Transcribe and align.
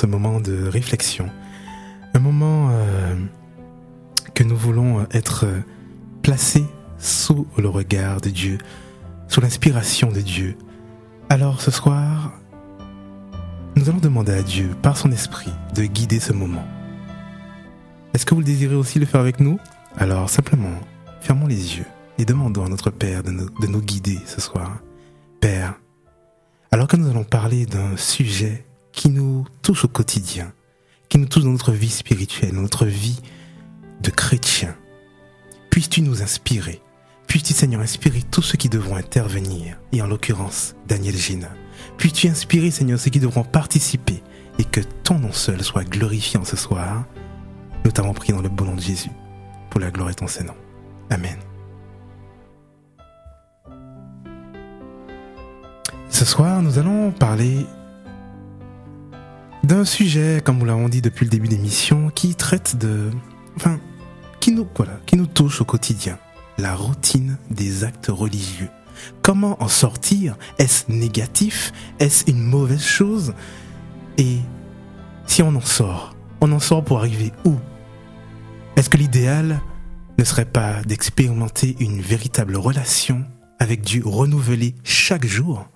ce 0.00 0.06
moment 0.06 0.40
de 0.40 0.66
réflexion. 0.66 1.28
Un 2.14 2.20
moment 2.20 2.70
euh, 2.72 3.14
que 4.34 4.42
nous 4.42 4.56
voulons 4.56 5.06
être 5.12 5.46
placés 6.22 6.64
sous 6.98 7.46
le 7.58 7.68
regard 7.68 8.22
de 8.22 8.30
Dieu, 8.30 8.56
sous 9.28 9.42
l'inspiration 9.42 10.10
de 10.10 10.22
Dieu. 10.22 10.56
Alors 11.28 11.60
ce 11.60 11.70
soir, 11.70 12.32
nous 13.76 13.90
allons 13.90 13.98
demander 13.98 14.32
à 14.32 14.42
Dieu, 14.42 14.70
par 14.80 14.96
son 14.96 15.12
esprit, 15.12 15.52
de 15.74 15.84
guider 15.84 16.18
ce 16.18 16.32
moment. 16.32 16.64
Est-ce 18.14 18.24
que 18.24 18.34
vous 18.34 18.40
le 18.40 18.46
désirez 18.46 18.76
aussi 18.76 18.98
le 18.98 19.06
faire 19.06 19.20
avec 19.20 19.38
nous? 19.38 19.58
Alors 19.98 20.30
simplement, 20.30 20.80
fermons 21.20 21.46
les 21.46 21.76
yeux 21.76 21.86
et 22.16 22.24
demandons 22.24 22.64
à 22.64 22.70
notre 22.70 22.90
Père 22.90 23.22
de 23.22 23.66
nous 23.66 23.82
guider 23.82 24.18
ce 24.24 24.40
soir. 24.40 24.78
Père, 25.40 25.74
alors 26.72 26.88
que 26.88 26.96
nous 26.96 27.10
allons 27.10 27.24
parler 27.24 27.66
d'un 27.66 27.98
sujet 27.98 28.64
qui 28.92 29.08
nous 29.08 29.46
touche 29.62 29.84
au 29.84 29.88
quotidien, 29.88 30.52
qui 31.08 31.18
nous 31.18 31.26
touche 31.26 31.44
dans 31.44 31.50
notre 31.50 31.72
vie 31.72 31.90
spirituelle, 31.90 32.54
dans 32.54 32.62
notre 32.62 32.86
vie 32.86 33.20
de 34.00 34.10
chrétien, 34.10 34.76
puisses-tu 35.70 36.02
nous 36.02 36.22
inspirer, 36.22 36.80
puisses-tu 37.26 37.52
Seigneur 37.52 37.80
inspirer 37.80 38.22
tous 38.22 38.42
ceux 38.42 38.56
qui 38.58 38.68
devront 38.68 38.96
intervenir, 38.96 39.78
et 39.92 40.02
en 40.02 40.06
l'occurrence 40.06 40.74
Daniel 40.88 41.16
Gina. 41.16 41.50
Puisses-tu 41.96 42.28
inspirer 42.28 42.70
Seigneur 42.70 42.98
ceux 42.98 43.10
qui 43.10 43.20
devront 43.20 43.44
participer, 43.44 44.22
et 44.58 44.64
que 44.64 44.80
ton 45.04 45.18
nom 45.18 45.32
seul 45.32 45.62
soit 45.62 45.84
glorifié 45.84 46.38
en 46.38 46.44
ce 46.44 46.56
soir. 46.56 47.04
Nous 47.84 47.90
t'avons 47.92 48.12
prié 48.12 48.34
dans 48.34 48.42
le 48.42 48.48
bon 48.48 48.66
nom 48.66 48.74
de 48.74 48.80
Jésus, 48.80 49.10
pour 49.70 49.80
la 49.80 49.90
gloire 49.90 50.10
de 50.10 50.14
ton 50.14 50.26
Saint-Nom. 50.26 50.56
Amen. 51.08 51.38
Ce 56.10 56.24
soir, 56.24 56.60
nous 56.60 56.78
allons 56.78 57.12
parler 57.12 57.64
d'un 59.64 59.84
sujet, 59.84 60.40
comme 60.44 60.58
nous 60.58 60.64
l'avons 60.64 60.88
dit 60.88 61.02
depuis 61.02 61.24
le 61.24 61.30
début 61.30 61.48
de 61.48 61.54
l'émission, 61.54 62.10
qui 62.10 62.34
traite 62.34 62.76
de, 62.76 63.10
enfin, 63.56 63.78
qui 64.40 64.52
nous, 64.52 64.66
voilà, 64.74 64.98
qui 65.06 65.16
nous 65.16 65.26
touche 65.26 65.60
au 65.60 65.64
quotidien. 65.64 66.18
La 66.58 66.74
routine 66.74 67.38
des 67.50 67.84
actes 67.84 68.08
religieux. 68.08 68.68
Comment 69.22 69.62
en 69.62 69.68
sortir? 69.68 70.36
Est-ce 70.58 70.90
négatif? 70.90 71.72
Est-ce 71.98 72.30
une 72.30 72.42
mauvaise 72.42 72.84
chose? 72.84 73.34
Et 74.18 74.38
si 75.26 75.42
on 75.42 75.54
en 75.54 75.60
sort, 75.60 76.14
on 76.40 76.52
en 76.52 76.58
sort 76.58 76.84
pour 76.84 76.98
arriver 76.98 77.32
où? 77.44 77.54
Est-ce 78.76 78.90
que 78.90 78.96
l'idéal 78.96 79.60
ne 80.18 80.24
serait 80.24 80.44
pas 80.44 80.82
d'expérimenter 80.82 81.76
une 81.80 82.00
véritable 82.00 82.56
relation 82.56 83.24
avec 83.58 83.80
Dieu 83.82 84.02
renouvelée 84.04 84.74
chaque 84.84 85.26
jour? 85.26 85.66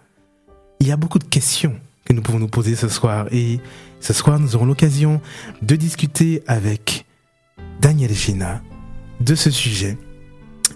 Il 0.81 0.87
y 0.87 0.93
a 0.93 0.97
beaucoup 0.97 1.19
de 1.19 1.25
questions 1.25 1.79
que 2.05 2.12
nous 2.12 2.22
pouvons 2.22 2.38
nous 2.38 2.48
poser 2.48 2.77
ce 2.77 2.88
soir. 2.88 3.27
Et 3.33 3.60
ce 4.00 4.12
soir, 4.12 4.38
nous 4.38 4.56
aurons 4.56 4.66
l'occasion 4.66 5.20
de 5.62 5.77
discuter 5.77 6.42
avec 6.47 7.06
Daniel 7.80 8.12
Gina 8.12 8.62
de 9.20 9.34
ce 9.34 9.50
sujet. 9.50 9.98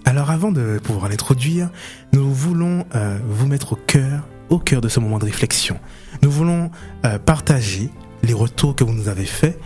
Alors 0.05 0.31
avant 0.31 0.53
de 0.53 0.79
pouvoir 0.83 1.09
l'introduire, 1.09 1.71
nous 2.13 2.33
voulons 2.33 2.87
euh, 2.95 3.19
vous 3.29 3.47
mettre 3.47 3.75
au 3.75 3.77
cœur, 3.77 4.27
au 4.49 4.59
cœur 4.59 4.81
de 4.81 4.89
ce 4.89 5.01
moment 5.01 5.19
de 5.19 5.25
réflexion. 5.25 5.79
Nous 6.23 6.31
voulons 6.31 6.71
euh, 7.05 7.19
partager 7.19 7.91
les 8.23 8.33
retours 8.33 8.75
que 8.75 8.85
vous 8.85 8.95
nous 8.95 9.09
avez 9.09 9.27
faits 9.27 9.59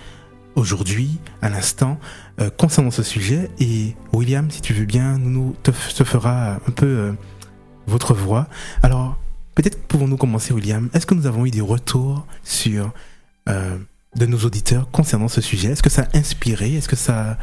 aujourd'hui, 0.55 1.19
à 1.41 1.49
l'instant, 1.49 1.99
euh, 2.41 2.51
concernant 2.51 2.91
ce 2.91 3.03
sujet. 3.03 3.51
Et 3.61 3.95
William, 4.13 4.51
si 4.51 4.61
tu 4.61 4.75
veux 4.75 4.85
bien, 4.85 5.19
nous, 5.19 5.55
te, 5.63 5.71
te 5.71 6.05
fera 6.05 6.55
un 6.55 6.71
peu 6.75 7.15
votre 7.87 8.15
voix. 8.15 8.49
Alors, 8.83 9.17
Peut-être 9.55 9.81
pouvons-nous 9.87 10.17
commencer, 10.17 10.53
William. 10.55 10.89
Est-ce 10.95 11.07
que 11.07 11.15
nous 11.15 11.27
avons 11.27 11.47
eu 11.47 11.51
des 11.51 11.61
retours 11.61 12.27
sur 12.43 12.93
euh, 13.49 13.79
de 14.17 14.27
nos 14.27 14.39
auditeurs 14.39 14.91
concernant 14.91 15.29
ce 15.29 15.41
sujet? 15.41 15.71
Est-ce 15.71 15.83
que 15.83 15.91
ça 15.91 16.09
a 16.13 16.19
inspiré? 16.19 16.75
Est-ce 16.75 16.89
que 16.89 16.97
ça 16.97 17.39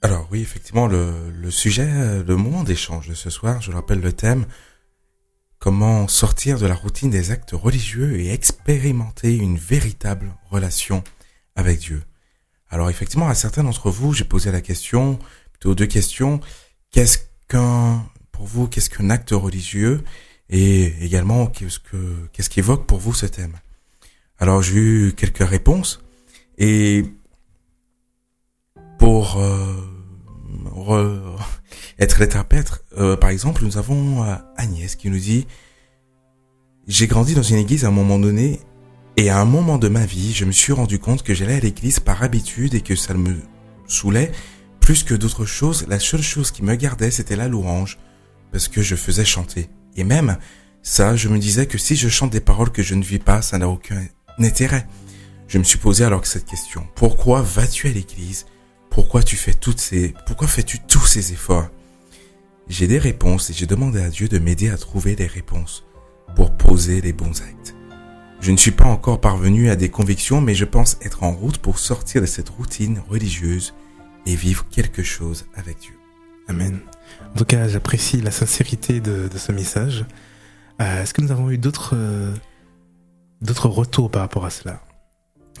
alors 0.00 0.28
oui, 0.30 0.42
effectivement, 0.42 0.86
le, 0.86 1.12
le 1.30 1.50
sujet, 1.50 2.22
le 2.22 2.36
moment 2.36 2.62
d'échange 2.62 3.08
de 3.08 3.14
ce 3.14 3.30
soir, 3.30 3.60
je 3.60 3.72
rappelle 3.72 3.98
le 4.00 4.12
thème, 4.12 4.46
comment 5.58 6.06
sortir 6.06 6.58
de 6.58 6.66
la 6.66 6.74
routine 6.74 7.10
des 7.10 7.30
actes 7.32 7.50
religieux 7.52 8.20
et 8.20 8.32
expérimenter 8.32 9.34
une 9.34 9.58
véritable 9.58 10.34
relation 10.50 11.02
avec 11.56 11.80
Dieu? 11.80 12.02
Alors 12.70 12.90
effectivement, 12.90 13.28
à 13.28 13.34
certains 13.34 13.64
d'entre 13.64 13.90
vous, 13.90 14.12
j'ai 14.12 14.24
posé 14.24 14.52
la 14.52 14.60
question, 14.60 15.18
plutôt 15.52 15.74
deux 15.74 15.86
questions, 15.86 16.40
qu'est-ce 16.90 17.18
qu'un, 17.48 18.06
pour 18.30 18.46
vous, 18.46 18.68
qu'est-ce 18.68 18.90
qu'un 18.90 19.10
acte 19.10 19.30
religieux? 19.32 20.04
Et 20.50 21.04
également 21.04 21.46
qu'est-ce 21.46 21.78
que 21.78 22.28
qu'est-ce 22.32 22.50
qui 22.50 22.60
évoque 22.60 22.86
pour 22.86 22.98
vous 22.98 23.14
ce 23.14 23.26
thème? 23.26 23.54
Alors 24.38 24.62
j'ai 24.62 24.74
eu 24.74 25.12
quelques 25.16 25.46
réponses 25.46 26.00
et 26.56 27.04
pour 28.98 29.38
euh, 29.38 29.76
être 31.98 32.20
l'interprète, 32.20 32.84
euh, 32.96 33.16
par 33.16 33.30
exemple, 33.30 33.64
nous 33.64 33.78
avons 33.78 34.24
euh, 34.24 34.34
Agnès 34.56 34.96
qui 34.96 35.10
nous 35.10 35.18
dit 35.18 35.46
j'ai 36.86 37.06
grandi 37.06 37.34
dans 37.34 37.42
une 37.42 37.56
église 37.56 37.84
à 37.84 37.88
un 37.88 37.92
moment 37.92 38.18
donné 38.18 38.60
et 39.16 39.30
à 39.30 39.40
un 39.40 39.44
moment 39.44 39.78
de 39.78 39.88
ma 39.88 40.06
vie, 40.06 40.32
je 40.32 40.44
me 40.44 40.52
suis 40.52 40.72
rendu 40.72 40.98
compte 40.98 41.22
que 41.22 41.34
j'allais 41.34 41.56
à 41.56 41.60
l'église 41.60 42.00
par 42.00 42.22
habitude 42.22 42.74
et 42.74 42.80
que 42.80 42.94
ça 42.94 43.14
me 43.14 43.36
saoulait 43.86 44.32
plus 44.80 45.02
que 45.02 45.14
d'autres 45.14 45.44
choses. 45.44 45.86
La 45.88 45.98
seule 45.98 46.22
chose 46.22 46.50
qui 46.50 46.62
me 46.62 46.74
gardait, 46.76 47.10
c'était 47.10 47.36
la 47.36 47.48
louange 47.48 47.98
parce 48.52 48.68
que 48.68 48.80
je 48.80 48.94
faisais 48.94 49.24
chanter. 49.24 49.68
Et 49.98 50.04
même 50.04 50.38
ça, 50.82 51.16
je 51.16 51.28
me 51.28 51.38
disais 51.38 51.66
que 51.66 51.76
si 51.76 51.96
je 51.96 52.08
chante 52.08 52.30
des 52.30 52.40
paroles 52.40 52.70
que 52.70 52.82
je 52.82 52.94
ne 52.94 53.02
vis 53.02 53.18
pas, 53.18 53.42
ça 53.42 53.58
n'a 53.58 53.68
aucun 53.68 54.00
intérêt. 54.38 54.86
Je 55.48 55.58
me 55.58 55.64
suis 55.64 55.78
posé 55.78 56.04
alors 56.04 56.24
cette 56.24 56.46
question. 56.46 56.86
Pourquoi 56.94 57.42
vas-tu 57.42 57.88
à 57.88 57.92
l'église? 57.92 58.46
Pourquoi 58.90 59.22
tu 59.22 59.36
fais 59.36 59.54
toutes 59.54 59.80
ces, 59.80 60.14
pourquoi 60.26 60.46
fais-tu 60.46 60.78
tous 60.78 61.04
ces 61.04 61.32
efforts? 61.32 61.68
J'ai 62.68 62.86
des 62.86 62.98
réponses 62.98 63.50
et 63.50 63.54
j'ai 63.54 63.66
demandé 63.66 64.00
à 64.00 64.08
Dieu 64.08 64.28
de 64.28 64.38
m'aider 64.38 64.70
à 64.70 64.78
trouver 64.78 65.16
des 65.16 65.26
réponses 65.26 65.84
pour 66.36 66.56
poser 66.56 67.00
les 67.00 67.12
bons 67.12 67.42
actes. 67.42 67.74
Je 68.40 68.52
ne 68.52 68.56
suis 68.56 68.70
pas 68.70 68.84
encore 68.84 69.20
parvenu 69.20 69.68
à 69.68 69.74
des 69.74 69.88
convictions, 69.88 70.40
mais 70.40 70.54
je 70.54 70.64
pense 70.64 70.96
être 71.02 71.24
en 71.24 71.32
route 71.32 71.58
pour 71.58 71.80
sortir 71.80 72.20
de 72.20 72.26
cette 72.26 72.50
routine 72.50 73.02
religieuse 73.08 73.74
et 74.26 74.36
vivre 74.36 74.64
quelque 74.70 75.02
chose 75.02 75.46
avec 75.54 75.80
Dieu. 75.80 75.98
Amen. 76.46 76.80
En 77.34 77.38
tout 77.38 77.44
cas, 77.44 77.68
j'apprécie 77.68 78.20
la 78.20 78.30
sincérité 78.30 79.00
de, 79.00 79.28
ce 79.36 79.52
message. 79.52 80.04
Euh, 80.80 81.02
est-ce 81.02 81.14
que 81.14 81.22
nous 81.22 81.30
avons 81.30 81.50
eu 81.50 81.58
d'autres 81.58 81.94
euh, 81.94 82.34
d'autres 83.42 83.68
retours 83.68 84.10
par 84.10 84.22
rapport 84.22 84.44
à 84.44 84.50
cela? 84.50 84.80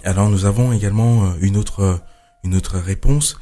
Alors, 0.04 0.28
nous 0.28 0.44
avons 0.44 0.72
également 0.72 1.26
euh, 1.26 1.30
une 1.40 1.56
autre 1.56 2.00
une 2.44 2.54
autre 2.54 2.78
réponse 2.78 3.38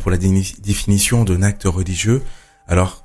pour 0.00 0.10
la 0.10 0.16
définition 0.16 1.22
d'un 1.22 1.42
acte 1.42 1.62
religieux. 1.64 2.20
Alors, 2.66 3.04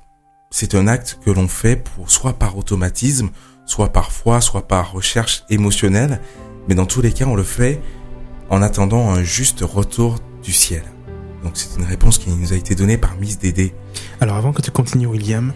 c'est 0.50 0.74
un 0.74 0.88
acte 0.88 1.20
que 1.24 1.30
l'on 1.30 1.46
fait 1.46 1.84
soit 2.08 2.32
par 2.32 2.58
automatisme, 2.58 3.30
soit 3.64 3.92
par 3.92 4.10
foi, 4.10 4.40
soit 4.40 4.66
par 4.66 4.90
recherche 4.90 5.44
émotionnelle, 5.50 6.20
mais 6.68 6.74
dans 6.74 6.86
tous 6.86 7.00
les 7.00 7.12
cas, 7.12 7.26
on 7.26 7.36
le 7.36 7.44
fait 7.44 7.80
en 8.50 8.60
attendant 8.60 9.10
un 9.10 9.22
juste 9.22 9.60
retour 9.60 10.18
du 10.42 10.52
ciel. 10.52 10.82
Donc 11.44 11.52
c'est 11.56 11.78
une 11.78 11.84
réponse 11.84 12.18
qui 12.18 12.30
nous 12.30 12.52
a 12.52 12.56
été 12.56 12.74
donnée 12.74 12.96
par 12.96 13.16
Miss 13.16 13.38
Dédé. 13.38 13.74
Alors 14.20 14.36
avant 14.36 14.52
que 14.52 14.62
tu 14.62 14.70
continues 14.70 15.06
William, 15.06 15.52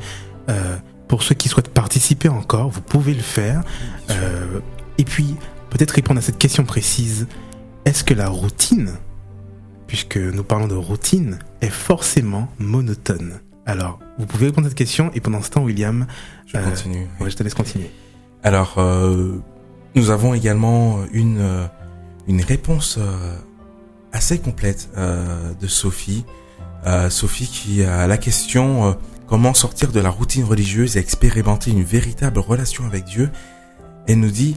euh, 0.49 0.77
pour 1.09 1.23
ceux 1.23 1.35
qui 1.35 1.49
souhaitent 1.49 1.73
participer 1.73 2.29
encore, 2.29 2.69
vous 2.69 2.83
pouvez 2.83 3.15
le 3.15 3.23
faire. 3.23 3.63
Euh, 4.11 4.61
et 4.99 5.05
puis 5.05 5.35
peut-être 5.71 5.93
répondre 5.93 6.19
à 6.19 6.23
cette 6.23 6.39
question 6.39 6.65
précise. 6.65 7.27
Est-ce 7.87 8.05
que 8.05 8.13
la 8.13 8.29
routine, 8.29 8.97
puisque 9.87 10.19
nous 10.19 10.45
parlons 10.45 10.69
de 10.69 10.75
routine, 10.75 11.39
est 11.63 11.71
forcément 11.71 12.49
monotone? 12.59 13.41
Alors 13.65 13.99
vous 14.19 14.27
pouvez 14.27 14.47
répondre 14.47 14.67
à 14.67 14.71
cette 14.71 14.79
question 14.79 15.11
et 15.15 15.21
pendant 15.21 15.41
ce 15.41 15.51
temps 15.51 15.63
William, 15.63 16.07
je 16.47 16.59
euh, 16.59 16.63
continue. 16.63 17.07
Ouais, 17.19 17.31
je 17.31 17.37
te 17.37 17.43
laisse 17.43 17.55
continuer. 17.55 17.91
Alors 18.43 18.77
nous 19.95 20.11
avons 20.11 20.35
également 20.35 21.01
une 21.13 21.69
une 22.29 22.43
réponse 22.43 22.99
assez 24.19 24.39
complète 24.41 24.91
euh, 24.97 25.55
de 25.55 25.69
Sophie. 25.69 26.25
Euh, 26.87 27.09
Sophie 27.09 27.47
qui 27.47 27.85
a 27.85 28.09
la 28.09 28.19
question 28.19 28.89
euh, 28.89 28.93
comment 29.29 29.55
sortir 29.55 29.93
de 29.93 30.01
la 30.01 30.11
routine 30.11 30.43
religieuse 30.43 30.97
et 30.97 31.01
expérimenter 31.01 31.71
une 31.71 31.85
véritable 31.85 32.41
relation 32.41 32.85
avec 32.85 33.05
Dieu. 33.05 33.31
Elle 34.09 34.19
nous 34.19 34.31
dit 34.33 34.57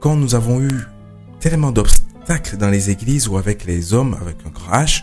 quand 0.00 0.16
nous 0.16 0.34
avons 0.34 0.60
eu 0.60 0.82
tellement 1.40 1.72
d'obstacles 1.72 2.58
dans 2.58 2.68
les 2.68 2.90
églises 2.90 3.26
ou 3.26 3.38
avec 3.38 3.64
les 3.64 3.94
hommes 3.94 4.18
avec 4.20 4.36
un 4.46 4.50
crash, 4.50 5.02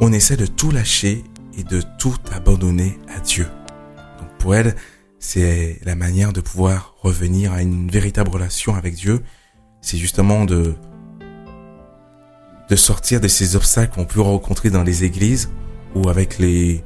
on 0.00 0.10
essaie 0.10 0.38
de 0.38 0.46
tout 0.46 0.70
lâcher 0.70 1.22
et 1.58 1.64
de 1.64 1.82
tout 1.98 2.16
abandonner 2.32 2.98
à 3.14 3.20
Dieu. 3.20 3.46
Donc 4.18 4.28
pour 4.38 4.54
elle, 4.54 4.74
c'est 5.18 5.80
la 5.84 5.96
manière 5.96 6.32
de 6.32 6.40
pouvoir 6.40 6.94
revenir 7.02 7.52
à 7.52 7.60
une 7.60 7.90
véritable 7.90 8.30
relation 8.30 8.74
avec 8.74 8.94
Dieu. 8.94 9.22
C'est 9.82 9.98
justement 9.98 10.46
de 10.46 10.76
de 12.68 12.76
sortir 12.76 13.20
de 13.20 13.28
ces 13.28 13.56
obstacles 13.56 13.94
qu'on 13.94 14.04
peut 14.04 14.20
rencontrer 14.20 14.70
dans 14.70 14.82
les 14.82 15.04
églises 15.04 15.50
ou 15.94 16.08
avec 16.08 16.38
les, 16.38 16.84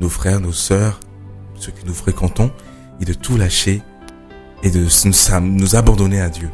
nos 0.00 0.08
frères, 0.08 0.40
nos 0.40 0.52
sœurs, 0.52 1.00
ceux 1.56 1.72
que 1.72 1.86
nous 1.86 1.94
fréquentons, 1.94 2.50
et 3.00 3.04
de 3.04 3.14
tout 3.14 3.36
lâcher 3.36 3.82
et 4.62 4.70
de 4.70 4.86
nous, 5.40 5.76
abandonner 5.76 6.20
à 6.20 6.28
Dieu. 6.28 6.48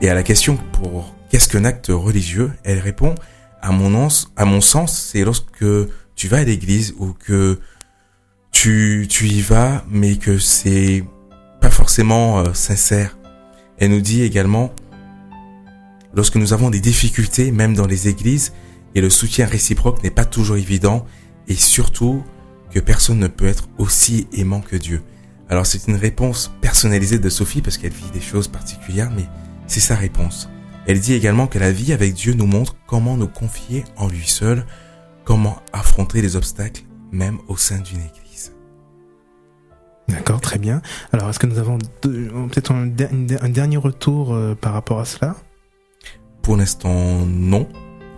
Et 0.00 0.08
à 0.08 0.14
la 0.14 0.22
question 0.22 0.58
pour 0.72 1.14
qu'est-ce 1.30 1.48
qu'un 1.48 1.64
acte 1.64 1.88
religieux, 1.88 2.52
elle 2.64 2.78
répond 2.78 3.14
à 3.62 3.72
mon, 3.72 4.08
à 4.36 4.44
mon 4.44 4.60
sens, 4.60 5.10
c'est 5.12 5.24
lorsque 5.24 5.64
tu 6.14 6.28
vas 6.28 6.38
à 6.38 6.44
l'église 6.44 6.94
ou 6.98 7.12
que 7.12 7.58
tu, 8.52 9.06
tu 9.08 9.26
y 9.26 9.40
vas, 9.40 9.84
mais 9.88 10.16
que 10.16 10.38
c'est 10.38 11.04
pas 11.60 11.70
forcément 11.70 12.40
euh, 12.40 12.52
sincère. 12.54 13.18
Elle 13.78 13.90
nous 13.90 14.00
dit 14.00 14.22
également, 14.22 14.72
lorsque 16.14 16.36
nous 16.36 16.52
avons 16.52 16.70
des 16.70 16.80
difficultés, 16.80 17.50
même 17.50 17.74
dans 17.74 17.86
les 17.86 18.08
églises, 18.08 18.52
et 18.94 19.00
le 19.00 19.10
soutien 19.10 19.46
réciproque 19.46 20.02
n'est 20.02 20.10
pas 20.10 20.24
toujours 20.24 20.56
évident, 20.56 21.06
et 21.48 21.54
surtout 21.54 22.22
que 22.70 22.80
personne 22.80 23.18
ne 23.18 23.28
peut 23.28 23.46
être 23.46 23.68
aussi 23.78 24.28
aimant 24.32 24.60
que 24.60 24.76
Dieu. 24.76 25.02
Alors 25.48 25.66
c'est 25.66 25.88
une 25.88 25.96
réponse 25.96 26.52
personnalisée 26.60 27.18
de 27.18 27.28
Sophie 27.28 27.60
parce 27.60 27.76
qu'elle 27.76 27.92
vit 27.92 28.10
des 28.12 28.20
choses 28.20 28.48
particulières, 28.48 29.10
mais 29.16 29.24
c'est 29.66 29.80
sa 29.80 29.96
réponse. 29.96 30.48
Elle 30.86 31.00
dit 31.00 31.14
également 31.14 31.46
que 31.46 31.58
la 31.58 31.72
vie 31.72 31.92
avec 31.92 32.14
Dieu 32.14 32.34
nous 32.34 32.46
montre 32.46 32.76
comment 32.86 33.16
nous 33.16 33.28
confier 33.28 33.84
en 33.96 34.08
lui 34.08 34.26
seul, 34.26 34.64
comment 35.24 35.60
affronter 35.72 36.22
les 36.22 36.36
obstacles 36.36 36.82
même 37.12 37.38
au 37.48 37.56
sein 37.56 37.78
d'une 37.80 37.98
église. 37.98 38.52
D'accord, 40.08 40.40
très 40.40 40.58
bien. 40.58 40.82
Alors 41.12 41.30
est-ce 41.30 41.38
que 41.38 41.46
nous 41.46 41.58
avons 41.58 41.78
peut-être 42.00 42.72
un, 42.72 42.86
dernier 42.86 43.76
retour 43.76 44.34
euh, 44.34 44.54
par 44.54 44.72
rapport 44.72 45.00
à 45.00 45.04
cela? 45.04 45.36
Pour 46.42 46.56
l'instant 46.56 47.24
non, 47.26 47.68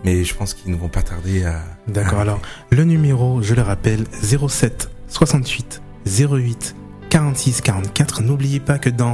mais 0.03 0.23
je 0.23 0.33
pense 0.35 0.53
qu'ils 0.53 0.71
ne 0.71 0.77
vont 0.77 0.89
pas 0.89 1.01
tarder 1.01 1.45
à... 1.45 1.61
D'accord, 1.87 2.19
alors 2.19 2.41
le 2.69 2.83
numéro, 2.83 3.41
je 3.41 3.53
le 3.53 3.61
rappelle, 3.61 4.05
07 4.21 4.89
68 5.07 5.81
08 6.05 6.75
46 7.09 7.61
44. 7.61 8.21
N'oubliez 8.23 8.59
pas 8.59 8.79
que 8.79 8.89
dans 8.89 9.13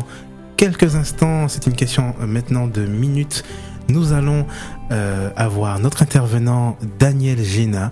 quelques 0.60 0.96
instants, 0.96 1.48
c'est 1.48 1.68
une 1.68 1.76
question 1.76 2.16
euh, 2.22 2.28
maintenant 2.28 2.68
de 2.68 2.86
minutes, 2.86 3.44
nous 3.88 4.14
allons 4.14 4.46
euh, 4.92 5.30
avoir 5.36 5.80
notre 5.80 6.04
intervenant 6.04 6.78
Daniel 7.00 7.44
Géna 7.44 7.92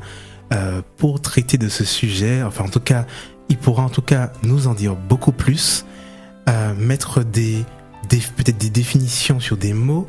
euh, 0.53 0.81
pour 0.97 1.21
traiter 1.21 1.57
de 1.57 1.69
ce 1.69 1.85
sujet. 1.85 2.43
Enfin, 2.43 2.65
en 2.65 2.69
tout 2.69 2.79
cas, 2.79 3.05
il 3.49 3.57
pourra 3.57 3.83
en 3.83 3.89
tout 3.89 4.01
cas 4.01 4.31
nous 4.43 4.67
en 4.67 4.73
dire 4.73 4.95
beaucoup 4.95 5.31
plus, 5.31 5.85
mettre 6.77 7.25
des, 7.25 7.65
des 8.07 8.19
peut-être 8.19 8.57
des 8.57 8.69
définitions 8.69 9.41
sur 9.41 9.57
des 9.57 9.73
mots. 9.73 10.07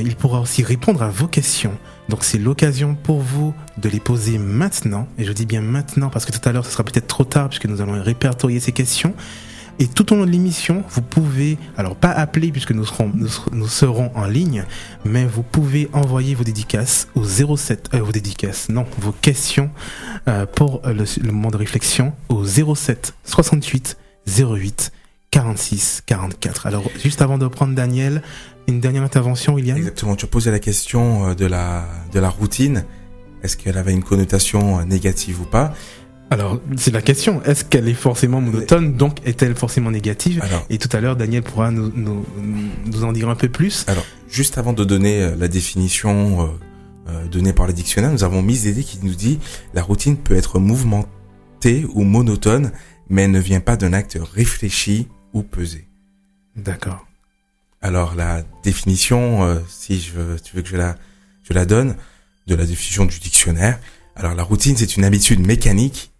Il 0.00 0.16
pourra 0.16 0.40
aussi 0.40 0.62
répondre 0.62 1.02
à 1.02 1.08
vos 1.08 1.28
questions. 1.28 1.72
Donc 2.08 2.24
c'est 2.24 2.38
l'occasion 2.38 2.94
pour 2.94 3.20
vous 3.20 3.54
de 3.76 3.88
les 3.88 4.00
poser 4.00 4.38
maintenant. 4.38 5.06
Et 5.18 5.24
je 5.24 5.32
dis 5.32 5.46
bien 5.46 5.60
maintenant 5.60 6.08
parce 6.08 6.24
que 6.24 6.32
tout 6.32 6.48
à 6.48 6.52
l'heure 6.52 6.64
ce 6.64 6.72
sera 6.72 6.84
peut-être 6.84 7.06
trop 7.06 7.24
tard 7.24 7.48
puisque 7.48 7.66
nous 7.66 7.80
allons 7.80 8.02
répertorier 8.02 8.60
ces 8.60 8.72
questions. 8.72 9.14
Et 9.80 9.86
tout 9.86 10.12
au 10.12 10.16
long 10.16 10.26
de 10.26 10.30
l'émission, 10.30 10.82
vous 10.90 11.02
pouvez, 11.02 11.56
alors 11.76 11.94
pas 11.94 12.10
appeler 12.10 12.50
puisque 12.50 12.72
nous 12.72 12.84
serons, 12.84 13.12
nous, 13.14 13.68
serons 13.68 14.10
en 14.16 14.26
ligne, 14.26 14.64
mais 15.04 15.24
vous 15.24 15.44
pouvez 15.44 15.88
envoyer 15.92 16.34
vos 16.34 16.42
dédicaces 16.42 17.06
au 17.14 17.24
07, 17.24 17.90
euh, 17.94 18.02
vos 18.02 18.10
dédicaces, 18.10 18.70
non, 18.70 18.86
vos 18.98 19.12
questions 19.12 19.70
euh, 20.26 20.46
pour 20.46 20.82
le, 20.84 21.04
le 21.22 21.32
moment 21.32 21.50
de 21.50 21.56
réflexion 21.56 22.12
au 22.28 22.44
07 22.44 23.14
68 23.24 23.96
08 24.26 24.92
46 25.30 26.02
44. 26.06 26.66
Alors 26.66 26.84
juste 27.00 27.22
avant 27.22 27.38
de 27.38 27.46
prendre 27.46 27.74
Daniel, 27.74 28.22
une 28.68 28.80
dernière 28.80 29.02
intervention, 29.02 29.54
William 29.54 29.76
Exactement, 29.76 30.14
tu 30.14 30.26
as 30.26 30.28
posé 30.28 30.50
la 30.50 30.58
question 30.58 31.28
euh, 31.28 31.34
de 31.34 31.46
la, 31.46 31.88
de 32.12 32.20
la 32.20 32.28
routine. 32.28 32.84
Est-ce 33.42 33.56
qu'elle 33.56 33.78
avait 33.78 33.92
une 33.92 34.02
connotation 34.02 34.78
euh, 34.78 34.84
négative 34.84 35.40
ou 35.40 35.44
pas? 35.44 35.74
Alors, 36.30 36.60
c'est 36.76 36.92
la 36.92 37.00
question. 37.00 37.42
Est-ce 37.44 37.64
qu'elle 37.64 37.88
est 37.88 37.94
forcément 37.94 38.42
monotone, 38.42 38.94
donc 38.94 39.26
est-elle 39.26 39.54
forcément 39.54 39.90
négative? 39.90 40.44
Et 40.68 40.76
tout 40.76 40.94
à 40.94 41.00
l'heure, 41.00 41.16
Daniel 41.16 41.42
pourra 41.42 41.70
nous, 41.70 41.90
nous, 41.94 42.26
nous, 42.84 43.04
en 43.04 43.12
dire 43.12 43.30
un 43.30 43.34
peu 43.34 43.48
plus. 43.48 43.86
Alors, 43.88 44.04
juste 44.28 44.58
avant 44.58 44.74
de 44.74 44.84
donner 44.84 45.22
euh, 45.22 45.34
la 45.36 45.48
définition 45.48 46.50
donnée 47.32 47.54
par 47.54 47.66
le 47.66 47.72
dictionnaire, 47.72 48.12
nous 48.12 48.22
avons 48.22 48.42
mis 48.42 48.68
idées 48.68 48.84
qui 48.84 48.98
nous 49.02 49.14
dit 49.14 49.38
la 49.72 49.82
routine 49.82 50.18
peut 50.18 50.34
être 50.34 50.58
mouvementée 50.58 51.86
ou 51.94 52.02
monotone, 52.02 52.70
mais 53.08 53.28
ne 53.28 53.38
vient 53.38 53.60
pas 53.60 53.78
d'un 53.78 53.94
acte 53.94 54.18
réfléchi 54.34 55.08
ou 55.32 55.42
pesé. 55.42 55.88
D'accord. 56.54 57.07
Alors 57.80 58.14
la 58.14 58.42
définition, 58.64 59.44
euh, 59.44 59.60
si 59.68 60.00
je 60.00 60.12
veux, 60.12 60.40
tu 60.40 60.56
veux 60.56 60.62
que 60.62 60.68
je 60.68 60.76
la, 60.76 60.96
je 61.42 61.52
la 61.52 61.64
donne, 61.64 61.96
de 62.46 62.54
la 62.54 62.66
définition 62.66 63.04
du 63.04 63.18
dictionnaire. 63.18 63.78
Alors 64.16 64.34
la 64.34 64.42
routine, 64.42 64.76
c'est 64.76 64.96
une 64.96 65.04
habitude 65.04 65.44
mécanique, 65.46 66.12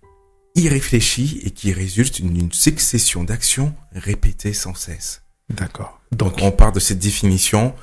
irréfléchie 0.54 1.40
et 1.44 1.50
qui 1.50 1.72
résulte 1.72 2.22
d'une 2.22 2.52
succession 2.52 3.24
d'actions 3.24 3.74
répétées 3.92 4.52
sans 4.52 4.74
cesse. 4.74 5.22
D'accord. 5.50 6.00
Donc, 6.12 6.34
on 6.42 6.50
part 6.50 6.72
de 6.72 6.80
cette 6.80 6.98
définition. 6.98 7.74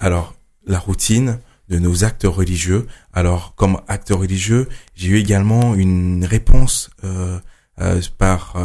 Alors 0.00 0.34
la 0.66 0.78
routine 0.78 1.38
de 1.68 1.78
nos 1.78 2.04
actes 2.04 2.24
religieux. 2.24 2.86
Alors 3.12 3.54
comme 3.56 3.80
acte 3.88 4.10
religieux, 4.10 4.68
j'ai 4.94 5.08
eu 5.08 5.18
également 5.18 5.74
une 5.74 6.24
réponse 6.24 6.88
euh, 7.04 7.38
euh, 7.80 8.00
par 8.16 8.56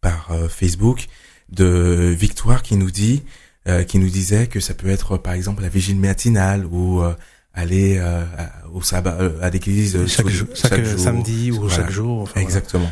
par 0.00 0.30
Facebook 0.48 1.08
de 1.50 2.14
Victoire 2.18 2.62
qui 2.62 2.76
nous 2.76 2.90
dit, 2.90 3.22
euh, 3.66 3.84
qui 3.84 3.98
nous 3.98 4.08
disait 4.08 4.46
que 4.46 4.60
ça 4.60 4.74
peut 4.74 4.88
être 4.88 5.16
par 5.16 5.32
exemple 5.32 5.62
la 5.62 5.68
vigile 5.68 5.98
matinale 5.98 6.66
ou 6.66 7.00
euh, 7.00 7.14
aller 7.54 7.98
euh, 7.98 8.24
au 8.72 8.82
sabbat 8.82 9.18
à 9.40 9.50
l'église 9.50 10.06
chaque, 10.06 10.28
jour, 10.28 10.48
chaque, 10.54 10.86
samedi 10.86 11.50
ou 11.50 11.68
chaque 11.68 11.90
jour. 11.90 12.28
Exactement. 12.36 12.90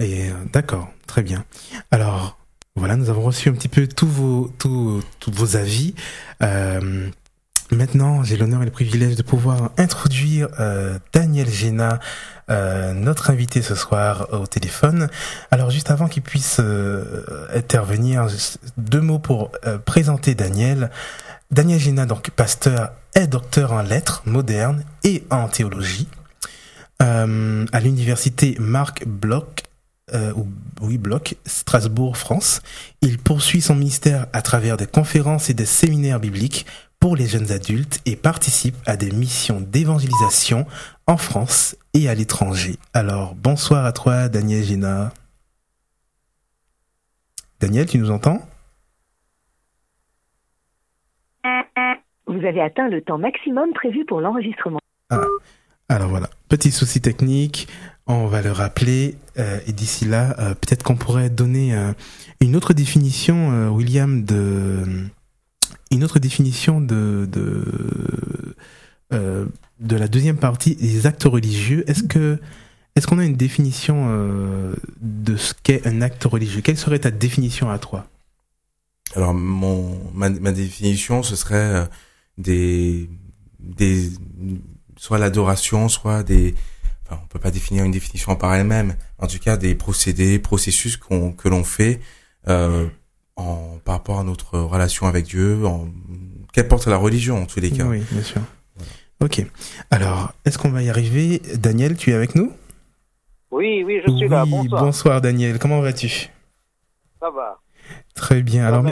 Et 0.00 0.30
d'accord, 0.52 0.88
très 1.06 1.22
bien. 1.22 1.44
Alors 1.90 2.38
voilà, 2.76 2.96
nous 2.96 3.10
avons 3.10 3.22
reçu 3.22 3.48
un 3.48 3.52
petit 3.52 3.68
peu 3.68 3.88
tous 3.88 4.06
vos 4.06 4.50
tous, 4.58 5.02
tous 5.18 5.32
vos 5.32 5.56
avis. 5.56 5.94
Maintenant, 7.70 8.24
j'ai 8.24 8.38
l'honneur 8.38 8.62
et 8.62 8.64
le 8.64 8.70
privilège 8.70 9.14
de 9.14 9.22
pouvoir 9.22 9.72
introduire 9.76 10.48
euh, 10.58 10.98
Daniel 11.12 11.48
Géna, 11.48 12.00
euh, 12.50 12.92
notre 12.92 13.30
invité 13.30 13.62
ce 13.62 13.74
soir 13.74 14.28
au 14.32 14.46
téléphone. 14.46 15.08
Alors 15.50 15.70
juste 15.70 15.90
avant 15.90 16.08
qu'il 16.08 16.22
puisse 16.22 16.58
euh, 16.60 17.48
intervenir, 17.54 18.26
deux 18.76 19.00
mots 19.00 19.18
pour 19.18 19.52
présenter 19.84 20.34
Daniel. 20.34 20.90
Daniel 21.50 21.78
Géna, 21.78 22.06
donc 22.06 22.30
pasteur, 22.30 22.92
est 23.14 23.26
docteur 23.26 23.72
en 23.72 23.82
lettres 23.82 24.22
modernes 24.26 24.84
et 25.04 25.24
en 25.30 25.48
théologie 25.48 26.08
à 27.00 27.80
l'université 27.80 28.56
Marc 28.58 29.06
Bloch 29.06 29.62
ou 30.12 30.48
oui 30.80 30.98
Bloch, 30.98 31.36
Strasbourg, 31.46 32.16
France. 32.16 32.60
Il 33.02 33.18
poursuit 33.18 33.60
son 33.60 33.76
ministère 33.76 34.26
à 34.32 34.42
travers 34.42 34.76
des 34.76 34.86
conférences 34.86 35.48
et 35.48 35.54
des 35.54 35.66
séminaires 35.66 36.18
bibliques 36.18 36.66
pour 37.00 37.16
les 37.16 37.26
jeunes 37.26 37.52
adultes 37.52 38.00
et 38.06 38.16
participe 38.16 38.76
à 38.86 38.96
des 38.96 39.10
missions 39.10 39.60
d'évangélisation 39.60 40.66
en 41.06 41.16
France 41.16 41.76
et 41.94 42.08
à 42.08 42.14
l'étranger. 42.14 42.76
Alors, 42.92 43.34
bonsoir 43.34 43.84
à 43.84 43.92
toi, 43.92 44.28
Daniel 44.28 44.64
Gina. 44.64 45.12
Daniel, 47.60 47.86
tu 47.86 47.98
nous 47.98 48.10
entends? 48.10 48.40
Vous 52.26 52.44
avez 52.44 52.60
atteint 52.60 52.88
le 52.88 53.00
temps 53.02 53.18
maximum 53.18 53.72
prévu 53.72 54.04
pour 54.04 54.20
l'enregistrement. 54.20 54.80
Ah, 55.10 55.22
alors 55.88 56.08
voilà, 56.08 56.28
petit 56.48 56.70
souci 56.70 57.00
technique, 57.00 57.66
on 58.06 58.26
va 58.26 58.42
le 58.42 58.52
rappeler, 58.52 59.16
euh, 59.38 59.58
et 59.66 59.72
d'ici 59.72 60.04
là, 60.04 60.36
euh, 60.38 60.54
peut-être 60.54 60.82
qu'on 60.82 60.96
pourrait 60.96 61.30
donner 61.30 61.74
euh, 61.74 61.92
une 62.40 62.54
autre 62.54 62.74
définition, 62.74 63.70
William, 63.70 64.24
de 64.24 65.08
une 65.90 66.04
autre 66.04 66.18
définition 66.18 66.80
de 66.80 67.28
de, 67.30 67.64
euh, 69.12 69.46
de 69.80 69.96
la 69.96 70.08
deuxième 70.08 70.36
partie 70.36 70.74
des 70.74 71.06
actes 71.06 71.24
religieux. 71.24 71.84
Est-ce 71.88 72.02
que 72.02 72.38
est-ce 72.94 73.06
qu'on 73.06 73.18
a 73.18 73.24
une 73.24 73.36
définition 73.36 74.06
euh, 74.08 74.74
de 75.00 75.36
ce 75.36 75.54
qu'est 75.62 75.86
un 75.86 76.02
acte 76.02 76.24
religieux? 76.24 76.60
Quelle 76.62 76.76
serait 76.76 76.98
ta 76.98 77.10
définition 77.10 77.70
à 77.70 77.78
toi? 77.78 78.06
Alors 79.14 79.34
mon 79.34 79.98
ma, 80.14 80.28
ma, 80.28 80.52
définition 80.52 81.22
ce 81.22 81.36
serait 81.36 81.56
euh, 81.56 81.84
des 82.36 83.08
des 83.60 84.10
soit 84.96 85.18
l'adoration, 85.18 85.88
soit 85.88 86.22
des 86.22 86.54
enfin 87.06 87.20
on 87.24 87.26
peut 87.28 87.38
pas 87.38 87.50
définir 87.50 87.84
une 87.84 87.92
définition 87.92 88.36
par 88.36 88.54
elle-même. 88.54 88.96
En 89.18 89.26
tout 89.26 89.38
cas 89.38 89.56
des 89.56 89.74
procédés, 89.74 90.38
processus 90.38 90.96
qu'on 90.96 91.32
que 91.32 91.48
l'on 91.48 91.64
fait 91.64 92.00
en, 93.38 93.78
par 93.84 93.94
rapport 93.94 94.18
à 94.18 94.24
notre 94.24 94.58
relation 94.58 95.06
avec 95.06 95.24
Dieu, 95.24 95.64
en, 95.64 95.88
qu'importe 96.52 96.86
la 96.86 96.98
religion 96.98 97.42
en 97.42 97.46
tous 97.46 97.60
les 97.60 97.70
cas. 97.70 97.84
Oui, 97.84 98.02
bien 98.10 98.22
sûr. 98.22 98.42
Ok. 99.20 99.44
Alors, 99.90 100.32
est-ce 100.44 100.58
qu'on 100.58 100.70
va 100.70 100.82
y 100.82 100.90
arriver? 100.90 101.40
Daniel, 101.56 101.96
tu 101.96 102.10
es 102.10 102.14
avec 102.14 102.34
nous? 102.34 102.52
Oui, 103.50 103.82
oui, 103.84 104.00
je 104.06 104.12
suis 104.16 104.28
là. 104.28 104.44
Bonsoir. 104.44 104.82
Bonsoir 104.84 105.20
Daniel, 105.20 105.58
comment 105.58 105.80
vas-tu? 105.80 106.28
Ça 107.18 107.30
va. 107.30 107.58
Très 108.14 108.42
bien. 108.42 108.66
Alors, 108.66 108.84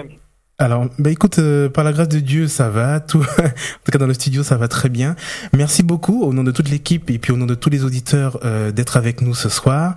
Alors, 0.59 0.87
bah 0.99 1.11
écoute, 1.11 1.39
euh, 1.39 1.69
par 1.69 1.85
la 1.85 1.93
grâce 1.93 2.09
de 2.09 2.19
Dieu, 2.19 2.49
ça 2.49 2.71
va. 2.71 2.99
Tout, 3.01 3.19
en 3.39 3.43
tout 3.85 3.93
cas, 3.93 3.99
dans 3.99 4.07
le 4.07 4.15
studio, 4.15 4.43
ça 4.43 4.57
va 4.57 4.69
très 4.69 4.89
bien. 4.89 5.15
Merci 5.53 5.83
beaucoup 5.83 6.23
au 6.23 6.33
nom 6.33 6.45
de 6.45 6.51
toute 6.51 6.71
l'équipe 6.71 7.11
et 7.11 7.19
puis 7.19 7.31
au 7.33 7.37
nom 7.37 7.45
de 7.45 7.55
tous 7.55 7.69
les 7.69 7.85
auditeurs 7.85 8.39
euh, 8.45 8.73
d'être 8.73 8.97
avec 8.97 9.21
nous 9.21 9.35
ce 9.35 9.51
soir. 9.51 9.97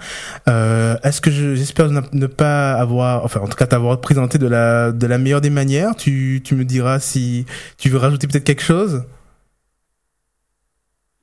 Euh, 0.50 0.98
Est-ce 1.04 1.22
que 1.22 1.32
je- 1.32 1.56
j'espère 1.56 1.90
ne, 1.90 2.28
pas 2.28 2.74
avoir, 2.74 3.24
enfin, 3.24 3.40
en 3.40 3.48
tout 3.48 3.56
cas, 3.56 3.68
t'avoir 3.68 4.02
présenté 4.02 4.38
de 4.38 4.48
la 4.48 4.92
de 4.92 5.08
la 5.08 5.18
meilleure 5.18 5.40
des 5.42 5.50
manières. 5.50 5.96
Tu 5.96 6.42
tu 6.44 6.56
me 6.56 6.66
diras 6.66 7.00
si 7.00 7.46
tu 7.78 7.90
veux 7.90 7.98
rajouter 7.98 8.28
peut-être 8.28 8.44
quelque 8.44 8.62
chose? 8.64 9.04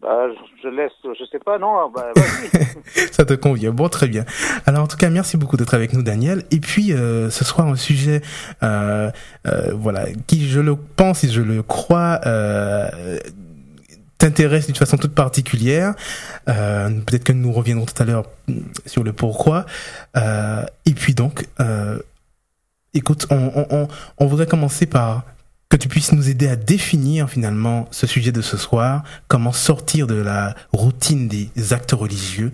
Bah, 0.01 0.29
je 0.67 0.77
laisse, 0.77 0.93
je 1.05 1.25
sais 1.31 1.39
pas, 1.39 1.59
non, 1.59 1.91
bah, 1.95 2.07
vas-y. 2.17 3.13
Ça 3.13 3.25
te 3.25 3.35
convient. 3.35 3.73
Bon, 3.73 3.89
très 3.89 4.09
bien. 4.09 4.25
Alors, 4.67 4.85
en 4.85 4.87
tout 4.87 4.97
cas, 4.97 5.11
merci 5.11 5.37
beaucoup 5.37 5.57
d'être 5.57 5.75
avec 5.75 5.93
nous, 5.93 6.03
Daniel. 6.03 6.45
Et 6.51 6.61
puis, 6.61 6.93
euh, 6.93 7.31
ce 7.31 7.45
soir, 7.45 7.67
un 7.69 7.77
sujet, 7.77 8.23
euh, 8.63 9.11
euh, 9.47 9.73
voilà, 9.75 10.07
qui, 10.27 10.49
je 10.49 10.61
le 10.61 10.77
pense 10.77 11.25
et 11.25 11.29
je 11.29 11.43
le 11.43 11.63
crois, 11.63 12.21
t'intéresse 14.19 14.67
d'une 14.67 14.77
façon 14.77 14.97
toute 14.97 15.15
particulière. 15.15 15.95
Euh, 16.49 16.89
Peut-être 17.07 17.25
que 17.25 17.33
nous 17.33 17.53
reviendrons 17.53 17.87
tout 17.87 18.03
à 18.03 18.07
l'heure 18.07 18.25
sur 18.87 19.05
le 19.05 19.13
pourquoi. 19.13 19.67
Euh, 20.17 20.63
et 20.85 20.95
puis 20.95 21.15
donc, 21.15 21.47
euh, 21.61 21.99
écoute, 22.95 23.27
on, 23.31 23.53
on, 23.55 23.67
on, 23.71 23.89
on 24.19 24.27
voudrait 24.27 24.47
commencer 24.47 24.87
par 24.87 25.25
que 25.69 25.77
tu 25.77 25.89
puisses 25.89 26.13
nous 26.13 26.29
aider 26.29 26.47
à 26.47 26.55
définir 26.55 27.29
finalement 27.29 27.89
ce 27.91 28.07
sujet 28.07 28.31
de 28.31 28.41
ce 28.41 28.57
soir, 28.57 29.03
comment 29.27 29.53
sortir 29.53 30.07
de 30.07 30.15
la 30.15 30.55
routine 30.73 31.27
des 31.27 31.73
actes 31.73 31.93
religieux 31.93 32.53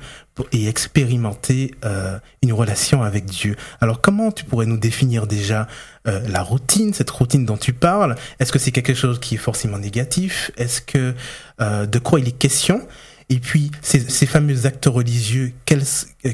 et 0.52 0.66
expérimenter 0.66 1.75
euh, 1.85 2.19
une 2.42 2.54
relation 2.54 3.02
avec 3.02 3.26
Dieu. 3.26 3.54
Alors 3.83 4.00
comment 4.00 4.33
tu 4.33 4.45
pourrais 4.45 4.64
nous 4.64 4.78
définir 4.78 5.26
déjà 5.26 5.69
euh, 6.09 6.26
la 6.26 6.42
routine, 6.42 6.95
cette 6.95 7.11
routine 7.11 7.45
dont 7.45 7.59
tu 7.59 7.75
parles? 7.75 8.16
Est-ce 8.40 8.50
que 8.50 8.59
c'est 8.59 8.73
quelque 8.73 8.95
chose 8.95 9.21
qui 9.21 9.35
est 9.35 9.38
forcément 9.38 9.78
négatif? 9.78 10.50
Est-ce 10.57 10.81
que 10.81 11.14
euh, 11.61 11.85
de 11.85 11.99
quoi 11.99 12.19
il 12.19 12.28
est 12.28 12.38
question? 12.38 12.87
Et 13.28 13.40
puis 13.40 13.71
ces, 13.83 14.00
ces 14.00 14.26
fameux 14.26 14.64
actes 14.64 14.87
religieux, 14.87 15.52
quels, 15.66 15.85
euh, 16.25 16.33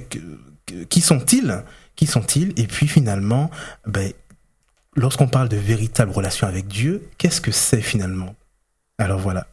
qui 0.88 1.00
sont-ils? 1.00 1.64
Qui 1.96 2.06
sont-ils? 2.06 2.52
Et 2.56 2.68
puis 2.68 2.86
finalement, 2.86 3.50
ben, 3.84 4.12
lorsqu'on 4.98 5.28
parle 5.28 5.48
de 5.48 5.56
véritable 5.56 6.10
relation 6.12 6.46
avec 6.46 6.66
Dieu, 6.66 7.02
qu'est-ce 7.18 7.40
que 7.40 7.50
c'est 7.52 7.80
finalement? 7.80 8.34
Alors 8.98 9.18
voilà. 9.18 9.46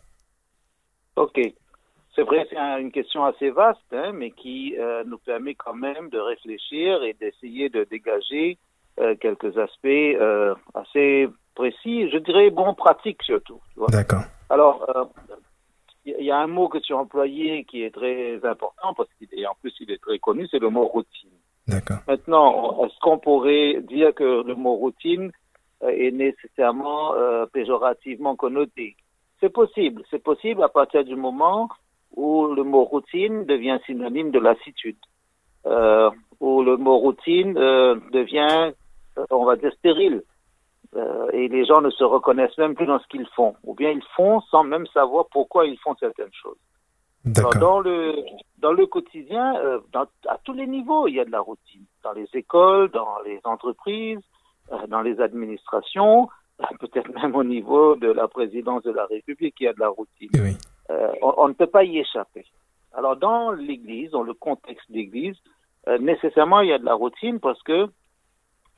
Ok. 1.16 1.40
C'est 2.16 2.24
vrai, 2.24 2.46
c'est 2.50 2.58
un- 2.58 2.78
une 2.78 2.92
question 2.92 3.26
assez 3.26 3.50
vaste, 3.50 3.80
hein, 3.92 4.12
mais 4.14 4.32
qui 4.32 4.76
euh, 4.80 5.04
nous 5.06 5.18
permet 5.18 5.54
quand 5.54 5.74
même 5.74 6.10
de 6.10 6.18
réfléchir 6.18 7.04
et 7.04 7.14
d'essayer 7.14 7.70
de 7.70 7.84
dégager 7.84 8.58
euh, 9.02 9.16
quelques 9.20 9.58
aspects 9.58 9.86
euh, 9.86 10.56
assez 10.74 11.28
précis, 11.56 12.10
je 12.10 12.18
dirais 12.18 12.50
bon 12.50 12.74
pratiques 12.74 13.22
surtout. 13.24 13.60
D'accord. 13.90 14.24
Alors, 14.50 14.86
il 16.06 16.24
y 16.24 16.32
a 16.32 16.38
un 16.38 16.48
mot 16.48 16.70
que 16.70 16.78
tu 16.78 16.94
as 16.94 16.98
employé 16.98 17.66
qui 17.66 17.84
est 17.84 17.94
très 17.94 18.40
important 18.46 18.94
parce 18.94 19.10
qu'il 19.18 19.48
en 19.48 19.56
plus 19.62 19.74
il 19.80 19.92
est 19.92 20.02
très 20.02 20.20
connu, 20.20 20.48
c'est 20.50 20.60
le 20.60 20.70
mot 20.70 20.86
routine. 20.86 21.30
Maintenant, 22.08 22.86
est-ce 22.86 23.00
qu'on 23.02 23.18
pourrait 23.18 23.82
dire 23.82 24.14
que 24.14 24.44
le 24.44 24.56
mot 24.56 24.76
routine 24.76 25.32
euh, 25.84 25.90
est 25.90 26.12
nécessairement 26.12 27.16
euh, 27.16 27.46
péjorativement 27.48 28.36
connoté? 28.36 28.96
C'est 29.40 29.50
possible. 29.50 30.04
C'est 30.12 30.24
possible 30.24 30.64
à 30.64 30.70
partir 30.70 31.04
du 31.04 31.16
moment 31.16 31.70
où 32.16 32.48
le 32.48 32.64
mot 32.64 32.84
routine 32.84 33.46
devient 33.46 33.80
synonyme 33.86 34.32
de 34.32 34.40
lassitude, 34.40 34.98
euh, 35.66 36.10
où 36.40 36.62
le 36.64 36.78
mot 36.78 36.98
routine 36.98 37.54
devient, 37.54 38.72
on 39.32 39.44
va 39.44 39.56
dire, 39.56 39.74
stérile. 39.74 40.24
Et 41.34 41.50
les 41.50 41.66
gens 41.66 41.82
ne 41.82 41.90
se 41.90 42.06
reconnaissent 42.06 42.58
même 42.58 42.74
plus 42.74 42.86
dans 42.86 43.00
ce 43.00 43.08
qu'ils 43.08 43.28
font, 43.36 43.56
ou 43.66 43.74
bien 43.74 43.90
ils 43.90 44.06
font 44.16 44.40
sans 44.50 44.64
même 44.64 44.88
savoir 44.88 45.26
pourquoi 45.30 45.66
ils 45.66 45.78
font 45.80 45.94
certaines 46.00 46.32
choses. 46.32 46.56
Dans 47.60 47.80
le 47.80 48.16
dans 48.60 48.72
le 48.72 48.86
quotidien, 48.88 49.56
euh, 49.58 49.80
dans- 49.92 50.08
à 50.28 50.38
tous 50.44 50.54
les 50.54 50.66
niveaux, 50.68 51.08
il 51.08 51.16
y 51.16 51.20
a 51.20 51.26
de 51.26 51.32
la 51.32 51.40
routine. 51.42 51.84
Dans 52.04 52.14
les 52.14 52.28
écoles, 52.34 52.90
dans 52.92 53.20
les 53.26 53.40
entreprises, 53.44 54.20
euh, 54.72 54.88
dans 54.88 55.02
les 55.02 55.20
administrations, 55.22 56.30
euh, 56.62 56.64
peut-être 56.80 57.10
même 57.14 57.36
au 57.36 57.44
niveau 57.44 57.96
de 57.96 58.08
la 58.12 58.28
présidence 58.28 58.84
de 58.84 58.92
la 58.92 59.06
République, 59.06 59.56
il 59.60 59.66
y 59.66 59.68
a 59.68 59.74
de 59.74 59.80
la 59.80 59.90
routine. 59.90 60.30
Oui. 60.36 60.56
Euh, 60.90 61.12
on, 61.22 61.34
on 61.38 61.48
ne 61.48 61.54
peut 61.54 61.68
pas 61.68 61.84
y 61.84 62.00
échapper. 62.00 62.46
Alors 62.94 63.18
dans 63.18 63.52
l'Église, 63.52 64.12
dans 64.12 64.24
le 64.24 64.34
contexte 64.34 64.90
d'Église, 64.92 65.36
euh, 65.88 65.98
nécessairement 65.98 66.62
il 66.62 66.70
y 66.70 66.74
a 66.74 66.80
de 66.80 66.86
la 66.86 66.94
routine 66.94 67.40
parce 67.40 67.62
que 67.64 67.88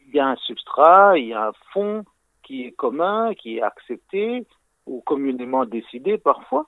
il 0.07 0.15
y 0.15 0.19
a 0.19 0.27
un 0.27 0.35
substrat, 0.37 1.17
il 1.17 1.27
y 1.27 1.33
a 1.33 1.47
un 1.49 1.53
fond 1.73 2.03
qui 2.43 2.65
est 2.65 2.71
commun, 2.71 3.33
qui 3.35 3.57
est 3.57 3.61
accepté 3.61 4.47
ou 4.85 5.01
communément 5.01 5.65
décidé 5.65 6.17
parfois. 6.17 6.65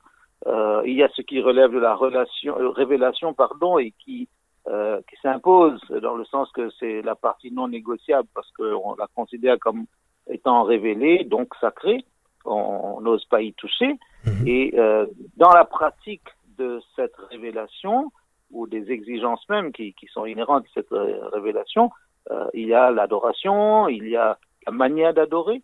Euh, 0.47 0.81
il 0.85 0.93
y 0.93 1.03
a 1.03 1.09
ce 1.09 1.21
qui 1.21 1.41
relève 1.41 1.71
de 1.71 1.79
la 1.79 1.95
relation, 1.95 2.57
euh, 2.57 2.69
révélation, 2.69 3.33
pardon, 3.33 3.77
et 3.77 3.93
qui 4.03 4.29
euh, 4.67 5.01
qui 5.09 5.15
s'impose 5.21 5.81
dans 6.01 6.15
le 6.15 6.25
sens 6.25 6.51
que 6.51 6.69
c'est 6.79 7.01
la 7.01 7.15
partie 7.15 7.51
non 7.51 7.67
négociable 7.67 8.27
parce 8.35 8.51
qu'on 8.51 8.93
la 8.95 9.07
considère 9.15 9.57
comme 9.57 9.85
étant 10.29 10.63
révélée, 10.63 11.23
donc 11.23 11.55
sacrée. 11.59 12.05
On 12.45 13.01
n'ose 13.01 13.25
pas 13.25 13.41
y 13.41 13.53
toucher. 13.53 13.97
Mhm. 14.25 14.47
Et 14.47 14.73
euh, 14.77 15.05
dans 15.37 15.51
la 15.51 15.65
pratique 15.65 16.27
de 16.57 16.81
cette 16.95 17.15
révélation 17.31 18.11
ou 18.51 18.67
des 18.67 18.91
exigences 18.91 19.47
même 19.49 19.71
qui, 19.71 19.93
qui 19.93 20.07
sont 20.07 20.25
inhérentes 20.25 20.65
à 20.65 20.69
cette 20.75 20.91
euh, 20.91 21.27
révélation, 21.29 21.91
euh, 22.31 22.47
il 22.53 22.67
y 22.67 22.73
a 22.73 22.91
l'adoration, 22.91 23.87
il 23.87 24.07
y 24.07 24.15
a 24.15 24.37
la 24.65 24.71
manière 24.71 25.13
d'adorer, 25.13 25.61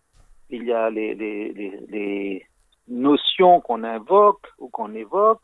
il 0.50 0.64
y 0.64 0.74
a 0.74 0.90
les, 0.90 1.16
les, 1.16 1.54
les, 1.54 1.80
les 1.90 2.46
notions 2.88 3.62
qu'on 3.62 3.84
invoque 3.84 4.48
ou 4.60 4.70
qu'on 4.70 4.94
évoque, 4.94 5.42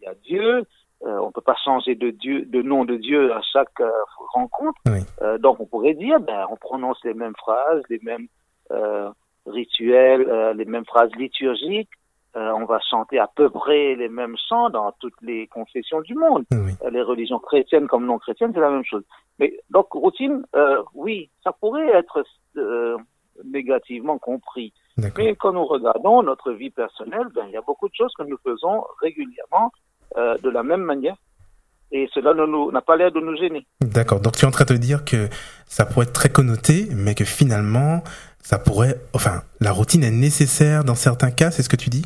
il 0.00 0.04
y 0.04 0.08
a 0.08 0.14
Dieu. 0.14 0.64
Euh, 1.04 1.18
on 1.18 1.26
ne 1.26 1.32
peut 1.32 1.40
pas 1.40 1.56
changer 1.64 1.94
de 1.96 2.10
Dieu, 2.10 2.44
de 2.44 2.62
nom 2.62 2.84
de 2.84 2.96
Dieu 2.96 3.32
à 3.32 3.40
chaque 3.42 3.80
euh, 3.80 3.90
rencontre. 4.32 4.78
Oui. 4.86 5.00
Euh, 5.22 5.36
donc 5.38 5.58
on 5.60 5.66
pourrait 5.66 5.94
dire, 5.94 6.20
ben, 6.20 6.46
on 6.50 6.56
prononce 6.56 7.02
les 7.04 7.14
mêmes 7.14 7.34
phrases, 7.36 7.82
les 7.88 7.98
mêmes 8.02 8.28
euh, 8.70 9.10
rituels, 9.46 10.28
euh, 10.28 10.52
les 10.54 10.64
mêmes 10.64 10.84
phrases 10.84 11.10
liturgiques. 11.16 11.90
Euh, 12.34 12.50
on 12.52 12.64
va 12.64 12.80
chanter 12.80 13.18
à 13.18 13.26
peu 13.26 13.50
près 13.50 13.94
les 13.94 14.08
mêmes 14.08 14.36
chants 14.48 14.70
dans 14.70 14.92
toutes 14.92 15.20
les 15.20 15.48
confessions 15.48 16.00
du 16.00 16.14
monde. 16.14 16.44
Oui. 16.52 16.72
Euh, 16.82 16.90
les 16.90 17.02
religions 17.02 17.38
chrétiennes 17.38 17.88
comme 17.88 18.06
non 18.06 18.18
chrétiennes, 18.18 18.52
c'est 18.54 18.60
la 18.60 18.70
même 18.70 18.84
chose. 18.84 19.04
Mais 19.38 19.58
donc 19.70 19.92
routine, 19.92 20.42
euh, 20.56 20.82
oui, 20.94 21.30
ça 21.44 21.52
pourrait 21.52 21.88
être 21.88 22.24
euh, 22.56 22.96
négativement 23.44 24.18
compris. 24.18 24.72
Mais 24.96 25.34
quand 25.36 25.52
nous 25.52 25.64
regardons 25.64 26.22
notre 26.22 26.52
vie 26.52 26.70
personnelle, 26.70 27.26
ben, 27.34 27.44
il 27.48 27.52
y 27.52 27.56
a 27.56 27.62
beaucoup 27.62 27.88
de 27.88 27.94
choses 27.94 28.12
que 28.18 28.24
nous 28.24 28.38
faisons 28.44 28.84
régulièrement 29.00 29.72
euh, 30.16 30.36
de 30.38 30.50
la 30.50 30.62
même 30.62 30.82
manière. 30.82 31.16
Et 31.90 32.08
cela 32.14 32.32
n'a 32.34 32.80
pas 32.80 32.96
l'air 32.96 33.12
de 33.12 33.20
nous 33.20 33.36
gêner. 33.36 33.66
D'accord. 33.80 34.20
Donc 34.20 34.36
tu 34.36 34.44
es 34.44 34.48
en 34.48 34.50
train 34.50 34.64
de 34.64 34.76
dire 34.76 35.04
que 35.04 35.28
ça 35.66 35.84
pourrait 35.84 36.06
être 36.06 36.12
très 36.12 36.30
connoté, 36.30 36.88
mais 36.94 37.14
que 37.14 37.24
finalement, 37.24 38.02
ça 38.38 38.58
pourrait, 38.58 38.96
enfin, 39.14 39.42
la 39.60 39.72
routine 39.72 40.02
est 40.02 40.10
nécessaire 40.10 40.84
dans 40.84 40.94
certains 40.94 41.30
cas, 41.30 41.50
c'est 41.50 41.62
ce 41.62 41.68
que 41.68 41.76
tu 41.76 41.90
dis? 41.90 42.04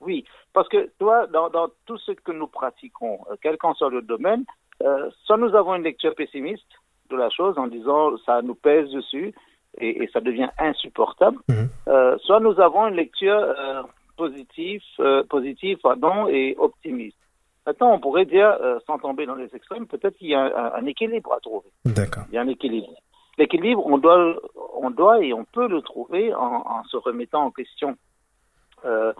Oui, 0.00 0.24
parce 0.52 0.68
que 0.68 0.90
toi, 0.98 1.26
dans, 1.26 1.48
dans 1.48 1.68
tout 1.86 1.98
ce 1.98 2.12
que 2.12 2.32
nous 2.32 2.46
pratiquons, 2.46 3.20
euh, 3.30 3.36
quel 3.42 3.56
qu'en 3.56 3.74
soit 3.74 3.90
le 3.90 4.02
domaine, 4.02 4.44
euh, 4.82 5.10
soit 5.24 5.38
nous 5.38 5.54
avons 5.54 5.74
une 5.74 5.82
lecture 5.82 6.14
pessimiste 6.14 6.68
de 7.10 7.16
la 7.16 7.30
chose 7.30 7.58
en 7.58 7.66
disant 7.66 8.16
ça 8.24 8.42
nous 8.42 8.54
pèse 8.54 8.90
dessus 8.90 9.34
et, 9.78 10.02
et 10.02 10.08
ça 10.12 10.20
devient 10.20 10.48
insupportable, 10.58 11.38
Mhm. 11.48 11.68
euh, 11.88 12.16
soit 12.18 12.40
nous 12.40 12.58
avons 12.60 12.86
une 12.88 12.94
lecture 12.96 13.36
euh, 13.36 13.82
positive, 14.16 14.82
euh, 15.00 15.22
positive 15.24 15.78
pardon, 15.82 16.28
et 16.28 16.54
optimiste. 16.58 17.16
Maintenant, 17.66 17.92
on 17.94 17.98
pourrait 17.98 18.26
dire, 18.26 18.54
sans 18.86 18.98
tomber 18.98 19.24
dans 19.24 19.36
les 19.36 19.48
extrêmes, 19.56 19.86
peut-être 19.86 20.16
qu'il 20.18 20.28
y 20.28 20.34
a 20.34 20.42
un, 20.42 20.72
un 20.82 20.86
équilibre 20.86 21.32
à 21.32 21.40
trouver. 21.40 21.70
D'accord. 21.86 22.24
Il 22.28 22.34
y 22.34 22.38
a 22.38 22.42
un 22.42 22.48
équilibre. 22.48 22.90
L'équilibre, 23.38 23.84
on 23.86 23.96
doit, 23.96 24.36
on 24.76 24.90
doit 24.90 25.24
et 25.24 25.32
on 25.32 25.44
peut 25.44 25.66
le 25.66 25.80
trouver 25.80 26.34
en, 26.34 26.62
en 26.66 26.84
se 26.84 26.98
remettant 26.98 27.44
en 27.46 27.50
question. 27.50 27.96
Euh, 28.84 29.14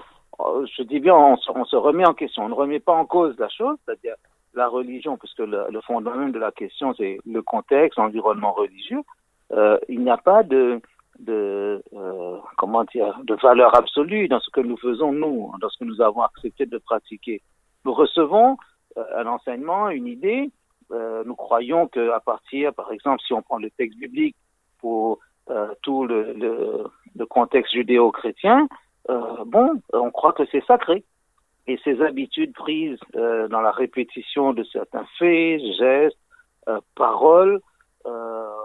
je 0.77 0.83
dis 0.83 1.01
bien, 1.01 1.15
on 1.15 1.37
se, 1.39 1.51
on 1.55 1.65
se 1.65 1.75
remet 1.77 2.05
en 2.07 2.13
question. 2.13 2.45
On 2.45 2.51
ne 2.51 2.55
remet 2.55 2.81
pas 2.81 2.93
en 2.93 3.07
cause 3.07 3.35
la 3.39 3.49
chose, 3.49 3.79
c'est-à-dire 3.85 4.17
la 4.53 4.69
religion, 4.69 5.17
puisque 5.17 5.39
le, 5.39 5.65
le 5.71 5.81
fondement 5.81 6.15
même 6.15 6.33
de 6.33 6.39
la 6.39 6.53
question, 6.53 6.93
c'est 6.99 7.19
le 7.25 7.41
contexte, 7.43 7.99
l'environnement 7.99 8.53
religieux. 8.53 9.01
Euh, 9.53 9.79
il 9.89 10.01
n'y 10.01 10.11
a 10.11 10.17
pas 10.17 10.43
de, 10.43 10.81
euh, 11.29 11.79
comment 12.57 12.85
dire, 12.85 13.19
de 13.25 13.35
valeur 13.35 13.77
absolue 13.77 14.29
dans 14.29 14.41
ce 14.41 14.51
que 14.51 14.61
nous 14.61 14.77
faisons 14.77 15.13
nous, 15.13 15.53
dans 15.61 15.69
ce 15.69 15.79
que 15.79 15.85
nous 15.85 16.01
avons 16.01 16.23
accepté 16.23 16.67
de 16.67 16.79
pratiquer. 16.79 17.43
Nous 17.85 17.93
recevons 17.93 18.57
euh, 18.97 19.05
un 19.17 19.27
enseignement, 19.27 19.91
une 19.91 20.07
idée, 20.07 20.51
nous 21.27 21.35
croyons 21.35 21.89
qu'à 21.89 22.21
partir, 22.21 22.73
par 22.73 22.93
exemple, 22.93 23.21
si 23.27 23.33
on 23.33 23.43
prend 23.43 23.59
le 23.59 23.71
texte 23.71 23.99
biblique 23.99 24.37
pour 24.79 25.19
tout 25.83 26.07
le, 26.07 26.85
contexte 27.29 27.73
judéo-chrétien, 27.73 28.69
bon, 29.09 29.83
on 29.93 30.11
croit 30.13 30.35
que 30.35 30.45
c'est 30.53 30.65
sacré. 30.67 31.03
Et 31.67 31.81
ces 31.83 32.01
habitudes 32.01 32.53
prises 32.53 33.01
dans 33.15 33.61
la 33.61 33.73
répétition 33.73 34.53
de 34.53 34.63
certains 34.63 35.07
faits, 35.19 35.63
gestes, 35.79 36.19
paroles, 36.95 37.61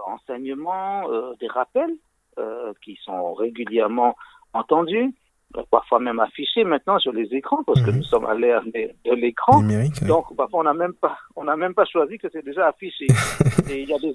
enseignements, 0.06 1.10
euh, 1.10 1.32
des 1.40 1.48
rappels, 1.48 1.94
euh, 2.38 2.72
qui 2.84 2.98
sont 3.02 3.34
régulièrement 3.34 4.16
entendus, 4.52 5.12
euh, 5.56 5.62
parfois 5.70 5.98
même 5.98 6.20
affichés 6.20 6.64
maintenant 6.64 6.98
sur 6.98 7.12
les 7.12 7.34
écrans, 7.34 7.62
parce 7.64 7.82
que 7.82 7.90
Mhm. 7.90 7.96
nous 7.96 8.04
sommes 8.04 8.26
à 8.26 8.34
l'ère 8.34 8.62
de, 8.64 9.14
l'écran. 9.14 9.62
Donc 10.06 10.36
parfois 10.36 10.60
on 10.60 10.64
n'a 10.64 10.74
même 10.74 10.94
pas, 10.94 11.18
on 11.36 11.44
n'a 11.44 11.56
même 11.56 11.74
pas 11.74 11.84
choisi 11.84 12.18
que 12.18 12.28
c'est 12.32 12.44
déjà 12.44 12.68
affiché. 12.68 13.06
et 13.70 13.82
il 13.82 13.88
y 13.88 13.94
a 13.94 13.98
des, 13.98 14.10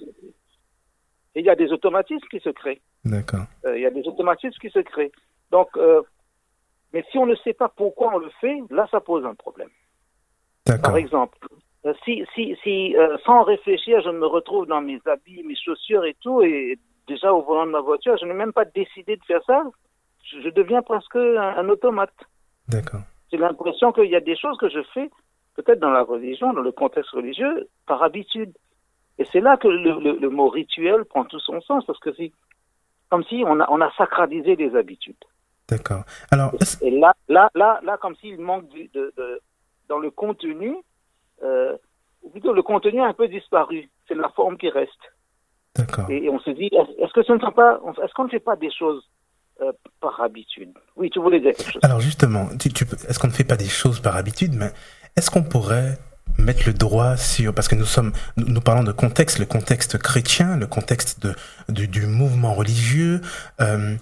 et 1.36 1.40
il 1.42 1.46
y 1.46 1.50
a 1.50 1.56
des 1.56 1.72
automatismes 1.72 2.28
qui 2.32 2.40
se 2.40 2.50
créent. 2.50 2.82
D'accord. 3.04 3.46
Euh, 3.66 3.78
il 3.78 3.82
y 3.82 3.86
a 3.86 3.92
des 3.92 4.08
automatismes 4.08 4.58
qui 4.60 4.70
se 4.70 4.80
créent. 4.80 5.12
Donc, 5.52 5.68
euh, 5.76 6.02
mais 6.94 7.04
si 7.12 7.18
on 7.18 7.26
ne 7.26 7.36
sait 7.36 7.54
pas 7.54 7.68
pourquoi 7.68 8.16
on 8.16 8.20
le 8.20 8.30
fait, 8.40 8.58
là 8.70 8.88
ça 8.90 9.02
pose 9.02 9.26
un 9.26 9.36
problème. 9.36 9.70
Par 10.82 10.98
exemple, 10.98 11.38
euh, 11.52 11.56
si, 12.04 12.24
si, 12.34 12.56
si 12.64 12.96
euh, 12.98 13.18
sans 13.26 13.44
réfléchir, 13.44 14.02
je 14.02 14.10
me 14.10 14.26
retrouve 14.26 14.66
dans 14.66 14.82
mes 14.82 15.00
habits, 15.06 15.44
mes 15.44 15.56
chaussures 15.56 16.06
et 16.06 16.16
tout, 16.22 16.42
et 16.42 16.78
déjà 17.08 17.34
au 17.34 17.42
volant 17.44 17.66
de 17.66 17.72
ma 17.72 17.82
voiture, 17.82 18.18
je 18.20 18.26
n'ai 18.26 18.34
même 18.34 18.54
pas 18.54 18.66
décidé 18.66 19.16
de 19.18 19.24
faire 19.26 19.44
ça, 19.46 19.64
je, 20.24 20.42
je 20.42 20.50
deviens 20.50 20.82
presque 20.82 21.16
un, 21.16 21.38
un 21.58 21.70
automate. 21.70 22.14
D'accord. 22.68 23.02
J'ai 23.32 23.38
l'impression 23.38 23.92
qu'il 23.92 24.10
y 24.10 24.16
a 24.16 24.20
des 24.22 24.36
choses 24.36 24.58
que 24.58 24.70
je 24.70 24.82
fais, 24.94 25.10
peut-être 25.56 25.80
dans 25.80 25.92
la 25.92 26.04
religion, 26.04 26.54
dans 26.54 26.62
le 26.62 26.72
contexte 26.72 27.12
religieux, 27.12 27.68
par 27.86 28.02
habitude. 28.02 28.52
Et 29.18 29.26
c'est 29.32 29.40
là 29.40 29.56
que 29.58 29.68
le, 29.68 30.00
le- 30.00 30.18
le 30.20 30.30
mot 30.30 30.50
rituel 30.50 31.06
prend 31.06 31.26
tout 31.26 31.40
son 31.40 31.62
sens, 31.62 31.86
parce 31.86 32.00
que 32.00 32.14
c'est 32.16 32.32
comme 33.10 33.24
si 33.26 33.44
on 33.46 33.60
a, 33.60 33.68
on 33.70 33.80
a 33.82 33.92
sacralisé 33.98 34.56
des 34.56 34.76
habitudes. 34.76 35.24
D'accord. 35.70 36.04
Alors, 36.32 36.52
Et 36.82 36.92
là, 36.92 37.14
là, 37.28 37.50
là, 37.56 37.80
là, 37.84 37.98
comme 37.98 38.16
s'il 38.18 38.40
manque 38.40 38.68
de- 38.94 39.14
dans 39.88 40.00
le 40.00 40.10
contenu, 40.12 40.76
euh, 41.44 41.76
ou 42.24 42.30
plutôt 42.30 42.54
le 42.54 42.64
contenu 42.64 43.02
a 43.02 43.06
un 43.06 43.14
peu 43.14 43.28
disparu. 43.28 43.90
C'est 44.08 44.16
la 44.16 44.30
forme 44.30 44.58
qui 44.58 44.70
reste. 44.70 44.92
d'accord. 45.76 46.10
Et, 46.10 46.26
et 46.26 46.30
on 46.30 46.40
se 46.40 46.50
dit, 46.52 46.70
est-ce 46.74 47.14
que 47.14 47.24
ce 47.24 47.34
ne 47.34 47.40
sont 47.40 47.52
pas, 47.52 47.80
est-ce 48.04 48.14
qu'on 48.14 48.26
ne 48.26 48.30
fait 48.30 48.40
pas 48.40 48.56
des 48.56 48.72
choses 48.72 49.04
euh, 49.62 49.72
par 50.02 50.20
habitude? 50.22 50.72
Oui, 50.96 51.10
tu 51.10 51.20
voulais 51.20 51.40
dire 51.40 51.54
quelque 51.56 51.72
chose. 51.74 51.82
Alors 51.84 52.00
justement, 52.02 52.48
tu, 52.60 52.70
tu 52.72 52.86
peux- 52.86 52.98
est-ce 53.08 53.20
qu'on 53.20 53.28
ne 53.28 53.34
fait 53.34 53.44
pas 53.44 53.58
des 53.58 53.68
choses 53.70 54.00
par 54.00 54.16
habitude, 54.16 54.54
mais 54.56 54.72
est-ce 55.16 55.30
qu'on 55.32 55.44
pourrait 55.44 55.98
mettre 56.38 56.64
le 56.68 56.74
droit 56.74 57.16
sur 57.16 57.54
parce 57.54 57.68
que 57.70 57.76
nous 57.76 57.86
sommes 57.86 58.12
nous, 58.36 58.48
nous 58.48 58.60
parlons 58.62 58.84
de 58.84 58.92
contexte, 58.92 59.40
le 59.40 59.46
contexte 59.46 59.98
chrétien, 59.98 60.58
le 60.58 60.68
contexte 60.68 61.22
de 61.26 61.34
du, 61.70 61.88
du 61.88 62.06
mouvement 62.08 62.54
religieux. 62.54 63.22
euh, 63.62 63.96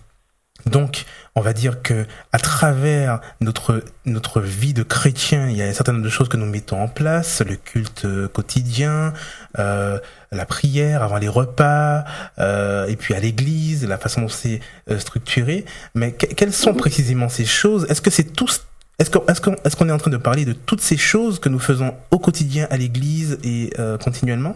donc, 0.66 1.06
on 1.36 1.42
va 1.42 1.54
dire 1.54 1.82
que 1.82 2.06
à 2.32 2.40
travers 2.40 3.20
notre 3.42 3.84
notre 4.06 4.40
vie 4.40 4.74
de 4.74 4.84
chrétien, 4.84 5.50
il 5.50 5.58
y 5.58 5.62
a 5.62 5.66
un 5.66 5.74
certain 5.74 5.94
nombre 5.94 6.06
de 6.06 6.10
choses 6.10 6.30
que 6.30 6.38
nous 6.38 6.46
mettons 6.46 6.82
en 6.82 6.88
place, 6.88 7.42
le 7.42 7.56
culte 7.56 8.06
euh, 8.06 8.28
quotidien, 8.28 9.14
euh, 9.60 10.00
la 10.32 10.46
prière 10.46 11.04
avant 11.04 11.18
les 11.18 11.28
repas, 11.28 12.06
euh, 12.40 12.86
et 12.88 12.96
puis 12.96 13.14
à 13.14 13.20
l'église, 13.20 13.88
la 13.88 13.98
façon 13.98 14.22
dont 14.22 14.28
c'est 14.28 14.62
euh, 14.90 15.00
structuré. 15.00 15.66
Mais 15.96 16.14
que- 16.14 16.28
quelles 16.28 16.54
sont 16.54 16.74
précisément 16.74 17.30
ces 17.30 17.46
choses? 17.46 17.86
Est-ce 17.90 18.02
que 18.02 18.10
c'est 18.12 18.34
tous 18.36 18.66
est-ce 19.00 19.10
qu'on 19.10 19.26
est, 19.26 19.66
est, 19.66 19.82
est 19.82 19.92
en 19.92 19.98
train 19.98 20.12
de 20.12 20.18
parler 20.18 20.46
de 20.46 20.54
toutes 20.54 20.80
ces 20.80 20.98
choses 20.98 21.40
que 21.40 21.50
nous 21.50 21.60
faisons 21.60 21.96
au 22.12 22.20
quotidien 22.20 22.68
à 22.70 22.78
l'église 22.78 23.40
et 23.44 23.72
euh, 23.80 23.98
continuellement? 23.98 24.56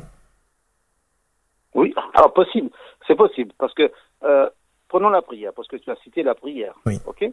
Oui, 1.74 1.94
alors 2.14 2.34
possible, 2.34 2.70
c'est 3.08 3.16
possible, 3.16 3.52
parce 3.58 3.74
que 3.74 3.92
euh, 4.24 4.48
prenons 4.88 5.10
la 5.10 5.22
prière, 5.22 5.54
parce 5.54 5.68
que 5.68 5.78
tu 5.78 5.90
as 5.90 5.96
cité 5.98 6.24
la 6.24 6.36
prière. 6.36 6.76
Oui. 6.86 7.00
Ok. 7.06 7.26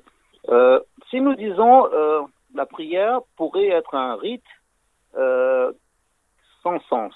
Euh, 0.49 0.81
si 1.11 1.21
nous 1.21 1.35
disons 1.35 1.87
euh, 1.93 2.21
la 2.55 2.67
prière 2.67 3.21
pourrait 3.37 3.69
être 3.69 3.95
un 3.95 4.17
rite 4.17 4.45
euh, 5.17 5.73
sans 6.63 6.81
sens. 6.89 7.15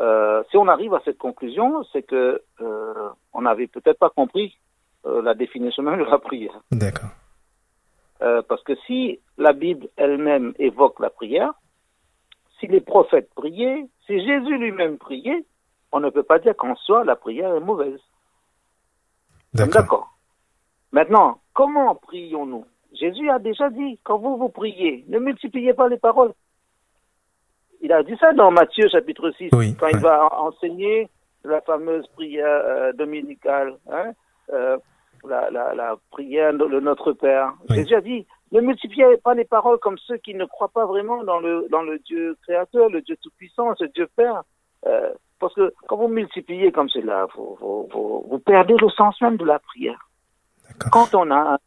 Euh, 0.00 0.42
si 0.50 0.56
on 0.56 0.66
arrive 0.66 0.94
à 0.94 1.02
cette 1.04 1.18
conclusion, 1.18 1.84
c'est 1.92 2.02
que 2.02 2.42
euh, 2.60 3.08
on 3.32 3.42
n'avait 3.42 3.68
peut-être 3.68 3.98
pas 3.98 4.10
compris 4.10 4.58
euh, 5.06 5.22
la 5.22 5.34
définition 5.34 5.82
même 5.82 6.00
de 6.00 6.04
la 6.04 6.18
prière. 6.18 6.58
D'accord. 6.72 7.10
Euh, 8.22 8.42
parce 8.48 8.62
que 8.62 8.74
si 8.86 9.20
la 9.38 9.52
Bible 9.52 9.88
elle-même 9.96 10.54
évoque 10.58 11.00
la 11.00 11.10
prière, 11.10 11.52
si 12.58 12.66
les 12.66 12.80
prophètes 12.80 13.32
priaient, 13.34 13.86
si 14.06 14.18
Jésus 14.18 14.56
lui-même 14.58 14.98
priait, 14.98 15.44
on 15.92 16.00
ne 16.00 16.10
peut 16.10 16.22
pas 16.22 16.38
dire 16.38 16.56
qu'en 16.56 16.74
soi 16.76 17.04
la 17.04 17.16
prière 17.16 17.54
est 17.54 17.60
mauvaise. 17.60 18.00
D'accord. 19.54 20.08
Maintenant, 20.92 21.40
comment 21.52 21.94
prions-nous? 21.94 22.64
Jésus 22.92 23.28
a 23.30 23.38
déjà 23.38 23.70
dit, 23.70 23.98
quand 24.04 24.18
vous 24.18 24.36
vous 24.36 24.48
priez, 24.48 25.04
ne 25.08 25.18
multipliez 25.18 25.74
pas 25.74 25.88
les 25.88 25.98
paroles. 25.98 26.32
Il 27.80 27.92
a 27.92 28.02
dit 28.02 28.16
ça 28.18 28.32
dans 28.32 28.50
Matthieu 28.50 28.88
chapitre 28.88 29.30
6, 29.32 29.50
Oui, 29.52 29.74
quand 29.78 29.88
il 29.88 29.98
va 29.98 30.24
en- 30.26 30.46
enseigner 30.48 31.08
la 31.44 31.60
fameuse 31.60 32.06
prière 32.08 32.46
euh, 32.46 32.92
dominicale, 32.92 33.76
hein, 33.92 34.12
euh, 34.52 34.78
la, 35.28 35.50
la, 35.50 35.74
la 35.74 35.96
prière 36.10 36.52
de 36.54 36.80
Notre 36.80 37.12
Père. 37.12 37.52
Oui. 37.68 37.76
Jésus 37.76 37.94
a 37.94 38.00
dit, 38.00 38.26
ne 38.52 38.60
multipliez 38.60 39.16
pas 39.18 39.34
les 39.34 39.44
paroles 39.44 39.78
comme 39.78 39.98
ceux 39.98 40.16
qui 40.18 40.34
ne 40.34 40.44
croient 40.44 40.68
pas 40.72 40.86
vraiment 40.86 41.24
dans 41.24 41.40
le, 41.40 41.66
dans 41.70 41.82
le 41.82 41.98
Dieu 41.98 42.36
créateur, 42.42 42.88
le 42.88 43.02
Dieu 43.02 43.16
tout-puissant, 43.22 43.74
ce 43.76 43.84
Dieu 43.84 44.08
Père. 44.16 44.42
Euh, 44.86 45.12
parce 45.44 45.56
que 45.56 45.74
quand 45.86 45.98
vous 45.98 46.08
multipliez 46.08 46.72
comme 46.72 46.88
cela, 46.88 47.26
vous, 47.36 47.58
vous, 47.60 47.86
vous, 47.92 48.26
vous 48.30 48.38
perdez 48.38 48.74
le 48.80 48.88
sens 48.88 49.20
même 49.20 49.36
de 49.36 49.44
la 49.44 49.58
prière. 49.58 50.08
Quand 50.90 51.14
on 51.14 51.30
a 51.30 51.58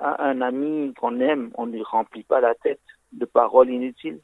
un, 0.00 0.40
ami 0.40 0.94
qu'on 0.98 1.20
aime, 1.20 1.50
on 1.58 1.66
ne 1.66 1.72
lui 1.72 1.82
remplit 1.82 2.22
pas 2.22 2.40
la 2.40 2.54
tête 2.54 2.80
de 3.12 3.26
paroles 3.26 3.68
inutiles. 3.68 4.20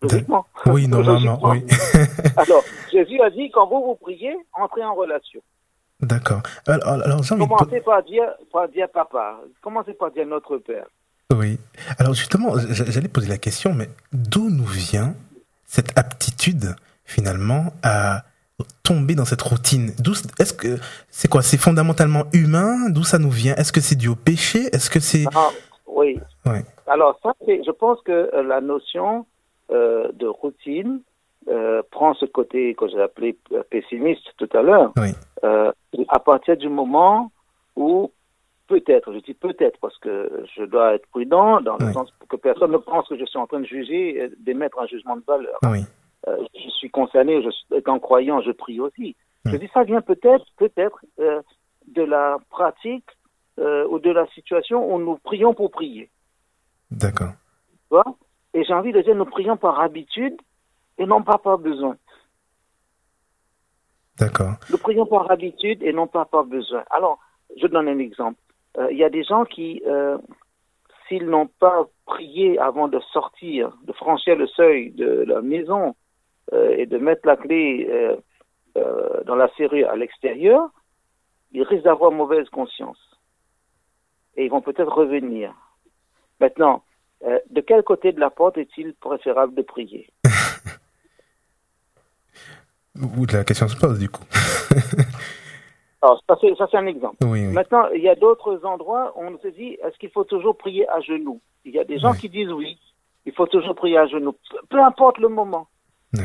Logiquement. 0.00 0.46
Oui, 0.64 0.88
normalement, 0.88 1.38
oui. 1.42 1.66
Alors, 2.38 2.64
Jésus 2.90 3.20
a 3.20 3.28
dit, 3.28 3.50
quand 3.50 3.66
vous 3.66 3.84
vous 3.88 3.96
priez, 3.96 4.34
entrez 4.54 4.82
en 4.82 4.94
relation. 4.94 5.42
D'accord. 6.00 6.40
Alors, 6.66 6.88
alors 6.88 7.20
Commencez 7.28 7.82
par 7.82 8.02
dire, 8.04 8.24
par 8.50 8.70
dire 8.70 8.88
papa. 8.88 9.38
Commencez 9.60 9.92
par 9.92 10.10
dire 10.12 10.26
notre 10.26 10.56
Père. 10.56 10.86
Oui. 11.36 11.58
Alors 11.98 12.14
justement, 12.14 12.54
j'allais 12.70 13.08
poser 13.08 13.28
la 13.28 13.38
question, 13.38 13.74
mais 13.74 13.90
d'où 14.14 14.48
nous 14.48 14.64
vient 14.64 15.14
cette 15.66 15.98
aptitude 15.98 16.74
finalement 17.04 17.72
à 17.82 18.22
tomber 18.82 19.14
dans 19.14 19.24
cette 19.24 19.42
routine 19.42 19.92
D'où 19.98 20.12
est-ce 20.38 20.52
que 20.52 20.78
c'est 21.10 21.28
quoi? 21.28 21.42
C'est 21.42 21.56
fondamentalement 21.56 22.24
humain? 22.32 22.88
D'où 22.90 23.02
ça 23.02 23.18
nous 23.18 23.30
vient? 23.30 23.54
Est-ce 23.56 23.72
que 23.72 23.80
c'est 23.80 23.96
dû 23.96 24.08
au 24.08 24.14
péché? 24.14 24.68
Est-ce 24.72 24.90
que 24.90 25.00
c'est 25.00 25.24
Ah, 25.34 25.50
oui. 25.86 26.18
Alors, 26.86 27.18
ça, 27.22 27.32
c'est, 27.46 27.62
je 27.64 27.70
pense 27.70 27.98
que 28.02 28.12
euh, 28.12 28.42
la 28.42 28.60
notion 28.60 29.26
euh, 29.70 30.08
de 30.12 30.26
routine 30.26 31.00
euh, 31.48 31.82
prend 31.90 32.14
ce 32.14 32.26
côté 32.26 32.74
que 32.74 32.86
j'ai 32.88 33.00
appelé 33.00 33.38
pessimiste 33.70 34.26
tout 34.38 34.48
à 34.52 34.62
l'heure. 34.62 34.92
Oui. 34.98 35.12
Euh, 35.44 35.72
à 36.08 36.18
partir 36.18 36.56
du 36.56 36.68
moment 36.68 37.32
où 37.76 38.12
peut-être, 38.68 39.12
je 39.12 39.18
dis 39.18 39.34
peut-être 39.34 39.78
parce 39.80 39.96
que 39.98 40.44
je 40.56 40.64
dois 40.64 40.94
être 40.94 41.06
prudent 41.08 41.60
dans 41.60 41.76
le 41.78 41.86
Oui. 41.86 41.92
sens 41.92 42.08
que 42.28 42.36
personne 42.36 42.72
ne 42.72 42.78
pense 42.78 43.08
que 43.08 43.18
je 43.18 43.24
suis 43.24 43.38
en 43.38 43.46
train 43.46 43.60
de 43.60 43.66
juger, 43.66 44.22
et 44.24 44.30
d'émettre 44.38 44.78
un 44.78 44.86
jugement 44.86 45.16
de 45.16 45.22
valeur. 45.26 45.58
Oui. 45.64 45.80
Euh, 46.28 46.44
je 46.54 46.70
suis 46.70 46.90
concerné, 46.90 47.42
je 47.42 47.50
suis, 47.50 47.66
étant 47.74 47.98
croyant, 47.98 48.40
je 48.40 48.50
prie 48.52 48.80
aussi. 48.80 49.16
Hmm. 49.44 49.50
Je 49.50 49.56
dis 49.56 49.68
ça 49.74 49.84
vient 49.84 50.00
peut-être, 50.00 50.46
peut-être 50.56 51.04
euh, 51.20 51.42
de 51.88 52.02
la 52.02 52.38
pratique 52.50 53.08
euh, 53.58 53.86
ou 53.88 53.98
de 53.98 54.10
la 54.10 54.26
situation 54.28 54.92
où 54.92 54.98
nous 54.98 55.16
prions 55.18 55.54
pour 55.54 55.70
prier. 55.70 56.10
D'accord. 56.90 57.32
Vois? 57.90 58.16
Et 58.54 58.64
j'ai 58.64 58.72
envie 58.72 58.92
de 58.92 59.02
dire, 59.02 59.14
nous 59.14 59.24
prions 59.24 59.56
par 59.56 59.80
habitude 59.80 60.36
et 60.98 61.06
non 61.06 61.22
pas 61.22 61.38
par 61.38 61.58
besoin. 61.58 61.96
D'accord. 64.18 64.54
Nous 64.70 64.78
prions 64.78 65.06
par 65.06 65.30
habitude 65.30 65.82
et 65.82 65.92
non 65.92 66.06
pas 66.06 66.24
par 66.24 66.44
besoin. 66.44 66.84
Alors, 66.90 67.18
je 67.60 67.66
donne 67.66 67.88
un 67.88 67.98
exemple. 67.98 68.38
Il 68.90 68.96
y 68.96 69.04
a 69.04 69.10
des 69.10 69.24
gens 69.24 69.44
qui, 69.44 69.82
s'ils 71.06 71.26
n'ont 71.26 71.46
pas 71.46 71.86
prié 72.06 72.58
avant 72.58 72.88
de 72.88 73.00
sortir, 73.12 73.76
de 73.84 73.92
franchir 73.92 74.36
le 74.36 74.46
seuil 74.46 74.90
de 74.92 75.24
leur 75.26 75.42
maison 75.42 75.94
et 76.52 76.86
de 76.86 76.98
mettre 76.98 77.26
la 77.26 77.36
clé 77.36 77.86
euh, 77.90 78.16
euh, 78.76 79.22
dans 79.24 79.36
la 79.36 79.48
serrure 79.56 79.88
à 79.88 79.96
l'extérieur, 79.96 80.68
ils 81.52 81.62
risquent 81.62 81.84
d'avoir 81.84 82.10
mauvaise 82.10 82.48
conscience. 82.48 82.98
Et 84.36 84.44
ils 84.44 84.50
vont 84.50 84.62
peut-être 84.62 84.92
revenir. 84.92 85.54
Maintenant, 86.40 86.82
euh, 87.24 87.38
de 87.50 87.60
quel 87.60 87.82
côté 87.84 88.12
de 88.12 88.18
la 88.20 88.30
porte 88.30 88.58
est-il 88.58 88.94
préférable 88.94 89.54
de 89.54 89.62
prier? 89.62 90.10
Ou 93.00 93.24
la 93.32 93.44
question 93.44 93.68
se 93.68 93.76
pose 93.76 93.98
du 93.98 94.08
coup. 94.08 94.24
Alors, 96.02 96.22
ça 96.28 96.36
c'est, 96.40 96.76
un 96.76 96.86
exemple. 96.86 97.16
oui, 97.22 97.46
oui. 97.46 97.52
Maintenant, 97.52 97.88
il 97.94 98.02
y 98.02 98.08
a 98.08 98.14
d'autres 98.14 98.64
endroits 98.64 99.12
où 99.16 99.22
on 99.22 99.38
se 99.38 99.48
dit, 99.48 99.78
est-ce 99.82 99.96
qu'il 99.98 100.10
faut 100.10 100.24
toujours 100.24 100.56
prier 100.58 100.86
à 100.90 101.00
genoux? 101.00 101.40
Il 101.64 101.72
y 101.72 101.78
a 101.78 101.84
des 101.84 101.98
gens 101.98 102.10
Oui. 102.10 102.18
qui 102.18 102.28
disent 102.28 102.52
oui, 102.52 102.78
il 103.24 103.32
faut 103.32 103.46
toujours 103.46 103.74
prier 103.74 103.96
à 103.96 104.06
genoux, 104.06 104.34
peu 104.68 104.82
importe 104.82 105.18
le 105.18 105.28
moment. 105.28 105.66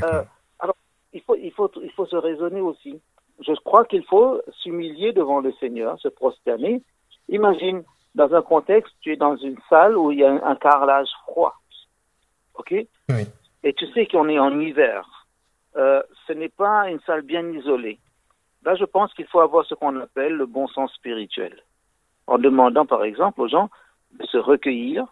Euh, 0.04 0.24
alors, 0.60 0.76
il 1.14 1.22
faut, 1.22 1.36
il, 1.36 1.52
faut, 1.52 1.72
il 1.82 1.92
faut 1.92 2.06
se 2.06 2.16
raisonner 2.16 2.62
aussi. 2.62 3.00
Je 3.40 3.54
crois 3.64 3.86
qu'il 3.86 4.04
faut 4.06 4.42
s'humilier 4.62 5.14
devant 5.14 5.40
le 5.40 5.52
Seigneur, 5.54 6.00
se 6.00 6.10
prosterner. 6.10 6.82
Imagine, 7.30 7.84
dans 8.16 8.34
un 8.34 8.42
contexte, 8.42 8.94
tu 9.02 9.14
es 9.14 9.16
dans 9.16 9.36
une 9.38 9.58
salle 9.70 9.98
où 9.98 10.12
il 10.12 10.20
y 10.20 10.24
a 10.24 10.32
un, 10.32 10.42
un 10.44 10.56
carrelage 10.56 11.10
froid. 11.24 11.56
OK? 12.56 12.74
Oui. 13.10 13.24
Et 13.64 13.74
tu 13.74 13.88
sais 13.94 14.06
qu'on 14.08 14.30
est 14.30 14.40
en 14.40 14.60
hiver. 14.60 15.28
Euh, 15.76 16.02
ce 16.28 16.34
n'est 16.34 16.50
pas 16.50 16.90
une 16.90 17.00
salle 17.02 17.22
bien 17.22 17.48
isolée. 17.52 18.00
Là, 18.64 18.76
je 18.76 18.86
pense 18.86 19.14
qu'il 19.14 19.28
faut 19.28 19.40
avoir 19.40 19.66
ce 19.66 19.76
qu'on 19.76 20.00
appelle 20.00 20.34
le 20.34 20.46
bon 20.46 20.68
sens 20.68 20.92
spirituel. 20.94 21.64
En 22.28 22.38
demandant, 22.38 22.86
par 22.86 23.04
exemple, 23.04 23.42
aux 23.42 23.48
gens 23.48 23.70
de 24.12 24.26
se 24.26 24.38
recueillir 24.38 25.06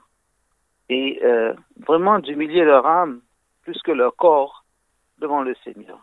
et 0.90 1.20
euh, 1.24 1.54
vraiment 1.88 2.20
d'humilier 2.20 2.64
leur 2.64 2.86
âme 2.86 3.22
plus 3.62 3.82
que 3.82 3.92
leur 3.92 4.16
corps 4.16 4.66
devant 5.20 5.42
le 5.42 5.56
Seigneur. 5.64 6.00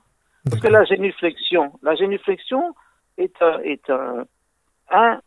Parce 0.49 0.61
que 0.61 0.69
la 0.69 0.85
génuflexion, 0.85 1.73
la 1.83 1.95
génuflexion 1.95 2.75
est, 3.17 3.41
un, 3.41 3.61
est 3.61 3.89
un, 3.89 4.27
un, 4.91 5.21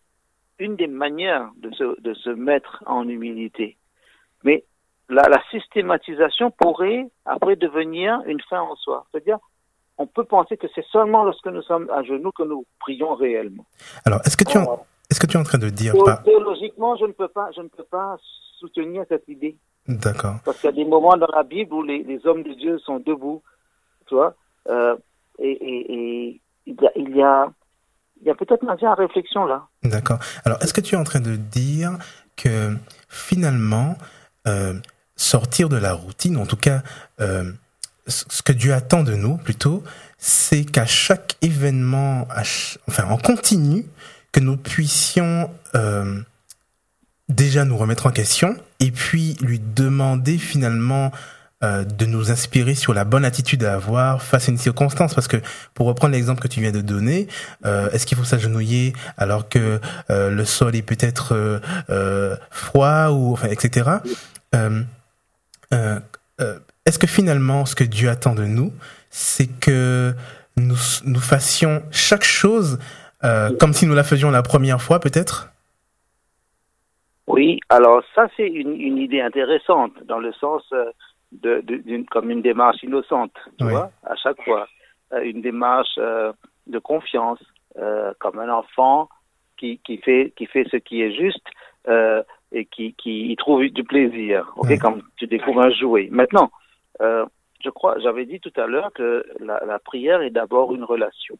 une 0.59 0.75
des 0.75 0.87
manières 0.87 1.49
de 1.57 1.71
se, 1.71 1.99
de 2.01 2.13
se 2.13 2.29
mettre 2.29 2.83
en 2.85 3.07
humilité. 3.07 3.77
Mais 4.43 4.63
la, 5.09 5.23
la 5.23 5.41
systématisation 5.49 6.51
pourrait 6.51 7.07
après 7.25 7.55
devenir 7.55 8.21
une 8.27 8.41
fin 8.41 8.61
en 8.61 8.75
soi. 8.75 9.07
C'est-à-dire, 9.09 9.39
on 9.97 10.05
peut 10.05 10.25
penser 10.25 10.57
que 10.57 10.67
c'est 10.75 10.85
seulement 10.91 11.23
lorsque 11.23 11.47
nous 11.47 11.63
sommes 11.63 11.89
à 11.89 12.03
genoux 12.03 12.31
que 12.31 12.43
nous 12.43 12.65
prions 12.79 13.15
réellement. 13.15 13.65
Alors, 14.05 14.19
est-ce 14.25 14.37
que 14.37 14.43
tu, 14.43 14.57
en, 14.59 14.85
est-ce 15.09 15.19
que 15.19 15.25
tu 15.25 15.37
es 15.37 15.39
en 15.39 15.43
train 15.43 15.57
de 15.57 15.69
dire... 15.69 15.93
Théo- 15.93 16.23
Théologiquement, 16.23 16.95
je 16.97 17.05
ne 17.05 17.13
peux 17.13 17.29
pas, 17.29 17.49
je 17.55 17.61
ne 17.61 17.69
peux 17.69 17.85
pas 17.85 18.17
soutenir 18.59 19.05
cette 19.09 19.27
idée. 19.27 19.55
D'accord. 19.87 20.35
Parce 20.45 20.59
qu'il 20.59 20.69
y 20.69 20.73
a 20.73 20.75
des 20.75 20.85
moments 20.85 21.17
dans 21.17 21.31
la 21.33 21.41
Bible 21.41 21.73
où 21.73 21.81
les, 21.81 22.03
les 22.03 22.27
hommes 22.27 22.43
de 22.43 22.53
Dieu 22.53 22.77
sont 22.79 22.99
debout, 22.99 23.41
tu 24.07 24.15
euh, 24.69 24.95
et, 25.39 26.41
il 26.65 27.15
y 27.15 27.21
a, 27.21 28.35
peut-être 28.35 28.63
matière 28.63 28.91
à 28.91 28.95
réflexion 28.95 29.45
là. 29.45 29.67
D'accord. 29.83 30.19
Alors, 30.43 30.61
est-ce 30.61 30.73
que 30.73 30.81
tu 30.81 30.95
es 30.95 30.97
en 30.97 31.03
train 31.03 31.21
de 31.21 31.35
dire 31.35 31.97
que 32.35 32.75
finalement, 33.07 33.95
euh, 34.47 34.73
sortir 35.15 35.69
de 35.69 35.77
la 35.77 35.93
routine, 35.93 36.37
en 36.37 36.45
tout 36.45 36.57
cas, 36.57 36.81
euh, 37.21 37.51
ce 38.07 38.41
que 38.41 38.51
Dieu 38.51 38.73
attend 38.73 39.03
de 39.03 39.13
nous 39.13 39.37
plutôt, 39.37 39.83
c'est 40.17 40.65
qu'à 40.65 40.85
chaque 40.85 41.37
événement, 41.41 42.27
enfin 42.87 43.05
en 43.09 43.17
continu, 43.17 43.85
que 44.31 44.39
nous 44.39 44.57
puissions 44.57 45.49
déjà 47.29 47.65
nous 47.65 47.77
remettre 47.77 48.07
en 48.07 48.11
question 48.11 48.55
et 48.79 48.91
puis 48.91 49.35
lui 49.41 49.59
demander 49.59 50.37
finalement 50.37 51.11
euh, 51.63 51.83
de 51.83 52.05
nous 52.05 52.29
inspirer 52.29 52.75
sur 52.75 52.93
la 52.93 53.03
bonne 53.03 53.25
attitude 53.25 53.63
à 53.63 53.73
avoir 53.73 54.21
face 54.21 54.47
à 54.47 54.51
une 54.51 54.59
circonstance. 54.59 55.15
Parce 55.15 55.27
que, 55.27 55.37
pour 55.73 55.87
reprendre 55.87 56.13
l'exemple 56.13 56.39
que 56.39 56.47
tu 56.47 56.59
viens 56.61 56.71
de 56.71 56.81
donner, 56.81 57.25
euh, 57.65 57.89
est-ce 57.89 58.05
qu'il 58.05 58.15
faut 58.15 58.23
s'agenouiller 58.23 58.93
alors 59.17 59.49
que 59.49 59.81
euh, 60.11 60.29
le 60.29 60.45
sol 60.45 60.75
est 60.75 60.83
peut-être 60.83 61.59
froid 62.51 63.09
ou 63.09 63.39
etc. 63.49 63.89
Est-ce 66.85 66.99
que 66.99 67.07
finalement, 67.07 67.65
ce 67.65 67.73
que 67.73 67.83
Dieu 67.83 68.11
attend 68.11 68.35
de 68.35 68.45
nous, 68.45 68.71
c'est 69.09 69.47
que 69.47 70.13
nous, 70.57 70.75
fassions 71.19 71.81
chaque 71.89 72.23
chose 72.23 72.77
comme 73.59 73.73
si 73.73 73.87
nous 73.87 73.95
la 73.95 74.03
faisions 74.03 74.29
la 74.29 74.43
première 74.43 74.79
fois, 74.79 74.99
peut-être? 74.99 75.49
Oui, 77.25 77.59
alors 77.69 78.03
ça 78.13 78.27
c'est 78.37 78.47
une, 78.47 78.99
idée 78.99 79.21
intéressante 79.21 79.93
dans 80.05 80.19
le 80.19 80.31
sens 80.33 80.63
de, 81.31 81.61
de- 81.61 81.77
d'une 81.77 82.05
comme 82.05 82.29
une 82.31 82.41
démarche 82.41 82.81
innocente, 82.83 83.33
tu 83.57 83.65
Oui. 83.65 83.71
vois, 83.71 83.91
à 84.03 84.15
chaque 84.15 84.41
fois, 84.43 84.67
Euh, 85.13 85.21
une 85.23 85.39
démarche 85.41 85.95
euh, 85.99 86.33
de 86.73 86.79
confiance, 86.79 87.39
euh, 87.77 88.11
comme 88.19 88.39
un 88.39 88.49
enfant 88.61 89.07
qui, 89.57 89.79
qui 89.85 89.95
fait 90.05 90.33
qui 90.35 90.45
fait 90.47 90.65
ce 90.69 90.75
qui 90.87 91.01
est 91.01 91.13
juste 91.23 91.47
euh, 91.87 92.21
et 92.51 92.65
qui, 92.65 92.93
qui 93.01 93.31
y 93.31 93.35
trouve 93.37 93.61
du 93.69 93.85
plaisir, 93.85 94.37
ok, 94.57 94.67
Oui. 94.69 94.77
comme 94.77 95.01
tu 95.15 95.25
découvres 95.25 95.61
un 95.61 95.69
jouet. 95.81 96.09
Maintenant, 96.11 96.49
euh, 96.99 97.25
je 97.63 97.69
crois, 97.69 97.97
j'avais 97.99 98.25
dit 98.25 98.41
tout 98.41 98.51
à 98.57 98.67
l'heure 98.67 98.91
que 98.91 99.09
la, 99.39 99.57
la 99.65 99.79
prière 99.79 100.21
est 100.27 100.35
d'abord 100.39 100.75
une 100.75 100.83
relation. 100.83 101.37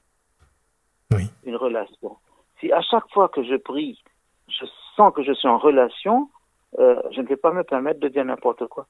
Oui. 1.11 1.23
Une 1.43 1.57
relation. 1.57 2.15
Si 2.61 2.71
à 2.71 2.81
chaque 2.89 3.09
fois 3.13 3.27
que 3.27 3.43
je 3.43 3.57
prie, 3.57 4.01
je 4.47 4.65
sens 4.95 5.13
que 5.13 5.23
je 5.23 5.33
suis 5.33 5.49
en 5.49 5.57
relation, 5.57 6.29
euh, 6.79 7.01
je 7.11 7.19
ne 7.19 7.27
vais 7.27 7.35
pas 7.45 7.51
me 7.51 7.63
permettre 7.63 7.99
de 7.99 8.07
dire 8.07 8.23
n'importe 8.23 8.65
quoi. 8.67 8.85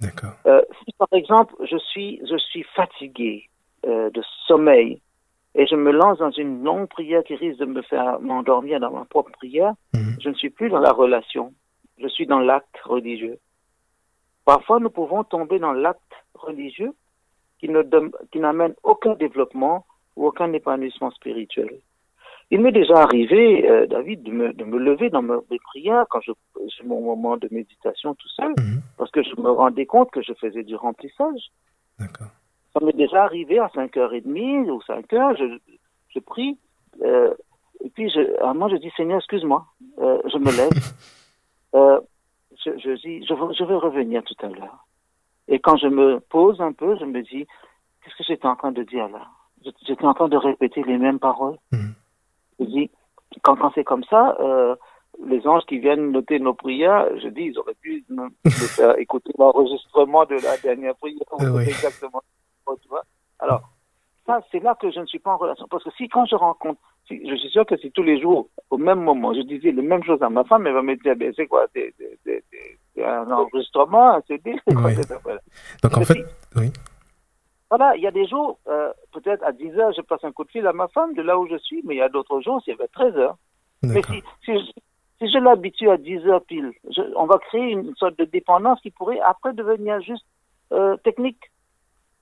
D'accord. 0.00 0.30
Euh, 0.46 0.62
si 0.84 0.92
par 0.98 1.08
exemple 1.12 1.54
je 1.70 1.76
suis 1.76 2.20
je 2.30 2.36
suis 2.36 2.62
fatigué 2.74 3.48
euh, 3.86 4.10
de 4.10 4.22
sommeil 4.46 5.00
et 5.54 5.66
je 5.66 5.74
me 5.74 5.90
lance 5.90 6.18
dans 6.18 6.30
une 6.30 6.62
longue 6.62 6.88
prière 6.88 7.24
qui 7.24 7.34
risque 7.34 7.58
de 7.58 7.64
me 7.66 7.82
faire 7.82 8.20
m'endormir 8.20 8.78
dans 8.80 8.92
ma 8.92 9.04
propre 9.04 9.32
prière, 9.32 9.72
Mhm. 9.94 10.16
je 10.20 10.28
ne 10.28 10.34
suis 10.34 10.50
plus 10.50 10.68
dans 10.68 10.78
la 10.78 10.92
relation, 10.92 11.52
je 11.98 12.06
suis 12.08 12.26
dans 12.26 12.38
l'acte 12.40 12.76
religieux. 12.84 13.38
Parfois, 14.44 14.78
nous 14.80 14.90
pouvons 14.90 15.24
tomber 15.24 15.58
dans 15.58 15.72
l'acte 15.72 16.14
religieux 16.34 16.92
qui 17.58 17.68
ne 17.68 17.82
donne- 17.82 18.12
qui 18.30 18.38
n'amène 18.38 18.74
aucun 18.84 19.14
développement 19.14 19.84
ou 20.16 20.26
aucun 20.28 20.52
épanouissement 20.52 21.10
spirituel. 21.10 21.80
Il 22.50 22.60
m'est 22.62 22.72
déjà 22.72 22.94
arrivé, 23.02 23.68
euh, 23.68 23.86
David, 23.86 24.22
de 24.22 24.30
me, 24.32 24.52
de 24.54 24.64
me 24.64 24.78
lever 24.78 25.10
dans 25.10 25.20
me- 25.22 25.44
mes 25.50 25.58
prières 25.58 26.06
quand 26.08 26.20
je 26.22 26.32
mon 26.84 27.00
moment 27.02 27.36
de 27.36 27.48
méditation 27.50 28.14
tout 28.14 28.28
seul, 28.28 28.52
Mhm. 28.58 28.80
parce 28.96 29.10
que 29.10 29.22
je 29.22 29.34
me 29.40 29.50
rendais 29.50 29.84
compte 29.86 30.10
que 30.10 30.22
je 30.22 30.32
faisais 30.34 30.62
du 30.62 30.74
remplissage. 30.76 31.42
D'accord. 31.98 32.28
Ça 32.72 32.80
m'est 32.84 32.92
déjà 32.96 33.24
arrivé 33.24 33.58
à 33.58 33.68
5h30 33.74 34.70
ou 34.70 34.80
5h, 34.82 35.36
je, 35.36 35.58
je 36.14 36.18
prie, 36.20 36.56
euh, 37.02 37.34
et 37.84 37.90
puis 37.90 38.08
je, 38.10 38.20
à 38.40 38.50
un 38.50 38.54
moment 38.54 38.68
je 38.68 38.76
dis 38.76 38.90
Seigneur, 38.96 39.18
excuse-moi, 39.18 39.66
euh, 40.00 40.20
je 40.32 40.38
me 40.38 40.50
lève, 40.56 40.70
je, 42.64 42.70
je 42.78 42.90
dis, 43.02 43.26
je 43.26 43.34
je 43.58 43.64
vais 43.64 43.74
revenir 43.76 44.22
tout 44.24 44.46
à 44.46 44.48
l'heure. 44.48 44.86
Et 45.48 45.58
quand 45.58 45.76
je 45.76 45.88
me 45.88 46.20
pose 46.20 46.60
un 46.60 46.72
peu, 46.72 46.96
je 46.98 47.04
me 47.04 47.22
dis, 47.22 47.46
qu'est-ce 48.02 48.16
que 48.16 48.24
j'étais 48.24 48.46
en 48.46 48.56
train 48.56 48.72
de 48.72 48.82
dire 48.82 49.08
là? 49.08 49.26
J'étais 49.86 50.04
en 50.04 50.14
train 50.14 50.28
de 50.28 50.36
répéter 50.36 50.82
les 50.84 50.98
mêmes 50.98 51.18
paroles. 51.18 51.56
Mhm. 51.72 51.94
Je 52.60 52.64
dis, 52.64 52.90
quand, 53.42 53.56
quand 53.56 53.70
c'est 53.74 53.84
comme 53.84 54.04
ça, 54.04 54.36
euh, 54.40 54.74
les 55.26 55.46
anges 55.46 55.64
qui 55.66 55.78
viennent 55.78 56.12
noter 56.12 56.38
nos 56.38 56.54
prières, 56.54 57.06
je 57.22 57.28
dis, 57.28 57.42
ils 57.52 57.58
auraient 57.58 57.74
pu 57.80 58.04
faire 58.48 58.98
écouter 58.98 59.32
l'enregistrement 59.38 60.24
de 60.26 60.34
la 60.36 60.56
dernière 60.58 60.94
prière. 60.96 61.20
Euh, 61.40 61.50
oui. 61.56 61.62
Exactement. 61.64 62.22
Tu 62.82 62.88
vois 62.88 63.02
Alors, 63.38 63.62
ça, 64.26 64.40
c'est 64.52 64.62
là 64.62 64.76
que 64.80 64.90
je 64.90 65.00
ne 65.00 65.06
suis 65.06 65.18
pas 65.18 65.32
en 65.32 65.36
relation. 65.38 65.66
Parce 65.70 65.82
que 65.84 65.90
si 65.96 66.08
quand 66.08 66.26
je 66.26 66.34
rencontre, 66.36 66.78
si- 67.08 67.26
je 67.28 67.34
suis 67.36 67.48
sûr 67.48 67.64
que 67.64 67.76
si 67.78 67.90
tous 67.92 68.02
les 68.02 68.20
jours, 68.20 68.48
au 68.70 68.76
même 68.76 69.00
moment, 69.00 69.32
je 69.34 69.40
disais 69.40 69.70
les 69.72 69.82
mêmes 69.82 70.04
choses 70.04 70.22
à 70.22 70.28
ma 70.28 70.44
femme, 70.44 70.66
elle 70.66 70.74
va 70.74 70.82
me 70.82 70.94
dire, 70.96 71.16
ben, 71.16 71.32
c'est 71.34 71.46
quoi 71.46 71.66
C'est 71.72 71.94
un 73.04 73.30
enregistrement, 73.30 74.16
un 74.16 74.20
CD 74.28 74.56
Oui. 74.66 74.94
Donc 75.82 75.96
en 75.96 76.02
fait, 76.04 76.24
oui. 76.56 76.70
Voilà, 77.70 77.96
il 77.96 78.02
y 78.02 78.06
a 78.06 78.10
des 78.10 78.26
jours, 78.26 78.58
euh, 78.68 78.92
peut-être 79.12 79.44
à 79.44 79.52
10 79.52 79.78
heures, 79.78 79.92
je 79.92 80.00
passe 80.00 80.24
un 80.24 80.32
coup 80.32 80.44
de 80.44 80.50
fil 80.50 80.66
à 80.66 80.72
ma 80.72 80.88
femme 80.88 81.14
de 81.14 81.22
là 81.22 81.38
où 81.38 81.46
je 81.46 81.58
suis, 81.58 81.82
mais 81.84 81.96
il 81.96 81.98
y 81.98 82.02
a 82.02 82.08
d'autres 82.08 82.40
jours, 82.40 82.62
c'est 82.64 82.74
vers 82.74 82.88
13 82.92 83.16
heures. 83.16 83.36
Mais 83.82 84.02
si, 84.02 84.22
si, 84.44 84.58
je, 84.58 84.72
si 85.18 85.30
je 85.30 85.38
l'habitue 85.38 85.90
à 85.90 85.98
10 85.98 86.26
heures 86.26 86.42
pile, 86.44 86.72
je, 86.90 87.02
on 87.14 87.26
va 87.26 87.38
créer 87.38 87.70
une 87.72 87.94
sorte 87.96 88.18
de 88.18 88.24
dépendance 88.24 88.80
qui 88.80 88.90
pourrait 88.90 89.20
après 89.20 89.52
devenir 89.52 90.00
juste 90.00 90.24
euh, 90.72 90.96
technique. 90.98 91.50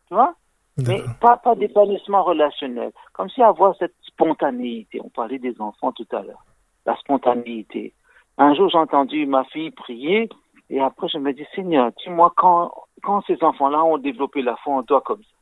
Tu 0.09 0.15
vois? 0.15 0.35
Mais 0.77 1.01
pas, 1.21 1.39
pas 1.39 1.55
d'épanouissement 1.55 2.23
relationnel. 2.23 2.93
Comme 3.15 3.31
si 3.31 3.43
avoir 3.43 3.75
cette 3.79 3.95
spontanéité. 4.03 5.01
On 5.03 5.09
parlait 5.09 5.39
des 5.39 5.59
enfants 5.61 5.93
tout 5.93 6.07
à 6.13 6.23
l'heure. 6.23 6.45
La 6.85 6.97
spontanéité. 6.97 7.95
Un 8.37 8.55
jour, 8.55 8.69
j'ai 8.69 8.77
entendu 8.77 9.25
ma 9.25 9.45
fille 9.45 9.71
prier 9.71 10.29
et 10.69 10.81
après, 10.81 11.09
je 11.09 11.19
me 11.19 11.33
dis, 11.33 11.47
Seigneur, 11.55 11.93
dis-moi 12.03 12.33
quand, 12.37 12.73
quand 13.03 13.23
ces 13.27 13.43
enfants-là 13.43 13.85
ont 13.85 13.99
développé 13.99 14.43
la 14.43 14.57
foi 14.57 14.75
en 14.75 14.83
toi 14.83 15.01
comme 15.01 15.23
ça. 15.23 15.36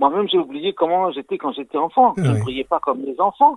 Moi-même, 0.00 0.28
j'ai 0.28 0.38
oublié 0.38 0.72
comment 0.72 1.12
j'étais 1.12 1.38
quand 1.38 1.52
j'étais 1.52 1.78
enfant. 1.78 2.14
Je 2.16 2.22
ne 2.22 2.40
priais 2.40 2.64
pas 2.64 2.80
comme 2.80 3.02
les 3.02 3.20
enfants. 3.20 3.56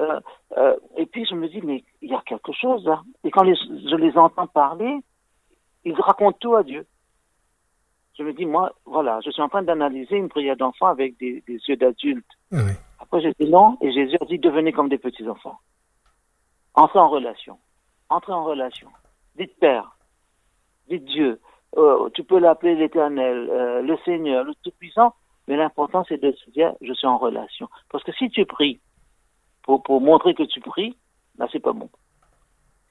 Euh, 0.00 0.20
euh, 0.58 0.76
et 0.98 1.06
puis, 1.06 1.24
je 1.24 1.34
me 1.34 1.48
dis, 1.48 1.62
mais 1.62 1.82
il 2.02 2.10
y 2.10 2.14
a 2.14 2.20
quelque 2.26 2.52
chose 2.52 2.84
là. 2.84 3.00
Et 3.24 3.30
quand 3.30 3.44
les- 3.44 3.54
je 3.54 3.96
les 3.96 4.18
entends 4.18 4.46
parler, 4.48 4.98
ils 5.84 5.94
racontent 5.98 6.36
tout 6.40 6.54
à 6.56 6.62
Dieu 6.62 6.84
je 8.18 8.22
me 8.22 8.32
dis, 8.32 8.46
moi, 8.46 8.72
voilà, 8.86 9.20
je 9.22 9.30
suis 9.30 9.42
en 9.42 9.48
train 9.50 9.62
d'analyser 9.62 10.16
une 10.16 10.30
prière 10.30 10.56
d'enfant 10.56 10.86
avec 10.86 11.18
des, 11.18 11.42
des 11.46 11.58
yeux 11.68 11.76
d'adulte. 11.76 12.24
Oui. 12.50 12.72
Après, 12.98 13.20
j'ai 13.20 13.34
dit 13.38 13.50
non, 13.50 13.76
et 13.82 13.92
Jésus 13.92 14.16
a 14.18 14.24
dit, 14.24 14.38
devenez 14.38 14.72
comme 14.72 14.88
des 14.88 14.96
petits-enfants. 14.96 15.58
Entrez 16.72 16.98
en 16.98 17.10
relation. 17.10 17.58
Entrez 18.08 18.32
en 18.32 18.42
relation. 18.44 18.88
Dites 19.36 19.58
Père. 19.60 19.98
Dites 20.88 21.04
Dieu. 21.04 21.38
Euh, 21.76 22.08
tu 22.14 22.24
peux 22.24 22.38
l'appeler 22.38 22.74
l'Éternel, 22.74 23.82
le 23.84 23.96
Seigneur, 24.06 24.44
le 24.44 24.54
Tout-Puissant, 24.62 25.12
mais 25.48 25.56
l'important, 25.56 26.04
c'est 26.08 26.20
de 26.20 26.32
se 26.32 26.50
dire, 26.50 26.74
je 26.80 26.92
suis 26.92 27.06
en 27.06 27.18
relation. 27.18 27.68
Parce 27.90 28.02
que 28.04 28.12
si 28.12 28.28
tu 28.30 28.44
pries 28.46 28.80
pour, 29.62 29.82
pour 29.82 30.00
montrer 30.00 30.34
que 30.34 30.42
tu 30.42 30.60
pries, 30.60 30.96
là, 31.38 31.46
c'est 31.52 31.60
pas 31.60 31.72
bon. 31.72 31.88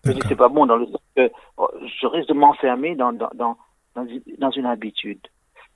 C'est 0.03 0.35
pas 0.35 0.49
bon 0.49 0.67
dans 0.67 0.77
le 0.77 0.85
sens 0.85 1.01
que 1.15 1.31
oh, 1.57 1.67
je 2.01 2.05
risque 2.05 2.29
de 2.29 2.35
m'enfermer 2.35 2.95
dans, 2.95 3.11
dans, 3.11 3.29
dans, 3.33 3.57
dans, 3.95 4.51
une- 4.51 4.65
habitude. 4.67 5.19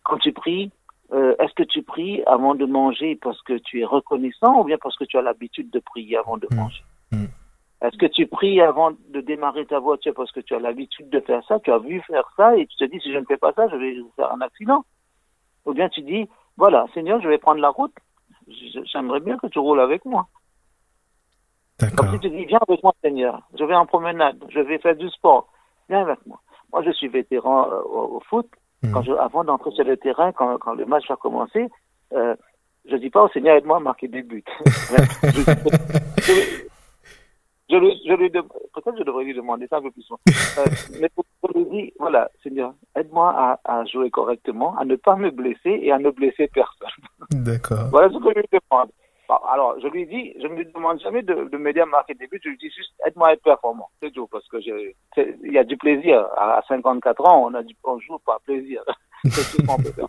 Quand 0.03 0.17
tu 0.19 0.31
pries, 0.33 0.71
euh, 1.11 1.35
est-ce 1.39 1.53
que 1.55 1.63
tu 1.63 1.81
pries 1.81 2.21
avant 2.27 2.53
de 2.53 2.65
manger 2.65 3.15
parce 3.15 3.41
que 3.41 3.53
tu 3.57 3.81
es 3.81 3.85
reconnaissant 3.85 4.59
ou 4.61 4.63
bien 4.65 4.77
parce 4.77 4.95
que 4.97 5.03
tu 5.05 5.17
as 5.17 5.23
l'habitude 5.23 5.71
de 5.71 5.79
prier 5.79 6.17
avant 6.17 6.37
de 6.37 6.47
Mm. 6.51 6.55
manger? 6.55 6.83
Mm. 7.11 7.25
Est-ce 7.81 7.97
que 7.97 8.05
tu 8.05 8.27
pries 8.27 8.61
avant 8.61 8.91
de 8.91 9.21
démarrer 9.21 9.65
ta 9.65 9.79
voiture 9.79 10.13
parce 10.13 10.31
que 10.31 10.41
tu 10.41 10.53
as 10.53 10.59
l'habitude 10.59 11.09
de 11.09 11.21
faire 11.21 11.43
ça, 11.47 11.59
tu 11.61 11.71
as 11.71 11.79
vu 11.79 11.99
faire 12.01 12.29
ça 12.37 12.55
et 12.55 12.67
tu 12.67 12.75
te 12.77 12.83
dis 12.83 12.99
si 12.99 13.11
je 13.11 13.17
ne 13.17 13.25
fais 13.25 13.37
pas 13.37 13.53
ça, 13.53 13.67
je 13.69 13.77
vais 13.77 13.95
faire 14.15 14.31
un 14.31 14.41
accident? 14.41 14.85
Ou 15.65 15.73
bien 15.73 15.89
tu 15.89 16.01
dis, 16.01 16.27
voilà, 16.59 16.85
Seigneur, 16.93 17.21
je 17.21 17.29
vais 17.29 17.37
prendre 17.37 17.61
la 17.61 17.69
route, 17.69 17.95
j'aimerais 18.91 19.21
bien 19.21 19.37
que 19.37 19.47
tu 19.47 19.59
roules 19.59 19.79
avec 19.79 20.03
moi. 20.03 20.27
Comme 21.79 21.89
D'accord. 21.89 22.11
si 22.13 22.19
tu 22.19 22.29
dis, 22.29 22.43
viens 22.45 22.59
avec 22.67 22.83
moi, 22.83 22.93
Seigneur. 23.01 23.41
Je 23.57 23.63
vais 23.63 23.75
en 23.75 23.85
promenade, 23.85 24.43
je 24.49 24.59
vais 24.59 24.77
faire 24.79 24.97
du 24.97 25.09
sport. 25.09 25.47
Viens 25.87 26.01
avec 26.01 26.19
moi. 26.27 26.39
Moi, 26.73 26.83
je 26.83 26.91
suis 26.91 27.07
vétéran 27.07 27.69
euh, 27.71 27.79
au, 27.83 28.17
au 28.17 28.19
foot. 28.29 28.47
Mhm. 28.83 28.91
Quand 28.91 29.03
je, 29.03 29.13
avant 29.13 29.45
d'entrer 29.45 29.71
sur 29.71 29.85
le 29.85 29.95
terrain, 29.95 30.33
quand, 30.33 30.57
quand 30.57 30.73
le 30.73 30.85
match 30.85 31.07
va 31.07 31.15
commencer, 31.15 31.69
euh, 32.13 32.35
je 32.89 32.97
dis 32.97 33.09
pas 33.09 33.23
au 33.23 33.29
Seigneur, 33.29 33.55
aide-moi 33.55 33.77
à 33.77 33.79
marquer 33.79 34.09
des 34.09 34.21
buts. 34.21 34.43
je, 34.65 34.71
je- 36.27 36.67
je 37.69 37.75
lui, 37.77 38.01
je 38.05 38.13
lui 38.13 38.29
peut-être 38.29 38.97
je 38.97 39.03
devrais 39.03 39.23
lui 39.23 39.33
demander 39.33 39.67
ça 39.67 39.77
un 39.77 39.81
peu 39.81 39.91
plus 39.91 40.03
souvent. 40.03 40.19
Euh, 40.57 40.65
mais 40.99 41.09
je 41.15 41.59
lui 41.59 41.65
dis, 41.69 41.93
voilà, 41.99 42.29
Seigneur, 42.41 42.73
aide-moi 42.95 43.33
à, 43.37 43.59
à 43.63 43.85
jouer 43.85 44.09
correctement, 44.09 44.75
à 44.77 44.83
ne 44.83 44.95
pas 44.95 45.15
me 45.15 45.29
blesser 45.29 45.79
et 45.81 45.91
à 45.91 45.99
ne 45.99 46.09
blesser 46.09 46.47
personne. 46.47 46.89
D'accord. 47.31 47.87
Voilà 47.91 48.09
ce 48.09 48.17
que 48.17 48.33
je 48.35 48.39
lui 48.39 48.47
demande. 48.51 48.89
Alors, 49.47 49.79
je 49.79 49.87
lui 49.87 50.07
dis, 50.07 50.33
je 50.41 50.47
ne 50.47 50.55
lui 50.55 50.65
demande 50.65 50.99
jamais 51.01 51.21
de, 51.21 51.47
de 51.49 51.57
m'aider 51.57 51.81
à 51.81 51.85
marquer 51.85 52.15
des 52.15 52.27
buts, 52.27 52.41
je 52.43 52.49
lui 52.49 52.57
dis 52.57 52.71
juste, 52.75 52.91
aide-moi 53.05 53.29
à 53.29 53.33
être 53.33 53.43
performant. 53.43 53.89
C'est 54.01 54.11
tout, 54.11 54.27
parce 54.27 54.47
que 54.47 54.57
il 54.57 55.53
y 55.53 55.57
a 55.57 55.63
du 55.63 55.77
plaisir. 55.77 56.25
À 56.35 56.57
à 56.57 56.63
54 56.67 57.25
ans, 57.25 57.45
on 57.45 57.53
a 57.53 57.61
du, 57.61 57.75
on 57.83 57.99
joue 57.99 58.17
par 58.25 58.41
plaisir. 58.41 58.83
c'est 59.25 59.55
tout 59.55 59.61
ce 59.61 59.67
qu'on 59.67 59.77
peut 59.77 59.91
faire. 59.91 60.07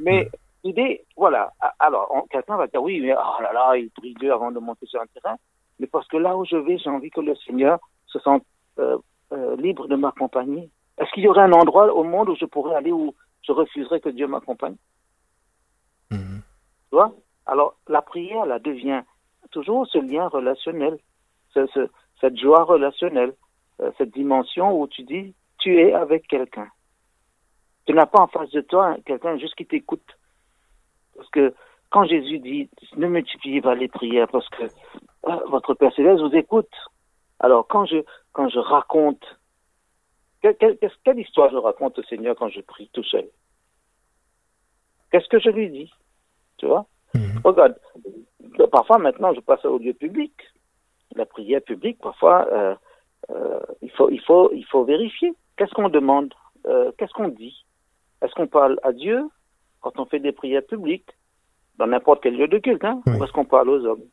Mais 0.00 0.28
l'idée, 0.64 1.04
voilà. 1.16 1.52
Alors, 1.78 2.26
quelqu'un 2.30 2.56
va 2.56 2.66
dire, 2.66 2.82
oui, 2.82 3.00
mais 3.00 3.14
oh 3.14 3.42
là 3.42 3.52
là, 3.52 3.76
il 3.76 3.90
prie 3.90 4.14
Dieu 4.14 4.32
avant 4.32 4.50
de 4.50 4.58
monter 4.58 4.86
sur 4.86 5.00
un 5.02 5.06
terrain. 5.06 5.36
Mais 5.80 5.86
parce 5.88 6.06
que 6.08 6.16
là 6.18 6.36
où 6.36 6.44
je 6.44 6.56
vais, 6.56 6.78
j'ai 6.78 6.90
envie 6.90 7.10
que 7.10 7.20
le 7.22 7.34
Seigneur 7.36 7.78
se 8.06 8.18
sente 8.20 8.44
euh, 8.78 8.98
euh, 9.32 9.56
libre 9.56 9.88
de 9.88 9.96
m'accompagner. 9.96 10.70
Est-ce 10.98 11.10
qu'il 11.12 11.24
y 11.24 11.28
aurait 11.28 11.42
un 11.42 11.52
endroit 11.52 11.92
au 11.92 12.04
monde 12.04 12.28
où 12.28 12.36
je 12.36 12.44
pourrais 12.44 12.74
aller 12.76 12.92
où 12.92 13.14
je 13.46 13.52
refuserais 13.52 14.00
que 14.00 14.10
Dieu 14.10 14.26
m'accompagne? 14.28 14.76
Mhm. 16.10 16.42
tu 16.90 16.96
vois? 16.96 17.12
Alors, 17.46 17.74
la 17.88 18.02
prière, 18.02 18.44
là, 18.46 18.58
devient 18.58 19.02
toujours 19.50 19.86
ce 19.86 19.98
lien 19.98 20.28
relationnel, 20.28 20.98
ce- 21.54 21.66
ce- 21.68 21.88
cette 22.20 22.38
joie 22.38 22.64
relationnelle, 22.64 23.34
euh, 23.80 23.90
cette 23.96 24.12
dimension 24.12 24.78
où 24.78 24.86
tu 24.86 25.02
dis, 25.04 25.34
tu 25.58 25.78
es 25.80 25.92
avec 25.94 26.26
quelqu'un. 26.28 26.68
Tu 27.86 27.94
n'as 27.94 28.06
pas 28.06 28.20
en 28.20 28.26
face 28.26 28.50
de 28.50 28.60
toi 28.60 28.96
quelqu'un 29.06 29.38
juste 29.38 29.54
qui 29.54 29.66
t'écoute. 29.66 30.06
Parce 31.16 31.28
que 31.30 31.54
quand 31.90 32.04
Jésus 32.04 32.38
dit, 32.38 32.68
ne 32.96 33.06
multipliez 33.06 33.60
pas 33.62 33.74
les 33.74 33.88
prières 33.88 34.28
parce 34.28 34.48
que 34.50 34.64
votre 35.48 35.74
Père 35.74 35.92
Céleste 35.94 36.20
vous 36.22 36.34
écoute. 36.34 36.70
Alors, 37.38 37.66
quand 37.66 37.86
je, 37.86 37.98
quand 38.32 38.48
je 38.48 38.58
raconte, 38.58 39.22
quelle, 40.42 40.56
quelle- 41.04 41.18
histoire 41.18 41.50
je 41.50 41.56
raconte 41.56 41.98
au 41.98 42.02
Seigneur 42.04 42.36
quand 42.36 42.48
je 42.48 42.60
prie 42.60 42.88
tout 42.92 43.04
seul? 43.04 43.28
Qu'est-ce 45.10 45.28
que 45.28 45.38
je 45.40 45.50
lui 45.50 45.70
dis? 45.70 45.92
Tu 46.58 46.66
vois? 46.66 46.86
Mhm. 47.14 47.40
Regarde, 47.44 47.76
parfois 48.70 48.98
maintenant 48.98 49.34
je 49.34 49.40
passe 49.40 49.64
au 49.64 49.78
lieu 49.78 49.92
public. 49.92 50.32
La 51.16 51.26
prière 51.26 51.60
publique, 51.62 51.98
parfois, 52.00 52.46
euh, 52.52 52.74
euh, 53.30 53.60
il, 53.82 53.90
faut, 53.90 54.08
il, 54.10 54.20
faut, 54.20 54.50
il 54.52 54.64
faut 54.66 54.84
vérifier. 54.84 55.32
Qu'est-ce 55.56 55.72
qu'on 55.74 55.88
demande? 55.88 56.32
Euh, 56.66 56.92
Qu'est-ce 56.96 57.12
qu'on 57.12 57.28
dit? 57.28 57.66
Est-ce 58.22 58.32
qu'on 58.34 58.46
parle 58.46 58.78
à 58.84 58.92
Dieu 58.92 59.28
quand 59.80 59.98
on 59.98 60.04
fait 60.06 60.20
des 60.20 60.32
prières 60.32 60.64
publiques? 60.64 61.08
Dans 61.78 61.86
n'importe 61.88 62.22
quel 62.22 62.36
lieu 62.36 62.46
de 62.46 62.58
culte 62.58 62.84
hein, 62.84 63.00
Oui. 63.06 63.16
Ou 63.18 63.24
est-ce 63.24 63.32
qu'on 63.32 63.44
parle 63.46 63.70
aux 63.70 63.84
hommes? 63.86 64.04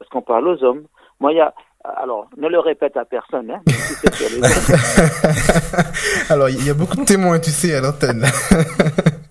Est-ce 0.00 0.08
qu'on 0.10 0.22
parle 0.22 0.48
aux 0.48 0.62
hommes 0.64 0.84
Moi, 1.20 1.32
il 1.32 1.36
y 1.36 1.40
a. 1.40 1.54
Alors, 1.84 2.28
ne 2.38 2.48
le 2.48 2.58
répète 2.60 2.96
à 2.96 3.04
personne. 3.04 3.50
Hein, 3.50 3.60
si. 3.68 4.08
Alors, 6.32 6.48
il 6.48 6.64
y 6.66 6.70
a 6.70 6.74
beaucoup 6.74 6.96
de 6.96 7.04
témoins, 7.04 7.38
tu 7.38 7.50
sais, 7.50 7.74
à 7.74 7.80
l'antenne. 7.82 8.24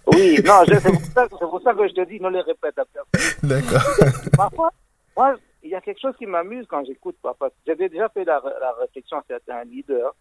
oui, 0.08 0.38
non, 0.46 0.62
c'est 0.68 0.82
pour, 0.84 1.02
ça- 1.02 1.28
c'est 1.32 1.50
pour 1.50 1.62
ça 1.64 1.74
que 1.74 1.88
je 1.88 1.94
te 1.94 2.06
dis, 2.08 2.20
ne 2.20 2.30
le 2.30 2.42
répète 2.42 2.78
à 2.78 2.84
personne. 2.86 3.50
D'accord. 3.50 3.82
Parfois, 4.38 4.70
moi, 5.18 5.36
il 5.64 5.72
y 5.72 5.76
a 5.76 5.82
quelque 5.82 6.00
chose 6.02 6.16
qui 6.18 6.28
m'amuse 6.28 6.66
quand 6.70 6.86
j'écoute 6.86 7.16
papa. 7.24 7.50
J'avais 7.66 7.90
déjà 7.90 8.08
fait 8.10 8.24
la, 8.24 8.40
la 8.62 8.74
réflexion 8.82 9.18
à 9.18 9.24
certains 9.28 9.64
leaders 9.64 10.14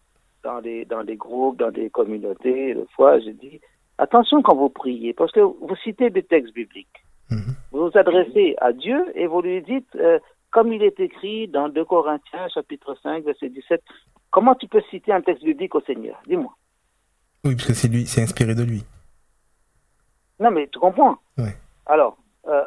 dans 0.43 0.59
des, 0.61 0.85
dans 0.85 1.03
des 1.03 1.17
groupes, 1.17 1.59
dans 1.59 1.69
des 1.71 1.89
communautés. 1.91 2.69
Une 2.69 2.87
fois, 2.95 3.19
j'ai 3.19 3.33
dit, 3.33 3.61
attention 3.99 4.41
quand 4.41 4.55
vous 4.55 4.69
priez, 4.69 5.13
parce 5.13 5.31
que 5.31 5.41
vous 5.41 5.75
citez 5.83 6.09
des 6.09 6.23
textes 6.23 6.53
bibliques. 6.55 7.05
Vous 7.71 7.89
vous 7.89 7.97
adressez 7.97 8.55
à 8.61 8.71
Dieu 8.73 9.03
et 9.15 9.25
vous 9.27 9.41
lui 9.41 9.61
dites, 9.63 9.87
euh, 9.95 10.19
comme 10.51 10.71
il 10.71 10.83
est 10.83 10.99
écrit 10.99 11.47
dans 11.47 11.69
2 11.69 11.83
Corinthiens, 11.85 12.47
chapitre 12.53 12.95
5, 13.01 13.23
verset 13.23 13.49
17, 13.49 13.81
comment 14.29 14.53
tu 14.55 14.67
peux 14.67 14.81
citer 14.91 15.11
un 15.11 15.21
texte 15.21 15.43
biblique 15.43 15.73
au 15.75 15.81
Seigneur? 15.81 16.21
Dis-moi. 16.27 16.53
Oui, 17.43 17.55
parce 17.55 17.67
que 17.67 17.73
c'est 17.73 17.87
lui, 17.87 18.05
c'est 18.05 18.21
inspiré 18.21 18.53
de 18.55 18.63
lui. 18.63 18.83
Non, 20.39 20.51
mais 20.51 20.67
tu 20.71 20.79
comprends? 20.79 21.17
Alors, 21.85 22.17
euh, 22.47 22.63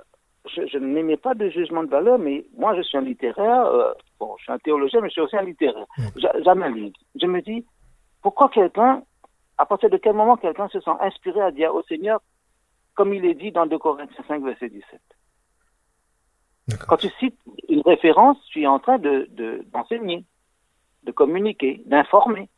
je, 0.55 0.67
je 0.67 0.79
n'aimais 0.79 1.17
pas 1.17 1.35
de 1.35 1.49
jugement 1.49 1.85
de 1.85 1.89
valeur, 1.91 2.19
mais 2.19 2.45
moi, 2.57 2.75
je 2.77 2.83
suis 2.83 2.99
un 2.99 3.03
littéraire. 3.03 3.67
euh, 3.67 3.93
bon, 4.19 4.35
je 4.39 4.45
suis 4.45 4.53
un 4.53 4.59
théologien, 4.59 5.01
mais 5.01 5.09
je 5.09 5.13
suis 5.13 5.21
aussi 5.21 5.37
un 5.37 5.43
littéraire. 5.43 5.87
J'a- 6.17 6.35
J'analyse. 6.45 6.93
Je 7.21 7.27
me 7.27 7.41
dis, 7.41 7.65
pourquoi 8.23 8.49
quelqu'un, 8.49 9.03
à 9.59 9.67
partir 9.67 9.91
de 9.91 9.97
quel 9.97 10.15
moment 10.15 10.37
quelqu'un 10.37 10.69
se 10.69 10.81
sent 10.81 10.91
inspiré 11.01 11.41
à 11.41 11.51
dire 11.51 11.75
au 11.75 11.83
Seigneur, 11.85 12.21
comme 12.97 13.15
il 13.15 13.25
est 13.25 13.35
dit 13.35 13.53
dans 13.53 13.67
2 13.67 13.79
Corinthiens 13.79 14.25
5, 14.27 14.43
verset 14.45 14.69
17 14.69 15.01
D'accord. 16.69 16.89
Quand 16.89 16.97
tu 16.97 17.09
cites 17.21 17.39
une 17.69 17.83
référence, 17.87 18.39
tu 18.51 18.63
es 18.63 18.67
en 18.67 18.81
train 18.81 18.99
de 18.99 19.29
de- 19.31 19.65
d'enseigner, 19.73 20.25
de, 21.05 21.13
communiquer, 21.13 21.83
d'informer. 21.87 22.49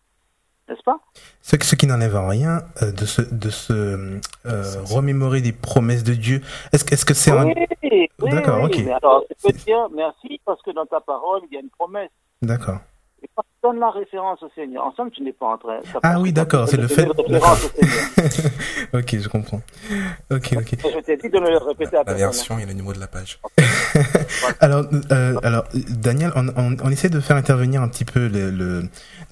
N'est-ce 0.69 0.83
pas? 0.83 0.99
Ce, 1.43 1.57
ce 1.63 1.75
qui 1.77 1.87
n'enlève 1.87 2.15
en 2.17 2.29
rien 2.29 2.63
euh, 2.83 2.91
de 2.93 3.05
se, 3.07 3.23
de 3.23 3.51
se 3.51 3.73
euh, 4.47 4.83
remémorer 4.85 5.41
des 5.43 5.53
promesses 5.53 6.05
de 6.05 6.15
Dieu. 6.15 6.41
Est-ce 6.73 7.05
que 7.05 7.15
c'est 7.15 7.31
un... 7.31 7.47
Oui, 7.47 7.55
oui, 7.83 8.09
D'accord, 8.31 8.59
oui, 8.63 8.67
ok. 8.67 8.79
Mais 8.85 8.93
alors, 8.93 9.25
tu 9.29 9.35
peux 9.47 9.53
dire 9.59 9.89
merci 9.95 10.41
parce 10.45 10.61
que 10.63 10.71
dans 10.71 10.87
ta 10.87 11.01
parole, 11.01 11.41
il 11.51 11.55
y 11.55 11.57
a 11.57 11.61
une 11.61 11.71
promesse. 11.71 12.11
D'accord. 12.43 12.81
Donnes 13.63 13.81
la 13.81 13.91
référence 13.91 14.41
au 14.45 14.49
Seigneur, 14.55 14.85
en 14.85 14.93
somme, 14.93 15.11
tu 15.11 15.21
n'es 15.23 15.33
pas 15.33 15.47
en 15.47 15.59
train. 15.59 15.81
ça 15.93 15.99
Ah 16.05 16.21
oui, 16.21 16.33
d'accord, 16.33 16.69
c'est 16.69 16.77
le 16.77 16.87
fait- 16.87 17.03
une 17.03 17.11
référence 17.11 17.65
au 17.65 17.69
Seigneur. 17.71 18.53
ok, 18.95 19.17
je 19.19 19.29
comprends. 19.29 19.61
Ok, 20.31 20.55
ok. 20.57 20.77
Je 20.81 21.01
t'ai 21.01 21.17
dit 21.17 21.29
de 21.29 21.39
ne 21.39 21.51
le 21.51 21.57
répéter 21.59 21.97
à 21.97 22.05
La 22.07 22.15
version 22.15 22.57
et 22.61 22.67
le 22.67 22.73
numéro 22.73 22.93
de 22.93 23.01
la 23.01 23.09
page. 23.09 23.41
Alors, 24.61 24.85
euh, 25.11 25.35
alors, 25.43 25.65
Daniel, 25.89 26.31
on, 26.37 26.49
on, 26.57 26.77
on 26.85 26.91
essaie 26.91 27.09
de 27.09 27.19
faire 27.21 27.37
intervenir 27.37 27.83
un 27.83 27.89
petit 27.89 28.05
peu 28.05 28.29
le, 28.29 28.51
le- 28.51 28.83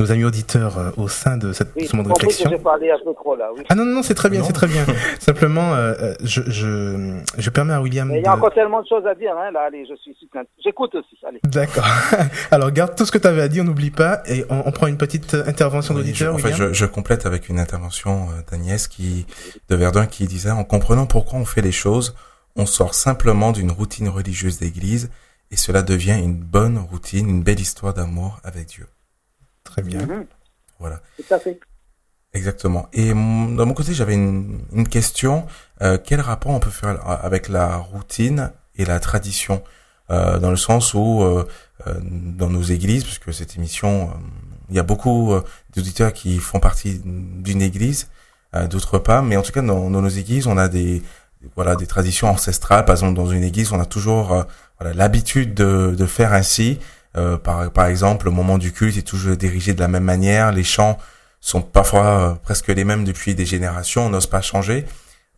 nos 0.01 0.11
amis 0.11 0.25
auditeurs 0.25 0.79
euh, 0.79 0.91
au 0.97 1.09
sein 1.09 1.37
de 1.37 1.53
cette, 1.53 1.69
Oui, 1.77 1.87
ce 1.87 1.95
moment 1.97 2.09
de 2.15 2.21
que 2.21 2.57
parlé 2.63 2.93
trop 3.15 3.37
là, 3.37 3.51
oui. 3.57 3.63
Ah 3.69 3.75
non, 3.75 3.85
non, 3.85 3.97
non, 3.97 4.03
c'est 4.03 4.15
très 4.15 4.29
bien, 4.31 4.43
c'est 4.43 4.53
très 4.53 4.67
bien. 4.67 4.85
Simplement, 5.21 5.75
euh, 5.75 6.15
je, 6.23 6.43
je, 6.47 7.17
je 7.39 7.51
permets 7.51 7.73
à 7.75 7.81
William 7.81 8.09
Mais 8.09 8.19
il 8.19 8.25
y 8.25 8.27
a 8.27 8.33
de... 8.33 8.37
encore 8.37 8.53
tellement 8.53 8.83
de 8.83 8.87
choses 8.89 9.07
à 9.07 9.15
dire, 9.15 9.33
hein, 9.37 9.51
là, 9.53 9.63
allez, 9.69 9.87
je 9.89 9.95
suis. 9.97 10.17
J'écoute 10.63 10.95
aussi, 10.95 11.17
allez. 11.27 11.41
D'accord. 11.45 11.87
Alors, 12.51 12.71
garde 12.73 12.95
tout 12.97 13.05
ce 13.07 13.13
que 13.13 13.19
tu 13.19 13.27
avais 13.27 13.43
à 13.43 13.49
dire, 13.49 13.65
n'oublie 13.65 13.91
pas, 13.91 14.16
et 14.27 14.45
on, 14.51 14.63
on 14.67 14.73
prend 14.73 14.87
une 14.87 14.97
petite 14.97 15.35
euh, 15.35 15.45
intervention 15.47 15.95
Oui, 15.95 16.01
d'auditeur, 16.03 16.35
en 16.35 16.39
fait, 16.39 16.55
je, 16.55 16.73
je 16.73 16.87
complète 16.87 17.27
avec 17.27 17.49
une 17.49 17.59
intervention 17.59 18.29
euh, 18.31 18.43
d'Agnès 18.51 18.89
qui, 18.89 19.27
de 19.69 19.77
Verdun 19.77 20.07
qui 20.07 20.27
disait, 20.27 20.51
en 20.51 20.65
comprenant 20.65 21.07
pourquoi 21.07 21.39
on 21.39 21.45
fait 21.45 21.63
les 21.63 21.73
choses, 21.73 22.15
on 22.57 22.67
sort 22.67 22.95
simplement 22.95 23.53
d'une 23.53 23.71
routine 23.71 24.09
religieuse 24.09 24.59
d'église 24.59 25.11
et 25.51 25.57
cela 25.57 25.83
devient 25.83 26.19
une 26.19 26.35
bonne 26.37 26.79
routine, 26.79 27.29
une 27.29 27.43
belle 27.43 27.61
histoire 27.61 27.95
d'amour 27.95 28.41
avec 28.45 28.67
Dieu. 28.67 28.87
Très 29.65 29.83
bien. 29.83 30.01
Mhm, 30.07 30.27
Voilà. 30.79 31.01
Tout 31.17 31.35
à 31.35 31.39
fait. 31.39 31.61
Exactement. 32.33 32.89
Et 32.93 33.09
de 33.11 33.15
mon 33.15 33.73
côté, 33.73 33.95
j'avais 33.95 34.15
une, 34.15 34.61
une 34.73 34.89
question. 34.89 35.47
Euh, 35.83 35.99
quel 36.03 36.21
rapport 36.21 36.53
on 36.53 36.61
peut 36.61 36.71
faire 36.71 36.99
avec 37.09 37.49
la 37.49 37.77
routine 37.77 38.53
et 38.77 38.85
la 38.85 39.01
tradition? 39.01 39.63
Euh, 40.11 40.39
Dans 40.39 40.51
le 40.51 40.57
sens 40.57 40.95
où, 40.95 41.23
euh, 41.23 41.47
euh, 41.87 41.95
dans 42.03 42.49
nos 42.49 42.63
églises, 42.63 43.05
puisque 43.05 43.35
cette 43.35 43.57
émission, 43.57 44.05
euh, 44.05 44.15
il 44.71 44.77
y 44.77 44.79
a 44.79 44.83
beaucoup 44.83 45.33
d'auditeurs 45.77 46.13
qui 46.13 46.39
font 46.39 46.59
partie 46.59 47.01
d'une 47.05 47.63
église, 47.63 48.09
d'autres 48.69 48.99
pas, 48.99 49.23
mais 49.23 49.37
en 49.37 49.43
tout 49.43 49.53
cas, 49.53 49.63
dans, 49.63 49.89
nos 49.89 50.09
églises, 50.09 50.49
on 50.49 50.57
a 50.57 50.67
des 50.67 51.05
voilà 51.55 51.77
des 51.77 51.87
traditions 51.87 52.29
ancestrales. 52.29 52.85
Par 52.85 52.95
exemple, 52.95 53.15
dans 53.15 53.31
une 53.31 53.45
église, 53.45 53.71
on 53.71 53.79
a 53.79 53.85
toujours 53.85 54.45
l'habitude 54.81 55.55
de, 55.55 55.95
de 55.97 56.07
faire 56.07 56.33
ainsi. 56.33 56.81
Par, 57.45 57.71
par 57.71 57.87
exemple, 57.87 58.27
le 58.27 58.33
moment 58.33 58.59
du 58.59 58.73
culte 58.73 58.97
est 58.97 59.07
toujours 59.07 59.37
dirigé 59.37 59.73
de 59.73 59.79
la 59.79 59.87
même 59.87 60.03
manière. 60.03 60.51
Les 60.51 60.65
chants 60.65 60.99
sont 61.41 61.63
parfois 61.63 62.37
presque 62.43 62.67
les 62.67 62.83
mêmes 62.83 63.05
depuis 63.05 63.37
des 63.37 63.47
générations, 63.47 64.07
on 64.07 64.11
n'ose 64.11 64.27
pas 64.27 64.41
changer. 64.41 64.85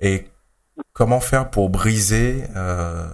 Et 0.00 0.26
comment 0.92 1.20
faire 1.20 1.50
pour 1.50 1.70
briser 1.70 2.44
euh, 2.56 3.06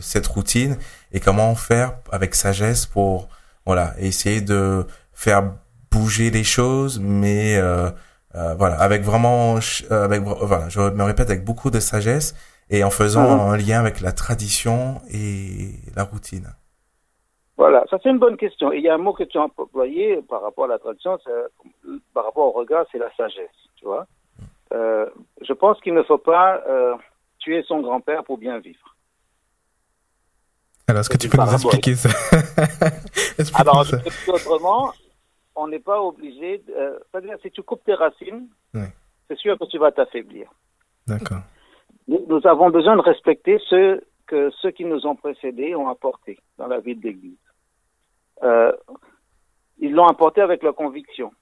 cette 0.00 0.26
routine 0.26 0.76
et 1.12 1.20
comment 1.20 1.54
faire 1.54 1.94
avec 2.10 2.34
sagesse 2.34 2.86
pour 2.86 3.28
voilà 3.66 3.92
essayer 3.98 4.40
de 4.40 4.84
faire 5.12 5.42
bouger 5.90 6.30
les 6.30 6.44
choses, 6.44 7.00
mais 7.00 7.56
euh, 7.56 7.90
euh, 8.34 8.54
voilà 8.54 8.76
avec 8.80 9.02
vraiment 9.02 9.56
euh, 9.90 10.04
avec 10.04 10.22
voilà 10.22 10.68
je 10.68 10.80
me 10.80 11.04
répète 11.04 11.30
avec 11.30 11.44
beaucoup 11.44 11.70
de 11.70 11.80
sagesse 11.80 12.34
et 12.70 12.82
en 12.84 12.90
faisant 12.90 13.46
Mhm. 13.46 13.52
un 13.52 13.56
lien 13.56 13.80
avec 13.80 14.00
la 14.00 14.12
tradition 14.12 15.00
et 15.12 15.72
la 15.94 16.04
routine. 16.04 16.48
Voilà, 17.58 17.84
ça 17.90 17.98
c'est 18.02 18.08
une 18.08 18.18
bonne 18.18 18.38
question. 18.38 18.72
Et 18.72 18.78
il 18.78 18.82
y 18.82 18.88
a 18.88 18.94
un 18.94 18.98
mot 18.98 19.12
que 19.12 19.24
tu 19.24 19.38
as 19.38 19.42
employé 19.42 20.20
par 20.22 20.42
rapport 20.42 20.64
à 20.64 20.68
la 20.68 20.78
tradition, 20.78 21.18
par 22.14 22.24
rapport 22.24 22.46
au 22.46 22.50
regard, 22.58 22.86
c'est 22.90 22.98
la 22.98 23.14
sagesse, 23.14 23.50
tu 23.76 23.84
vois. 23.84 24.06
Euh, 24.72 25.06
je 25.42 25.52
pense 25.52 25.78
qu'il 25.80 25.94
ne 25.94 26.02
faut 26.02 26.18
pas 26.18 26.62
euh, 26.66 26.94
tuer 27.38 27.62
son 27.68 27.80
grand-père 27.80 28.24
pour 28.24 28.38
bien 28.38 28.58
vivre. 28.58 28.96
Alors, 30.92 31.00
est-ce 31.00 31.08
que 31.08 31.16
tu 31.16 31.30
peux 31.30 31.38
nous 31.38 31.54
expliquer 31.54 31.94
ça 31.94 32.10
Alors, 33.54 33.86
ça. 33.86 33.96
autrement, 34.28 34.92
on 35.56 35.66
n'est 35.66 35.78
pas 35.78 36.02
obligé. 36.02 36.62
Euh, 36.76 36.98
c'est-à-dire, 37.10 37.38
si 37.40 37.50
tu 37.50 37.62
coupes 37.62 37.82
tes 37.82 37.94
racines, 37.94 38.46
c'est 38.74 39.38
sûr 39.38 39.58
que 39.58 39.64
tu 39.64 39.78
vas 39.78 39.90
t'affaiblir. 39.90 40.52
D'accord. 41.06 41.40
Nous, 42.06 42.40
avons 42.44 42.68
besoin 42.68 42.96
de 42.96 43.00
respecter 43.00 43.58
ce 43.70 44.02
que 44.26 44.50
ceux 44.60 44.70
qui 44.70 44.84
nous 44.84 45.06
ont 45.06 45.16
précédés 45.16 45.74
ont 45.74 45.88
apporté 45.88 46.38
dans 46.58 46.66
la 46.66 46.80
vie 46.80 46.94
de 46.94 47.04
l'Église. 47.04 47.38
Euh, 48.42 48.72
ils 49.78 49.94
l'ont 49.94 50.08
apporté 50.08 50.42
avec 50.42 50.62
leur 50.62 50.74
conviction, 50.74 51.32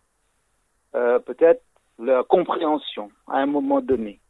euh, 0.95 1.19
peut-être 1.19 1.65
leur 1.99 2.25
compréhension 2.29 3.11
à 3.27 3.39
un 3.39 3.47
moment 3.47 3.81
donné. 3.81 4.21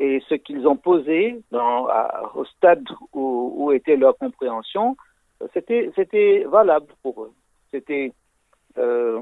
Et 0.00 0.22
ce 0.30 0.34
qu'ils 0.34 0.66
ont 0.66 0.76
posé 0.76 1.42
dans, 1.50 1.86
au 2.34 2.44
stade 2.46 2.88
où, 3.12 3.52
où, 3.54 3.72
était 3.72 3.96
leur 3.96 4.16
compréhension, 4.16 4.96
c'était, 5.52 5.90
c'était 5.94 6.44
valable 6.48 6.86
pour 7.02 7.24
eux. 7.24 7.32
C'était 7.70 8.14
euh, 8.78 9.20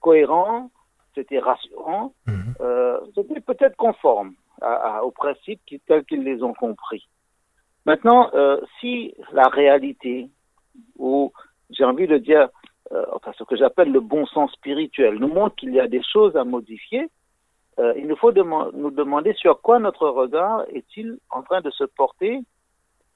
cohérent, 0.00 0.70
c'était 1.16 1.40
rassurant, 1.40 2.12
mhm. 2.28 2.54
euh, 2.60 3.00
c'était 3.16 3.40
peut-être 3.40 3.76
conforme 3.76 4.34
à, 4.60 5.04
aux 5.04 5.10
principes 5.10 5.60
qui, 5.66 5.80
tels 5.80 6.04
qu'ils 6.04 6.22
les 6.22 6.44
ont 6.44 6.54
compris. 6.54 7.08
Maintenant, 7.84 8.30
euh, 8.34 8.60
si 8.78 9.14
la 9.32 9.48
réalité, 9.48 10.28
ou 10.96 11.32
j'ai 11.70 11.84
envie 11.84 12.06
de 12.06 12.18
dire, 12.18 12.48
enfin 13.12 13.32
ce 13.36 13.42
que 13.42 13.56
j'appelle 13.56 13.90
le 13.90 14.00
bon 14.00 14.26
sens 14.26 14.52
spirituel, 14.52 15.16
nous 15.16 15.28
montre 15.28 15.56
qu'il 15.56 15.72
y 15.74 15.80
a 15.80 15.88
des 15.88 16.02
choses 16.04 16.36
à 16.36 16.44
modifier, 16.44 17.08
euh, 17.78 17.92
il 17.96 18.06
nous 18.06 18.16
faut 18.16 18.32
nous 18.32 18.90
demander 18.90 19.32
sur 19.34 19.60
quoi 19.60 19.78
notre 19.78 20.08
regard 20.08 20.64
est-il 20.72 21.18
en 21.30 21.42
train 21.42 21.60
de 21.60 21.70
se 21.70 21.84
porter 21.84 22.40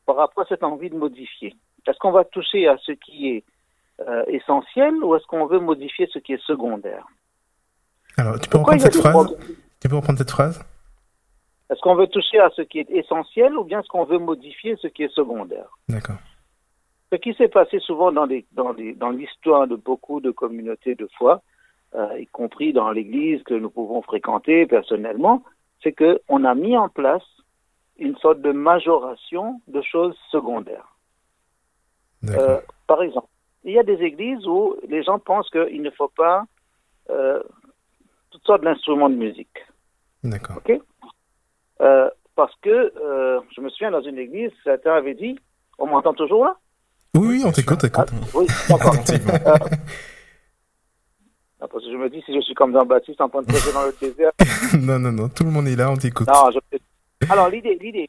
par 0.04 0.16
rapport 0.16 0.44
à 0.44 0.46
cette 0.48 0.64
envie 0.64 0.90
de 0.90 0.96
modifier. 0.96 1.54
Est-ce 1.86 1.98
qu'on 1.98 2.10
va 2.10 2.24
toucher 2.24 2.66
à 2.66 2.76
ce 2.78 2.92
qui 2.92 3.28
est 3.28 3.44
euh, 4.00 4.24
essentiel 4.26 4.94
ou 5.04 5.14
est-ce 5.14 5.26
qu'on 5.26 5.46
veut 5.46 5.60
modifier 5.60 6.08
ce 6.12 6.18
qui 6.18 6.32
est 6.32 6.42
secondaire? 6.44 7.06
Alors, 8.16 8.38
tu 8.40 8.48
peux 8.48 8.58
reprendre 8.58 8.80
cette 8.80 8.96
phrase? 8.96 9.36
Tu 9.80 9.88
peux 9.88 9.96
reprendre 9.96 10.18
cette 10.18 10.30
phrase? 10.30 10.64
Est-ce 11.70 11.80
qu'on 11.80 11.94
veut 11.94 12.08
toucher 12.08 12.40
à 12.40 12.50
ce 12.56 12.62
qui 12.62 12.80
est 12.80 12.90
essentiel 12.90 13.56
ou 13.56 13.64
bien 13.64 13.80
est-ce 13.80 13.88
qu'on 13.88 14.04
veut 14.04 14.18
modifier 14.18 14.76
ce 14.80 14.88
qui 14.88 15.04
est 15.04 15.12
secondaire? 15.14 15.68
D'accord. 15.88 16.16
Ce 17.12 17.16
qui 17.16 17.34
s'est 17.34 17.48
passé 17.48 17.78
souvent 17.78 18.10
dans 18.10 18.26
l'histoire 19.10 19.66
de 19.66 19.76
beaucoup 19.76 20.20
de 20.20 20.30
communautés 20.30 20.94
de 20.94 21.08
foi, 21.16 21.42
euh, 21.94 22.18
y 22.18 22.26
compris 22.26 22.72
dans 22.72 22.90
l'Église 22.90 23.42
que 23.44 23.54
nous 23.54 23.70
pouvons 23.70 24.02
fréquenter 24.02 24.66
personnellement, 24.66 25.42
c'est 25.82 25.92
qu'on 25.92 26.44
a 26.44 26.54
mis 26.54 26.76
en 26.76 26.88
place 26.88 27.24
une 27.98 28.16
sorte 28.18 28.40
de 28.40 28.52
majoration 28.52 29.60
de 29.68 29.82
choses 29.82 30.16
secondaires. 30.30 30.96
Euh, 32.28 32.60
par 32.86 33.02
exemple, 33.02 33.28
il 33.64 33.72
y 33.72 33.78
a 33.78 33.82
des 33.82 34.00
églises 34.02 34.46
où 34.46 34.76
les 34.88 35.02
gens 35.02 35.18
pensent 35.18 35.50
qu'il 35.50 35.82
ne 35.82 35.90
faut 35.90 36.10
pas 36.16 36.44
euh, 37.10 37.42
toutes 38.30 38.44
sortes 38.44 38.62
d'instruments 38.62 39.08
de 39.08 39.14
musique. 39.14 39.64
D'accord. 40.24 40.58
Ok 40.58 40.80
euh, 41.80 42.10
Parce 42.34 42.54
que 42.60 42.92
je 43.54 43.60
me 43.60 43.68
souviens 43.70 43.90
dans 43.90 44.02
une 44.02 44.18
église, 44.18 44.50
certains 44.64 44.94
avaient 44.94 45.14
dit, 45.14 45.38
on 45.78 45.86
m'entend 45.86 46.12
toujours 46.12 46.44
là? 46.44 46.56
Oui, 47.14 47.28
oui, 47.28 47.42
on 47.44 47.52
t'écoute, 47.52 47.82
écoute. 47.84 48.10
Ah, 48.10 48.28
oui, 48.34 48.46
d'accord. 48.68 48.94
Euh, 51.62 51.66
parce 51.66 51.84
que 51.84 51.90
je 51.90 51.96
me 51.96 52.08
dis, 52.08 52.22
si 52.22 52.34
je 52.34 52.40
suis 52.40 52.54
comme 52.54 52.72
Jean-Baptiste 52.72 53.20
en 53.20 53.28
train 53.28 53.42
de 53.42 53.46
prêcher 53.46 53.72
dans 53.72 53.84
le 53.84 53.94
désert. 54.00 54.32
non, 54.80 54.98
non, 54.98 55.12
non, 55.12 55.28
tout 55.28 55.44
le 55.44 55.50
monde 55.50 55.68
est 55.68 55.76
là, 55.76 55.90
on 55.90 55.96
t'écoute. 55.96 56.28
Non, 56.28 56.50
je... 56.50 56.78
Alors, 57.30 57.48
l'idée, 57.48 57.76
l'idée, 57.80 58.06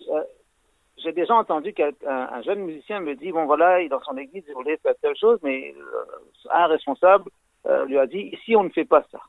j'ai 1.03 1.11
déjà 1.11 1.35
entendu 1.35 1.73
qu'un 1.73 1.91
un 2.05 2.41
jeune 2.41 2.61
musicien 2.61 2.99
me 2.99 3.15
dit 3.15 3.31
bon 3.31 3.45
voilà, 3.45 3.87
dans 3.87 4.01
son 4.01 4.17
église 4.17 4.43
il 4.47 4.53
voulait 4.53 4.77
faire 4.77 4.93
telle 5.01 5.15
chose, 5.15 5.39
mais 5.43 5.73
euh, 5.77 6.51
un 6.51 6.67
responsable 6.67 7.29
euh, 7.65 7.85
lui 7.85 7.97
a 7.97 8.07
dit 8.07 8.29
ici 8.33 8.55
on 8.55 8.63
ne 8.63 8.69
fait 8.69 8.85
pas 8.85 9.05
ça. 9.11 9.19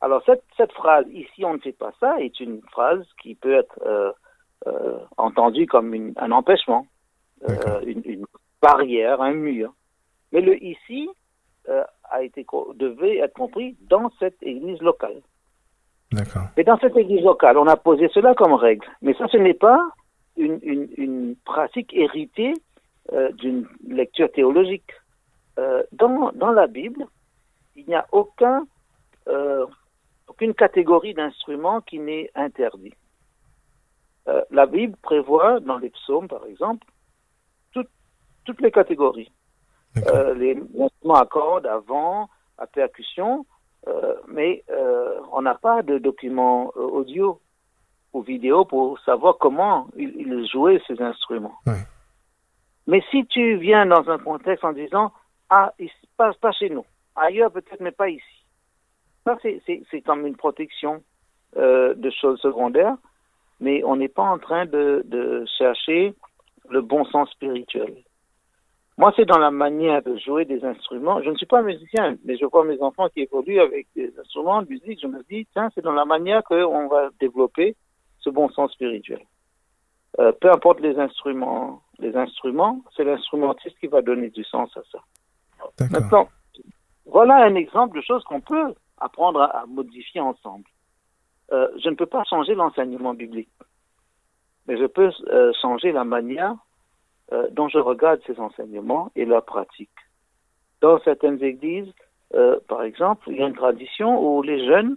Alors 0.00 0.22
cette, 0.26 0.44
cette 0.56 0.72
phrase 0.72 1.06
ici 1.12 1.44
on 1.44 1.54
ne 1.54 1.58
fait 1.58 1.72
pas 1.72 1.92
ça 2.00 2.20
est 2.20 2.40
une 2.40 2.60
phrase 2.70 3.06
qui 3.22 3.34
peut 3.34 3.54
être 3.54 3.78
euh, 3.86 4.12
euh 4.66 4.98
entendue 5.16 5.66
comme 5.66 5.94
une, 5.94 6.12
un 6.16 6.32
empêchement, 6.32 6.86
une, 7.86 8.02
une, 8.04 8.26
barrière, 8.60 9.20
un 9.20 9.32
mur. 9.32 9.74
Mais 10.32 10.40
le 10.40 10.62
ici 10.62 11.10
a 12.10 12.22
été 12.22 12.46
devait 12.74 13.18
être 13.18 13.34
compris 13.34 13.76
dans 13.88 14.10
cette 14.18 14.42
église 14.42 14.80
locale. 14.80 15.20
D'accord. 16.12 16.48
Et 16.56 16.64
dans 16.64 16.78
cette 16.78 16.96
église 16.96 17.24
locale, 17.24 17.58
on 17.58 17.66
a 17.66 17.76
posé 17.76 18.08
cela 18.14 18.34
comme 18.34 18.54
règle. 18.54 18.86
Mais 19.02 19.14
ça, 19.14 19.26
ce 19.28 19.36
n'est 19.36 19.54
pas 19.54 19.80
une, 20.36 20.58
une, 20.62 20.88
une 20.96 21.36
pratique 21.44 21.92
héritée 21.92 22.54
euh, 23.12 23.32
d'une 23.32 23.66
lecture 23.88 24.30
théologique. 24.30 24.90
Euh, 25.58 25.82
dans, 25.92 26.30
dans 26.32 26.52
la 26.52 26.66
Bible, 26.66 27.06
il 27.76 27.86
n'y 27.86 27.94
a 27.94 28.06
aucun, 28.12 28.66
euh, 29.28 29.66
aucune 30.28 30.54
catégorie 30.54 31.14
d'instruments 31.14 31.80
qui 31.80 31.98
n'est 31.98 32.30
interdit. 32.34 32.94
Euh, 34.28 34.42
la 34.50 34.66
Bible 34.66 34.96
prévoit, 35.02 35.60
dans 35.60 35.78
les 35.78 35.90
psaumes 35.90 36.28
par 36.28 36.46
exemple, 36.46 36.86
tout, 37.72 37.86
toutes 38.44 38.60
les 38.60 38.70
catégories. 38.70 39.30
Euh, 39.96 40.34
les 40.34 40.56
instruments 40.80 41.14
à 41.14 41.26
cordes, 41.26 41.66
à 41.66 41.78
vent, 41.78 42.28
à 42.58 42.66
percussion, 42.66 43.46
euh, 43.86 44.14
mais 44.28 44.64
on 45.32 45.42
n'a 45.42 45.54
pas 45.54 45.82
de 45.82 45.98
documents 45.98 46.70
audio 46.74 47.40
ou 48.12 48.22
vidéo 48.22 48.64
pour 48.64 48.98
savoir 49.00 49.38
comment 49.38 49.88
ils, 49.96 50.48
jouaient 50.50 50.80
ces 50.86 51.00
instruments. 51.02 51.58
Mais 52.86 53.02
si 53.10 53.26
tu 53.26 53.56
viens 53.56 53.86
dans 53.86 54.08
un 54.08 54.18
contexte 54.18 54.64
en 54.64 54.72
disant 54.72 55.12
Ah, 55.50 55.72
il 55.78 55.88
se 55.88 56.06
passe 56.16 56.36
pas 56.36 56.52
chez 56.52 56.70
nous, 56.70 56.84
ailleurs 57.16 57.50
peut-être, 57.50 57.80
mais 57.80 57.92
pas 57.92 58.08
ici. 58.08 58.22
Ça, 59.24 59.38
c'est 59.42 60.02
comme 60.02 60.26
une 60.26 60.36
protection 60.36 61.02
euh, 61.56 61.94
de 61.94 62.10
choses 62.10 62.40
secondaires, 62.40 62.96
mais 63.60 63.82
on 63.84 63.96
n'est 63.96 64.08
pas 64.08 64.22
en 64.22 64.38
train 64.38 64.66
de, 64.66 65.02
de 65.06 65.44
chercher 65.56 66.14
le 66.68 66.82
bon 66.82 67.04
sens 67.06 67.30
spirituel. 67.30 67.94
Moi, 68.96 69.12
c'est 69.16 69.24
dans 69.24 69.38
la 69.38 69.50
manière 69.50 70.02
de 70.02 70.16
jouer 70.18 70.44
des 70.44 70.64
instruments. 70.64 71.20
Je 71.22 71.30
ne 71.30 71.36
suis 71.36 71.46
pas 71.46 71.62
musicien, 71.62 72.16
mais 72.24 72.36
je 72.36 72.44
vois 72.44 72.64
mes 72.64 72.80
enfants 72.80 73.08
qui 73.08 73.22
évoluent 73.22 73.60
avec 73.60 73.88
des 73.96 74.12
instruments 74.20 74.62
de 74.62 74.68
musique. 74.68 75.00
Je 75.02 75.08
me 75.08 75.22
dis, 75.28 75.46
tiens, 75.52 75.68
c'est 75.74 75.82
dans 75.82 75.92
la 75.92 76.04
manière 76.04 76.44
qu'on 76.44 76.86
va 76.86 77.10
développer 77.18 77.74
ce 78.20 78.30
bon 78.30 78.48
sens 78.50 78.72
spirituel. 78.72 79.20
Euh, 80.20 80.30
peu 80.40 80.50
importe 80.50 80.80
les 80.80 80.96
instruments, 80.98 81.82
les 81.98 82.14
instruments, 82.16 82.82
c'est 82.96 83.02
l'instrumentiste 83.02 83.76
qui 83.80 83.88
va 83.88 84.00
donner 84.00 84.30
du 84.30 84.44
sens 84.44 84.70
à 84.76 84.82
ça. 84.92 84.98
Maintenant, 85.90 86.28
voilà 87.04 87.44
un 87.44 87.56
exemple 87.56 87.96
de 87.96 88.02
choses 88.02 88.22
qu'on 88.24 88.40
peut 88.40 88.74
apprendre 88.98 89.42
à, 89.42 89.64
modifier 89.66 90.20
ensemble. 90.20 90.64
Euh, 91.52 91.68
je 91.82 91.88
ne 91.88 91.96
peux 91.96 92.06
pas 92.06 92.22
changer 92.24 92.54
l'enseignement 92.54 93.12
biblique, 93.12 93.50
mais 94.66 94.78
je 94.78 94.86
peux 94.86 95.10
euh, 95.28 95.52
changer 95.60 95.90
la 95.90 96.04
manière 96.04 96.54
euh, 97.32 97.48
dont 97.52 97.68
je 97.68 97.78
regarde 97.78 98.20
ces 98.26 98.38
enseignements 98.38 99.10
et 99.16 99.24
leur 99.24 99.44
pratique. 99.44 99.90
Dans 100.80 100.98
certaines 101.00 101.42
églises, 101.42 101.92
euh, 102.34 102.58
par 102.68 102.82
exemple, 102.82 103.24
il 103.28 103.38
y 103.38 103.42
a 103.42 103.46
une 103.46 103.54
tradition 103.54 104.22
où 104.22 104.42
les 104.42 104.66
jeunes 104.66 104.96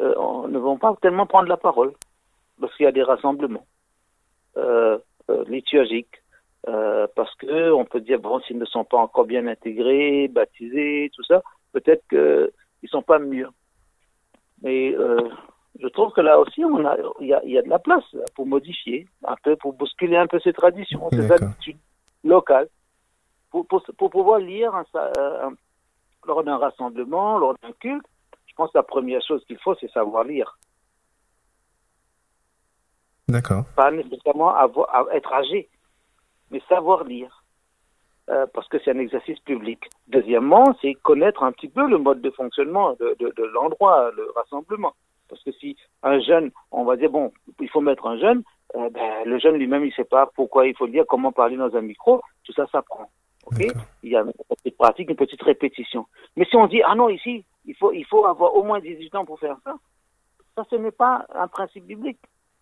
euh, 0.00 0.14
ne 0.48 0.58
vont 0.58 0.78
pas 0.78 0.94
tellement 1.00 1.26
prendre 1.26 1.48
la 1.48 1.56
parole 1.56 1.92
parce 2.60 2.74
qu'il 2.76 2.84
y 2.84 2.88
a 2.88 2.92
des 2.92 3.02
rassemblements 3.02 3.66
euh, 4.56 4.98
euh, 5.30 5.44
liturgiques, 5.48 6.22
euh, 6.68 7.06
parce 7.16 7.34
que 7.36 7.70
on 7.72 7.84
peut 7.84 8.00
dire 8.00 8.20
bon 8.20 8.40
s'ils 8.40 8.58
ne 8.58 8.64
sont 8.64 8.84
pas 8.84 8.98
encore 8.98 9.24
bien 9.24 9.46
intégrés, 9.46 10.28
baptisés, 10.28 11.10
tout 11.14 11.24
ça, 11.24 11.42
peut-être 11.72 12.06
qu'ils 12.08 12.88
sont 12.88 13.02
pas 13.02 13.18
mûrs. 13.18 13.52
Mais 14.62 14.94
je 15.80 15.88
trouve 15.88 16.12
que 16.12 16.20
là 16.20 16.38
aussi 16.38 16.64
on 16.64 16.84
a 16.84 16.96
il 17.20 17.28
y 17.28 17.34
a, 17.34 17.44
y 17.44 17.58
a, 17.58 17.62
de 17.62 17.68
la 17.68 17.78
place 17.78 18.04
pour 18.34 18.46
modifier 18.46 19.06
un 19.24 19.36
peu, 19.42 19.56
pour 19.56 19.72
bousculer 19.72 20.16
un 20.16 20.26
peu 20.26 20.38
ces 20.40 20.52
traditions, 20.52 21.08
ces 21.10 21.30
habitudes 21.30 21.78
locales, 22.24 22.68
pour, 23.50 23.66
pour, 23.66 23.82
pour 23.98 24.10
pouvoir 24.10 24.38
lire 24.38 24.74
un, 24.74 24.84
un, 24.94 25.52
lors 26.26 26.44
d'un 26.44 26.56
rassemblement, 26.56 27.38
lors 27.38 27.54
d'un 27.62 27.72
culte. 27.80 28.06
Je 28.46 28.54
pense 28.54 28.70
que 28.70 28.78
la 28.78 28.82
première 28.82 29.22
chose 29.22 29.42
qu'il 29.46 29.58
faut, 29.58 29.74
c'est 29.76 29.90
savoir 29.90 30.24
lire. 30.24 30.58
D'accord. 33.28 33.64
Pas 33.76 33.90
nécessairement 33.90 34.54
avoir, 34.54 35.06
être 35.12 35.32
âgé, 35.32 35.70
mais 36.50 36.60
savoir 36.68 37.04
lire. 37.04 37.42
Euh, 38.30 38.46
parce 38.54 38.68
que 38.68 38.78
c'est 38.78 38.92
un 38.92 38.98
exercice 38.98 39.40
public. 39.40 39.90
Deuxièmement, 40.06 40.76
c'est 40.80 40.94
connaître 40.94 41.42
un 41.42 41.50
petit 41.50 41.68
peu 41.68 41.88
le 41.88 41.98
mode 41.98 42.20
de 42.20 42.30
fonctionnement 42.30 42.92
de, 42.92 43.16
de, 43.18 43.32
de 43.36 43.42
l'endroit, 43.42 44.10
le 44.12 44.30
rassemblement. 44.36 44.94
Parce 45.28 45.42
que 45.42 45.52
si 45.52 45.76
un 46.02 46.20
jeune, 46.20 46.50
on 46.70 46.84
va 46.84 46.96
dire, 46.96 47.10
bon, 47.10 47.32
il 47.60 47.68
faut 47.68 47.80
mettre 47.80 48.06
un 48.06 48.18
jeune, 48.18 48.42
euh, 48.76 48.90
ben, 48.90 49.24
le 49.24 49.38
jeune 49.38 49.56
lui-même, 49.56 49.84
il 49.84 49.88
ne 49.88 49.94
sait 49.94 50.04
pas 50.04 50.30
pourquoi 50.34 50.66
il 50.66 50.76
faut 50.76 50.86
lire, 50.86 51.04
comment 51.08 51.32
parler 51.32 51.56
dans 51.56 51.74
un 51.74 51.80
micro, 51.80 52.22
tout 52.44 52.52
ça 52.52 52.66
s'apprend. 52.70 53.10
Ok? 53.46 53.66
Il 54.02 54.10
y 54.10 54.16
a 54.16 54.20
une 54.20 54.32
petite 54.48 54.76
pratique, 54.76 55.10
une 55.10 55.16
petite 55.16 55.42
répétition. 55.42 56.06
Mais 56.36 56.44
si 56.44 56.56
on 56.56 56.66
dit, 56.66 56.82
ah 56.82 56.94
non, 56.94 57.08
ici, 57.08 57.44
il 57.64 57.74
faut, 57.74 57.92
il 57.92 58.04
faut 58.04 58.26
avoir 58.26 58.54
au 58.54 58.62
moins 58.62 58.80
18 58.80 59.14
ans 59.14 59.24
pour 59.24 59.38
faire 59.38 59.56
ça, 59.64 59.74
ça, 60.56 60.64
ce 60.70 60.76
n'est 60.76 60.92
pas 60.92 61.26
un 61.34 61.48
principe 61.48 61.86
biblique. 61.86 62.20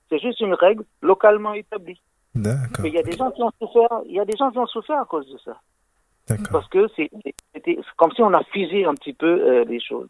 C'est 0.09 0.19
juste 0.19 0.41
une 0.41 0.55
règle 0.55 0.85
localement 1.03 1.55
établie. 1.55 2.01
D'accord. 2.35 2.83
Mais 2.83 2.89
il 2.89 2.95
y 2.95 2.99
a 2.99 3.03
des 3.03 3.17
gens 3.17 3.31
qui 3.31 3.43
ont 3.43 3.53
souffert, 3.61 4.01
il 4.07 4.13
y 4.13 4.21
a 4.21 4.25
des 4.25 4.37
gens 4.37 4.51
qui 4.51 4.59
ont 4.59 4.67
souffert 4.67 5.01
à 5.01 5.05
cause 5.05 5.29
de 5.29 5.39
ça. 5.39 5.61
Parce 6.53 6.69
que 6.69 6.87
c'est 6.95 7.11
comme 7.97 8.13
si 8.13 8.23
on 8.23 8.33
a 8.33 8.45
fusé 8.45 8.85
un 8.85 8.95
petit 8.95 9.13
peu 9.13 9.27
euh, 9.27 9.65
les 9.65 9.81
choses. 9.81 10.09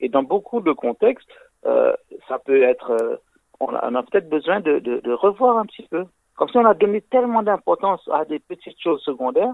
Et 0.00 0.08
dans 0.08 0.22
beaucoup 0.22 0.60
de 0.60 0.72
contextes, 0.72 1.28
ça 1.64 2.38
peut 2.38 2.62
être, 2.62 2.90
euh, 2.90 3.16
on 3.60 3.74
a, 3.74 4.02
peut-être 4.02 4.28
besoin 4.28 4.60
de, 4.60 4.78
de, 4.78 5.00
de 5.00 5.12
revoir 5.12 5.58
un 5.58 5.66
petit 5.66 5.86
peu. 5.90 6.04
Comme 6.36 6.48
si 6.48 6.56
on 6.56 6.64
a 6.64 6.74
donné 6.74 7.00
tellement 7.00 7.42
d'importance 7.42 8.08
à 8.12 8.24
des 8.24 8.38
petites 8.38 8.80
choses 8.80 9.02
secondaires, 9.02 9.52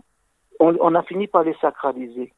on, 0.61 0.76
on 0.80 0.94
a 0.94 1.02
fini 1.02 1.26
par 1.26 1.42
les 1.42 1.55
sacraliser. 1.61 2.32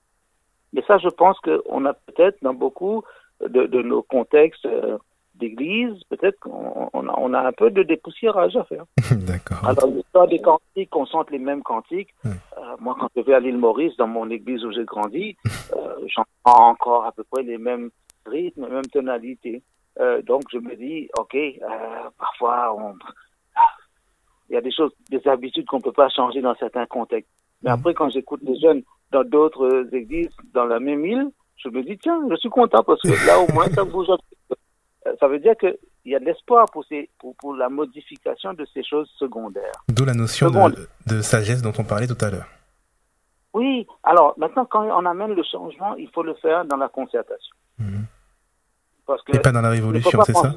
Mais 0.73 0.83
ça, 0.87 0.99
je 0.99 1.09
pense 1.09 1.39
qu'on 1.41 1.85
a 1.85 1.95
peut-être 1.95 2.39
dans 2.43 2.55
beaucoup 2.55 3.03
de, 3.41 3.67
de 3.67 3.83
nos 3.83 4.03
contextes 4.03 4.67
euh, 4.67 4.99
d'église, 5.35 6.03
peut-être 6.09 6.39
qu'on 6.41 6.89
on 6.93 7.09
a, 7.09 7.14
on 7.19 7.35
a 7.35 7.41
un 7.41 7.53
peu 7.53 7.71
de 7.71 7.83
dépoussiérage 7.83 8.57
à 8.57 8.64
faire. 8.64 8.85
D'accord. 9.11 9.67
Alors, 9.67 9.87
l'histoire 9.89 10.29
des 10.29 10.41
cantiques, 10.41 10.95
on 10.95 11.07
chante 11.07 11.31
les 11.31 11.39
mêmes 11.39 11.62
cantiques. 11.62 12.14
Hmm. 12.25 12.31
Euh, 12.59 12.77
moi, 12.81 12.97
quand 12.99 13.09
je 13.17 13.23
vais 13.23 13.35
à 13.35 13.41
l'île 13.41 13.59
Maurice, 13.59 13.97
dans 13.97 14.07
mon 14.07 14.31
église 14.31 14.64
où 14.64 14.73
j'ai 14.73 14.85
grandi, 14.85 15.37
euh, 15.75 15.97
j'entends 16.07 16.69
encore 16.69 17.05
à 17.05 17.12
peu 17.12 17.25
près 17.31 17.43
les 17.43 17.59
mêmes 17.59 17.91
rythmes, 18.29 18.64
les 18.66 18.70
mêmes 18.72 18.87
tonalités. 18.87 19.62
Euh, 20.01 20.20
donc, 20.22 20.43
je 20.53 20.59
me 20.59 20.74
dis, 20.77 21.09
OK, 21.18 21.35
euh, 21.35 22.11
parfois, 22.18 22.74
on... 22.79 22.95
il 24.51 24.55
y 24.55 24.57
a 24.57 24.61
des 24.61 24.72
choses, 24.72 24.93
des 25.11 25.27
habitudes 25.27 25.66
qu'on 25.66 25.81
peut 25.81 25.93
pas 25.93 26.09
changer 26.09 26.41
dans 26.41 26.55
certains 26.57 26.87
contextes. 26.87 27.31
Mais 27.62 27.70
Hmm. 27.70 27.74
après, 27.74 27.95
quand 27.95 28.11
j'écoute 28.11 28.41
les 28.43 28.59
jeunes 28.61 28.83
dans 29.12 29.24
d'autres 29.24 29.89
églises, 29.93 30.29
dans 30.53 30.66
la 30.66 30.79
même 30.79 31.05
île, 31.05 31.31
je 31.57 31.68
me 31.70 31.83
dis, 31.83 31.97
tiens, 31.99 32.20
je 32.31 32.37
suis 32.37 32.51
content 32.51 32.83
parce 32.85 33.01
que 33.01 33.09
là, 33.27 33.41
au 33.41 33.51
moins, 33.53 33.66
ça 33.70 33.85
bouge 33.85 34.11
un 34.11 34.16
petit 34.18 34.37
peu. 34.49 34.55
Euh, 35.07 35.14
Ça 35.18 35.27
veut 35.29 35.39
dire 35.39 35.57
qu'il 35.57 35.77
y 36.05 36.14
a 36.14 36.18
de 36.18 36.24
l'espoir 36.27 36.66
pour, 36.70 36.85
ces, 36.85 37.09
pour, 37.18 37.35
pour 37.37 37.55
la 37.55 37.68
modification 37.70 38.53
de 38.53 38.66
ces 38.74 38.85
choses 38.85 39.11
secondaires. 39.18 39.72
D'où 39.89 40.05
la 40.05 40.12
notion 40.14 40.51
de 41.07 41.20
sagesse 41.22 41.62
dont 41.62 41.72
on 41.79 41.85
parlait 41.85 42.07
tout 42.07 42.22
à 42.22 42.31
l'heure. 42.31 42.47
Oui, 43.55 43.87
alors 44.03 44.35
maintenant, 44.37 44.66
quand 44.66 44.85
on 44.85 45.07
amène 45.07 45.33
le 45.33 45.43
changement, 45.43 45.95
il 45.97 46.11
faut 46.11 46.22
le 46.22 46.35
faire 46.35 46.66
dans 46.66 46.77
la 46.77 46.89
concertation. 46.91 47.57
Mhm. 47.79 48.05
Parce 49.07 49.23
que 49.23 49.37
Et 49.37 49.41
pas 49.41 49.53
dans 49.53 49.63
la 49.63 49.71
révolution, 49.71 50.21
c'est 50.25 50.33
ça? 50.33 50.55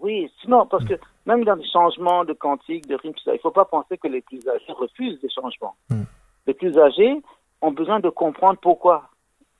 Oui, 0.00 0.30
sinon, 0.40 0.66
parce 0.66 0.84
que 0.84 0.94
même 1.26 1.44
dans 1.44 1.54
les 1.54 1.68
changements 1.68 2.24
de 2.24 2.32
cantiques, 2.32 2.86
de 2.86 2.94
rimes, 2.94 3.14
il 3.26 3.32
ne 3.32 3.38
faut 3.38 3.50
pas 3.50 3.64
penser 3.64 3.98
que 3.98 4.06
les 4.06 4.20
plus 4.20 4.46
âgés 4.48 4.72
refusent 4.72 5.20
des 5.20 5.30
changements. 5.30 5.74
Mm. 5.90 6.02
Les 6.46 6.54
plus 6.54 6.78
âgés 6.78 7.20
ont 7.60 7.72
besoin 7.72 7.98
de 8.00 8.08
comprendre 8.08 8.58
pourquoi 8.60 9.10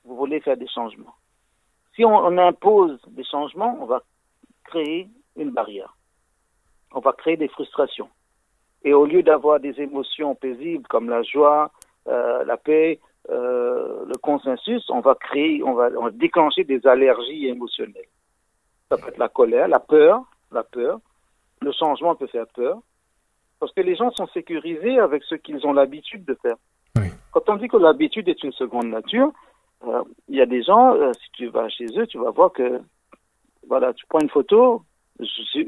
vous 0.05 0.15
voulez 0.15 0.39
faire 0.39 0.55
des 0.55 0.67
changements. 0.67 1.13
Si 1.95 2.05
on, 2.05 2.15
on 2.15 2.37
impose 2.37 2.99
des 3.09 3.25
changements, 3.25 3.77
on 3.81 3.85
va 3.85 4.01
créer 4.63 5.09
une 5.35 5.51
barrière. 5.51 5.95
On 6.93 6.99
va 6.99 7.11
créer 7.13 7.37
des 7.37 7.49
frustrations. 7.49 8.09
Et 8.83 8.93
au 8.93 9.05
lieu 9.05 9.23
d'avoir 9.23 9.59
des 9.59 9.79
émotions 9.81 10.35
paisibles 10.35 10.87
comme 10.87 11.09
la 11.09 11.21
joie, 11.23 11.71
euh, 12.07 12.45
la 12.45 12.57
paix, 12.57 12.99
euh, 13.29 14.05
le 14.07 14.17
consensus, 14.17 14.89
on 14.89 15.01
va 15.01 15.15
créer, 15.15 15.61
on 15.63 15.73
va, 15.73 15.89
on 15.97 16.05
va 16.05 16.11
déclencher 16.11 16.63
des 16.63 16.85
allergies 16.87 17.47
émotionnelles. 17.47 18.09
Ça 18.89 18.97
peut 18.97 19.09
être 19.09 19.17
la 19.17 19.29
colère, 19.29 19.67
la 19.67 19.79
peur, 19.79 20.23
la 20.51 20.63
peur. 20.63 20.99
Le 21.61 21.71
changement 21.71 22.15
peut 22.15 22.27
faire 22.27 22.47
peur. 22.47 22.79
Parce 23.59 23.73
que 23.73 23.81
les 23.81 23.95
gens 23.95 24.11
sont 24.11 24.27
sécurisés 24.27 24.99
avec 24.99 25.23
ce 25.23 25.35
qu'ils 25.35 25.65
ont 25.67 25.73
l'habitude 25.73 26.25
de 26.25 26.37
faire. 26.41 26.55
Oui. 26.95 27.09
Quand 27.31 27.47
on 27.49 27.57
dit 27.57 27.67
que 27.67 27.77
l'habitude 27.77 28.29
est 28.29 28.41
une 28.43 28.53
seconde 28.53 28.87
nature, 28.87 29.31
euh, 29.85 30.03
il 30.27 30.37
y 30.37 30.41
a 30.41 30.45
des 30.45 30.63
gens, 30.63 30.95
euh, 30.95 31.11
si 31.13 31.31
tu 31.33 31.47
vas 31.47 31.69
chez 31.69 31.85
eux, 31.97 32.07
tu 32.07 32.17
vas 32.17 32.31
voir 32.31 32.51
que, 32.51 32.81
voilà, 33.67 33.93
tu 33.93 34.05
prends 34.07 34.19
une 34.19 34.29
photo, 34.29 34.81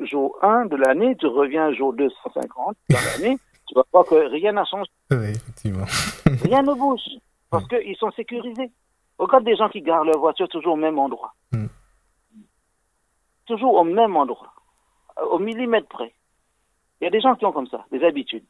jour 0.10 0.38
1 0.42 0.66
de 0.66 0.78
l'année, 0.78 1.16
tu 1.18 1.28
reviens 1.28 1.74
jour 1.74 1.94
250 1.94 2.78
dans 2.90 2.98
l'année, 2.98 3.38
tu 3.68 3.76
vas 3.76 3.84
voir 3.92 4.06
que 4.06 4.16
rien 4.16 4.54
n'a 4.54 4.66
changé. 4.66 4.90
Oui, 5.12 5.32
effectivement. 5.32 5.86
Rien 6.44 6.64
ne 6.64 6.74
bouge. 6.74 7.02
Parce 7.52 7.68
qu'ils 7.68 7.96
sont 7.98 8.12
sécurisés. 8.12 8.72
Regarde 9.20 9.44
des 9.44 9.56
gens 9.56 9.70
qui 9.70 9.82
garent 9.82 10.04
leur 10.06 10.18
voiture 10.20 10.48
toujours 10.50 10.74
au 10.74 10.78
même 10.78 10.98
endroit. 10.98 11.34
Mm. 11.52 11.68
Toujours 13.46 13.76
au 13.76 13.84
même 13.84 14.16
endroit. 14.16 14.54
euh, 15.20 15.26
Au 15.26 15.40
millimètre 15.40 15.88
près. 15.88 16.14
Il 17.00 17.04
y 17.06 17.08
a 17.08 17.12
des 17.12 17.22
gens 17.22 17.36
qui 17.36 17.46
ont 17.46 17.52
comme 17.52 17.68
ça, 17.68 17.86
des 17.92 18.04
habitudes. 18.04 18.46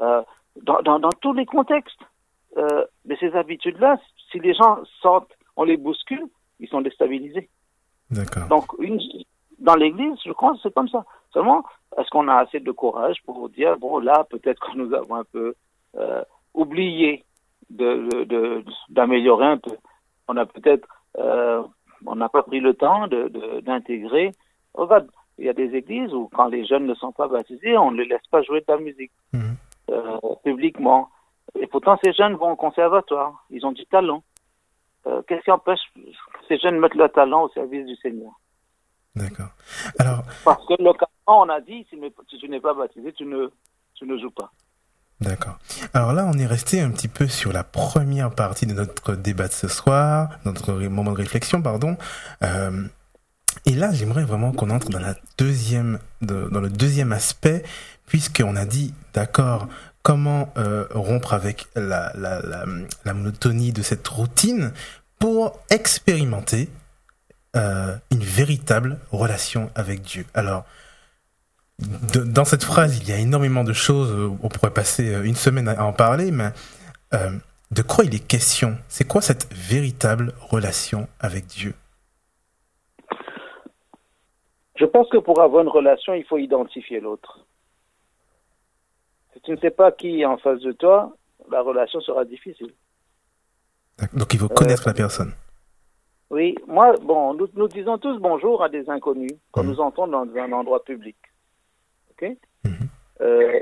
Euh, 0.00 0.22
dans, 0.62 0.80
dans, 0.82 0.98
dans 0.98 1.12
tous 1.20 1.32
les 1.32 1.46
contextes. 1.46 2.00
Euh, 2.56 2.86
mais 3.04 3.16
ces 3.16 3.34
habitudes-là, 3.34 3.98
si 4.30 4.38
les 4.38 4.54
gens 4.54 4.78
sortent, 5.02 5.32
on 5.56 5.64
les 5.64 5.76
bouscule, 5.76 6.24
ils 6.60 6.68
sont 6.68 6.80
déstabilisés. 6.80 7.50
D'accord. 8.10 8.48
Donc, 8.48 8.66
une, 8.78 8.98
dans 9.58 9.74
l'Église, 9.74 10.18
je 10.24 10.32
crois 10.32 10.52
que 10.52 10.60
c'est 10.62 10.72
comme 10.72 10.88
ça. 10.88 11.04
Seulement, 11.32 11.64
est-ce 11.98 12.08
qu'on 12.08 12.28
a 12.28 12.36
assez 12.36 12.60
de 12.60 12.72
courage 12.72 13.16
pour 13.26 13.50
dire, 13.50 13.76
bon, 13.78 13.98
là, 13.98 14.24
peut-être 14.30 14.60
que 14.60 14.76
nous 14.78 14.94
avons 14.94 15.16
un 15.16 15.24
peu 15.24 15.54
euh, 15.96 16.22
oublié 16.54 17.25
d'améliorer 18.88 19.46
un 19.46 19.58
peu. 19.58 19.76
On 20.28 20.36
a 20.36 20.46
peut-être, 20.46 20.86
euh, 21.18 21.62
on 22.06 22.16
n'a 22.16 22.28
pas 22.28 22.42
pris 22.42 22.60
le 22.60 22.74
temps 22.74 23.06
de- 23.08 23.28
de- 23.28 23.60
d'intégrer. 23.60 24.32
Regarde, 24.74 25.08
il 25.38 25.44
y 25.46 25.48
a 25.48 25.52
des 25.52 25.74
églises 25.74 26.12
où, 26.14 26.28
quand 26.34 26.46
les 26.46 26.64
jeunes 26.66 26.86
ne 26.86 26.94
sont 26.94 27.12
pas 27.12 27.28
baptisés, 27.28 27.76
on 27.78 27.90
ne 27.90 27.98
les 28.02 28.06
laisse 28.08 28.26
pas 28.30 28.42
jouer 28.42 28.60
de 28.60 28.64
la 28.68 28.78
musique 28.78 29.12
Mhm. 29.32 29.56
euh, 29.90 30.18
publiquement. 30.44 31.08
Et 31.58 31.66
pourtant, 31.66 31.98
ces 32.02 32.12
jeunes 32.12 32.34
vont 32.34 32.52
au 32.52 32.56
conservatoire. 32.56 33.44
Ils 33.50 33.64
ont 33.64 33.72
du 33.72 33.86
talent. 33.86 34.22
Euh, 35.06 35.22
Qu'est-ce 35.26 35.42
qui 35.44 35.50
empêche 35.50 35.80
que 35.94 36.00
ces 36.48 36.58
jeunes 36.58 36.78
mettent 36.80 36.94
leur 36.96 37.12
talent 37.12 37.44
au 37.44 37.48
service 37.50 37.86
du 37.86 37.94
Seigneur? 37.96 38.32
D'accord. 39.14 39.50
Alors, 40.00 40.22
Parce 40.44 40.66
que 40.66 40.74
localement, 40.82 41.08
on 41.44 41.48
a 41.48 41.60
dit, 41.60 41.86
si 41.88 41.96
tu 42.38 42.48
n'es 42.48 42.60
pas 42.60 42.74
baptisé, 42.74 43.12
tu 43.12 43.24
ne, 43.24 43.48
tu 43.94 44.04
ne 44.04 44.18
joues 44.18 44.30
pas. 44.32 44.50
D'accord. 45.20 45.58
Alors 45.94 46.12
là, 46.12 46.26
on 46.26 46.38
est 46.38 46.46
resté 46.46 46.80
un 46.80 46.90
petit 46.90 47.08
peu 47.08 47.26
sur 47.26 47.52
la 47.52 47.64
première 47.64 48.30
partie 48.30 48.66
de 48.66 48.74
notre 48.74 49.14
débat 49.14 49.48
de 49.48 49.52
ce 49.52 49.66
soir, 49.68 50.28
notre 50.44 50.74
moment 50.74 51.12
de 51.12 51.16
réflexion, 51.16 51.62
pardon. 51.62 51.96
Euh, 52.42 52.86
et 53.64 53.74
là, 53.74 53.92
j'aimerais 53.92 54.24
vraiment 54.24 54.52
qu'on 54.52 54.68
entre 54.68 54.90
dans 54.90 54.98
la 55.00 55.14
deuxième, 55.38 55.98
de- 56.20 56.48
dans 56.52 56.60
le 56.60 56.68
deuxième 56.68 57.12
aspect, 57.12 57.62
puisqu'on 58.06 58.56
a 58.56 58.66
dit, 58.66 58.92
d'accord, 59.14 59.68
comment 60.02 60.52
euh, 60.58 60.84
rompre 60.90 61.32
avec 61.32 61.66
la, 61.74 62.12
la, 62.14 62.40
la, 62.42 62.66
la 63.04 63.14
monotonie 63.14 63.72
de 63.72 63.82
cette 63.82 64.06
routine 64.06 64.72
pour 65.18 65.58
expérimenter 65.70 66.68
euh, 67.56 67.96
une 68.10 68.22
véritable 68.22 68.98
relation 69.10 69.70
avec 69.74 70.02
Dieu. 70.02 70.26
Alors, 70.34 70.66
de- 71.78 72.24
dans 72.24 72.44
cette 72.44 72.64
phrase, 72.64 72.98
il 72.98 73.08
y 73.08 73.12
a 73.12 73.18
énormément 73.18 73.64
de 73.64 73.72
choses. 73.72 74.10
euh, 74.10 74.30
On 74.42 74.48
pourrait 74.48 74.72
passer 74.72 75.14
euh, 75.14 75.22
une 75.24 75.34
semaine 75.34 75.68
à 75.68 75.84
en 75.84 75.92
parler, 75.92 76.30
mais 76.30 76.50
euh, 77.14 77.30
de 77.70 77.82
quoi 77.82 78.04
il 78.04 78.14
est 78.14 78.26
question? 78.26 78.76
C'est 78.88 79.06
quoi 79.06 79.20
cette 79.20 79.52
véritable 79.52 80.32
relation 80.40 81.08
avec 81.20 81.46
Dieu? 81.46 81.74
Je 84.76 84.84
pense 84.84 85.08
que 85.08 85.16
pour 85.18 85.40
avoir 85.40 85.62
une 85.62 85.68
relation, 85.70 86.12
il 86.14 86.24
faut 86.24 86.38
identifier 86.38 87.00
l'autre. 87.00 87.40
Si 89.32 89.40
tu 89.42 89.50
ne 89.52 89.56
sais 89.56 89.70
pas 89.70 89.90
qui 89.92 90.20
est 90.20 90.26
en 90.26 90.36
face 90.38 90.60
de 90.60 90.72
toi, 90.72 91.16
la 91.50 91.60
relation 91.62 92.00
sera 92.00 92.24
difficile. 92.24 92.72
Donc 94.12 94.34
il 94.34 94.38
faut 94.40 94.48
connaître 94.48 94.82
la 94.86 94.92
personne. 94.94 95.32
Oui, 96.28 96.54
moi, 96.66 96.92
bon, 97.02 97.34
nous, 97.34 97.48
nous 97.54 97.68
disons 97.68 97.96
tous 97.98 98.18
bonjour 98.18 98.62
à 98.62 98.68
des 98.68 98.88
inconnus 98.90 99.32
quand 99.52 99.62
Mhm. 99.62 99.70
nous 99.70 99.80
entrons 99.80 100.08
dans 100.08 100.26
un 100.36 100.52
endroit 100.52 100.84
public. 100.84 101.16
OK 102.20 102.28
Mhm. 102.64 102.88
Euh, 103.20 103.60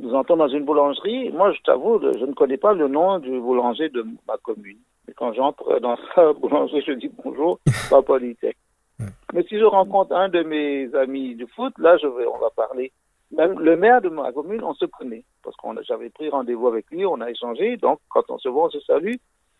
Nous 0.00 0.12
entrons 0.14 0.36
dans 0.36 0.48
une 0.48 0.64
boulangerie. 0.64 1.30
Moi, 1.30 1.52
je 1.52 1.60
t'avoue, 1.62 2.00
je 2.00 2.24
ne 2.24 2.32
connais 2.34 2.56
pas 2.56 2.72
le 2.74 2.88
nom 2.88 3.18
du 3.20 3.38
boulanger 3.40 3.88
de 3.90 4.04
ma 4.26 4.36
commune. 4.38 4.78
Mais 5.06 5.14
quand 5.14 5.32
j'entre 5.32 5.78
dans 5.80 5.96
sa 6.14 6.32
boulangerie, 6.32 6.82
je 6.86 6.92
dis 6.92 7.10
bonjour, 7.22 7.58
pas 7.90 8.02
politique. 8.02 8.56
Mhm. 8.98 9.10
Mais 9.32 9.42
si 9.44 9.58
je 9.58 9.64
rencontre 9.64 10.14
un 10.14 10.28
de 10.28 10.42
mes 10.42 10.92
amis 10.94 11.34
du 11.36 11.46
foot, 11.46 11.72
là, 11.78 11.96
je 11.98 12.06
vais, 12.06 12.26
on 12.26 12.38
va 12.38 12.50
parler. 12.50 12.92
Même 13.30 13.58
le 13.58 13.76
maire 13.76 14.00
de 14.00 14.08
ma 14.08 14.32
commune, 14.32 14.62
on 14.62 14.74
se 14.74 14.84
connaît. 14.84 15.24
Parce 15.42 15.56
qu'on 15.56 15.74
j'avais 15.82 16.10
pris 16.10 16.28
rendez-vous 16.28 16.68
avec 16.68 16.90
lui, 16.90 17.04
on 17.06 17.20
a 17.20 17.30
échangé. 17.30 17.76
Donc, 17.76 17.98
quand 18.08 18.24
on 18.30 18.38
se 18.38 18.48
voit, 18.48 18.64
on 18.66 18.70
se 18.70 18.80
salue. 18.80 19.14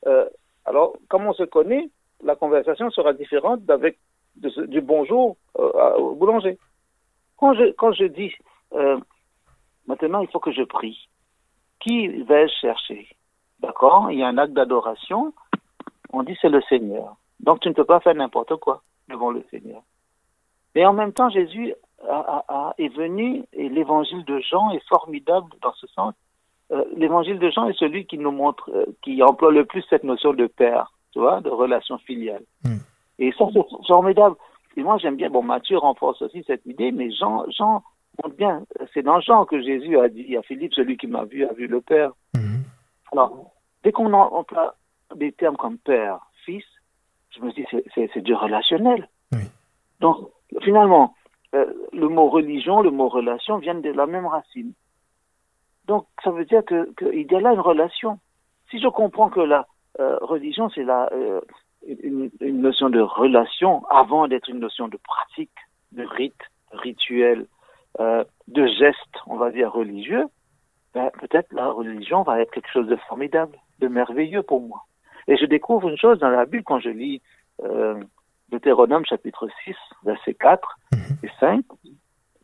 Euh, 0.07 0.27
alors, 0.65 0.95
comme 1.09 1.27
on 1.27 1.33
se 1.33 1.45
connaît, 1.45 1.91
la 2.23 2.37
conversation 2.37 2.91
sera 2.91 3.13
différente 3.13 3.65
d'avec 3.65 3.99
du 4.37 4.81
bonjour 4.81 5.37
euh, 5.59 5.95
au 5.97 6.15
boulanger. 6.15 6.59
Quand 7.45 7.53
je, 7.53 7.73
quand 7.73 7.93
je 7.93 8.05
dis 8.05 8.33
euh, 8.73 8.99
maintenant 9.87 10.21
il 10.21 10.29
faut 10.29 10.41
que 10.41 10.51
je 10.51 10.63
prie, 10.63 10.99
qui 11.79 12.09
vais-je 12.09 12.55
chercher? 12.63 13.07
D'accord? 13.61 14.11
Il 14.11 14.19
y 14.19 14.23
a 14.23 14.29
un 14.29 14.39
acte 14.39 14.55
d'adoration. 14.55 15.35
On 16.15 16.23
dit 16.23 16.39
c'est 16.41 16.49
le 16.49 16.63
Seigneur. 16.71 17.17
Donc 17.41 17.61
tu 17.61 17.69
ne 17.69 17.75
peux 17.75 17.85
pas 17.85 18.01
faire 18.01 18.15
n'importe 18.15 18.57
quoi 18.57 18.81
devant 19.11 19.31
le 19.31 19.45
Seigneur. 19.51 19.83
Mais 20.75 20.87
en 20.87 20.95
même 20.95 21.13
temps, 21.13 21.29
Jésus 21.29 21.75
a- 22.09 22.15
a- 22.37 22.45
a- 22.49 22.75
est 22.79 22.89
venu 22.89 23.45
et 23.53 23.69
l'évangile 23.69 24.25
de 24.25 24.39
Jean 24.39 24.71
est 24.71 24.89
formidable 24.89 25.51
dans 25.61 25.75
ce 25.75 25.87
sens. 25.89 26.15
Euh, 26.73 26.83
l'évangile 26.97 27.39
de 27.39 27.51
Jean 27.51 27.69
est 27.69 27.79
celui 27.79 28.07
qui 28.07 28.17
nous 28.17 28.31
montre, 28.31 28.71
euh, 28.75 28.87
qui 29.03 29.23
emploie 29.23 29.53
le 29.53 29.67
plus 29.67 29.85
cette 29.91 30.05
notion 30.05 30.33
de 30.33 30.47
père, 30.47 30.91
tu 31.13 31.19
vois, 31.19 31.43
de 31.43 31.51
relation 31.51 31.99
filiale. 31.99 32.45
Mm. 32.65 32.77
Et 33.19 33.33
ça, 33.33 33.45
c'est 33.53 33.87
formidable. 33.87 34.37
Et 34.77 34.83
moi, 34.83 34.99
j'aime 34.99 35.17
bien, 35.17 35.31
bon, 35.31 35.43
Matthieu 35.43 35.79
renforce 35.79 36.23
aussi 36.23 36.43
cette 36.47 36.67
idée, 36.67 36.91
mais 36.93 37.11
Jean, 37.11 37.45
Jean 37.51 37.83
montre 38.23 38.37
bien. 38.37 38.65
C'est 38.93 39.03
dans 39.03 39.21
Jean 39.21 39.45
que 39.45 39.61
Jésus 39.63 39.99
a 39.99 40.09
dit 40.09 40.37
à 40.37 40.43
Philippe, 40.43 40.75
celui 40.75 40.97
qui 40.97 41.07
m'a 41.07 41.25
vu 41.25 41.45
a 41.45 41.53
vu 41.53 41.67
le 41.67 41.81
Père. 41.81 42.13
Mhm. 42.35 42.63
Alors, 43.13 43.53
dès 43.83 43.93
qu'on 43.93 44.13
emploie 44.13 44.75
des 45.15 45.33
termes 45.33 45.57
comme 45.57 45.79
père, 45.79 46.19
fils, 46.45 46.65
je 47.31 47.41
me 47.41 47.53
dis 47.53 47.65
c'est- 47.95 48.19
du 48.21 48.35
relationnel. 48.35 49.09
Oui. 49.33 49.43
Donc, 50.01 50.29
finalement, 50.63 51.15
euh, 51.55 51.73
le 51.93 52.09
mot 52.09 52.29
religion, 52.29 52.81
le 52.83 52.91
mot 52.91 53.09
relation 53.09 53.59
viennent 53.59 53.83
de 53.83 53.91
la 53.91 54.07
même 54.07 54.27
racine. 54.27 54.73
Donc, 55.87 56.07
ça 56.23 56.31
veut 56.31 56.45
dire 56.45 56.65
que 56.65 56.93
qu'il 56.99 57.31
y 57.31 57.35
a 57.35 57.41
là 57.41 57.53
une 57.53 57.61
relation. 57.61 58.19
Si 58.71 58.81
je 58.81 58.89
comprends 58.89 59.29
que 59.29 59.41
la 59.41 59.67
euh, 60.01 60.19
religion, 60.23 60.69
c'est 60.75 60.83
la 60.83 61.09
euh, 61.13 61.41
une, 62.03 62.31
une 62.41 62.61
notion 62.61 62.91
de 62.91 63.01
relation 63.01 63.85
avant 63.89 64.27
d'être 64.29 64.49
une 64.49 64.61
notion 64.61 64.89
de 64.89 64.97
pratique, 64.99 65.53
de 65.93 66.05
rite, 66.05 66.41
rituel, 66.73 67.47
euh, 68.01 68.25
de 68.49 68.67
geste, 68.67 69.15
on 69.27 69.37
va 69.37 69.51
dire 69.51 69.73
religieux, 69.73 70.25
ben, 70.95 71.11
peut-être 71.21 71.53
la 71.53 71.69
religion 71.71 72.23
va 72.23 72.41
être 72.41 72.51
quelque 72.53 72.71
chose 72.71 72.87
de 72.89 72.97
formidable, 73.09 73.57
de 73.81 73.89
merveilleux 73.89 74.43
pour 74.43 74.61
moi. 74.61 74.83
Et 75.29 75.37
je 75.37 75.45
découvre 75.47 75.89
une 75.89 75.97
chose 75.99 76.19
dans 76.19 76.29
la 76.31 76.45
Bible 76.47 76.65
quand 76.65 76.81
je 76.81 76.91
lis 76.91 77.23
euh, 77.63 78.03
Deutéronome 78.51 79.05
chapitre 79.07 79.49
6, 79.65 79.75
verset 80.05 80.35
4 80.35 80.69
et 81.23 81.31
5. 81.41 81.65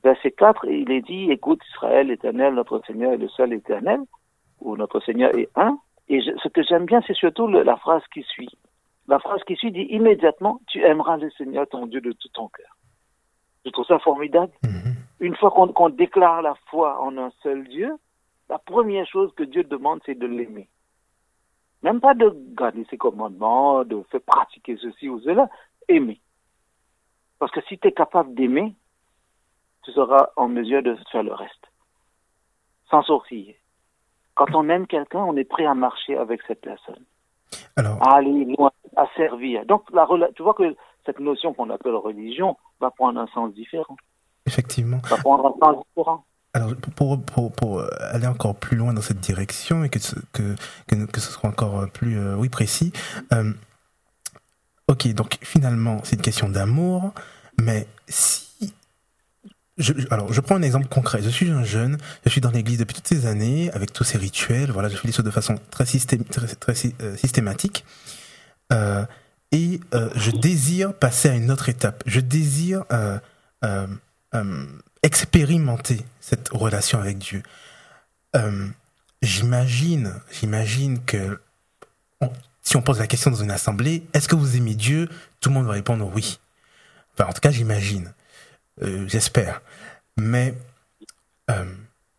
Verset 0.02 0.30
4, 0.30 0.64
il 0.66 0.90
est 0.90 1.02
dit, 1.02 1.30
écoute 1.30 1.60
Israël, 1.74 2.06
l'éternel, 2.06 2.54
notre 2.54 2.80
Seigneur 2.86 3.12
est 3.12 3.18
le 3.18 3.28
seul 3.28 3.52
éternel, 3.52 4.00
ou 4.60 4.76
notre 4.76 4.98
Seigneur 5.00 5.36
est 5.36 5.50
un. 5.56 5.78
Et 6.08 6.22
je- 6.22 6.30
ce 6.42 6.48
que 6.48 6.62
j'aime 6.62 6.86
bien, 6.86 7.02
c'est 7.06 7.14
surtout 7.14 7.46
le- 7.46 7.62
la 7.62 7.76
phrase 7.76 8.02
qui 8.14 8.22
suit. 8.22 8.48
La 9.10 9.18
phrase 9.18 9.42
qui 9.42 9.56
suit 9.56 9.72
dit 9.72 9.88
immédiatement, 9.90 10.60
tu 10.68 10.84
aimeras 10.84 11.16
le 11.16 11.32
Seigneur 11.32 11.68
ton 11.68 11.86
Dieu 11.86 12.00
de 12.00 12.12
tout 12.12 12.28
ton 12.28 12.46
cœur. 12.46 12.76
Je 13.64 13.70
trouve 13.70 13.84
ça 13.86 13.98
formidable. 13.98 14.52
Mhm. 14.62 14.94
Une 15.18 15.36
fois 15.36 15.50
qu'on 15.50 15.88
déclare 15.90 16.42
la 16.42 16.54
foi 16.70 17.02
en 17.02 17.18
un 17.18 17.32
seul 17.42 17.66
Dieu, 17.66 17.92
la 18.48 18.58
première 18.58 19.08
chose 19.08 19.32
que 19.34 19.42
Dieu 19.42 19.64
demande, 19.64 20.00
c'est 20.06 20.14
de 20.14 20.28
l'aimer. 20.28 20.68
Même 21.82 22.00
pas 22.00 22.14
de 22.14 22.32
garder 22.54 22.86
ses 22.88 22.98
commandements, 22.98 23.84
de 23.84 24.00
faire 24.12 24.20
pratiquer 24.20 24.76
ceci 24.80 25.08
ou 25.08 25.20
cela, 25.20 25.50
aimer. 25.88 26.20
Parce 27.40 27.50
que 27.50 27.62
si 27.62 27.78
tu 27.78 27.88
es 27.88 27.92
capable 27.92 28.32
d'aimer, 28.34 28.76
tu 29.82 29.90
seras 29.90 30.28
en 30.36 30.46
mesure 30.46 30.84
de 30.84 30.96
faire 31.10 31.24
le 31.24 31.34
reste. 31.34 31.66
Sans 32.88 33.02
sourciller. 33.02 33.58
Quand 34.36 34.54
on 34.54 34.68
aime 34.68 34.86
quelqu'un, 34.86 35.24
on 35.24 35.36
est 35.36 35.44
prêt 35.44 35.66
à 35.66 35.74
marcher 35.74 36.16
avec 36.16 36.42
cette 36.46 36.60
personne, 36.60 37.04
Alors, 37.76 38.00
à 38.06 38.18
aller 38.18 38.44
loin, 38.44 38.70
à 38.96 39.06
servir. 39.16 39.64
Donc, 39.66 39.82
la, 39.92 40.06
tu 40.34 40.42
vois 40.42 40.54
que 40.54 40.74
cette 41.06 41.20
notion 41.20 41.54
qu'on 41.54 41.70
appelle 41.70 41.94
religion 41.94 42.56
va 42.80 42.90
prendre 42.90 43.20
un 43.20 43.26
sens 43.34 43.52
différent. 43.54 43.96
effectivement. 44.46 45.00
Va 45.08 45.16
prendre 45.16 45.46
un 45.46 45.66
sens 45.66 45.84
différent. 45.86 46.24
Alors, 46.52 46.74
pour, 46.96 47.22
pour, 47.22 47.52
pour 47.52 47.84
aller 48.00 48.26
encore 48.26 48.56
plus 48.56 48.76
loin 48.76 48.92
dans 48.92 49.02
cette 49.02 49.20
direction 49.20 49.84
et 49.84 49.88
que 49.88 50.00
ce, 50.00 50.16
que, 50.32 50.56
que, 50.88 51.06
que 51.06 51.20
ce 51.20 51.30
soit 51.30 51.48
encore 51.48 51.88
plus 51.90 52.18
euh, 52.18 52.34
oui, 52.34 52.48
précis, 52.48 52.92
euh, 53.32 53.52
ok, 54.88 55.06
donc 55.14 55.38
finalement, 55.42 56.00
c'est 56.02 56.16
une 56.16 56.22
question 56.22 56.48
d'amour, 56.48 57.12
mais 57.60 57.86
si... 58.08 58.74
Je- 59.78 59.92
alors, 60.10 60.32
je 60.32 60.40
prends 60.40 60.56
un 60.56 60.62
exemple 60.62 60.88
concret. 60.88 61.22
Je 61.22 61.30
suis 61.30 61.48
un 61.50 61.62
jeune, 61.62 61.96
je 62.24 62.28
suis 62.30 62.40
dans 62.40 62.50
l'église 62.50 62.78
depuis 62.78 62.96
toutes 62.96 63.06
ces 63.06 63.26
années, 63.26 63.70
avec 63.70 63.92
tous 63.92 64.04
ces 64.04 64.18
rituels, 64.18 64.72
voilà, 64.72 64.88
je 64.88 64.96
fais 64.96 65.06
les 65.06 65.14
choses 65.14 65.24
de 65.24 65.30
façon 65.30 65.54
très, 65.70 65.84
systém- 65.84 66.24
très, 66.24 66.48
très, 66.48 66.74
euh, 67.00 67.16
systématique, 67.16 67.84
euh, 68.72 69.04
et 69.52 69.80
euh, 69.94 70.10
je 70.14 70.30
désire 70.30 70.94
passer 70.94 71.28
à 71.28 71.34
une 71.34 71.50
autre 71.50 71.68
étape. 71.68 72.02
Je 72.06 72.20
désire... 72.20 72.84
euh, 72.90 73.18
expérimenter 75.02 76.04
cette 76.20 76.50
relation 76.50 77.00
avec 77.00 77.18
Dieu. 77.18 77.42
J'imagine, 79.22 80.14
j'imagine 80.30 81.02
que 81.04 81.40
si 82.62 82.76
on 82.76 82.82
pose 82.82 82.98
la 82.98 83.06
question 83.06 83.30
dans 83.30 83.42
une 83.42 83.50
assemblée, 83.50 84.04
est-ce 84.12 84.28
que 84.28 84.36
vous 84.36 84.56
aimez 84.56 84.74
Dieu? 84.74 85.08
Tout 85.40 85.48
le 85.48 85.56
monde 85.56 85.66
va 85.66 85.72
répondre 85.72 86.10
oui. 86.14 86.38
Enfin, 87.14 87.28
en 87.28 87.32
tout 87.32 87.40
cas, 87.40 87.50
j'imagine, 87.50 88.12
j'espère. 89.06 89.62
Mais 90.16 90.54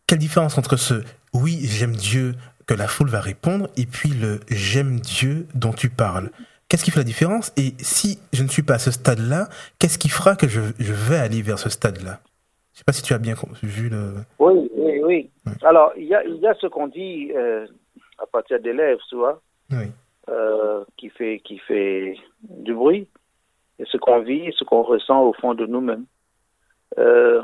quelle 0.06 0.18
différence 0.18 0.58
entre 0.58 0.76
ce 0.76 1.02
oui, 1.32 1.66
j'aime 1.66 1.96
Dieu 1.96 2.34
que 2.66 2.74
la 2.74 2.86
foule 2.88 3.08
va 3.08 3.20
répondre 3.20 3.68
et 3.76 3.86
puis 3.86 4.10
le 4.10 4.40
j'aime 4.50 5.00
Dieu 5.00 5.46
dont 5.54 5.72
tu 5.72 5.88
parles 5.90 6.30
Qu'est-ce 6.68 6.84
qui 6.84 6.90
fait 6.90 7.00
la 7.00 7.04
différence? 7.04 7.52
Et 7.58 7.74
si 7.78 8.18
je 8.32 8.42
ne 8.42 8.48
suis 8.48 8.62
pas 8.62 8.74
à 8.74 8.78
ce 8.78 8.90
stade-là, 8.90 9.48
qu'est-ce 9.78 9.98
qui 9.98 10.08
fera 10.08 10.36
que 10.36 10.48
je, 10.48 10.60
je 10.78 10.92
vais 10.94 11.18
aller 11.18 11.42
vers 11.42 11.58
ce 11.58 11.68
stade-là? 11.68 12.20
Je 12.72 12.78
sais 12.78 12.84
pas 12.84 12.92
si 12.92 13.02
tu 13.02 13.12
as 13.12 13.18
bien 13.18 13.34
vu 13.62 13.90
le. 13.90 14.14
Oui, 14.38 14.70
oui, 14.74 15.00
oui. 15.04 15.30
Alors, 15.62 15.92
il 15.98 16.04
y 16.06 16.14
a, 16.14 16.24
il 16.24 16.36
y 16.36 16.46
a 16.46 16.54
ce 16.54 16.66
qu'on 16.68 16.86
dit 16.88 17.30
euh, 17.36 17.66
à 18.18 18.24
partir 18.26 18.58
des 18.58 18.72
lèvres, 18.72 19.02
tu 19.10 19.16
vois, 19.16 19.42
Oui. 19.70 19.84
euh, 20.30 20.82
qui, 20.96 21.10
fait, 21.10 21.42
qui 21.44 21.58
fait 21.58 22.16
du 22.48 22.72
bruit, 22.72 23.06
et 23.78 23.84
ce 23.84 23.98
qu'on 23.98 24.20
vit, 24.22 24.50
ce 24.58 24.64
qu'on 24.64 24.82
ressent 24.82 25.20
au 25.24 25.34
fond 25.34 25.52
de 25.52 25.66
nous-mêmes. 25.66 26.06
Euh, 26.98 27.42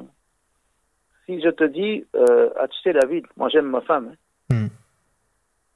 si 1.27 1.43
je 1.43 1.51
te 1.51 1.65
dis, 1.65 2.07
ah, 2.15 2.67
tu 2.69 2.79
sais, 2.83 2.95
David, 2.95 3.27
moi 3.37 3.51
j'aime 3.51 3.69
ma 3.69 3.83
femme. 3.83 4.15
hein. 4.51 4.55
Hmm. 4.55 4.69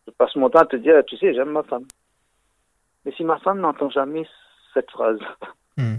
Je 0.06 0.10
passe 0.12 0.34
mon 0.36 0.50
temps 0.50 0.60
à 0.60 0.66
te 0.66 0.76
dire, 0.76 1.02
tu 1.06 1.16
sais, 1.16 1.34
j'aime 1.34 1.50
ma 1.50 1.62
femme. 1.62 1.84
Mais 3.04 3.12
si 3.12 3.24
ma 3.24 3.38
femme 3.38 3.60
n'entend 3.60 3.90
jamais 3.90 4.26
cette 4.74 4.90
phrase, 4.90 5.18
Hmm. 5.76 5.96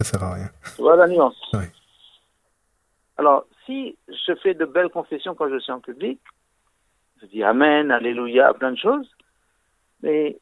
Ça 0.00 0.04
sert 0.04 0.22
à 0.24 0.34
rien. 0.34 0.50
tu 0.74 0.82
vois 0.82 0.96
la 0.96 1.06
nuance? 1.06 1.36
Oui. 1.52 1.64
Alors, 3.16 3.44
si 3.64 3.96
je 4.08 4.34
fais 4.42 4.54
de 4.54 4.64
belles 4.64 4.88
confessions 4.90 5.34
quand 5.36 5.48
je 5.48 5.58
suis 5.60 5.70
en 5.72 5.78
public, 5.80 6.20
je 7.22 7.26
dis 7.26 7.44
Amen, 7.44 7.92
Alléluia, 7.92 8.52
plein 8.54 8.72
de 8.72 8.76
choses, 8.78 9.08
mais 10.02 10.36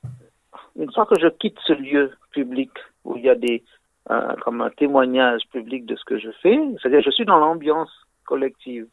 une 0.76 0.90
fois 0.92 1.04
que 1.06 1.18
je 1.18 1.28
quitte 1.28 1.58
ce 1.66 1.74
lieu 1.74 2.12
public 2.30 2.70
où 3.04 3.16
il 3.18 3.24
y 3.24 3.28
a 3.28 3.34
des 3.34 3.62
un- 4.08 4.34
comme 4.36 4.62
un 4.62 4.70
témoignage 4.70 5.42
public 5.52 5.84
de 5.86 5.94
ce 5.96 6.04
que 6.04 6.18
je 6.18 6.30
fais, 6.42 6.58
c'est-à-dire 6.80 7.02
je 7.04 7.10
suis 7.10 7.26
dans 7.26 7.38
l'ambiance 7.38 7.90
collective, 8.24 8.88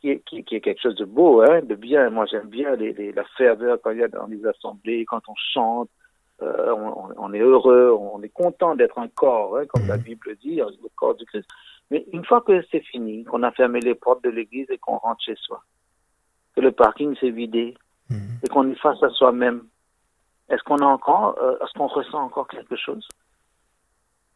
qui 0.00 0.10
est, 0.10 0.20
qui, 0.24 0.42
qui 0.44 0.56
est 0.56 0.60
quelque 0.60 0.80
chose 0.80 0.94
de 0.96 1.04
beau, 1.04 1.42
hein, 1.42 1.60
de 1.62 1.74
bien. 1.74 2.08
Moi, 2.10 2.26
j'aime 2.26 2.48
bien 2.48 2.74
les, 2.76 2.92
les- 2.92 3.12
la 3.12 3.24
ferveur 3.36 3.78
quand 3.82 3.90
il 3.90 3.98
y 3.98 4.02
a 4.02 4.08
dans 4.08 4.26
les 4.26 4.44
assemblées, 4.46 5.04
quand 5.04 5.22
on 5.28 5.34
chante, 5.52 5.90
euh, 6.42 6.72
on, 7.18 7.32
est 7.34 7.40
heureux, 7.40 7.94
on 8.00 8.22
est 8.22 8.30
content 8.30 8.74
d'être 8.74 8.98
un 8.98 9.08
corps, 9.08 9.58
hein, 9.58 9.66
comme 9.66 9.86
la 9.86 9.98
Bible 9.98 10.36
dit, 10.42 10.56
le 10.56 10.88
corps 10.96 11.14
du 11.14 11.26
Christ. 11.26 11.46
Mais 11.90 12.06
une 12.12 12.24
fois 12.24 12.40
que 12.40 12.62
c'est 12.70 12.80
fini, 12.80 13.24
qu'on 13.24 13.42
a 13.42 13.50
fermé 13.50 13.80
les 13.80 13.94
portes 13.94 14.24
de 14.24 14.30
l'église 14.30 14.70
et 14.70 14.78
qu'on 14.78 14.96
rentre 14.96 15.22
chez 15.22 15.34
soi, 15.36 15.62
que 16.56 16.60
le 16.62 16.72
parking 16.72 17.14
s'est 17.18 17.30
vidé 17.30 17.74
Mhm. 18.08 18.40
et 18.42 18.48
qu'on 18.48 18.68
est 18.70 18.74
face 18.80 19.00
à 19.02 19.10
soi-même, 19.10 19.64
est-ce 20.48 20.62
qu'on 20.64 20.78
a 20.78 20.86
encore, 20.86 21.36
euh, 21.42 21.56
est-ce 21.62 21.72
qu'on 21.78 21.86
ressent 21.86 22.22
encore 22.22 22.48
quelque 22.48 22.74
chose? 22.74 23.06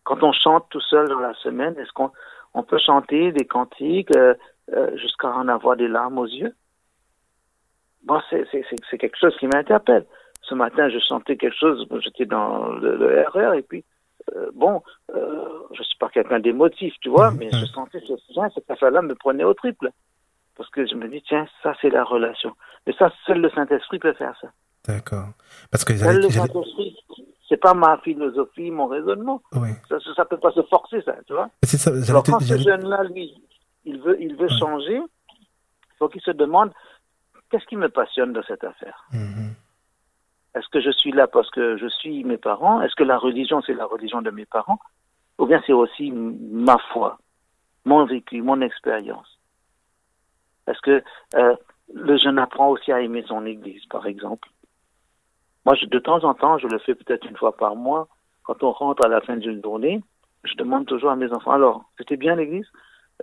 Quand 0.05 0.23
on 0.23 0.33
chante 0.33 0.67
tout 0.71 0.81
seul 0.83 1.09
dans 1.09 1.19
la 1.21 1.35
semaine, 1.35 1.75
est-ce 1.79 1.93
qu'on 1.93 2.11
on 2.53 2.63
peut 2.63 2.79
chanter 2.79 3.33
des 3.33 3.47
cantiques 3.47 4.15
euh, 4.17 4.35
euh, 4.73 4.97
jusqu'à 4.97 5.29
en 5.29 5.49
avoir 5.49 5.77
des 5.77 5.89
larmes 5.89 6.19
aux 6.19 6.27
yeux 6.27 6.55
Moi, 8.07 8.23
c'est 8.31 8.99
quelque 8.99 9.19
chose 9.19 9.37
qui 9.39 9.47
m'interpelle. 9.47 10.07
Ce 10.43 10.55
matin, 10.55 10.89
je 10.91 10.99
chantais 10.99 11.37
quelque 11.37 11.57
chose, 11.59 11.87
j'étais 12.03 12.27
dans 12.27 12.69
le, 12.73 12.97
le 12.97 13.25
RR 13.29 13.55
et 13.55 13.63
puis 13.63 13.85
euh, 14.35 14.51
bon, 14.55 14.83
euh, 15.15 15.45
je 15.77 15.83
suis 15.83 15.97
pas 15.99 16.09
quelqu'un 16.09 16.39
d'émotif, 16.41 16.95
tu 17.01 17.09
vois, 17.09 17.31
mais 17.31 17.49
je 17.51 17.65
sentais 17.67 18.01
que 18.01 18.13
tiens, 18.33 18.49
cette 18.55 18.71
affaire-là 18.71 19.03
me 19.03 19.15
prenait 19.15 19.45
au 19.45 19.55
triple. 19.55 19.91
Parce 20.57 20.71
que 20.71 20.87
je 20.87 20.95
me 20.95 21.09
dis, 21.09 21.21
tiens, 21.27 21.47
ça, 21.63 21.75
c'est 21.83 21.91
la 21.91 22.05
relation. 22.05 22.53
Mais 22.87 22.95
ça, 22.99 23.11
seul 23.27 23.41
le 23.41 23.51
Saint-Esprit 23.51 23.99
peut 23.99 24.13
faire 24.13 24.35
ça. 24.41 24.49
D'accord. 24.87 25.29
Parce 25.71 25.85
que 25.85 25.97
Seul 25.97 26.21
le 26.23 26.31
Saint-Esprit, 26.31 26.97
c'est 27.49 27.57
pas 27.57 27.75
ma 27.75 27.99
philosophie, 27.99 28.71
mon 28.71 28.87
raisonnement. 28.87 29.43
Oui. 29.55 29.71
Ça, 29.89 29.99
ça, 30.01 30.15
ça 30.15 30.25
peut 30.25 30.39
pas 30.39 30.53
se 30.53 30.63
forcer, 30.63 31.03
ça, 31.03 31.17
tu 31.27 31.33
vois. 31.33 31.51
C'est 31.65 31.77
ça. 31.77 31.91
Alors, 32.09 32.23
quand 32.23 32.39
ce 32.41 32.47
j'allais- 32.47 32.63
jeune-là, 32.63 33.03
lui, 33.05 33.35
il 33.85 34.01
veut, 34.01 34.21
il 34.21 34.37
veut 34.37 34.49
Ouais. 34.49 34.59
changer, 34.59 34.97
il 34.97 35.97
faut 35.99 36.09
qu'il 36.09 36.21
se 36.23 36.31
demande, 36.31 36.73
qu'est-ce 37.51 37.67
qui 37.67 37.77
me 37.77 37.89
passionne 37.89 38.33
dans 38.33 38.43
cette 38.45 38.65
affaire? 38.65 39.05
Mhm. 39.13 39.55
Est-ce 40.55 40.69
que 40.69 40.81
je 40.81 40.91
suis 40.91 41.13
là 41.13 41.27
parce 41.27 41.51
que 41.51 41.77
je 41.77 41.89
suis 41.89 42.23
mes 42.25 42.37
parents? 42.39 42.81
Est-ce 42.83 42.95
que 42.95 43.03
la 43.05 43.19
religion, 43.19 43.61
c'est 43.63 43.75
la 43.75 43.87
religion 43.87 44.23
de 44.23 44.31
mes 44.31 44.47
parents? 44.47 44.79
Ou 45.39 45.47
bien 45.47 45.61
c'est 45.67 45.73
aussi 45.73 46.13
ma 46.13 46.79
foi, 46.93 47.19
mon 47.85 48.05
vécu, 48.05 48.41
mon 48.41 48.61
expérience? 48.61 49.39
Est-ce 50.67 50.81
que 50.81 51.03
euh, 51.35 51.57
le 51.93 52.17
jeune 52.17 52.39
apprend 52.39 52.69
aussi 52.71 52.93
à 52.93 53.01
aimer 53.01 53.25
son 53.27 53.45
église, 53.47 53.85
par 53.87 54.07
exemple? 54.07 54.49
Moi, 55.67 55.75
je- 55.75 55.87
de 55.87 55.99
temps 55.99 56.23
en 56.25 56.35
temps, 56.35 56.57
je 56.59 56.69
le 56.69 56.79
fais 56.79 56.95
peut-être 56.95 57.27
une 57.27 57.37
fois 57.37 57.57
par 57.57 57.75
mois. 57.75 58.07
Quand 58.45 58.63
on 58.63 58.71
rentre 58.73 59.05
à 59.05 59.09
la 59.09 59.21
fin 59.23 59.37
d'une 59.37 59.63
journée, 59.63 60.03
je 60.45 60.55
demande 60.55 60.87
toujours 60.87 61.11
à 61.11 61.17
mes 61.17 61.33
enfants, 61.33 61.53
alors, 61.53 61.85
c'était 61.99 62.17
bien 62.17 62.37
l'église? 62.37 62.67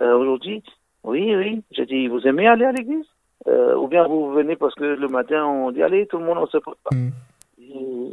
Euh, 0.00 0.16
aujourd'hui 0.16 0.62
Oui, 1.04 1.34
oui. 1.36 1.62
Je 1.76 1.82
dis, 1.82 2.08
vous 2.08 2.26
aimez 2.26 2.46
aller 2.48 2.64
à 2.64 2.72
l'église? 2.72 3.06
Euh, 3.48 3.74
Ou 3.76 3.88
bien 3.88 4.06
vous 4.06 4.32
venez 4.32 4.56
parce 4.56 4.74
que 4.74 4.84
le 4.84 5.08
matin, 5.08 5.44
on 5.44 5.70
dit, 5.72 5.82
allez, 5.82 6.06
tout 6.06 6.18
le 6.18 6.24
monde, 6.24 6.38
on 6.38 6.46
se 6.46 6.58
prépare. 6.58 6.92
Mhm. 6.92 7.12
Je 7.58 8.12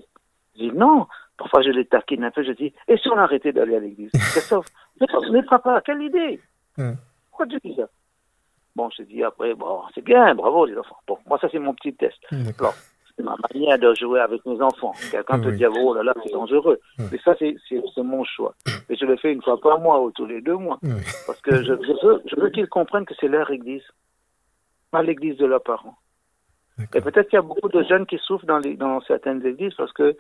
je 0.56 0.60
dis 0.60 0.72
non. 0.76 1.08
Parfois, 1.38 1.62
je 1.62 1.70
les 1.70 1.86
taquine 1.86 2.24
un 2.26 2.32
peu. 2.32 2.44
Je 2.44 2.52
dis, 2.52 2.74
et 2.88 2.98
si 2.98 3.08
on 3.10 3.18
arrêtait 3.18 3.54
d'aller 3.54 3.76
à 3.76 3.80
l'église? 3.80 4.12
Christophe, 4.34 4.66
mais, 5.32 5.44
papa, 5.44 5.82
quelle 5.86 6.02
idée? 6.02 6.42
Ouais. 6.78 6.94
pourquoi 7.30 7.48
tu 7.48 7.58
dis 7.64 7.76
ça? 7.76 7.88
Bon, 8.76 8.90
je 8.98 9.04
dis 9.04 9.24
après, 9.24 9.54
bon, 9.54 9.82
c'est 9.96 10.04
bien, 10.04 10.34
bravo 10.36 10.66
les 10.66 10.78
enfants. 10.78 10.98
Bon, 11.08 11.18
moi, 11.28 11.38
ça, 11.40 11.48
c'est 11.52 11.60
mon 11.60 11.74
petit 11.74 11.94
test. 11.94 12.18
Alors, 12.60 12.74
c'est 13.20 13.24
ma 13.26 13.36
manière 13.54 13.78
de 13.78 13.94
jouer 13.96 14.22
avec 14.22 14.46
mes 14.46 14.62
enfants. 14.62 14.94
Quelqu'un 15.12 15.40
peut 15.42 15.50
Oui. 15.50 15.58
dire, 15.58 15.70
oh 15.78 15.94
là 15.94 16.04
là, 16.04 16.14
c'est 16.24 16.32
dangereux. 16.32 16.80
Oui. 16.98 17.06
Mais 17.12 17.18
ça, 17.20 17.36
c'est 17.38 17.56
mon 18.04 18.24
choix. 18.24 18.54
Et 18.90 18.96
je 18.96 19.06
le 19.06 19.18
fais 19.18 19.34
une 19.34 19.42
fois 19.42 19.60
par 19.60 19.80
mois 19.80 20.02
ou 20.02 20.10
tous 20.12 20.26
les 20.26 20.40
deux 20.42 20.56
mois. 20.56 20.80
Oui. 20.84 20.92
Parce 21.28 21.42
que 21.42 21.58
je, 21.58 21.74
je 21.74 22.06
veux, 22.08 22.22
je 22.26 22.36
veux 22.40 22.50
qu'ils 22.50 22.70
comprennent 22.70 23.06
que 23.06 23.14
c'est 23.20 23.28
leur 23.28 23.52
église, 23.52 23.84
pas 24.92 25.04
l'église 25.04 25.36
de 25.38 25.46
leurs 25.46 25.64
parents. 25.64 25.98
Et 26.96 27.02
peut-être 27.02 27.28
qu'il 27.30 27.36
y 27.36 27.40
a 27.40 27.42
beaucoup 27.42 27.68
de 27.68 27.84
jeunes 27.84 28.06
qui 28.06 28.18
souffrent 28.20 28.46
dans, 28.46 28.60
les, 28.60 28.76
dans 28.78 29.02
certaines 29.02 29.46
églises 29.46 29.74
parce 29.76 29.92
que 29.92 30.16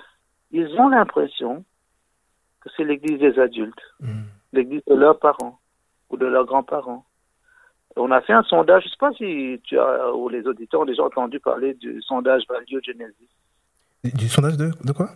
ils 0.52 0.68
ont 0.78 0.89
l'impression 0.89 1.64
que 2.60 2.70
c'est 2.76 2.84
l'église 2.84 3.20
des 3.20 3.39
adultes, 3.39 3.82
Mm. 4.02 4.24
l'église 4.52 4.82
de 4.88 4.95
leurs 4.95 5.18
parents 5.20 5.58
ou 6.10 6.18
de 6.18 6.26
leurs 6.26 6.45
grands-parents. 6.45 7.06
On 7.96 8.12
a 8.12 8.22
fait 8.22 8.34
un 8.34 8.44
sondage, 8.44 8.84
je 8.84 8.88
ne 8.88 8.92
sais 8.92 8.98
pas 9.00 9.12
si 9.14 9.60
tu 9.64 9.78
as, 9.80 10.14
ou 10.14 10.30
les 10.30 10.46
auditeurs 10.48 10.82
ont 10.82 10.86
déjà 10.86 11.04
entendu 11.04 11.40
parler 11.40 11.74
du 11.74 12.02
sondage 12.02 12.44
Value 12.48 12.80
Genesis. 12.84 13.30
Du, 14.04 14.12
du 14.12 14.28
sondage 14.30 14.58
de, 14.58 14.72
de 14.86 14.92
quoi? 14.94 15.10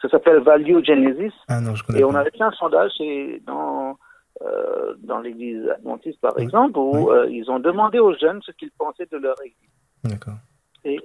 Ça 0.00 0.08
s'appelle 0.08 0.38
Value 0.40 0.84
Genesis. 0.84 1.32
Ah 1.48 1.60
non, 1.60 1.74
je 1.74 1.82
connais 1.84 2.00
Et 2.00 2.04
on 2.04 2.14
avait 2.14 2.30
fait 2.30 2.42
un 2.42 2.52
sondage 2.52 2.92
chez- 2.96 3.40
dans, 3.46 3.98
euh, 4.42 4.94
dans 4.98 5.20
l'église 5.20 5.68
adventiste, 5.70 6.20
par 6.20 6.34
Oui. 6.36 6.42
exemple, 6.44 6.78
où 6.78 6.92
Oui. 7.08 7.16
euh, 7.16 7.26
ils 7.30 7.50
ont 7.50 7.58
demandé 7.58 7.98
aux 7.98 8.14
jeunes 8.14 8.40
ce 8.42 8.52
qu'ils 8.52 8.70
pensaient 8.72 9.08
de 9.10 9.16
leur 9.16 9.36
église. 9.42 9.70
D'accord. 10.04 10.36
Et 10.84 11.00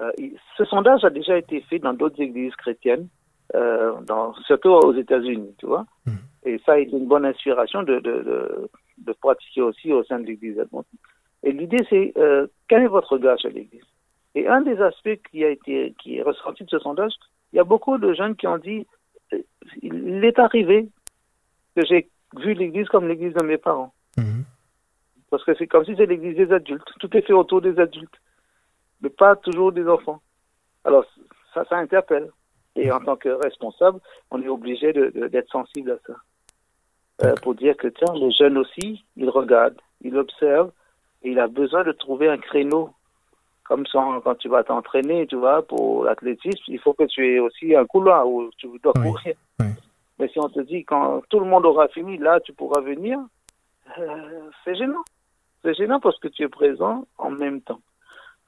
euh, 0.00 0.10
ce 0.56 0.64
sondage 0.66 1.04
a 1.04 1.10
déjà 1.10 1.36
été 1.36 1.60
fait 1.62 1.78
dans 1.78 1.92
d'autres 1.94 2.20
églises 2.20 2.54
chrétiennes, 2.56 3.08
dans, 4.06 4.34
surtout 4.46 4.68
aux 4.70 4.92
États-Unis, 4.94 5.54
tu 5.58 5.66
vois. 5.66 5.86
Mhm. 6.06 6.18
Et 6.44 6.60
ça 6.64 6.72
a 6.72 6.78
été 6.78 6.96
une 6.96 7.06
bonne 7.08 7.24
inspiration 7.24 7.82
de, 7.82 7.94
de, 7.98 8.22
de, 8.22 8.70
de 9.04 9.12
pratiquer 9.12 9.62
aussi 9.62 9.92
au 9.92 10.04
sein 10.04 10.18
de 10.18 10.26
l'église 10.26 10.58
adventiste. 10.58 11.02
Et 11.42 11.52
l'idée, 11.52 11.84
c'est 11.88 12.12
euh, 12.16 12.46
quel 12.68 12.82
est 12.82 12.88
votre 12.88 13.12
regard 13.12 13.38
sur 13.38 13.50
l'église? 13.50 13.84
Et 14.34 14.46
un 14.48 14.60
des 14.60 14.80
aspects 14.80 15.20
qui 15.30 15.44
a 15.44 15.50
été 15.50 15.94
qui 16.00 16.18
est 16.18 16.22
ressorti 16.22 16.64
de 16.64 16.70
ce 16.70 16.78
sondage, 16.78 17.12
il 17.52 17.56
y 17.56 17.60
a 17.60 17.64
beaucoup 17.64 17.98
de 17.98 18.12
jeunes 18.12 18.36
qui 18.36 18.46
ont 18.46 18.58
dit 18.58 18.86
euh, 19.32 19.38
il 19.82 20.24
est 20.24 20.38
arrivé 20.38 20.88
que 21.76 21.84
j'ai 21.86 22.08
vu 22.36 22.54
l'église 22.54 22.88
comme 22.88 23.08
l'église 23.08 23.34
de 23.34 23.42
mes 23.42 23.58
parents. 23.58 23.92
Mhm. 24.16 24.44
Parce 25.30 25.44
que 25.44 25.54
c'est 25.54 25.66
comme 25.66 25.84
si 25.84 25.94
c'est 25.96 26.06
l'église 26.06 26.36
des 26.36 26.52
adultes. 26.52 26.88
Tout 27.00 27.16
est 27.16 27.22
fait 27.22 27.32
autour 27.32 27.60
des 27.60 27.78
adultes, 27.78 28.20
mais 29.00 29.10
pas 29.10 29.36
toujours 29.36 29.72
des 29.72 29.86
enfants. 29.86 30.20
Alors, 30.84 31.04
ça, 31.54 31.64
ça 31.68 31.76
interpelle. 31.76 32.30
Et 32.76 32.90
en 32.92 33.00
tant 33.00 33.16
que 33.16 33.28
responsable, 33.28 34.00
on 34.30 34.40
est 34.40 34.48
obligé 34.48 34.92
d'être 34.92 35.50
sensible 35.50 35.90
à 35.90 35.98
ça. 36.06 36.14
Euh, 37.24 37.34
pour 37.42 37.54
dire 37.54 37.76
que, 37.76 37.88
tiens, 37.88 38.12
les 38.14 38.30
jeunes 38.30 38.58
aussi, 38.58 39.04
ils 39.16 39.28
regardent, 39.28 39.80
ils 40.02 40.16
observent, 40.16 40.70
et 41.22 41.30
il 41.30 41.40
a 41.40 41.48
besoin 41.48 41.82
de 41.84 41.92
trouver 41.92 42.28
un 42.28 42.38
créneau. 42.38 42.90
Comme 43.64 43.86
ça, 43.86 44.02
quand 44.24 44.36
tu 44.36 44.48
vas 44.48 44.62
t'entraîner, 44.64 45.26
tu 45.26 45.36
vois, 45.36 45.62
pour 45.62 46.04
l'athlétisme, 46.04 46.62
il 46.68 46.78
faut 46.78 46.94
que 46.94 47.04
tu 47.04 47.26
aies 47.34 47.38
aussi 47.40 47.74
un 47.74 47.84
couloir 47.84 48.26
où 48.26 48.48
tu 48.56 48.68
dois 48.82 48.92
Oui, 48.96 49.10
courir. 49.10 49.34
oui. 49.60 49.66
Mais 50.18 50.28
si 50.28 50.38
on 50.38 50.48
te 50.48 50.60
dit, 50.60 50.84
quand 50.84 51.22
tout 51.28 51.38
le 51.40 51.46
monde 51.46 51.66
aura 51.66 51.88
fini, 51.88 52.16
là, 52.18 52.40
tu 52.40 52.52
pourras 52.52 52.80
venir, 52.80 53.18
euh, 53.98 54.50
c'est 54.64 54.74
gênant. 54.76 55.04
C'est 55.62 55.74
gênant 55.74 56.00
parce 56.00 56.18
que 56.18 56.28
tu 56.28 56.42
es 56.44 56.48
présent 56.48 57.04
en 57.18 57.30
même 57.30 57.60
temps. 57.60 57.80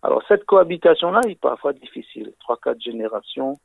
Alors, 0.02 0.22
cette 0.28 0.46
cohabitation-là 0.46 1.20
est 1.28 1.38
parfois 1.38 1.72
difficile. 1.72 2.32
Trois, 2.40 2.56
quatre 2.56 2.80
générations, 2.80 3.58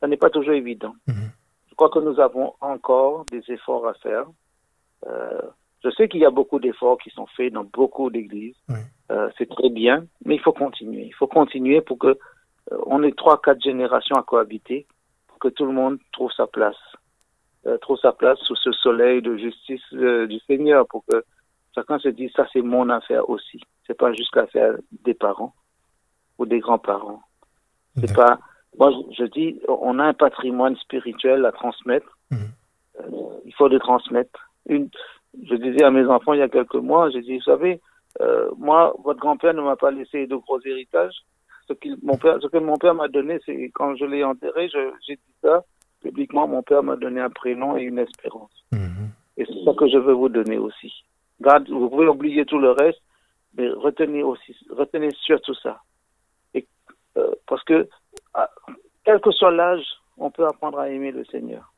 ça 0.00 0.06
n'est 0.06 0.16
pas 0.16 0.30
toujours 0.30 0.54
évident. 0.54 0.94
Mhm. 1.08 1.30
Je 1.68 1.74
crois 1.74 1.90
que 1.90 1.98
nous 1.98 2.18
avons 2.20 2.54
encore 2.60 3.26
des 3.26 3.42
efforts 3.48 3.86
à 3.86 3.94
faire. 3.94 4.24
Euh, 5.06 5.40
je 5.84 5.90
sais 5.90 6.08
qu'il 6.08 6.20
y 6.20 6.24
a 6.24 6.30
beaucoup 6.30 6.60
d'efforts 6.60 6.98
qui 6.98 7.10
sont 7.10 7.26
faits 7.26 7.52
dans 7.52 7.64
beaucoup 7.64 8.10
d'églises. 8.10 8.56
Oui. 8.68 8.76
Euh, 9.10 9.30
c'est 9.36 9.48
très 9.48 9.68
bien, 9.68 10.06
mais 10.24 10.36
il 10.36 10.40
faut 10.40 10.52
continuer. 10.52 11.04
Il 11.06 11.14
faut 11.14 11.26
continuer 11.26 11.80
pour 11.80 11.98
que 11.98 12.08
euh, 12.08 12.78
on 12.86 13.02
ait 13.02 13.12
trois, 13.12 13.40
quatre 13.40 13.60
générations 13.62 14.16
à 14.16 14.22
cohabiter, 14.22 14.86
pour 15.26 15.38
que 15.38 15.48
tout 15.48 15.66
le 15.66 15.72
monde 15.72 15.98
trouve 16.12 16.30
sa 16.32 16.46
place, 16.46 16.76
euh, 17.66 17.76
trouve 17.78 17.98
sa 17.98 18.12
place 18.12 18.38
sous 18.40 18.56
ce 18.56 18.72
soleil 18.72 19.22
de 19.22 19.36
justice 19.36 19.82
euh, 19.94 20.26
du 20.26 20.38
Seigneur, 20.40 20.86
pour 20.86 21.04
que 21.06 21.24
chacun 21.74 21.98
se 21.98 22.08
dise 22.08 22.30
ça 22.36 22.46
c'est 22.52 22.62
mon 22.62 22.88
affaire 22.88 23.28
aussi. 23.28 23.60
C'est 23.86 23.98
pas 23.98 24.12
juste 24.12 24.34
l'affaire 24.36 24.76
des 25.04 25.14
parents 25.14 25.54
ou 26.38 26.46
des 26.46 26.60
grands-parents. 26.60 27.22
C'est 27.96 28.14
pas. 28.14 28.38
Moi, 28.78 28.90
je, 28.90 29.24
je 29.24 29.24
dis, 29.24 29.60
on 29.68 29.98
a 29.98 30.04
un 30.04 30.14
patrimoine 30.14 30.76
spirituel 30.76 31.44
à 31.44 31.52
transmettre. 31.52 32.18
Mhm. 32.30 32.38
Euh, 33.00 33.40
il 33.44 33.54
faut 33.54 33.68
le 33.68 33.78
transmettre. 33.78 34.51
Une, 34.66 34.88
je 35.42 35.54
disais 35.56 35.82
à 35.84 35.90
mes 35.90 36.06
enfants 36.06 36.34
il 36.34 36.40
y 36.40 36.42
a 36.42 36.48
quelques 36.48 36.74
mois, 36.74 37.10
j'ai 37.10 37.22
dit, 37.22 37.36
vous 37.36 37.42
savez, 37.42 37.80
euh, 38.20 38.50
moi, 38.58 38.94
votre 39.04 39.20
grand-père 39.20 39.54
ne 39.54 39.62
m'a 39.62 39.76
pas 39.76 39.90
laissé 39.90 40.26
de 40.26 40.36
gros 40.36 40.60
héritages. 40.64 41.14
Ce, 41.68 41.72
qu'il, 41.74 41.96
mon 42.02 42.16
père, 42.16 42.38
ce 42.42 42.48
que 42.48 42.58
mon 42.58 42.76
père 42.76 42.94
m'a 42.94 43.08
donné, 43.08 43.38
c'est 43.46 43.70
quand 43.74 43.94
je 43.96 44.04
l'ai 44.04 44.24
enterré, 44.24 44.68
j'ai 44.68 45.16
dit 45.16 45.34
ça 45.40 45.64
publiquement, 46.00 46.48
mon 46.48 46.62
père 46.62 46.82
m'a 46.82 46.96
donné 46.96 47.20
un 47.20 47.30
prénom 47.30 47.76
et 47.76 47.82
une 47.82 47.98
espérance. 47.98 48.50
Mhm. 48.72 49.10
Et 49.36 49.44
c'est 49.46 49.64
ça 49.64 49.72
que 49.74 49.88
je 49.88 49.96
veux 49.98 50.12
vous 50.12 50.28
donner 50.28 50.58
aussi. 50.58 50.92
Garde, 51.40 51.68
vous 51.70 51.88
pouvez 51.88 52.08
oublier 52.08 52.44
tout 52.44 52.58
le 52.58 52.72
reste, 52.72 53.00
mais 53.56 53.68
retenez 53.70 54.22
aussi, 54.22 54.56
retenez 54.70 55.10
surtout 55.20 55.54
ça. 55.54 55.80
Et, 56.54 56.66
euh, 57.16 57.30
parce 57.46 57.62
que, 57.64 57.88
à- 58.34 58.50
quel 59.04 59.20
que 59.20 59.30
soit 59.30 59.52
l'âge, 59.52 59.84
on 60.18 60.30
peut 60.30 60.46
apprendre 60.46 60.78
à 60.78 60.88
aimer 60.90 61.12
le 61.12 61.24
Seigneur. 61.26 61.71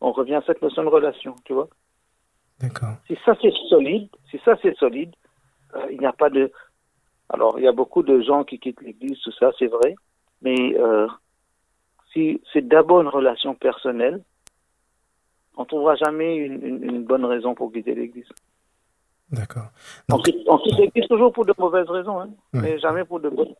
On 0.00 0.12
revient 0.12 0.34
à 0.36 0.42
cette 0.46 0.62
notion 0.62 0.82
de 0.82 0.88
relation, 0.88 1.36
tu 1.44 1.52
vois. 1.52 1.68
D'accord. 2.60 2.94
Si 3.06 3.16
ça 3.24 3.34
c'est 3.40 3.52
solide, 3.68 4.08
si 4.30 4.38
ça 4.44 4.54
c'est 4.62 4.76
solide, 4.76 5.14
euh, 5.74 5.86
il 5.90 5.98
n'y 5.98 6.06
a 6.06 6.12
pas 6.12 6.30
de. 6.30 6.50
Alors, 7.28 7.58
il 7.58 7.64
y 7.64 7.68
a 7.68 7.72
beaucoup 7.72 8.02
de 8.02 8.20
gens 8.22 8.44
qui 8.44 8.58
quittent 8.58 8.80
l'Église, 8.82 9.18
tout 9.22 9.32
ça, 9.32 9.50
c'est 9.58 9.66
vrai. 9.68 9.94
Mais 10.42 10.76
euh, 10.78 11.06
si 12.12 12.40
c'est 12.52 12.66
d'abord 12.66 13.00
une 13.02 13.08
relation 13.08 13.54
personnelle, 13.54 14.22
on 15.56 15.64
trouvera 15.64 15.94
jamais 15.96 16.36
une, 16.36 16.64
une- 16.66 16.82
une 16.84 17.04
bonne 17.04 17.24
raison 17.24 17.54
pour 17.54 17.72
quitter 17.72 17.94
l'Église. 17.94 18.26
D'accord. 19.30 19.68
On 20.08 20.16
Donc, 20.16 20.24
quitte, 20.24 20.38
on 20.48 20.58
quitte 20.58 20.78
l'Église 20.78 21.06
toujours 21.08 21.32
pour 21.32 21.44
de 21.46 21.54
mauvaises 21.58 21.88
raisons, 21.88 22.20
hein, 22.20 22.30
mais 22.52 22.78
jamais 22.80 23.04
pour 23.04 23.20
de 23.20 23.28
bonnes. 23.28 23.54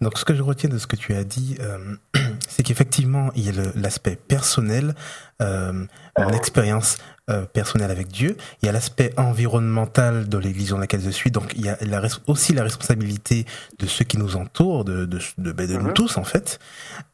donc, 0.00 0.16
ce 0.16 0.24
que 0.24 0.34
je 0.34 0.42
retiens 0.42 0.70
de 0.70 0.78
ce 0.78 0.86
que 0.86 0.96
tu 0.96 1.12
as 1.14 1.24
dit, 1.24 1.56
euh, 1.60 1.96
c'est 2.54 2.62
qu'effectivement, 2.62 3.30
il 3.34 3.46
y 3.46 3.48
a 3.48 3.62
l'aspect 3.74 4.14
personnel, 4.14 4.94
euh, 5.42 5.72
mon 6.16 6.30
expérience 6.30 6.98
euh, 7.28 7.46
personnelle 7.46 7.90
avec 7.90 8.06
Dieu. 8.06 8.36
Il 8.62 8.66
y 8.66 8.68
a 8.68 8.72
l'aspect 8.72 9.12
environnemental 9.16 10.28
de 10.28 10.38
l'église 10.38 10.68
dans 10.70 10.78
laquelle 10.78 11.00
je 11.00 11.10
suis. 11.10 11.32
Donc, 11.32 11.52
il 11.56 11.64
y 11.64 11.68
a 11.68 11.76
la, 11.80 12.00
aussi 12.28 12.52
la 12.54 12.62
responsabilité 12.62 13.44
de 13.80 13.86
ceux 13.86 14.04
qui 14.04 14.18
nous 14.18 14.36
entourent, 14.36 14.84
de, 14.84 15.04
de, 15.04 15.18
de, 15.38 15.50
ben, 15.50 15.68
nous 15.72 15.80
Mhm. 15.88 15.92
tous, 15.94 16.16
en 16.16 16.22
fait. 16.22 16.60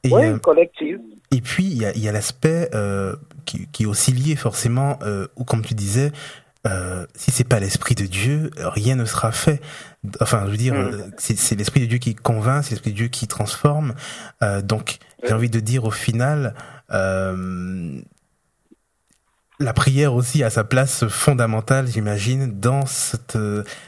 Et, 0.05 0.13
Oui, 0.13 0.25
euh, 0.27 0.39
collective. 0.39 0.99
Et 1.31 1.41
puis, 1.41 1.65
il 1.65 1.79
y 1.79 1.87
a, 1.87 1.93
il 1.95 2.03
y 2.03 2.09
a 2.09 2.13
l'aspect 2.13 2.69
euh, 2.75 3.17
qui, 3.47 3.67
qui 3.69 3.85
est 3.85 3.87
aussi 3.87 4.13
lié 4.13 4.37
forcément, 4.37 4.99
euh, 5.03 5.27
où 5.37 5.45
comme 5.45 5.63
tu 5.63 5.73
disais, 5.75 6.13
euh, 6.67 7.07
si 7.15 7.31
c'est 7.31 7.45
pas 7.45 7.59
l'esprit 7.61 7.95
de 7.95 8.05
Dieu, 8.07 8.51
rien 8.59 8.97
ne 8.97 9.05
sera 9.05 9.33
fait. 9.33 9.61
Enfin, 10.21 10.43
je 10.47 10.51
veux 10.51 10.57
dire, 10.57 10.75
Mm. 10.75 10.79
euh, 10.79 11.11
c'est 11.19 11.55
l'esprit 11.57 11.81
de 11.81 11.87
Dieu 11.87 11.99
qui 11.99 12.15
convainc, 12.15 12.65
c'est 12.65 12.71
l'esprit 12.71 12.91
de 12.93 12.97
Dieu 12.97 13.09
qui 13.09 13.27
transforme. 13.27 13.95
Euh, 14.43 14.61
donc, 14.63 14.99
j'ai 15.27 15.33
envie 15.33 15.51
de 15.51 15.61
dire 15.61 15.85
au 15.85 15.91
final, 15.91 16.55
euh, 16.93 18.01
la 19.59 19.75
prière 19.75 20.15
aussi 20.15 20.43
a 20.43 20.49
sa 20.49 20.65
place 20.65 21.07
fondamentale, 21.09 21.87
j'imagine, 21.87 22.59
dans 22.61 22.87
cette, 22.87 23.37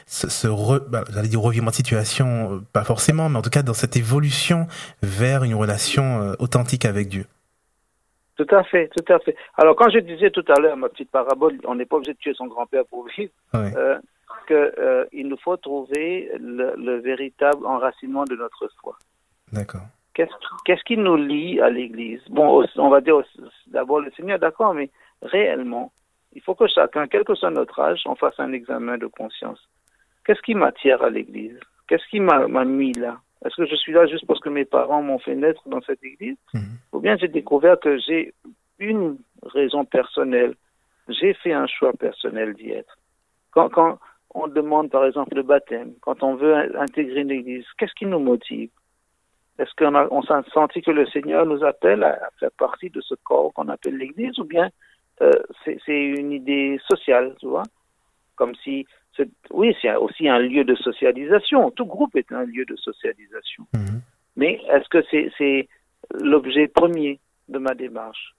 ce, 0.05 0.29
ce 0.29 0.47
re, 0.47 0.81
bah, 0.87 1.03
j'allais 1.11 1.27
dire 1.29 1.41
revirement 1.41 1.71
de 1.71 1.75
situation, 1.75 2.53
euh, 2.55 2.61
pas 2.73 2.83
forcément, 2.83 3.27
mais 3.29 3.39
en 3.39 3.41
tout 3.41 3.49
cas 3.49 3.63
dans 3.63 3.73
cette 3.73 3.97
évolution 3.97 4.67
vers 5.01 5.43
une 5.43 5.55
relation 5.55 6.21
euh, 6.21 6.33
authentique 6.39 6.85
avec 6.85 7.09
Dieu. 7.09 7.25
Tout 8.35 8.47
à 8.49 8.63
fait, 8.63 8.87
tout 8.89 9.13
à 9.13 9.19
fait. 9.19 9.35
Alors, 9.57 9.75
quand 9.75 9.89
je 9.89 9.99
disais 9.99 10.31
tout 10.31 10.45
à 10.47 10.59
l'heure, 10.59 10.75
ma 10.75 10.89
petite 10.89 11.11
parabole, 11.11 11.59
on 11.65 11.75
n'est 11.75 11.85
pas 11.85 11.97
obligé 11.97 12.13
de 12.13 12.17
tuer 12.17 12.33
son 12.33 12.47
grand-père 12.47 12.85
pour 12.85 13.07
vivre, 13.15 13.31
Ouais. 13.53 13.71
euh, 13.77 13.99
que 14.47 14.73
euh, 14.79 15.05
il 15.11 15.27
nous 15.27 15.37
faut 15.37 15.55
trouver 15.57 16.31
le, 16.39 16.73
le 16.75 16.97
véritable 16.99 17.65
enracinement 17.65 18.23
de 18.25 18.35
notre 18.35 18.67
foi. 18.81 18.97
D'accord. 19.51 19.81
Qu'est-ce 20.15 20.83
qui 20.83 20.97
nous 20.97 21.15
lie 21.15 21.59
à 21.61 21.69
l'Église? 21.69 22.21
Bon, 22.29 22.63
on 22.77 22.89
va 22.89 23.01
dire 23.01 23.21
d'abord 23.67 23.99
le 24.01 24.11
Seigneur, 24.11 24.37
d'accord, 24.39 24.73
mais 24.73 24.89
réellement, 25.21 25.91
il 26.33 26.41
faut 26.41 26.55
que 26.55 26.67
chacun, 26.67 27.07
quel 27.07 27.23
que 27.23 27.35
soit 27.35 27.49
notre 27.51 27.79
âge, 27.79 28.01
on 28.05 28.15
fasse 28.15 28.39
un 28.39 28.51
examen 28.53 28.97
de 28.97 29.07
conscience. 29.07 29.59
Qu'est-ce 30.25 30.41
qui 30.41 30.55
m'attire 30.55 31.01
à 31.03 31.09
l'Église? 31.09 31.59
Qu'est-ce 31.87 32.07
qui 32.09 32.19
m'a 32.19 32.47
mis 32.65 32.93
là? 32.93 33.17
Est-ce 33.45 33.55
que 33.55 33.65
je 33.65 33.75
suis 33.75 33.91
là 33.91 34.05
juste 34.07 34.25
parce 34.25 34.39
que 34.39 34.49
mes 34.49 34.65
parents 34.65 35.01
m'ont 35.01 35.19
fait 35.19 35.35
naître 35.35 35.67
dans 35.67 35.81
cette 35.81 36.03
Église 36.03 36.37
Mhm. 36.53 36.61
Ou 36.93 36.99
bien 36.99 37.17
j'ai 37.17 37.27
découvert 37.27 37.79
que 37.79 37.97
j'ai 37.99 38.33
une 38.79 39.17
raison 39.43 39.83
personnelle, 39.85 40.53
j'ai 41.09 41.33
fait 41.33 41.53
un 41.53 41.67
choix 41.67 41.93
personnel 41.93 42.53
d'y 42.53 42.71
être. 42.71 42.97
Quand, 43.51 43.69
quand 43.69 43.99
on 44.33 44.47
demande 44.47 44.89
par 44.89 45.05
exemple 45.05 45.35
le 45.35 45.43
baptême, 45.43 45.93
quand 46.01 46.23
on 46.23 46.35
veut 46.35 46.55
in- 46.55 46.75
intégrer 46.79 47.21
une 47.21 47.31
Église, 47.31 47.65
qu'est-ce 47.77 47.93
qui 47.93 48.05
nous 48.05 48.19
motive 48.19 48.69
est-ce 49.59 49.69
qu'on 49.77 49.93
a, 49.93 50.07
on 50.09 50.23
s'est 50.23 50.33
senti 50.51 50.81
que 50.81 50.89
le 50.89 51.05
Seigneur 51.05 51.45
nous 51.45 51.63
appelle 51.63 52.03
à, 52.03 52.13
à 52.13 52.29
faire 52.39 52.49
partie 52.57 52.89
de 52.89 52.99
ce 53.01 53.13
corps 53.23 53.53
qu'on 53.53 53.69
appelle 53.69 53.97
l'Église 53.97 54.39
ou 54.39 54.45
bien 54.45 54.71
euh, 55.21 55.31
c'est, 55.63 55.77
c'est 55.85 56.01
une 56.05 56.31
idée 56.31 56.79
sociale, 56.87 57.35
tu 57.39 57.45
vois? 57.45 57.61
Comme 58.35 58.55
si, 58.55 58.87
oui, 59.51 59.75
c'est 59.81 59.95
aussi 59.95 60.27
un 60.27 60.39
lieu 60.39 60.63
de 60.63 60.75
socialisation. 60.75 61.71
Tout 61.71 61.85
groupe 61.85 62.15
est 62.15 62.31
un 62.31 62.43
lieu 62.43 62.65
de 62.65 62.75
socialisation. 62.75 63.65
Mhm. 63.73 64.01
Mais 64.35 64.61
est-ce 64.71 64.89
que 64.89 65.03
c'est 65.11 65.31
c'est 65.37 65.67
l'objet 66.13 66.67
premier 66.67 67.19
de 67.49 67.59
ma 67.59 67.73
démarche? 67.75 68.35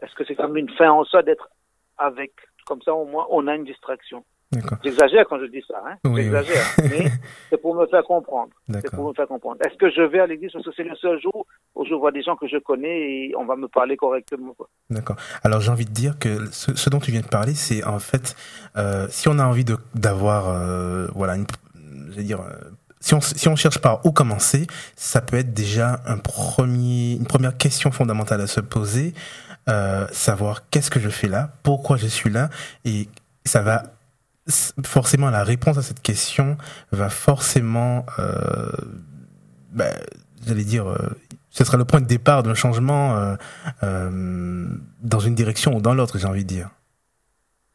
Est-ce 0.00 0.14
que 0.14 0.24
c'est 0.24 0.36
comme 0.36 0.56
une 0.56 0.70
fin 0.70 0.90
en 0.90 1.04
soi 1.04 1.22
d'être 1.22 1.48
avec 1.98 2.32
Comme 2.66 2.82
ça, 2.82 2.94
au 2.94 3.04
moins, 3.04 3.26
on 3.30 3.48
a 3.48 3.56
une 3.56 3.64
distraction? 3.64 4.24
J'exagère 4.84 5.26
quand 5.28 5.38
je 5.40 5.46
dis 5.46 5.62
ça, 5.66 5.82
hein 5.86 5.96
Oui, 6.04 6.12
oui. 6.12 6.22
J'exagère, 6.24 6.66
mais 6.90 7.10
c'est 7.50 7.60
pour 7.60 7.74
me 7.74 7.86
faire 7.86 8.04
comprendre. 8.04 8.52
C'est 8.70 8.90
pour 8.90 9.08
me 9.08 9.14
faire 9.14 9.26
comprendre. 9.26 9.58
Est-ce 9.64 9.76
que 9.76 9.90
je 9.90 10.02
vais 10.02 10.20
à 10.20 10.26
l'église 10.26 10.52
parce 10.52 10.64
que 10.64 10.70
c'est 10.76 10.84
le 10.84 10.94
seul 10.96 11.20
jour 11.20 11.46
où 11.74 11.84
je 11.84 11.94
vois 11.94 12.12
des 12.12 12.22
gens 12.22 12.36
que 12.36 12.46
je 12.46 12.58
connais 12.58 13.00
et 13.00 13.34
on 13.36 13.44
va 13.44 13.56
me 13.56 13.68
parler 13.68 13.96
correctement. 13.96 14.54
D'accord. 14.90 15.16
Alors 15.42 15.60
j'ai 15.60 15.70
envie 15.70 15.86
de 15.86 15.90
dire 15.90 16.18
que 16.18 16.46
ce, 16.50 16.74
ce 16.74 16.90
dont 16.90 17.00
tu 17.00 17.10
viens 17.10 17.20
de 17.20 17.26
parler, 17.26 17.54
c'est 17.54 17.84
en 17.84 17.98
fait, 17.98 18.36
euh, 18.76 19.06
si 19.08 19.28
on 19.28 19.38
a 19.38 19.44
envie 19.44 19.64
de 19.64 19.76
d'avoir, 19.94 20.48
euh, 20.48 21.06
voilà, 21.14 21.36
une, 21.36 21.46
je 22.10 22.16
vais 22.16 22.22
dire, 22.22 22.40
euh, 22.40 22.52
si 23.00 23.14
on 23.14 23.20
si 23.20 23.48
on 23.48 23.56
cherche 23.56 23.78
par 23.78 24.04
où 24.04 24.12
commencer, 24.12 24.66
ça 24.96 25.20
peut 25.20 25.36
être 25.36 25.54
déjà 25.54 26.00
un 26.06 26.18
premier, 26.18 27.12
une 27.12 27.26
première 27.26 27.56
question 27.56 27.90
fondamentale 27.90 28.40
à 28.40 28.46
se 28.46 28.60
poser, 28.60 29.14
euh, 29.68 30.06
savoir 30.12 30.68
qu'est-ce 30.70 30.90
que 30.90 31.00
je 31.00 31.08
fais 31.08 31.28
là, 31.28 31.50
pourquoi 31.62 31.96
je 31.96 32.06
suis 32.06 32.30
là, 32.30 32.50
et 32.84 33.08
ça 33.44 33.62
va 33.62 33.84
forcément 34.84 35.30
la 35.30 35.44
réponse 35.44 35.78
à 35.78 35.82
cette 35.82 36.02
question 36.02 36.56
va 36.90 37.08
forcément, 37.10 38.04
euh, 38.18 38.70
ben, 39.72 39.94
j'allais 40.46 40.64
dire, 40.64 40.88
euh, 40.88 40.96
ce 41.50 41.64
sera 41.64 41.76
le 41.76 41.84
point 41.84 42.00
de 42.00 42.06
départ 42.06 42.42
d'un 42.42 42.54
changement. 42.54 43.16
euh, 43.16 43.34
euh, 43.82 44.68
dans 45.02 45.18
une 45.18 45.34
direction 45.34 45.76
ou 45.76 45.80
dans 45.80 45.94
l'autre, 45.94 46.18
j'ai 46.18 46.26
envie 46.26 46.44
de 46.44 46.48
dire. 46.48 46.70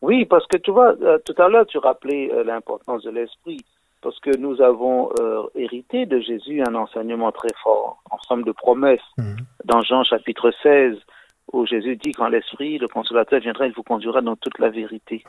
Oui, 0.01 0.26
parce 0.26 0.45
que 0.47 0.57
tu 0.57 0.72
vois, 0.72 0.95
tout 1.26 1.41
à 1.41 1.49
l'heure, 1.49 1.65
tu 1.65 1.78
rappelais 1.78 2.32
l'importance 2.45 3.03
de 3.03 3.09
l'esprit, 3.09 3.59
parce 4.01 4.20
que 4.20 4.36
nous 4.38 4.61
avons 4.61 5.09
hérité 5.55 6.05
de 6.05 6.20
Jésus 6.20 6.61
un 6.61 6.76
enseignement 6.76 7.32
très 7.32 7.51
fort, 7.63 8.01
en 8.11 8.18
somme 8.20 8.43
de 8.43 8.51
promesses. 8.51 9.01
Mhm. 9.18 9.38
Dans 9.65 9.82
Jean 9.82 10.03
chapitre 10.03 10.51
16, 10.63 10.97
où 11.51 11.65
Jésus 11.65 11.95
dit 11.97 12.11
quand 12.11 12.28
l'Esprit, 12.30 12.78
le 12.78 12.88
consolateur 12.88 13.39
viendra, 13.39 13.68
il 13.68 13.74
vous 13.74 13.84
conduira 13.84 14.22
dans 14.22 14.36
toute 14.36 14.59
la 14.59 14.70
vérité. 14.70 15.24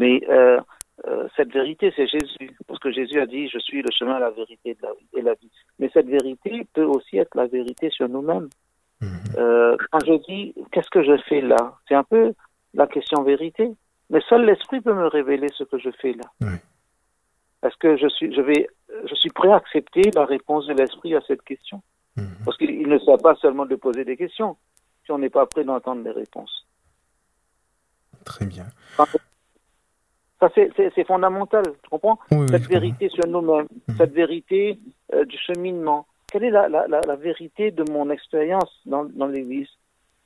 Mais 0.00 0.22
euh, 0.30 0.58
euh, 1.06 1.28
cette 1.36 1.52
vérité, 1.52 1.92
c'est 1.94 2.06
Jésus, 2.06 2.56
parce 2.66 2.80
que 2.80 2.90
Jésus 2.90 3.20
a 3.20 3.26
dit, 3.26 3.48
je 3.50 3.58
suis 3.58 3.82
le 3.82 3.90
chemin, 3.90 4.18
la 4.18 4.30
vérité 4.30 4.76
et 5.14 5.22
la, 5.22 5.34
vie. 5.34 5.50
Mais 5.78 5.90
cette 5.92 6.08
vérité 6.08 6.66
peut 6.72 6.84
aussi 6.84 7.18
être 7.18 7.34
la 7.36 7.46
vérité 7.46 7.90
sur 7.90 8.08
nous-mêmes. 8.08 8.48
Mhm. 9.02 9.10
Euh, 9.36 9.76
quand 9.92 10.04
je 10.06 10.14
dis, 10.26 10.54
qu'est-ce 10.72 10.88
que 10.88 11.02
je 11.02 11.16
fais 11.28 11.42
là? 11.42 11.74
C'est 11.86 11.94
un 11.94 12.02
peu 12.02 12.32
la 12.72 12.86
question 12.86 13.22
vérité. 13.22 13.70
Mais 14.08 14.20
seul 14.28 14.46
l'Esprit 14.46 14.80
peut 14.80 14.94
me 14.94 15.06
révéler 15.06 15.48
ce 15.54 15.64
que 15.64 15.78
je 15.78 15.90
fais 16.00 16.14
là. 16.14 16.24
Oui. 16.40 16.56
Est-ce 17.62 17.76
que 17.76 17.98
je 17.98 18.08
suis, 18.08 18.34
je 18.34 18.40
vais, 18.40 18.68
je 19.04 19.14
suis 19.14 19.30
prêt 19.30 19.52
à 19.52 19.56
accepter 19.56 20.10
la 20.14 20.24
réponse 20.24 20.66
de 20.66 20.72
l'Esprit 20.72 21.14
à 21.14 21.20
cette 21.28 21.42
question? 21.42 21.82
Mhm. 22.16 22.38
Parce 22.46 22.56
qu'il 22.56 22.88
ne 22.88 22.98
sert 22.98 23.18
pas 23.18 23.34
seulement 23.36 23.66
de 23.66 23.76
poser 23.76 24.06
des 24.06 24.16
questions, 24.16 24.56
si 25.04 25.12
on 25.12 25.18
n'est 25.18 25.28
pas 25.28 25.44
prêt 25.44 25.62
d'entendre 25.62 26.02
les 26.02 26.10
réponses. 26.10 26.66
Très 28.24 28.46
bien. 28.46 28.64
Ça, 30.40 30.48
c'est- 30.54 31.04
fondamental, 31.06 31.64
tu 31.82 31.90
comprends 31.90 32.18
Oui, 32.30 32.46
Cette 32.50 32.62
comprends. 32.62 32.80
vérité 32.80 33.08
sur 33.10 33.26
nous-mêmes, 33.26 33.66
Mhm. 33.88 33.96
cette 33.98 34.12
vérité 34.12 34.78
euh, 35.12 35.24
du 35.26 35.36
cheminement. 35.38 36.06
Quelle 36.32 36.44
est 36.44 36.50
la, 36.50 36.68
la, 36.68 36.86
la, 36.88 37.00
la 37.02 37.16
vérité 37.16 37.70
de 37.72 37.84
mon 37.90 38.08
expérience 38.10 38.72
dans, 38.86 39.04
dans 39.04 39.26
l'Église? 39.26 39.68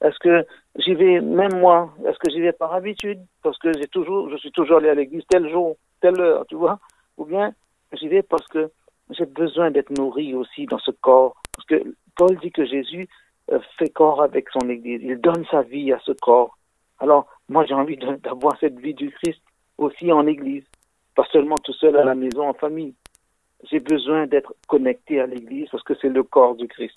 Est-ce 0.03 0.19
que 0.21 0.47
j'y 0.77 0.95
vais, 0.95 1.21
même 1.21 1.55
moi, 1.59 1.91
est-ce 2.07 2.19
que 2.19 2.31
j'y 2.31 2.41
vais 2.41 2.53
par 2.53 2.75
habitude? 2.75 3.19
Parce 3.43 3.59
que 3.59 3.73
j'ai 3.77 3.89
toujours, 3.89 4.29
je 4.31 4.37
suis 4.37 4.53
toujours 4.53 4.77
allé 4.79 4.91
à 4.91 4.95
l'Église 4.95 5.25
tel 5.29 5.49
jour, 5.51 5.77
telle 6.01 6.21
heure, 6.21 6.45
tu 6.47 6.55
vois? 6.57 6.79
Ou 7.17 7.25
bien 7.25 7.53
j'y 7.93 8.09
vais 8.09 8.23
parce 8.23 8.47
que 8.49 8.71
j'ai 9.11 9.27
besoin 9.27 9.71
d'être 9.71 9.91
nourri 9.91 10.35
aussi 10.35 10.67
dans 10.67 10.79
ce 10.79 10.91
corps. 10.93 11.35
Parce 11.57 11.67
que 11.67 11.95
Paul 12.17 12.37
dit 12.41 12.51
que 12.53 12.65
Jésus 12.67 13.09
euh, 13.51 13.59
fait 13.79 13.89
corps 13.89 14.23
avec 14.23 14.49
son 14.51 14.69
Église. 14.69 15.01
Il 15.03 15.21
donne 15.21 15.45
sa 15.51 15.63
vie 15.63 15.93
à 15.93 15.99
ce 16.05 16.13
corps. 16.13 16.57
Alors, 17.01 17.27
moi, 17.49 17.65
j'ai 17.67 17.75
envie 17.75 17.97
d'avoir 17.97 18.57
cette 18.61 18.79
vie 18.79 18.95
du 18.95 19.11
Christ 19.11 19.41
aussi 19.79 20.13
en 20.13 20.27
Église. 20.27 20.65
Pas 21.15 21.27
seulement 21.33 21.59
tout 21.59 21.73
seul 21.75 21.97
à 21.97 22.05
la 22.05 22.15
maison, 22.15 22.49
en 22.49 22.55
famille. 22.55 22.95
J'ai 23.71 23.81
besoin 23.81 24.27
d'être 24.27 24.55
connecté 24.69 25.21
à 25.21 25.27
l'Église 25.27 25.69
parce 25.71 25.85
que 25.85 25.95
c'est 26.01 26.09
le 26.09 26.23
corps 26.23 26.57
du 26.57 26.69
Christ. 26.69 26.97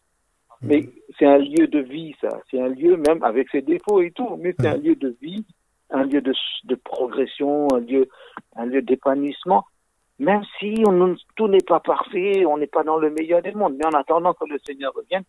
Mais 0.61 0.89
c'est 1.17 1.25
un 1.25 1.37
lieu 1.37 1.67
de 1.67 1.79
vie, 1.79 2.15
ça. 2.19 2.41
C'est 2.49 2.59
un 2.59 2.69
lieu, 2.69 2.97
même 2.97 3.23
avec 3.23 3.49
ses 3.49 3.61
défauts 3.61 4.01
et 4.01 4.11
tout, 4.11 4.37
mais 4.37 4.55
c'est 4.59 4.67
un 4.67 4.77
lieu 4.77 4.95
de 4.95 5.15
vie, 5.21 5.45
un 5.91 6.03
lieu 6.03 6.19
de, 6.19 6.33
de 6.63 6.75
progression, 6.75 7.67
un 7.75 7.79
lieu, 7.79 8.09
un 8.55 8.65
lieu 8.65 8.81
d'épanouissement. 8.81 9.65
Même 10.19 10.41
si 10.57 10.83
on, 10.87 11.15
tout 11.35 11.47
n'est 11.47 11.59
pas 11.59 11.79
parfait, 11.79 12.43
on 12.45 12.57
n'est 12.57 12.65
pas 12.67 12.83
dans 12.83 12.97
le 12.97 13.11
meilleur 13.11 13.43
des 13.43 13.51
mondes. 13.51 13.75
Mais 13.77 13.85
en 13.85 13.97
attendant 13.97 14.33
que 14.33 14.45
le 14.45 14.57
Seigneur 14.65 14.91
revienne, 14.95 15.23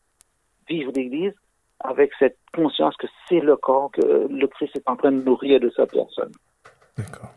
vivre 0.67 0.93
l'Église 0.95 1.35
avec 1.81 2.11
cette 2.19 2.39
conscience 2.55 2.97
que 2.97 3.07
c'est 3.29 3.41
le 3.41 3.57
corps, 3.57 3.91
que 3.93 4.27
le 4.29 4.47
Christ 4.47 4.77
est 4.77 4.89
en 4.89 4.97
train 4.97 5.13
de 5.13 5.23
nourrir 5.23 5.61
de 5.61 5.71
sa 5.71 5.87
personne. 5.87 6.33
D'accord. 6.97 7.31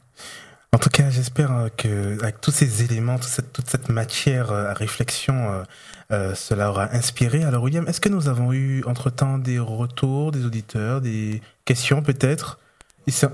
En 0.74 0.78
tout 0.80 0.89
cas, 0.89 1.09
j'espère 1.09 1.51
euh, 1.51 1.67
que 1.76 2.17
avec 2.22 2.39
tous 2.39 2.51
ces 2.51 2.84
éléments, 2.84 3.17
toute 3.17 3.30
cette, 3.30 3.51
toute 3.51 3.69
cette 3.69 3.89
matière 3.89 4.51
euh, 4.51 4.69
à 4.69 4.74
réflexion, 4.74 5.51
euh, 5.51 5.63
euh, 6.11 6.34
cela 6.34 6.69
aura 6.69 6.93
inspiré. 6.95 7.43
Alors, 7.43 7.63
William, 7.63 7.86
est-ce 7.89 7.99
que 7.99 8.07
nous 8.07 8.30
avons 8.30 8.53
eu 8.53 8.82
entre-temps 8.86 9.38
des 9.38 9.59
retours 9.59 10.32
des 10.32 10.45
auditeurs, 10.45 11.01
des 11.01 11.41
questions 11.65 12.01
peut-être? 12.01 12.57
Ils 13.05 13.13
sont- 13.13 13.32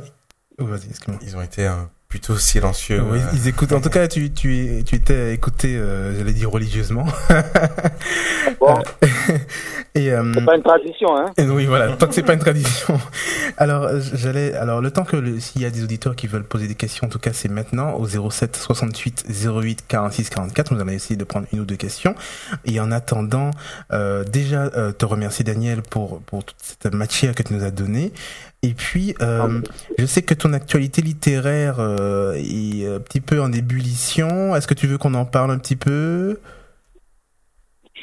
Oh. 0.59 0.65
Ils 1.21 1.37
ont 1.37 1.41
été 1.43 1.71
plutôt 2.09 2.37
silencieux. 2.37 3.01
Oui, 3.01 3.19
euh, 3.19 3.29
ils 3.33 3.47
écoutent. 3.47 3.73
En 3.73 3.81
tout 3.81 3.89
cas, 3.89 4.07
tu, 4.07 4.31
tu, 4.31 4.81
tu 4.85 4.95
étais 4.95 5.33
écouté, 5.33 5.75
euh, 5.75 6.17
j'allais 6.17 6.33
dire 6.33 6.49
religieusement. 6.49 7.05
Bon, 8.59 8.81
Et, 9.95 10.11
euh, 10.11 10.31
c'est 10.33 10.45
pas 10.45 10.55
une 10.55 10.63
tradition, 10.63 11.15
hein. 11.17 11.25
Et 11.37 11.43
oui, 11.43 11.65
voilà, 11.65 11.91
tant 11.95 12.07
que 12.07 12.13
c'est 12.13 12.23
pas 12.23 12.33
une 12.33 12.39
tradition. 12.39 12.99
Alors, 13.57 13.83
euh, 13.83 13.99
j'allais, 14.13 14.53
alors 14.53 14.79
le 14.81 14.89
temps 14.91 15.03
que 15.03 15.17
le- 15.17 15.39
s'il 15.39 15.61
y 15.61 15.65
a 15.65 15.69
des 15.69 15.83
auditeurs 15.83 16.15
qui 16.15 16.27
veulent 16.27 16.43
poser 16.45 16.67
des 16.67 16.75
questions, 16.75 17.07
en 17.07 17.09
tout 17.09 17.19
cas, 17.19 17.33
c'est 17.33 17.49
maintenant 17.49 17.93
au 17.95 18.07
07 18.07 18.55
68 18.55 19.25
08 19.45 19.83
46 19.87 20.29
44. 20.29 20.73
Nous 20.73 20.79
allons 20.81 20.91
essayer 20.91 21.17
de 21.17 21.23
prendre 21.23 21.45
une 21.51 21.59
ou 21.59 21.65
deux 21.65 21.75
questions. 21.75 22.15
Et 22.65 22.79
en 22.79 22.91
attendant, 22.91 23.51
euh, 23.91 24.23
déjà 24.23 24.63
euh, 24.75 24.91
te 24.91 25.05
remercier 25.05 25.43
Daniel 25.43 25.81
pour 25.81 26.21
pour 26.21 26.43
toute 26.45 26.57
cette 26.61 26.93
matière 26.93 27.35
que 27.35 27.43
tu 27.43 27.53
nous 27.53 27.63
as 27.63 27.71
donnée. 27.71 28.13
Et 28.63 28.73
puis, 28.73 29.15
euh, 29.21 29.61
je 29.97 30.05
sais 30.05 30.23
que 30.23 30.33
ton 30.33 30.51
actualité 30.53 31.01
littéraire 31.01 31.79
euh, 31.79 32.33
est 32.33 32.87
un 32.87 32.99
petit 32.99 33.21
peu 33.21 33.39
en 33.41 33.51
ébullition. 33.51 34.55
Est-ce 34.55 34.67
que 34.67 34.73
tu 34.73 34.87
veux 34.87 34.97
qu'on 34.97 35.13
en 35.13 35.25
parle 35.25 35.51
un 35.51 35.59
petit 35.59 35.75
peu? 35.75 36.39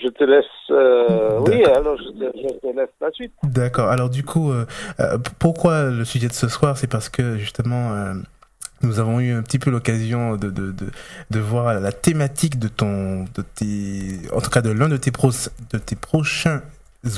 Je 0.03 0.09
te 0.09 0.25
laisse. 0.25 0.45
euh, 0.71 1.41
oui, 1.41 1.65
alors 1.65 1.97
je 1.99 2.05
te, 2.05 2.39
je 2.39 2.59
te 2.61 2.77
laisse 2.77 2.89
la 3.01 3.11
suite. 3.11 3.33
D'accord. 3.43 3.89
Alors 3.89 4.11
du 4.11 4.23
coup, 4.23 4.53
pourquoi 5.39 5.91
le 5.91 6.05
sujet 6.05 6.29
de 6.29 6.33
ce 6.33 6.49
soir? 6.49 6.79
C'est 6.79 6.87
parce 6.87 7.09
que 7.09 7.37
justement, 7.37 8.15
nous 8.83 9.01
avons 9.01 9.19
eu 9.21 9.33
un 9.33 9.43
petit 9.43 9.59
peu 9.59 9.71
l'occasion 9.71 10.37
de, 10.37 10.51
de, 10.51 10.73
de, 10.73 10.87
de 11.31 11.41
voir 11.41 11.81
la 11.81 11.93
thématique 11.93 12.59
de 12.59 12.69
ton, 12.69 13.25
de 13.35 13.43
tes, 13.43 14.21
en 14.33 14.41
tout 14.41 14.51
cas 14.51 14.61
de 14.61 14.71
l'un 14.71 14.89
de 14.89 14.99
tes 14.99 15.11
de 15.11 15.79
tes 15.79 15.97
prochains 15.97 16.63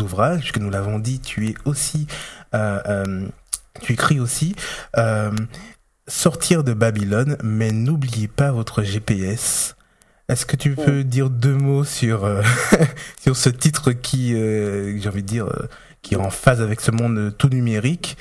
ouvrages, 0.01 0.41
puisque 0.41 0.59
nous 0.59 0.71
l'avons 0.71 0.99
dit, 0.99 1.21
tu 1.21 1.49
es 1.49 1.55
aussi, 1.65 2.07
euh, 2.55 2.81
euh, 2.87 3.27
tu 3.83 3.93
écris 3.93 4.21
aussi. 4.21 4.55
Euh, 4.97 5.31
Sortir 6.09 6.63
de 6.63 6.73
Babylone, 6.73 7.37
mais 7.43 7.73
n'oubliez 7.73 8.29
pas 8.29 8.53
votre 8.53 8.85
GPS. 8.85 9.77
Est-ce 10.29 10.47
que 10.47 10.55
tu 10.55 10.77
peux 10.77 11.03
dire 11.03 11.31
deux 11.31 11.55
mots 11.55 11.83
sur 11.83 12.25
euh, 12.25 12.43
sur 13.19 13.37
ce 13.37 13.49
titre 13.49 13.91
qui, 13.93 14.35
euh, 14.35 14.97
j'ai 14.99 15.09
envie 15.09 15.23
de 15.23 15.27
dire, 15.27 15.47
euh, 15.47 15.67
qui 16.03 16.15
est 16.15 16.19
en 16.19 16.31
phase 16.31 16.63
avec 16.63 16.81
ce 16.81 16.93
monde 16.93 17.35
tout 17.37 17.49
numérique? 17.49 18.17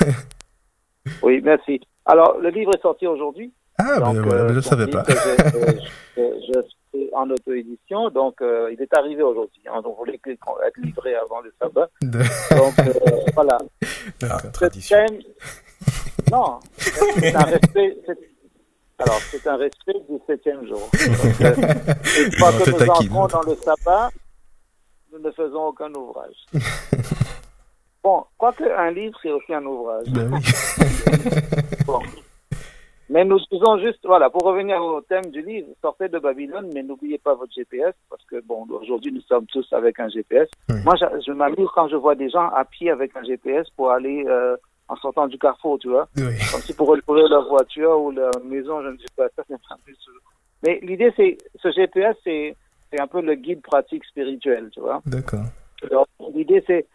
Oui, 1.22 1.40
merci. 1.44 1.80
Alors, 2.04 2.36
le 2.40 2.50
livre 2.50 2.72
est 2.74 2.82
sorti 2.82 3.06
aujourd'hui. 3.06 3.52
Ah, 3.78 4.00
ben 4.00 4.22
voilà, 4.22 4.48
je 4.48 4.54
ne 4.54 4.60
savais 4.60 4.88
pas. 4.88 5.04
Je, 5.08 5.14
je, 5.14 6.22
je 6.48 6.60
suis 6.62 6.76
en 7.14 7.28
auto-édition, 7.30 8.10
donc 8.10 8.40
euh, 8.42 8.70
il 8.72 8.80
est 8.82 8.94
arrivé 8.94 9.22
aujourd'hui. 9.22 9.62
Hein, 9.66 9.80
donc, 9.82 9.94
on 9.96 10.04
voulait 10.04 10.20
être 10.24 10.76
livré 10.78 11.14
avant 11.14 11.40
le 11.40 11.52
sabbat. 11.60 11.88
De- 12.02 12.18
Donc, 12.56 12.78
euh, 12.78 13.20
voilà. 13.34 13.58
ah, 13.82 13.86
D'accord. 14.20 14.40
Ce 14.40 14.46
tradition. 14.48 14.96
thème- 15.06 15.20
Non, 16.32 16.60
c'est 16.78 17.34
un 17.34 17.44
respect. 17.44 17.96
Alors, 18.98 19.18
c'est 19.30 19.46
un 19.46 19.56
respect 19.56 20.00
du 20.08 20.18
septième 20.26 20.66
jour. 20.66 20.88
Donc, 20.92 21.40
euh, 21.42 21.54
une 22.24 22.32
fois 22.32 22.52
que 22.52 22.70
nous 22.70 22.90
entrons 22.90 23.26
dans 23.26 23.42
le 23.42 23.54
sabbat, 23.56 24.10
nous 25.12 25.18
ne 25.18 25.30
faisons 25.32 25.66
aucun 25.66 25.92
ouvrage. 25.94 26.36
Bon, 28.02 28.22
quoique 28.38 28.62
un 28.62 28.92
livre, 28.92 29.18
c'est 29.20 29.32
aussi 29.32 29.52
un 29.52 29.64
ouvrage. 29.66 30.06
Ben 30.10 30.30
oui. 30.32 30.40
Bon. 31.84 31.98
Mais 33.08 33.24
nous 33.24 33.38
disons 33.52 33.78
juste, 33.78 34.00
voilà, 34.04 34.30
pour 34.30 34.42
revenir 34.44 34.82
au 34.82 35.00
thème 35.00 35.30
du 35.30 35.40
livre, 35.40 35.68
sortez 35.80 36.08
de 36.08 36.18
Babylone, 36.18 36.70
mais 36.74 36.82
n'oubliez 36.82 37.18
pas 37.18 37.34
votre 37.34 37.52
GPS, 37.52 37.94
parce 38.10 38.24
que, 38.24 38.40
bon, 38.44 38.66
aujourd'hui, 38.68 39.12
nous 39.12 39.20
sommes 39.22 39.46
tous 39.46 39.66
avec 39.72 40.00
un 40.00 40.08
GPS. 40.08 40.48
Oui. 40.68 40.76
Moi, 40.84 40.94
je, 41.00 41.20
je 41.24 41.32
m'amuse 41.32 41.68
quand 41.74 41.88
je 41.88 41.96
vois 41.96 42.16
des 42.16 42.28
gens 42.30 42.48
à 42.50 42.64
pied 42.64 42.90
avec 42.90 43.16
un 43.16 43.22
GPS 43.22 43.68
pour 43.76 43.90
aller 43.92 44.24
euh, 44.26 44.56
en 44.88 44.96
sortant 44.96 45.28
du 45.28 45.38
carrefour, 45.38 45.78
tu 45.78 45.88
vois. 45.88 46.08
Oui. 46.16 46.24
Comme 46.50 46.60
si 46.62 46.74
pour 46.74 46.88
retrouver 46.88 47.22
leur 47.28 47.48
voiture 47.48 48.00
ou 48.00 48.10
leur 48.10 48.32
maison, 48.44 48.82
je 48.82 48.88
ne 48.88 48.98
sais 48.98 49.06
pas. 49.16 49.28
Ça. 49.36 49.42
Mais 50.64 50.80
l'idée, 50.82 51.12
c'est, 51.16 51.38
ce 51.62 51.70
GPS, 51.70 52.16
c'est, 52.24 52.56
c'est 52.90 53.00
un 53.00 53.06
peu 53.06 53.20
le 53.20 53.34
guide 53.36 53.62
pratique 53.62 54.04
spirituel, 54.04 54.70
tu 54.72 54.80
vois. 54.80 55.00
D'accord. 55.06 55.44
Alors, 55.88 56.08
l'idée, 56.34 56.64
c'est, 56.66 56.86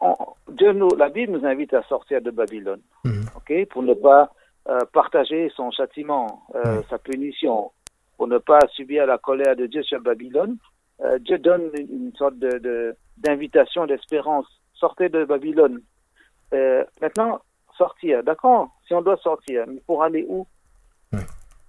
on- 0.00 0.16
Dieu 0.48 0.72
nous, 0.72 0.88
la 0.96 1.10
Bible 1.10 1.32
nous 1.32 1.44
invite 1.46 1.74
à 1.74 1.82
sortir 1.82 2.22
de 2.22 2.30
Babylone, 2.30 2.80
Mhm. 3.04 3.26
ok, 3.36 3.68
pour 3.68 3.82
ne 3.82 3.92
pas 3.94 4.30
euh, 4.70 4.84
partager 4.92 5.50
son 5.56 5.72
châtiment, 5.72 6.44
euh, 6.54 6.80
sa 6.88 6.96
punition, 6.98 7.72
pour 8.16 8.28
ne 8.28 8.38
pas 8.38 8.68
subir 8.68 9.04
la 9.04 9.18
colère 9.18 9.56
de 9.56 9.66
Dieu 9.66 9.82
sur 9.82 10.00
Babylone. 10.00 10.58
Euh, 11.00 11.18
Dieu 11.18 11.38
donne 11.38 11.72
une, 11.76 12.12
sorte 12.16 12.38
de, 12.38 12.58
de- 12.58 12.94
d'invitation, 13.16 13.86
d'espérance. 13.86 14.46
Sortez 14.74 15.08
de 15.08 15.24
Babylone. 15.24 15.80
Maintenant, 17.00 17.40
sortir, 17.76 18.22
d'accord 18.22 18.68
Si 18.86 18.94
on 18.94 19.02
doit 19.02 19.16
sortir, 19.16 19.64
mais 19.66 19.80
pour 19.86 20.04
aller 20.04 20.24
où? 20.28 20.46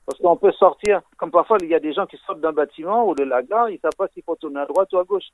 Parce 0.06 0.20
qu'on 0.20 0.36
peut 0.36 0.52
sortir, 0.52 1.02
comme 1.18 1.32
parfois 1.32 1.58
il 1.62 1.70
y 1.70 1.76
a 1.76 1.80
des 1.80 1.94
gens 1.94 2.06
qui 2.06 2.18
sortent 2.18 2.42
d'un 2.42 2.52
bâtiment 2.52 3.08
ou 3.08 3.16
de 3.16 3.24
la 3.24 3.42
gare, 3.42 3.70
ils 3.70 3.76
ne 3.76 3.80
savent 3.80 3.96
pas 3.98 4.08
s'il 4.10 4.24
faut 4.24 4.36
tourner 4.36 4.60
à 4.60 4.66
droite 4.66 4.92
ou 4.94 4.98
à 5.00 5.04
gauche. 5.04 5.30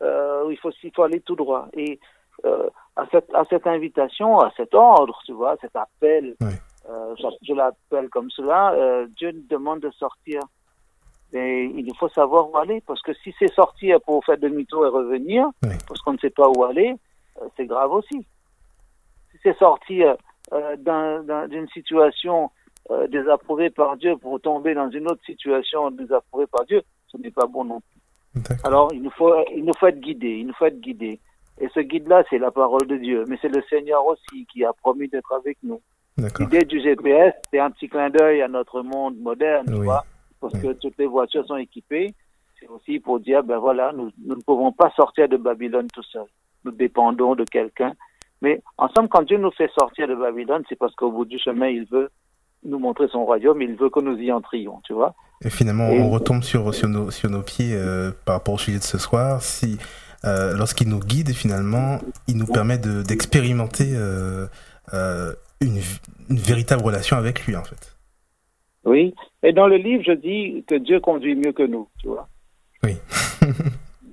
Il 0.00 0.58
faut 0.60 0.72
s'il 0.72 0.92
faut 0.94 1.02
aller 1.04 1.20
tout 1.20 1.36
droit. 1.36 1.68
Et 1.74 2.00
à, 2.44 3.06
cette, 3.12 3.32
à 3.34 3.44
cette 3.50 3.66
invitation, 3.66 4.40
à 4.40 4.50
cet 4.56 4.74
ordre, 4.74 5.18
tu 5.24 5.32
vois, 5.32 5.56
cet 5.60 5.76
appel. 5.76 6.34
Euh, 6.88 7.14
je, 7.42 7.52
l'appelle 7.54 8.08
comme 8.08 8.30
cela, 8.30 8.72
euh, 8.74 9.06
Dieu 9.16 9.32
nous 9.32 9.44
demande 9.48 9.80
de 9.80 9.90
sortir. 9.90 10.42
Et 11.32 11.64
il 11.64 11.92
faut 11.96 12.08
savoir 12.08 12.50
où 12.50 12.56
aller, 12.56 12.80
parce 12.86 13.02
que 13.02 13.12
si 13.14 13.34
c'est 13.38 13.52
sortir 13.52 14.00
pour 14.00 14.24
faire 14.24 14.38
demi-tour 14.38 14.86
et 14.86 14.88
revenir, 14.88 15.48
parce 15.88 16.00
qu'on 16.00 16.12
ne 16.12 16.18
sait 16.18 16.30
pas 16.30 16.48
où 16.48 16.62
aller, 16.64 16.94
euh, 17.42 17.46
c'est 17.56 17.66
grave 17.66 17.92
aussi. 17.92 18.24
Si 19.32 19.38
c'est 19.42 19.58
sortir 19.58 20.16
euh, 20.52 20.76
d'un- 20.76 21.22
d'un- 21.24 21.48
d'une 21.48 21.68
situation 21.68 22.50
euh, 22.92 23.08
désapprouvée 23.08 23.70
par 23.70 23.96
Dieu 23.96 24.16
pour 24.16 24.40
tomber 24.40 24.72
dans 24.74 24.88
une 24.90 25.08
autre 25.10 25.24
situation 25.26 25.90
désapprouvée 25.90 26.46
par 26.46 26.64
Dieu, 26.66 26.82
ce 27.08 27.16
n'est 27.18 27.32
pas 27.32 27.46
bon 27.46 27.64
non 27.64 27.80
plus. 27.80 28.00
Alors, 28.64 28.92
il 28.92 29.02
nous 29.02 29.10
faut, 29.10 29.34
il 29.54 29.64
nous 29.64 29.74
faut 29.74 29.88
être 29.88 29.98
guidés, 29.98 30.36
il 30.38 30.46
nous 30.46 30.54
faut 30.54 30.66
être 30.66 30.80
guidés. 30.80 31.18
Et 31.58 31.68
ce 31.74 31.80
guide-là, 31.80 32.22
c'est 32.30 32.38
la 32.38 32.50
parole 32.52 32.86
de 32.86 32.96
Dieu. 32.96 33.24
Mais 33.28 33.38
c'est 33.42 33.48
le 33.48 33.62
Seigneur 33.68 34.06
aussi 34.06 34.46
qui 34.52 34.64
a 34.64 34.72
promis 34.72 35.08
d'être 35.08 35.32
avec 35.32 35.58
nous. 35.64 35.80
L'idée 36.40 36.64
du 36.64 36.80
GPS, 36.80 37.34
c'est 37.52 37.58
un 37.60 37.70
petit 37.70 37.88
clin 37.88 38.08
d'œil 38.10 38.40
à 38.42 38.48
notre 38.48 38.82
monde 38.82 39.16
moderne, 39.18 39.66
tu 39.66 39.74
vois, 39.82 40.04
parce 40.40 40.54
Oui. 40.54 40.60
que 40.62 40.72
toutes 40.72 40.96
les 40.98 41.06
voitures 41.06 41.46
sont 41.46 41.56
équipées. 41.56 42.14
C'est 42.58 42.68
aussi 42.68 42.98
pour 43.00 43.20
dire, 43.20 43.42
ben 43.44 43.58
voilà, 43.58 43.92
nous, 43.94 44.10
nous 44.24 44.34
ne 44.36 44.40
pouvons 44.40 44.72
pas 44.72 44.90
sortir 44.96 45.28
de 45.28 45.36
Babylone 45.36 45.88
tout 45.92 46.02
seuls. 46.04 46.24
Nous 46.64 46.72
dépendons 46.72 47.34
de 47.34 47.44
quelqu'un. 47.44 47.92
Mais 48.40 48.62
en 48.78 48.88
somme, 48.88 49.08
quand 49.08 49.22
Dieu 49.22 49.36
nous 49.38 49.50
fait 49.50 49.70
sortir 49.78 50.08
de 50.08 50.14
Babylone, 50.14 50.62
c'est 50.68 50.78
parce 50.78 50.94
qu'au 50.94 51.10
bout 51.10 51.26
du 51.26 51.38
chemin, 51.38 51.68
il 51.68 51.84
veut 51.86 52.08
nous 52.64 52.78
montrer 52.78 53.08
son 53.08 53.24
royaume, 53.26 53.60
il 53.62 53.76
veut 53.76 53.90
que 53.90 54.00
nous 54.00 54.16
y 54.18 54.32
entrions, 54.32 54.80
tu 54.84 54.94
vois. 54.94 55.14
Et 55.44 55.50
finalement, 55.50 55.88
Et- 55.90 56.00
on 56.00 56.08
retombe 56.10 56.42
sur, 56.42 56.74
sur, 56.74 56.88
nos, 56.88 57.10
sur 57.10 57.28
nos 57.30 57.42
pieds 57.42 57.74
euh, 57.74 58.10
par 58.24 58.36
rapport 58.36 58.54
au 58.54 58.58
sujet 58.58 58.78
de 58.78 58.82
ce 58.84 58.96
soir. 58.98 59.42
Si, 59.42 59.78
euh, 60.24 60.56
lorsqu'il 60.56 60.88
nous 60.88 60.98
guide, 61.00 61.34
finalement, 61.34 61.98
il 62.26 62.38
nous 62.38 62.46
permet 62.46 62.78
de- 62.78 63.02
d'expérimenter 63.02 63.92
euh, 63.94 64.46
euh, 64.94 65.32
une, 65.60 65.80
une 66.30 66.38
véritable 66.38 66.82
relation 66.82 67.16
avec 67.16 67.46
lui, 67.46 67.56
en 67.56 67.64
fait. 67.64 67.96
Oui. 68.84 69.14
Et 69.42 69.52
dans 69.52 69.66
le 69.66 69.76
livre, 69.76 70.02
je 70.06 70.12
dis 70.12 70.64
que 70.66 70.76
Dieu 70.76 71.00
conduit 71.00 71.34
mieux 71.34 71.52
que 71.52 71.64
nous, 71.64 71.88
tu 71.98 72.08
vois. 72.08 72.28
Oui. 72.82 72.96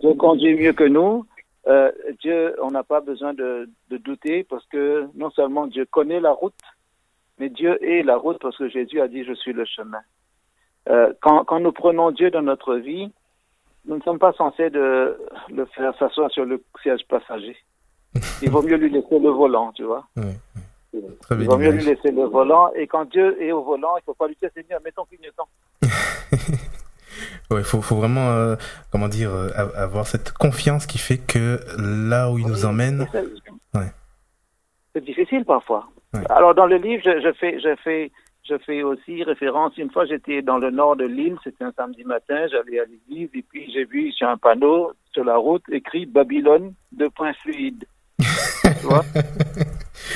Dieu 0.02 0.14
conduit 0.16 0.56
mieux 0.56 0.74
que 0.74 0.84
nous. 0.84 1.26
Euh, 1.68 1.91
Dieu, 2.22 2.56
on 2.62 2.72
n'a 2.72 2.84
pas 2.84 3.00
besoin 3.00 3.34
de, 3.34 3.70
de 3.89 3.98
douter 3.98 4.44
parce 4.44 4.66
que 4.66 5.08
non 5.16 5.30
seulement 5.32 5.68
Dieu 5.68 5.86
connaît 5.86 6.20
la 6.20 6.32
route, 6.32 6.54
mais 7.39 7.50
Dieu 7.50 7.82
est 7.84 8.04
la 8.04 8.18
route 8.18 8.38
parce 8.41 8.58
que 8.58 8.68
Jésus 8.68 9.00
a 9.00 9.08
dit 9.08 9.24
je 9.24 9.34
suis 9.34 9.54
le 9.54 9.64
chemin. 9.64 10.02
Euh, 10.89 11.14
quand, 11.22 11.46
quand 11.46 11.62
nous 11.62 11.72
prenons 11.72 12.12
Dieu 12.12 12.32
dans 12.32 12.41
notre 12.41 12.76
vie, 12.76 13.12
nous 13.86 13.96
ne 13.96 14.02
sommes 14.02 14.20
pas 14.20 14.34
censés 14.34 14.70
de 14.70 15.18
le 15.50 15.66
faire 15.68 15.98
s'asseoir 15.98 16.30
sur 16.32 16.46
le 16.46 16.62
siège 16.82 17.02
passager. 17.08 17.56
Il 18.41 18.50
vaut 18.50 18.62
mieux 18.62 18.76
lui 18.76 18.89
laisser 18.89 19.20
le 19.20 19.30
volant, 19.30 19.72
tu 19.72 19.84
vois. 19.84 20.06
Oui. 20.18 20.34
Très 21.22 21.36
Il 21.36 21.46
vaut 21.46 21.58
mieux 21.58 21.72
lui 21.72 21.84
laisser 21.84 22.12
le 22.12 22.24
volant. 22.26 22.72
Et 22.76 22.88
quand 22.88 23.06
Dieu 23.10 23.41
est 23.41 23.52
au 23.52 23.64
volant, 23.64 23.96
il 23.98 24.02
ne 24.02 24.06
faut 24.06 24.14
pas 24.14 24.28
lui 24.28 24.38
dire 24.41 24.50
Seigneur, 24.56 24.80
mets 24.84 24.91
ton 24.91 25.06
clignotant. 25.06 25.48
Ouais, 27.52 27.64
faut, 27.64 27.82
faut 27.82 27.96
vraiment, 27.96 28.30
euh, 28.32 28.56
comment 28.91 29.08
dire, 29.08 29.30
euh, 29.32 29.50
av- 29.56 29.74
avoir 29.76 30.08
cette 30.08 30.32
confiance 30.32 30.86
qui 30.88 30.98
fait 30.98 31.18
que 31.20 31.60
là 31.78 32.32
où 32.32 32.39
il 32.39 32.48
nous 32.48 32.66
emmène, 32.66 33.08
C'est- 33.12 33.78
Ouais. 33.78 33.91
C'est 34.96 35.04
difficile 35.04 35.46
parfois. 35.46 35.88
Ouais. 36.14 36.22
Alors 36.30 36.56
dans 36.56 36.66
le 36.66 36.78
livre, 36.78 37.02
je, 37.06 37.22
je 37.22 37.34
fais, 37.34 37.60
je 37.60 37.76
fais, 37.84 38.12
je 38.50 38.58
fais 38.66 38.82
aussi 38.84 39.24
référence. 39.24 39.78
Une 39.78 39.91
fois, 39.91 40.06
j'étais 40.06 40.41
dans 40.41 40.58
le 40.58 40.70
nord 40.72 40.96
de 40.96 41.06
l'île. 41.06 41.38
C'était 41.44 41.64
un 41.64 41.72
samedi 41.76 42.04
matin. 42.04 42.46
J'allais 42.52 42.80
à 42.80 42.86
l'église 42.86 43.30
et 43.34 43.44
puis 43.44 43.72
j'ai 43.72 43.86
vu 43.86 44.12
sur 44.12 44.28
un 44.28 44.38
panneau 44.38 44.91
sur 45.12 45.24
la 45.24 45.38
route 45.38 45.64
écrit 45.72 46.06
Babylone 46.06 46.74
de 46.91 47.08
points 47.08 47.34
fluides. 47.34 47.86
tu 48.20 48.86
vois? 48.88 49.04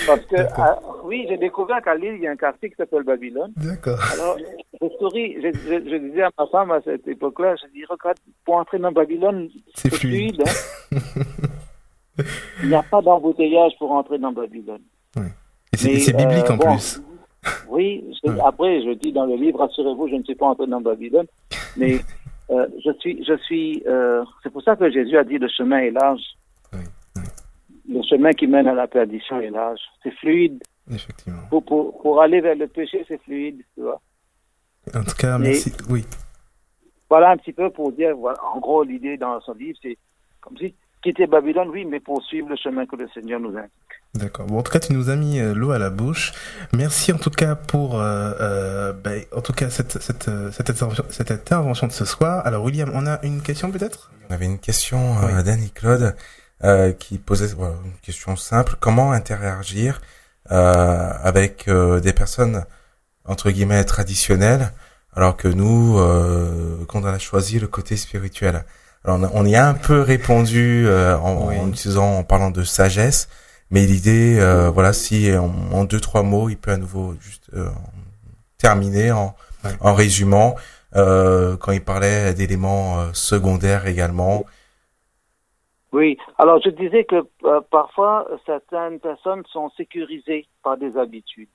Parce 0.05 0.21
que 0.25 0.35
ah, 0.57 0.79
oui, 1.03 1.25
j'ai 1.27 1.37
découvert 1.37 1.81
qu'à 1.81 1.95
Lille, 1.95 2.15
il 2.17 2.21
y 2.23 2.27
a 2.27 2.31
un 2.31 2.35
quartier 2.35 2.69
qui 2.69 2.75
s'appelle 2.75 3.03
Babylone. 3.03 3.51
d'accord. 3.57 3.99
Alors, 4.13 4.37
je 4.81 4.87
souris, 4.99 5.35
je, 5.41 5.51
je- 5.51 5.89
je 5.89 5.95
disais 5.97 6.23
à 6.23 6.29
ma 6.37 6.45
femme 6.47 6.71
à 6.71 6.81
cette 6.81 7.07
époque-là, 7.07 7.55
je 7.55 7.67
dis, 7.73 7.83
regarde, 7.85 8.17
pour 8.45 8.55
entrer 8.55 8.79
dans 8.79 8.91
Babylone, 8.91 9.49
C'est 9.75 9.93
fluide. 9.93 10.35
fluide. 10.35 10.43
hein. 10.47 10.99
Il 12.63 12.69
n'y 12.69 12.75
a 12.75 12.83
pas 12.83 13.01
d'embouteillage 13.01 13.73
pour 13.77 13.91
entrer 13.91 14.17
dans 14.17 14.31
Babylone. 14.31 14.81
C'est 15.73 15.87
Mais, 15.87 15.93
et 15.95 15.99
c'est 15.99 16.13
biblique 16.17 16.49
euh, 16.49 16.53
en 16.53 16.57
bon, 16.57 16.73
plus. 16.75 17.01
Oui, 17.69 18.03
Ouais. 18.23 18.33
après, 18.45 18.81
je 18.81 18.91
dis 18.93 19.11
dans 19.13 19.25
le 19.25 19.35
livre, 19.35 19.59
rassurez-vous, 19.59 20.07
je 20.09 20.15
ne 20.15 20.23
suis 20.23 20.35
pas 20.35 20.47
entré 20.47 20.67
dans 20.67 20.81
Babylone, 20.81 21.27
mais 21.77 21.99
euh, 22.49 22.67
je 22.83 22.91
suis, 22.99 23.23
je 23.23 23.37
suis, 23.43 23.83
euh, 23.87 24.23
c'est 24.43 24.49
pour 24.51 24.63
ça 24.63 24.75
que 24.75 24.89
Jésus 24.89 25.17
a 25.17 25.23
dit 25.23 25.37
le 25.37 25.47
chemin 25.47 25.77
est 25.79 25.91
large. 25.91 26.21
Le 27.89 28.01
chemin 28.03 28.33
qui 28.33 28.47
mène 28.47 28.67
à 28.67 28.73
la 28.73 28.87
perdition 28.87 29.39
est 29.39 29.49
large. 29.49 29.79
C'est 30.03 30.13
fluide. 30.15 30.61
Effectivement. 30.91 31.41
Pour, 31.49 31.63
pour, 31.63 32.01
pour 32.01 32.21
aller 32.21 32.41
vers 32.41 32.55
le 32.55 32.67
péché, 32.67 33.05
c'est 33.07 33.21
fluide, 33.23 33.61
tu 33.75 33.81
vois. 33.81 34.01
En 34.93 35.03
tout 35.03 35.15
cas, 35.17 35.37
merci. 35.37 35.71
Oui. 35.89 36.05
Voilà 37.09 37.31
un 37.31 37.37
petit 37.37 37.53
peu 37.53 37.69
pour 37.69 37.91
dire, 37.91 38.15
voilà, 38.15 38.37
en 38.53 38.59
gros, 38.59 38.83
l'idée 38.83 39.17
dans 39.17 39.39
son 39.41 39.53
livre, 39.53 39.77
c'est 39.81 39.97
comme 40.41 40.57
si 40.57 40.73
quitter 41.01 41.27
Babylone, 41.27 41.69
oui, 41.69 41.85
mais 41.85 41.99
poursuivre 41.99 42.49
le 42.49 42.55
chemin 42.55 42.85
que 42.85 42.95
le 42.95 43.07
Seigneur 43.13 43.39
nous 43.39 43.55
indique. 43.57 43.71
D'accord. 44.13 44.47
Bon, 44.47 44.59
en 44.59 44.63
tout 44.63 44.71
cas, 44.71 44.79
tu 44.79 44.93
nous 44.93 45.09
as 45.09 45.15
mis 45.15 45.39
euh, 45.39 45.53
l'eau 45.53 45.71
à 45.71 45.79
la 45.79 45.89
bouche. 45.89 46.31
Merci 46.73 47.11
en 47.11 47.17
tout 47.17 47.29
cas 47.29 47.55
pour, 47.55 47.99
euh, 47.99 48.31
euh, 48.39 48.93
ben, 48.93 49.23
en 49.35 49.41
tout 49.41 49.53
cas, 49.53 49.69
cette, 49.69 50.01
cette, 50.01 50.27
euh, 50.27 50.51
cette, 50.51 50.69
intervention, 50.69 51.03
cette 51.09 51.31
intervention 51.31 51.87
de 51.87 51.91
ce 51.91 52.05
soir. 52.05 52.45
Alors, 52.45 52.63
William, 52.63 52.89
on 52.93 53.05
a 53.05 53.19
une 53.23 53.41
question 53.41 53.71
peut-être? 53.71 54.11
On 54.29 54.33
avait 54.33 54.45
une 54.45 54.59
question 54.59 55.17
euh, 55.17 55.37
Oui. 55.37 55.43
d'Annie-Claude 55.43 56.15
euh, 56.63 56.91
qui 56.91 57.17
posait 57.17 57.47
voilà, 57.55 57.75
une 57.85 57.97
question 58.01 58.35
simple. 58.35 58.75
Comment 58.79 59.11
interagir 59.11 60.01
euh, 60.51 61.11
avec 61.21 61.67
euh, 61.67 61.99
des 61.99 62.13
personnes, 62.13 62.65
entre 63.25 63.51
guillemets, 63.51 63.83
traditionnelles, 63.83 64.71
alors 65.15 65.35
que 65.37 65.47
nous, 65.47 65.97
euh, 65.99 66.83
quand 66.87 67.01
on 67.01 67.05
a 67.05 67.19
choisi 67.19 67.59
le 67.59 67.67
côté 67.67 67.97
spirituel? 67.97 68.63
Alors, 69.05 69.29
on, 69.33 69.45
y 69.45 69.55
a 69.55 69.67
un 69.67 69.73
peu 69.73 70.01
répondu 70.01 70.85
euh, 70.87 71.17
en, 71.17 71.47
Oui. 71.47 71.57
en 71.59 71.69
utilisant, 71.69 72.17
en 72.17 72.23
parlant 72.23 72.51
de 72.51 72.63
sagesse, 72.63 73.29
mais 73.71 73.85
l'idée, 73.85 74.37
euh, 74.39 74.69
voilà, 74.69 74.93
si 74.93 75.31
en, 75.35 75.53
en 75.71 75.83
deux, 75.85 75.99
trois 75.99 76.23
mots, 76.23 76.49
il 76.49 76.57
peut 76.57 76.71
à 76.71 76.77
nouveau 76.77 77.15
juste 77.19 77.49
euh, 77.53 77.69
terminer 78.57 79.11
en, 79.11 79.35
Ouais. 79.63 79.71
en 79.79 79.95
résumant, 79.95 80.55
euh, 80.95 81.57
quand 81.57 81.71
il 81.71 81.83
parlait 81.83 82.33
d'éléments 82.35 82.99
euh, 82.99 83.09
secondaires 83.13 83.87
également. 83.87 84.45
Oui, 85.93 86.17
alors 86.37 86.59
je 86.63 86.69
disais 86.69 87.05
que 87.05 87.25
euh, 87.45 87.61
parfois 87.71 88.27
certaines 88.45 88.99
personnes 88.99 89.43
sont 89.47 89.69
sécurisées 89.71 90.45
par 90.63 90.77
des 90.77 90.97
habitudes. 90.97 91.49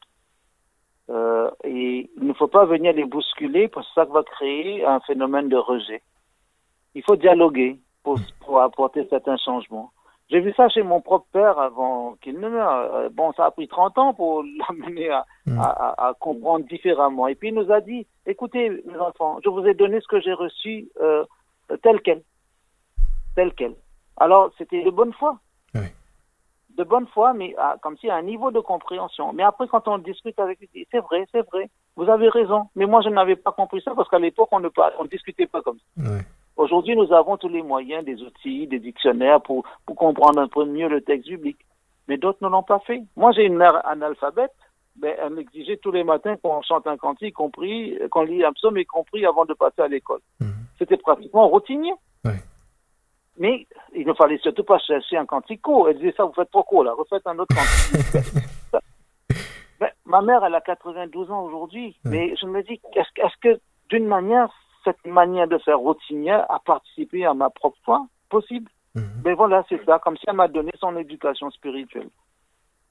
Euh, 1.10 1.50
et 1.64 2.10
il 2.16 2.26
ne 2.26 2.32
faut 2.32 2.48
pas 2.48 2.64
venir 2.64 2.94
les 2.94 3.04
bousculer 3.04 3.68
parce 3.68 3.86
que 3.88 3.94
ça 3.94 4.04
va 4.04 4.22
créer 4.22 4.84
un 4.84 5.00
phénomène 5.00 5.48
de 5.48 5.56
rejet. 5.56 6.00
Il 6.94 7.02
faut 7.02 7.16
dialoguer 7.16 7.78
pour, 8.02 8.18
pour 8.40 8.60
apporter 8.60 9.06
certains 9.10 9.36
changements. 9.36 9.90
J'ai 10.30 10.40
vu 10.40 10.52
ça 10.56 10.68
chez 10.70 10.82
mon 10.82 11.02
propre 11.02 11.26
père 11.32 11.58
avant 11.58 12.14
qu'il 12.22 12.38
ne 12.40 12.48
meure. 12.48 12.94
Euh, 12.94 13.08
Bon, 13.10 13.32
ça 13.32 13.44
a 13.46 13.50
pris 13.50 13.68
30 13.68 13.98
ans 13.98 14.14
pour 14.14 14.42
l'amener 14.70 15.10
à, 15.10 15.26
Mm. 15.44 15.58
à, 15.58 15.64
à- 15.64 16.08
à 16.08 16.14
comprendre 16.14 16.64
différemment. 16.66 17.26
Et 17.26 17.34
puis 17.34 17.48
il 17.48 17.54
nous 17.54 17.70
a 17.72 17.80
dit, 17.80 18.06
écoutez 18.26 18.70
mes 18.86 18.96
enfants, 18.96 19.38
je 19.44 19.50
vous 19.50 19.66
ai 19.66 19.74
donné 19.74 20.00
ce 20.00 20.06
que 20.06 20.20
j'ai 20.20 20.32
reçu 20.32 20.88
euh, 21.02 21.24
tel 21.82 22.00
quel. 22.00 22.22
Tel 23.34 23.52
quel. 23.54 23.74
Alors, 24.18 24.50
c'était 24.58 24.82
de 24.82 24.90
bonne 24.90 25.12
foi. 25.14 25.38
Oui. 25.74 25.86
De 26.76 26.84
bonne 26.84 27.06
foi, 27.08 27.32
mais 27.34 27.54
à- 27.58 27.76
comme 27.82 27.96
si 27.98 28.08
à 28.08 28.16
un 28.16 28.22
niveau 28.22 28.50
de 28.50 28.60
compréhension. 28.60 29.32
Mais 29.32 29.42
après, 29.42 29.68
quand 29.68 29.86
on 29.88 29.98
discute 29.98 30.38
avec 30.38 30.58
lui, 30.60 30.86
c'est 30.90 31.00
vrai, 31.00 31.26
c'est 31.32 31.46
vrai, 31.50 31.68
vous 31.96 32.08
avez 32.08 32.28
raison. 32.28 32.68
Mais 32.76 32.86
moi, 32.86 33.00
je 33.02 33.08
n'avais 33.10 33.36
pas 33.36 33.52
compris 33.52 33.82
ça 33.82 33.92
parce 33.94 34.08
qu'à 34.08 34.18
l'époque, 34.18 34.48
on 34.52 34.60
ne 34.60 34.68
on 34.98 35.04
discutait 35.04 35.46
pas 35.46 35.60
comme 35.62 35.78
ça. 35.78 36.02
Aujourd'hui, 36.56 36.96
nous 36.96 37.12
avons 37.12 37.36
tous 37.36 37.48
les 37.48 37.62
moyens, 37.62 38.04
des 38.04 38.20
outils, 38.22 38.66
des 38.66 38.78
dictionnaires 38.78 39.40
pour, 39.40 39.64
pour 39.86 39.96
comprendre 39.96 40.38
un 40.40 40.48
peu 40.48 40.64
mieux 40.64 40.88
le 40.88 41.00
texte 41.02 41.28
biblique. 41.28 41.58
mais 42.08 42.16
d'autres 42.18 42.38
ne 42.42 42.48
l'ont 42.48 42.62
pas 42.62 42.80
fait. 42.80 43.02
Moi, 43.16 43.32
j'ai 43.32 43.44
une 43.44 43.56
mère 43.56 43.86
analphabète, 43.86 44.52
mais 45.00 45.16
elle 45.22 45.30
m'exigeait 45.34 45.76
tous 45.78 45.92
les 45.92 46.04
matins 46.04 46.36
qu'on 46.36 46.60
chante 46.62 46.86
un 46.86 46.96
cantique, 46.98 47.34
compris, 47.34 47.98
qu'on 48.10 48.22
lit 48.22 48.44
un 48.44 48.52
psaume, 48.52 48.76
y 48.76 48.84
compris 48.84 49.24
avant 49.24 49.44
de 49.46 49.54
passer 49.54 49.80
à 49.82 49.88
l'école. 49.88 50.20
Mhm. 50.40 50.52
C'était 50.78 50.96
pratiquement 50.98 51.48
routinier. 51.48 51.92
Ouais. 52.24 52.40
Mais 53.38 53.66
il 53.94 54.06
ne 54.06 54.12
fallait 54.12 54.38
surtout 54.38 54.64
pas 54.64 54.78
chercher 54.78 55.16
un 55.16 55.26
cantico. 55.26 55.88
Elle 55.88 55.96
disait 55.98 56.14
ça, 56.16 56.24
vous 56.24 56.32
faites 56.34 56.50
trop 56.50 56.62
court, 56.62 56.84
là, 56.84 56.92
refaites 56.92 57.26
un 57.26 57.38
autre 57.38 57.54
cantique. 57.54 58.24
Ben, 59.80 59.90
ma 60.04 60.22
mère, 60.22 60.44
elle 60.44 60.54
a 60.54 60.60
92 60.60 61.30
ans 61.32 61.42
aujourd'hui, 61.42 61.96
Ouais. 62.04 62.10
mais 62.12 62.36
je 62.40 62.46
me 62.46 62.62
dis, 62.62 62.80
est-ce 62.94 63.08
que- 63.16 63.20
est-ce 63.26 63.36
que 63.56 63.60
d'une 63.88 64.06
manière, 64.06 64.48
cette 64.84 65.04
manière 65.04 65.48
de 65.48 65.58
faire 65.58 65.78
routinière 65.80 66.48
a 66.52 66.60
participé 66.60 67.24
à 67.26 67.34
ma 67.34 67.50
propre 67.50 67.78
foi? 67.84 68.06
Possible. 68.28 68.70
Mhm. 68.94 69.22
Mais 69.24 69.34
voilà, 69.34 69.64
c'est 69.68 69.84
ça, 69.84 69.98
comme 69.98 70.16
si 70.16 70.22
elle 70.28 70.36
m'a 70.36 70.46
donné 70.46 70.70
son 70.78 70.96
éducation 70.96 71.50
spirituelle. 71.50 72.10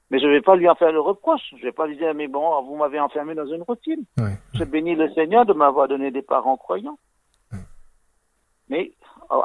Mais 0.09 0.19
je 0.19 0.25
ne 0.25 0.31
vais 0.31 0.41
pas 0.41 0.57
lui 0.57 0.67
en 0.67 0.75
faire 0.75 0.91
le 0.91 0.99
reproche. 0.99 1.39
Je 1.51 1.55
ne 1.55 1.61
vais 1.61 1.71
pas 1.71 1.87
lui 1.87 1.95
dire, 1.95 2.13
mais 2.13 2.27
bon, 2.27 2.61
vous 2.63 2.75
m'avez 2.75 2.99
enfermé 2.99 3.35
dans 3.35 3.47
une 3.47 3.61
routine. 3.61 4.03
Ouais. 4.17 4.35
Je 4.53 4.65
bénis 4.65 4.95
le 4.95 5.09
Seigneur 5.13 5.45
de 5.45 5.53
m'avoir 5.53 5.87
donné 5.87 6.11
des 6.11 6.21
parents 6.21 6.57
croyants. 6.57 6.97
Mais 8.67 8.91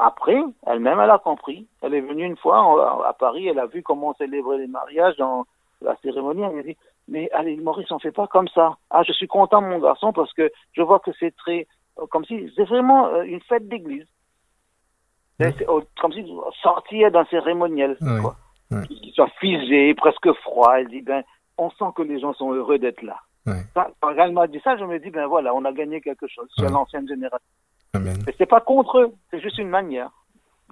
après, 0.01 0.43
elle-même, 0.67 0.99
elle 1.01 1.11
a 1.11 1.19
compris. 1.19 1.67
Elle 1.83 1.95
est 1.95 2.01
venue 2.01 2.25
une 2.25 2.37
fois 2.37 3.07
à 3.07 3.13
Paris, 3.13 3.47
elle 3.49 3.59
a 3.59 3.67
vu 3.67 3.83
comment 3.83 4.09
on 4.09 4.15
célébrait 4.15 4.59
les 4.59 4.67
mariages 4.67 5.17
dans 5.17 5.45
la 5.81 5.95
cérémonie. 6.03 6.43
Elle 6.43 6.57
m'a 6.57 6.63
dit, 6.63 6.77
mais 7.09 7.31
allez, 7.33 7.57
Maurice, 7.57 7.91
on 7.93 7.99
fait 7.99 8.11
pas 8.13 8.27
comme 8.27 8.49
ça. 8.49 8.77
Ah, 8.91 9.03
je 9.05 9.13
suis 9.13 9.29
content, 9.29 9.61
mon 9.63 9.79
garçon, 9.79 10.13
parce 10.13 10.33
que 10.33 10.51
je 10.73 10.83
vois 10.83 10.99
que 11.01 11.11
c'est 11.21 11.35
très, 11.37 11.67
euh, 12.01 12.07
comme 12.11 12.25
si, 12.25 12.53
c'est 12.57 12.65
vraiment 12.65 13.07
euh, 13.09 13.23
une 13.23 13.41
fête 13.43 13.69
d'église. 13.69 14.07
C'est- 15.39 15.53
c'est, 15.59 15.69
euh, 15.69 15.81
Comme 16.01 16.13
si 16.13 16.25
sortir 16.63 17.11
d'un 17.11 17.25
cérémoniel, 17.27 17.97
Ouais. 18.01 18.21
quoi. 18.23 18.37
Qui 18.89 19.13
soit 19.15 19.29
figé, 19.39 19.95
presque 19.95 20.33
froid. 20.43 20.73
Elle 20.81 20.89
dit, 20.89 21.03
ben, 21.03 21.23
on 21.59 21.71
sent 21.71 21.85
que 21.95 22.03
les 22.03 22.19
gens 22.19 22.33
sont 22.35 22.53
heureux 22.53 22.79
d'être 22.79 23.03
là. 23.03 23.19
Ça, 23.75 23.89
quand 24.01 24.11
elle 24.19 24.33
m'a 24.33 24.49
dit 24.49 24.61
ça, 24.65 24.77
je 24.77 24.85
me 24.85 24.99
dis, 24.99 25.11
ben 25.11 25.27
voilà, 25.29 25.55
on 25.55 25.65
a 25.65 25.71
gagné 25.73 26.01
quelque 26.01 26.27
chose 26.27 26.49
Ouais. 26.59 26.69
l'ancienne 26.69 27.07
génération. 27.07 27.47
Amen. 27.95 28.17
Mais 28.27 28.35
c'est 28.39 28.47
pas 28.47 28.61
contre 28.61 28.99
eux, 28.99 29.13
c'est 29.31 29.41
juste 29.41 29.59
une 29.59 29.69
manière 29.69 30.11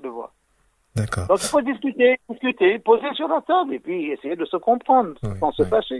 de 0.03 0.09
voir. 0.09 0.33
D'accord. 0.95 1.27
Donc 1.27 1.39
il 1.43 1.49
faut 1.49 1.61
discuter, 1.61 2.19
discuter, 2.29 2.79
poser 2.79 3.13
sur 3.15 3.29
la 3.29 3.41
table 3.41 3.75
et 3.75 3.81
puis 3.81 4.13
essayer 4.13 4.37
de 4.37 4.45
se 4.45 4.57
comprendre 4.57 5.15
sans 5.41 5.53
se 5.53 5.65
fâcher. 5.65 5.99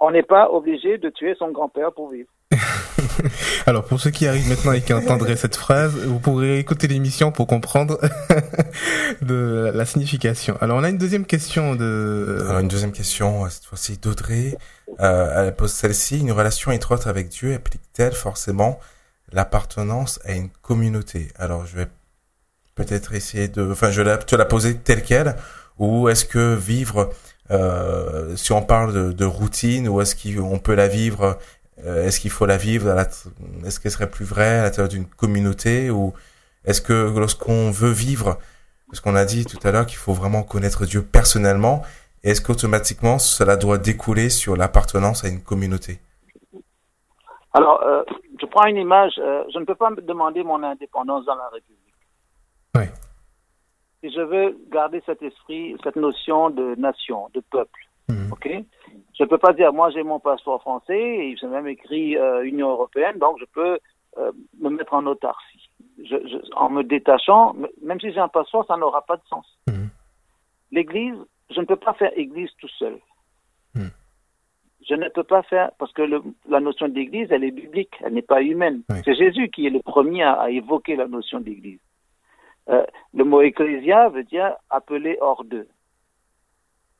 On 0.00 0.10
n'est 0.10 0.22
pas 0.22 0.50
obligé 0.50 0.96
de 0.96 1.10
tuer 1.10 1.34
son 1.38 1.50
grand-père 1.50 1.92
pour 1.92 2.10
vivre. 2.10 2.28
Alors, 3.66 3.84
pour 3.84 4.00
ceux 4.00 4.10
qui 4.10 4.26
arrivent 4.26 4.48
maintenant 4.48 4.72
et 4.72 4.80
qui 4.80 4.92
entendraient 4.92 5.36
cette 5.36 5.56
phrase, 5.56 5.96
vous 6.06 6.20
pourrez 6.20 6.58
écouter 6.58 6.86
l'émission 6.86 7.32
pour 7.32 7.46
comprendre 7.46 7.98
de 9.22 9.70
la 9.74 9.84
signification. 9.84 10.56
Alors, 10.60 10.78
on 10.78 10.84
a 10.84 10.88
une 10.88 10.98
deuxième 10.98 11.26
question 11.26 11.74
de... 11.74 12.38
Alors, 12.48 12.60
une 12.60 12.68
deuxième 12.68 12.92
question, 12.92 13.44
euh, 13.44 13.48
cette 13.48 13.64
fois-ci 13.64 13.98
d'Audrey. 13.98 14.56
Euh, 15.00 15.46
elle 15.46 15.54
pose 15.54 15.72
celle-ci. 15.72 16.20
Une 16.20 16.32
relation 16.32 16.70
étroite 16.70 17.06
avec 17.06 17.28
Dieu 17.28 17.54
implique-t-elle 17.54 18.12
forcément 18.12 18.78
l'appartenance 19.32 20.20
à 20.24 20.32
une 20.32 20.48
communauté 20.62 21.28
Alors, 21.36 21.66
je 21.66 21.76
vais 21.76 21.88
peut-être 22.74 23.14
essayer 23.14 23.48
de... 23.48 23.70
Enfin, 23.70 23.90
je 23.90 24.02
vais 24.02 24.18
te 24.18 24.36
la 24.36 24.44
poser 24.44 24.76
telle 24.76 25.02
qu'elle. 25.02 25.36
Ou 25.78 26.08
est-ce 26.08 26.24
que 26.24 26.54
vivre... 26.54 27.12
euh, 27.50 28.36
si 28.36 28.52
on 28.52 28.62
parle 28.62 29.14
de, 29.14 29.24
routine, 29.24 29.88
ou 29.88 30.00
est-ce 30.00 30.14
qu'on 30.14 30.58
peut 30.58 30.74
la 30.74 30.88
vivre 30.88 31.38
euh, 31.84 32.06
Est-ce 32.06 32.20
qu'il 32.20 32.30
faut 32.30 32.46
la 32.46 32.56
vivre 32.56 32.88
Est-ce 33.64 33.80
qu'elle 33.80 33.92
serait 33.92 34.10
plus 34.10 34.24
vraie 34.24 34.60
à 34.60 34.62
l'intérieur 34.64 34.88
d'une 34.88 35.06
communauté 35.06 35.90
Ou 35.90 36.12
est-ce 36.64 36.80
que 36.80 37.12
lorsqu'on 37.16 37.70
veut 37.70 37.92
vivre... 37.92 38.38
Parce 38.90 39.00
qu'on 39.00 39.14
a 39.16 39.26
dit 39.26 39.44
tout 39.44 39.58
à 39.64 39.70
l'heure 39.70 39.84
qu'il 39.84 39.98
faut 39.98 40.14
vraiment 40.14 40.42
connaître 40.42 40.86
Dieu 40.86 41.02
personnellement, 41.02 41.82
est-ce 42.22 42.40
qu'automatiquement 42.40 43.18
cela 43.18 43.56
doit 43.56 43.78
découler 43.78 44.30
sur 44.30 44.56
l'appartenance 44.56 45.24
à 45.24 45.28
une 45.28 45.42
communauté? 45.42 46.00
Alors, 47.58 47.82
euh, 47.82 48.04
je 48.40 48.46
prends 48.46 48.66
une 48.66 48.76
image, 48.76 49.14
euh, 49.18 49.42
je 49.52 49.58
ne 49.58 49.64
peux 49.64 49.74
pas 49.74 49.90
me 49.90 50.00
demander 50.00 50.44
mon 50.44 50.62
indépendance 50.62 51.24
dans 51.24 51.34
la 51.34 51.48
République. 51.48 51.94
Ouais. 52.76 52.88
Si 54.00 54.10
je 54.12 54.20
veux 54.20 54.56
garder 54.70 55.02
cet 55.04 55.20
esprit, 55.22 55.74
cette 55.82 55.96
notion 55.96 56.50
de 56.50 56.76
nation, 56.76 57.28
de 57.34 57.40
peuple, 57.40 57.80
Mhm. 58.08 58.30
ok? 58.32 58.46
Je 59.16 59.22
ne 59.24 59.28
peux 59.28 59.38
pas 59.38 59.52
dire, 59.52 59.72
moi 59.72 59.90
j'ai 59.90 60.04
mon 60.04 60.20
passeport 60.20 60.60
français, 60.60 61.00
et 61.26 61.36
c'est 61.40 61.48
même 61.48 61.66
écrit 61.66 62.16
euh, 62.16 62.44
Union 62.44 62.70
européenne, 62.70 63.18
donc 63.18 63.38
je 63.40 63.44
peux 63.46 63.78
me 64.60 64.68
mettre 64.70 64.94
en 64.94 65.04
autarcie. 65.06 65.68
Je, 65.98 66.16
je- 66.30 66.52
en 66.56 66.70
me 66.70 66.82
détachant, 66.84 67.54
même 67.82 68.00
si 68.00 68.12
j'ai 68.12 68.18
un 68.20 68.28
passeport, 68.28 68.64
ça 68.66 68.76
n'aura 68.76 69.02
pas 69.02 69.16
de 69.16 69.22
sens. 69.28 69.46
Mhm. 69.68 69.88
L'église, 70.70 71.18
je 71.50 71.60
ne 71.60 71.66
peux 71.66 71.76
pas 71.76 71.94
faire 71.94 72.12
église 72.16 72.50
tout 72.60 72.68
seul. 72.78 72.98
Je 74.88 74.94
ne 74.94 75.08
peux 75.10 75.24
pas 75.24 75.42
faire, 75.42 75.70
parce 75.78 75.92
que 75.92 76.02
le- 76.02 76.22
la 76.48 76.60
notion 76.60 76.88
d'église, 76.88 77.28
elle 77.30 77.44
est 77.44 77.50
biblique, 77.50 77.92
elle 78.02 78.14
n'est 78.14 78.22
pas 78.22 78.40
humaine. 78.42 78.82
Oui. 78.88 78.96
C'est 79.04 79.14
Jésus 79.14 79.50
qui 79.50 79.66
est 79.66 79.70
le 79.70 79.80
premier 79.80 80.22
à, 80.22 80.32
à 80.40 80.50
évoquer 80.50 80.96
la 80.96 81.06
notion 81.06 81.40
d'église. 81.40 81.80
Euh, 82.70 82.84
le 83.14 83.24
mot 83.24 83.42
ecclésia 83.42 84.08
veut 84.08 84.24
dire 84.24 84.54
appeler 84.70 85.18
hors 85.20 85.44
d'eux. 85.44 85.68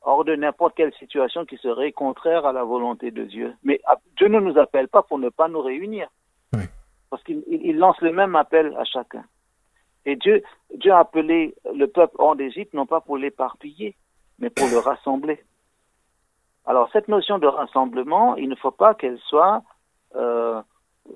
Hors 0.01 0.23
de 0.23 0.35
n'importe 0.35 0.75
quelle 0.75 0.93
situation 0.93 1.45
qui 1.45 1.57
serait 1.57 1.91
contraire 1.91 2.45
à 2.45 2.53
la 2.53 2.63
volonté 2.63 3.11
de 3.11 3.23
Dieu. 3.25 3.53
Mais 3.63 3.81
Dieu 4.17 4.27
ne 4.27 4.39
nous 4.39 4.57
appelle 4.57 4.87
pas 4.87 5.01
pour 5.03 5.19
ne 5.19 5.29
pas 5.29 5.47
nous 5.47 5.61
réunir. 5.61 6.07
Oui. 6.53 6.63
Parce 7.09 7.23
qu'il 7.23 7.43
il- 7.47 7.65
il 7.65 7.77
lance 7.77 7.99
le 8.01 8.11
même 8.13 8.35
appel 8.35 8.75
à 8.77 8.85
chacun. 8.85 9.23
Et 10.05 10.15
Dieu, 10.15 10.41
Dieu 10.75 10.91
a 10.91 10.99
appelé 10.99 11.53
le 11.75 11.87
peuple 11.87 12.15
hors 12.19 12.35
d'Égypte 12.35 12.73
non 12.73 12.85
pas 12.85 13.01
pour 13.01 13.17
l'éparpiller, 13.17 13.95
mais 14.39 14.49
pour 14.49 14.67
le 14.69 14.77
rassembler. 14.77 15.39
Alors 16.69 16.87
cette 16.93 17.07
notion 17.07 17.39
de 17.39 17.47
rassemblement, 17.47 18.35
il 18.35 18.47
ne 18.47 18.55
faut 18.55 18.69
pas 18.71 18.93
qu'elle 18.93 19.17
soit 19.27 19.63
euh, 20.15 20.61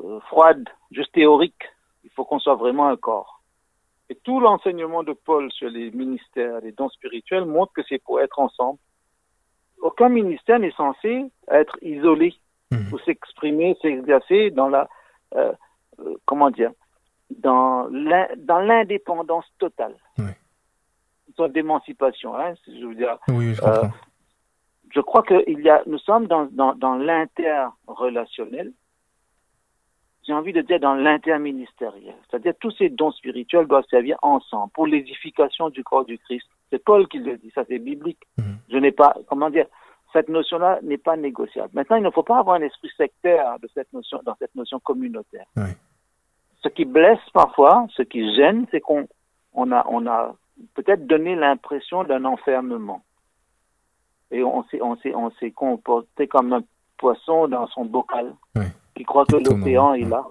euh, 0.03 0.19
froide, 0.21 0.67
juste 0.91 1.11
théorique. 1.13 1.63
Il 2.03 2.09
faut 2.09 2.25
qu'on 2.25 2.39
soit 2.39 2.55
vraiment 2.55 2.87
un 2.87 2.97
corps. 2.97 3.41
Et 4.09 4.15
tout 4.15 4.39
l'enseignement 4.39 5.03
de 5.03 5.13
Paul 5.13 5.51
sur 5.51 5.69
les 5.69 5.91
ministères, 5.91 6.59
les 6.61 6.71
dons 6.71 6.89
spirituels 6.89 7.45
montre 7.45 7.71
que 7.73 7.83
c'est 7.87 7.99
pour 8.03 8.19
être 8.19 8.39
ensemble. 8.39 8.79
Aucun 9.81 10.09
ministère 10.09 10.57
n'est 10.59 10.71
censé 10.71 11.25
être 11.49 11.77
isolé 11.83 12.33
Mhm. 12.71 12.91
ou 12.91 12.97
s'exprimer, 13.05 13.77
s'exercer 13.83 14.49
dans 14.49 14.67
la, 14.69 14.87
euh, 15.35 15.53
comment 16.25 16.49
dire, 16.49 16.71
dans 17.29 17.87
l'in- 17.91 18.29
dans 18.37 18.59
l'indépendance 18.59 19.45
totale. 19.59 19.95
Ouais. 20.17 20.35
Une 21.27 21.33
sorte 21.35 21.51
d'émancipation, 21.51 22.35
hein, 22.35 22.53
si 22.65 22.79
je 22.81 22.85
veux 22.87 22.95
dire. 22.95 23.19
Oui, 23.27 23.53
je 23.53 23.61
comprends. 23.61 23.91
Je 24.93 25.01
crois 25.01 25.23
que 25.23 25.43
il 25.47 25.61
y 25.61 25.69
a, 25.69 25.81
nous 25.87 25.97
sommes 25.97 26.27
dans, 26.27 26.45
dans, 26.51 26.75
dans 26.75 26.95
l'interrelationnel. 26.95 28.71
J'ai 30.25 30.33
envie 30.33 30.53
de 30.53 30.61
dire 30.61 30.79
dans 30.79 30.93
l'interministériel. 30.93 32.15
C'est-à-dire 32.29 32.53
tous 32.59 32.71
ces 32.71 32.89
dons 32.89 33.11
spirituels 33.11 33.67
doivent 33.67 33.85
servir 33.89 34.17
ensemble 34.21 34.71
pour 34.73 34.87
l'édification 34.87 35.69
du 35.69 35.83
corps 35.83 36.05
du 36.05 36.17
Christ. 36.19 36.47
C'est 36.69 36.83
Paul 36.83 37.07
qui 37.07 37.19
le 37.19 37.37
dit, 37.37 37.51
ça 37.53 37.63
c'est 37.67 37.79
biblique. 37.79 38.21
Mhm. 38.37 38.57
Je 38.69 38.77
n'ai 38.77 38.91
pas, 38.91 39.15
comment 39.27 39.49
dire, 39.49 39.65
cette 40.13 40.29
notion-là 40.29 40.79
n'est 40.83 40.99
pas 40.99 41.17
négociable. 41.17 41.71
Maintenant, 41.73 41.97
il 41.97 42.03
ne 42.03 42.11
faut 42.11 42.23
pas 42.23 42.37
avoir 42.37 42.55
un 42.55 42.61
esprit 42.61 42.89
sectaire 42.95 43.59
de 43.59 43.67
cette 43.73 43.91
notion, 43.91 44.21
dans 44.23 44.35
cette 44.35 44.55
notion 44.55 44.79
communautaire. 44.79 45.45
Oui. 45.57 45.71
Ce 46.63 46.69
qui 46.69 46.85
blesse 46.85 47.19
parfois, 47.33 47.87
ce 47.95 48.03
qui 48.03 48.33
gêne, 48.35 48.65
c'est 48.71 48.79
qu'on 48.79 49.07
on 49.53 49.71
a, 49.71 49.85
on 49.89 50.05
a 50.07 50.35
peut-être 50.75 51.05
donné 51.07 51.35
l'impression 51.35 52.03
d'un 52.03 52.23
enfermement. 52.25 53.01
Et 54.33 54.43
on 54.43 54.63
s'est, 54.65 54.81
on 54.81 54.95
s'est, 54.97 55.13
on 55.15 55.29
s'est 55.39 55.51
comporté 55.51 56.27
comme 56.27 56.51
un 56.53 56.63
poisson 56.97 57.47
dans 57.47 57.67
son 57.67 57.85
bocal, 57.85 58.33
Oui. 58.55 58.65
qui 58.95 59.03
croit 59.03 59.25
que 59.25 59.35
l'océan 59.37 59.93
est 59.93 60.09
là, 60.15 60.23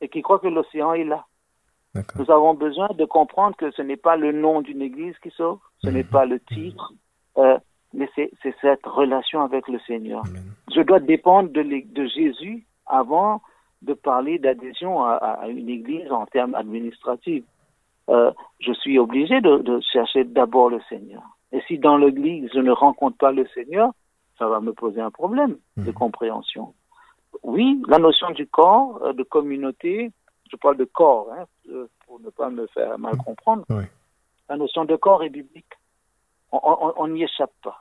et 0.00 0.08
qui 0.08 0.22
croit 0.22 0.38
que 0.38 0.48
l'océan 0.48 0.92
est 0.94 1.04
là. 1.04 1.24
Nous 2.18 2.30
avons 2.30 2.54
besoin 2.54 2.88
de 2.94 3.04
comprendre 3.04 3.56
que 3.56 3.70
ce 3.72 3.82
n'est 3.82 3.96
pas 4.08 4.16
le 4.16 4.30
nom 4.32 4.60
d'une 4.62 4.80
église 4.80 5.16
qui 5.22 5.30
sauve, 5.30 5.58
ce 5.82 5.88
n'est 5.90 6.04
pas 6.04 6.24
le 6.24 6.38
titre, 6.40 6.92
euh, 7.36 7.58
mais 7.92 8.08
c'est, 8.14 8.30
cette 8.60 8.86
relation 8.86 9.42
avec 9.42 9.66
le 9.68 9.78
Seigneur. 9.80 10.22
Amen. 10.26 10.44
Je 10.74 10.80
dois 10.82 11.00
dépendre 11.00 11.50
de, 11.50 11.62
de 11.62 12.06
Jésus 12.06 12.64
avant 12.86 13.42
de 13.82 13.92
parler 13.94 14.38
d'adhésion 14.38 15.02
à, 15.04 15.14
à- 15.14 15.42
à 15.44 15.48
une 15.48 15.68
église 15.68 16.10
en 16.12 16.26
termes 16.26 16.54
administratifs. 16.54 17.44
Euh, 18.08 18.30
je 18.60 18.72
suis 18.72 18.98
obligé 18.98 19.40
de, 19.40 19.58
de 19.58 19.80
chercher 19.80 20.22
d'abord 20.24 20.70
le 20.70 20.80
Seigneur. 20.88 21.22
Et 21.52 21.60
si 21.66 21.78
dans 21.78 21.96
l'église 21.96 22.48
je 22.54 22.60
ne 22.60 22.70
rencontre 22.70 23.16
pas 23.18 23.32
le 23.32 23.46
Seigneur, 23.54 23.90
ça 24.38 24.48
va 24.48 24.60
me 24.60 24.72
poser 24.72 25.00
un 25.00 25.10
problème 25.10 25.56
de 25.76 25.88
Mhm. 25.90 25.92
compréhension. 25.94 26.74
Oui, 27.42 27.80
la 27.88 27.98
notion 27.98 28.30
du 28.30 28.46
corps, 28.46 29.00
euh, 29.02 29.12
de 29.12 29.22
communauté, 29.22 30.10
je 30.50 30.56
parle 30.56 30.76
de 30.76 30.84
corps, 30.84 31.28
hein, 31.32 31.44
euh, 31.70 31.86
pour 32.06 32.20
ne 32.20 32.30
pas 32.30 32.50
me 32.50 32.66
faire 32.68 32.98
mal 32.98 33.16
comprendre. 33.18 33.64
Oui. 33.70 33.84
La 34.48 34.56
notion 34.56 34.84
de 34.84 34.96
corps 34.96 35.22
est 35.22 35.28
biblique. 35.30 35.72
On- 36.52 37.06
n'y 37.08 37.22
échappe 37.22 37.52
pas. 37.62 37.78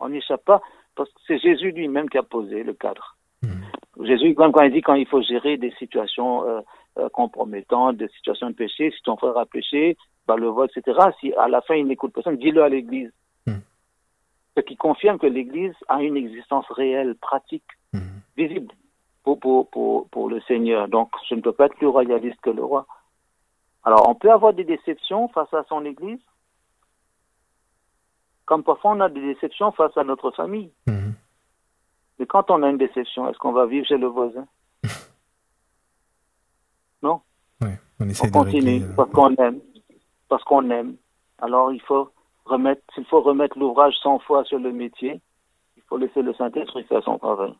On 0.00 0.08
n'y 0.08 0.18
échappe 0.18 0.44
pas 0.44 0.60
parce 0.96 1.08
que 1.10 1.20
c'est 1.28 1.38
Jésus 1.38 1.70
lui-même 1.70 2.08
qui 2.10 2.18
a 2.18 2.24
posé 2.24 2.64
le 2.64 2.72
cadre. 2.72 3.16
Mhm. 3.42 4.06
Jésus, 4.06 4.34
quand, 4.34 4.50
quand 4.50 4.62
il 4.62 4.72
dit 4.72 4.80
quand 4.82 4.94
il 4.94 5.06
faut 5.06 5.22
gérer 5.22 5.56
des 5.56 5.70
situations 5.78 6.44
euh, 6.48 6.60
euh, 6.98 7.08
compromettantes, 7.10 7.96
des 7.96 8.08
situations 8.08 8.48
de 8.50 8.54
péché, 8.54 8.90
si 8.90 9.00
ton 9.02 9.16
frère 9.16 9.36
a 9.38 9.46
péché, 9.46 9.96
bah, 10.26 10.36
le 10.36 10.48
vote, 10.48 10.70
etc., 10.76 10.98
si 11.20 11.32
à 11.34 11.48
la 11.48 11.60
fin 11.62 11.74
il 11.74 11.86
n'écoute 11.86 12.12
personne, 12.12 12.36
dis-le 12.36 12.62
à 12.62 12.68
l'église. 12.68 13.10
Hmm. 13.46 13.58
Ce 14.56 14.60
qui 14.62 14.76
confirme 14.76 15.18
que 15.18 15.26
l'Église 15.26 15.74
a 15.88 16.02
une 16.02 16.16
existence 16.16 16.66
réelle, 16.70 17.14
pratique, 17.16 17.64
Mhm. 17.92 18.20
visible 18.36 18.72
pour, 19.24 19.38
pour, 19.40 19.68
pour, 19.70 20.08
pour 20.08 20.28
le 20.28 20.40
Seigneur. 20.42 20.88
Donc, 20.88 21.10
je 21.28 21.34
ne 21.34 21.40
peux 21.40 21.52
pas 21.52 21.66
être 21.66 21.76
plus 21.76 21.86
royaliste 21.86 22.40
que 22.40 22.50
le 22.50 22.64
roi. 22.64 22.86
Alors, 23.84 24.08
on 24.08 24.14
peut 24.14 24.30
avoir 24.30 24.52
des 24.54 24.64
déceptions 24.64 25.28
face 25.28 25.52
à 25.52 25.64
son 25.68 25.84
Église, 25.84 26.20
comme 28.46 28.62
parfois 28.62 28.92
on 28.92 29.00
a 29.00 29.08
des 29.08 29.20
déceptions 29.20 29.72
face 29.72 29.96
à 29.96 30.04
notre 30.04 30.30
famille. 30.30 30.70
Mhm. 30.86 31.14
Mais 32.18 32.26
quand 32.26 32.50
on 32.50 32.62
a 32.62 32.68
une 32.70 32.78
déception, 32.78 33.28
est-ce 33.28 33.38
qu'on 33.38 33.52
va 33.52 33.66
vivre 33.66 33.86
chez 33.86 33.98
le 33.98 34.06
voisin? 34.06 34.46
Ouais, 37.60 37.78
on 38.00 38.08
essaie 38.08 38.24
On 38.24 38.26
de 38.26 38.32
continue 38.32 38.54
régler, 38.72 38.82
euh, 38.82 38.94
parce 38.96 39.10
qu'on 39.12 39.34
aime, 39.36 39.60
parce 40.32 40.44
qu'on 40.44 40.70
aime. 40.70 40.96
Alors 41.42 41.72
il 41.74 41.82
faut 41.82 42.10
remettre, 42.46 42.80
s'il 42.94 43.04
faut 43.04 43.20
remettre 43.20 43.58
l'ouvrage 43.58 43.94
100 44.02 44.20
fois 44.20 44.44
sur 44.44 44.58
le 44.58 44.72
métier, 44.72 45.20
il 45.76 45.82
faut 45.88 45.98
laisser 45.98 46.22
le 46.22 46.32
Saint-Esprit 46.32 46.84
faire 46.84 47.02
son 47.04 47.18
travail. 47.18 47.52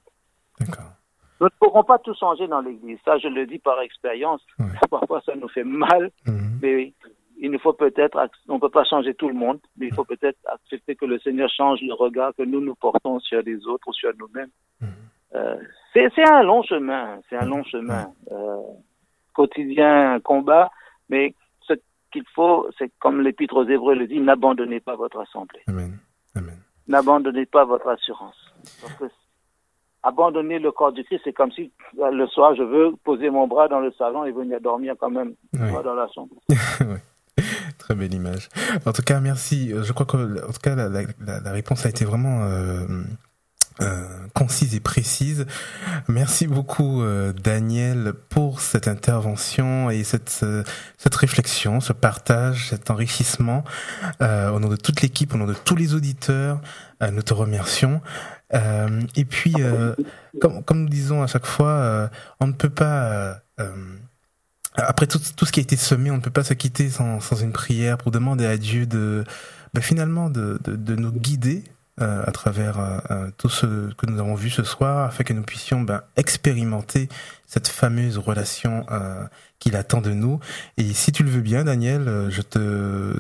D'accord. 0.59 0.93
Nous 1.39 1.49
ne 1.49 1.57
pourrons 1.61 1.85
pas 1.85 1.99
tout 1.99 2.15
changer 2.15 2.47
dans 2.49 2.63
l'Église. 2.63 2.99
Ça, 3.05 3.19
je 3.19 3.29
le 3.29 3.45
dis 3.47 3.59
par 3.59 3.79
expérience. 3.83 4.41
Ouais. 4.59 4.65
Parfois, 4.91 5.21
ça 5.27 5.35
nous 5.35 5.49
fait 5.49 5.65
mal, 5.65 6.11
Mhm. 6.27 6.59
mais 6.63 6.95
il 7.37 7.51
nous 7.51 7.59
faut 7.59 7.75
peut-être, 7.75 8.17
on 8.49 8.55
ne 8.55 8.61
peut 8.61 8.71
pas 8.71 8.85
changer 8.85 9.13
tout 9.13 9.29
le 9.29 9.35
monde, 9.35 9.61
mais 9.77 9.89
il 9.89 9.95
faut 9.95 10.05
peut-être 10.05 10.39
accepter 10.47 10.97
que 10.97 11.05
le 11.05 11.19
Seigneur 11.19 11.51
change 11.51 11.81
le 11.83 11.93
regard 11.93 12.33
que 12.39 12.43
nous 12.45 12.61
nous 12.63 12.75
portons 12.77 13.19
sur 13.21 13.43
les 13.43 13.67
autres 13.67 13.87
ou 13.89 13.93
sur 13.93 14.13
nous-mêmes. 14.19 14.51
Mhm. 14.81 14.89
Euh, 15.35 15.57
c'est 15.93 16.27
un 16.27 16.43
long 16.43 16.63
chemin, 16.63 17.21
c'est 17.29 17.37
un 17.37 17.45
long 17.47 17.65
chemin, 17.65 18.05
euh, 18.31 18.63
quotidien, 19.35 20.21
combat, 20.21 20.71
mais 21.11 21.35
qu'il 22.13 22.25
faut, 22.35 22.69
c'est 22.79 22.91
comme 23.01 23.21
l'Épître 23.21 23.57
aux 23.57 23.67
Hébreux 23.69 23.95
le 23.95 24.07
dit, 24.07 24.21
n'abandonnez 24.21 24.81
pas 24.81 24.97
votre 24.97 25.21
assemblée, 25.21 25.61
Amen. 25.69 25.99
Amen. 26.37 26.57
n'abandonnez 26.89 27.47
pas 27.47 27.65
votre 27.65 27.89
assurance. 27.89 28.37
Parce 28.81 28.95
que 28.95 29.05
abandonner 30.05 30.59
le 30.59 30.73
corps 30.73 30.93
du 30.93 31.05
Christ, 31.05 31.23
c'est 31.25 31.33
comme 31.33 31.53
si 31.53 31.73
euh, 32.01 32.11
le 32.11 32.27
soir 32.27 32.55
je 32.57 32.63
veux 32.63 32.93
poser 33.05 33.31
mon 33.31 33.47
bras 33.47 33.69
dans 33.69 33.81
le 33.81 33.93
salon 33.93 34.25
et 34.25 34.33
venir 34.33 34.61
dormir 34.61 34.95
quand 34.99 35.11
même 35.11 35.35
dans 35.53 35.95
la 35.95 36.09
chambre. 36.15 36.37
Ouais. 36.81 37.45
Très 37.79 37.95
belle 37.95 38.13
image. 38.13 38.51
En 38.85 38.93
tout 38.93 39.01
cas, 39.03 39.19
merci. 39.19 39.73
Euh, 39.73 39.83
Je 39.83 39.93
crois 39.95 40.05
que, 40.05 40.17
en 40.47 40.53
tout 40.53 40.61
cas, 40.63 40.75
la, 40.77 40.89
la, 40.91 41.01
la- 41.25 41.41
la 41.41 41.53
réponse 41.53 41.87
a 41.87 41.89
été 41.89 42.05
vraiment 42.05 42.43
euh, 42.45 42.87
euh, 43.81 44.27
concise 44.35 44.75
et 44.75 44.81
précise. 44.81 45.47
Merci 46.09 46.47
beaucoup, 46.47 47.03
euh, 47.03 47.33
Daniel, 47.33 48.13
pour 48.29 48.61
cette 48.61 48.87
intervention 48.89 49.91
et 49.91 50.05
cette 50.05 50.45
cette 50.99 51.15
réflexion, 51.15 51.81
ce 51.81 51.93
partage, 51.93 52.69
cet 52.71 52.91
enrichissement. 52.91 53.65
Euh, 54.21 54.51
au 54.51 54.61
nom 54.61 54.69
de 54.69 54.77
toute 54.77 55.01
l'équipe, 55.01 55.35
au 55.35 55.39
nom 55.39 55.47
de 55.47 55.55
tous 55.55 55.77
les 55.77 55.95
auditeurs, 55.95 56.61
euh, 57.03 57.11
nous 57.11 57.23
te 57.23 57.35
remercions. 57.35 58.01
Et 59.17 59.25
puis, 59.25 59.55
comme, 60.39 60.63
comme 60.63 60.83
nous 60.83 60.89
disons 60.91 61.23
à 61.23 61.27
chaque 61.27 61.47
fois, 61.47 62.11
on 62.39 62.47
ne 62.47 62.53
peut 62.53 62.69
pas 62.69 63.41
après 64.75 65.07
tout, 65.07 65.19
tout 65.37 65.47
ce 65.47 65.53
qui 65.53 65.61
a 65.61 65.63
été 65.63 65.77
semé, 65.77 66.11
on 66.11 66.17
ne 66.17 66.21
peut 66.21 66.31
pas 66.31 66.45
se 66.45 66.55
quitter 66.55 66.91
sans, 66.91 67.21
sans 67.21 67.37
une 67.37 67.53
prière 67.53 67.97
pour 67.97 68.11
demander 68.11 68.45
à 68.45 68.59
Dieu 68.59 68.87
de 68.87 69.25
ben, 69.75 69.81
finalement 69.81 70.29
de, 70.29 70.59
de, 70.65 70.77
de 70.77 70.97
nous 70.97 71.13
guider 71.13 71.65
euh, 72.01 72.23
à 72.27 72.33
travers 72.33 72.81
euh, 72.81 72.99
euh, 73.11 73.31
tout 73.39 73.51
ce 73.51 73.93
que 73.95 74.07
nous 74.07 74.19
avons 74.19 74.35
vu 74.35 74.49
ce 74.49 74.63
soir, 74.63 75.05
afin 75.05 75.25
que 75.25 75.35
nous 75.35 75.43
puissions 75.43 75.83
ben, 75.83 76.01
expérimenter 76.17 77.09
cette 77.47 77.69
fameuse 77.69 78.17
relation 78.17 78.87
euh, 78.91 79.25
qu'il 79.59 79.77
attend 79.77 80.01
de 80.01 80.11
nous. 80.11 80.41
Et 80.79 80.85
si 80.85 81.13
tu 81.13 81.23
le 81.23 81.29
veux 81.29 81.43
bien, 81.43 81.65
Daniel, 81.65 82.31
je 82.31 82.41
te 82.41 83.15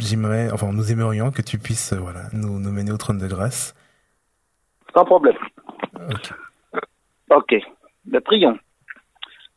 j'aimerais, 0.00 0.50
enfin 0.50 0.72
nous 0.72 0.90
aimerions 0.90 1.30
que 1.30 1.42
tu 1.42 1.58
puisses 1.58 1.92
voilà 1.94 2.22
nous, 2.32 2.58
nous 2.58 2.72
mener 2.72 2.90
au 2.90 2.96
trône 2.96 3.18
de 3.18 3.28
grâce. 3.28 3.74
Sans 4.94 5.04
problème. 5.04 5.36
Ok. 6.10 6.32
Ok, 7.30 7.54
mais 8.06 8.20
prions. 8.20 8.58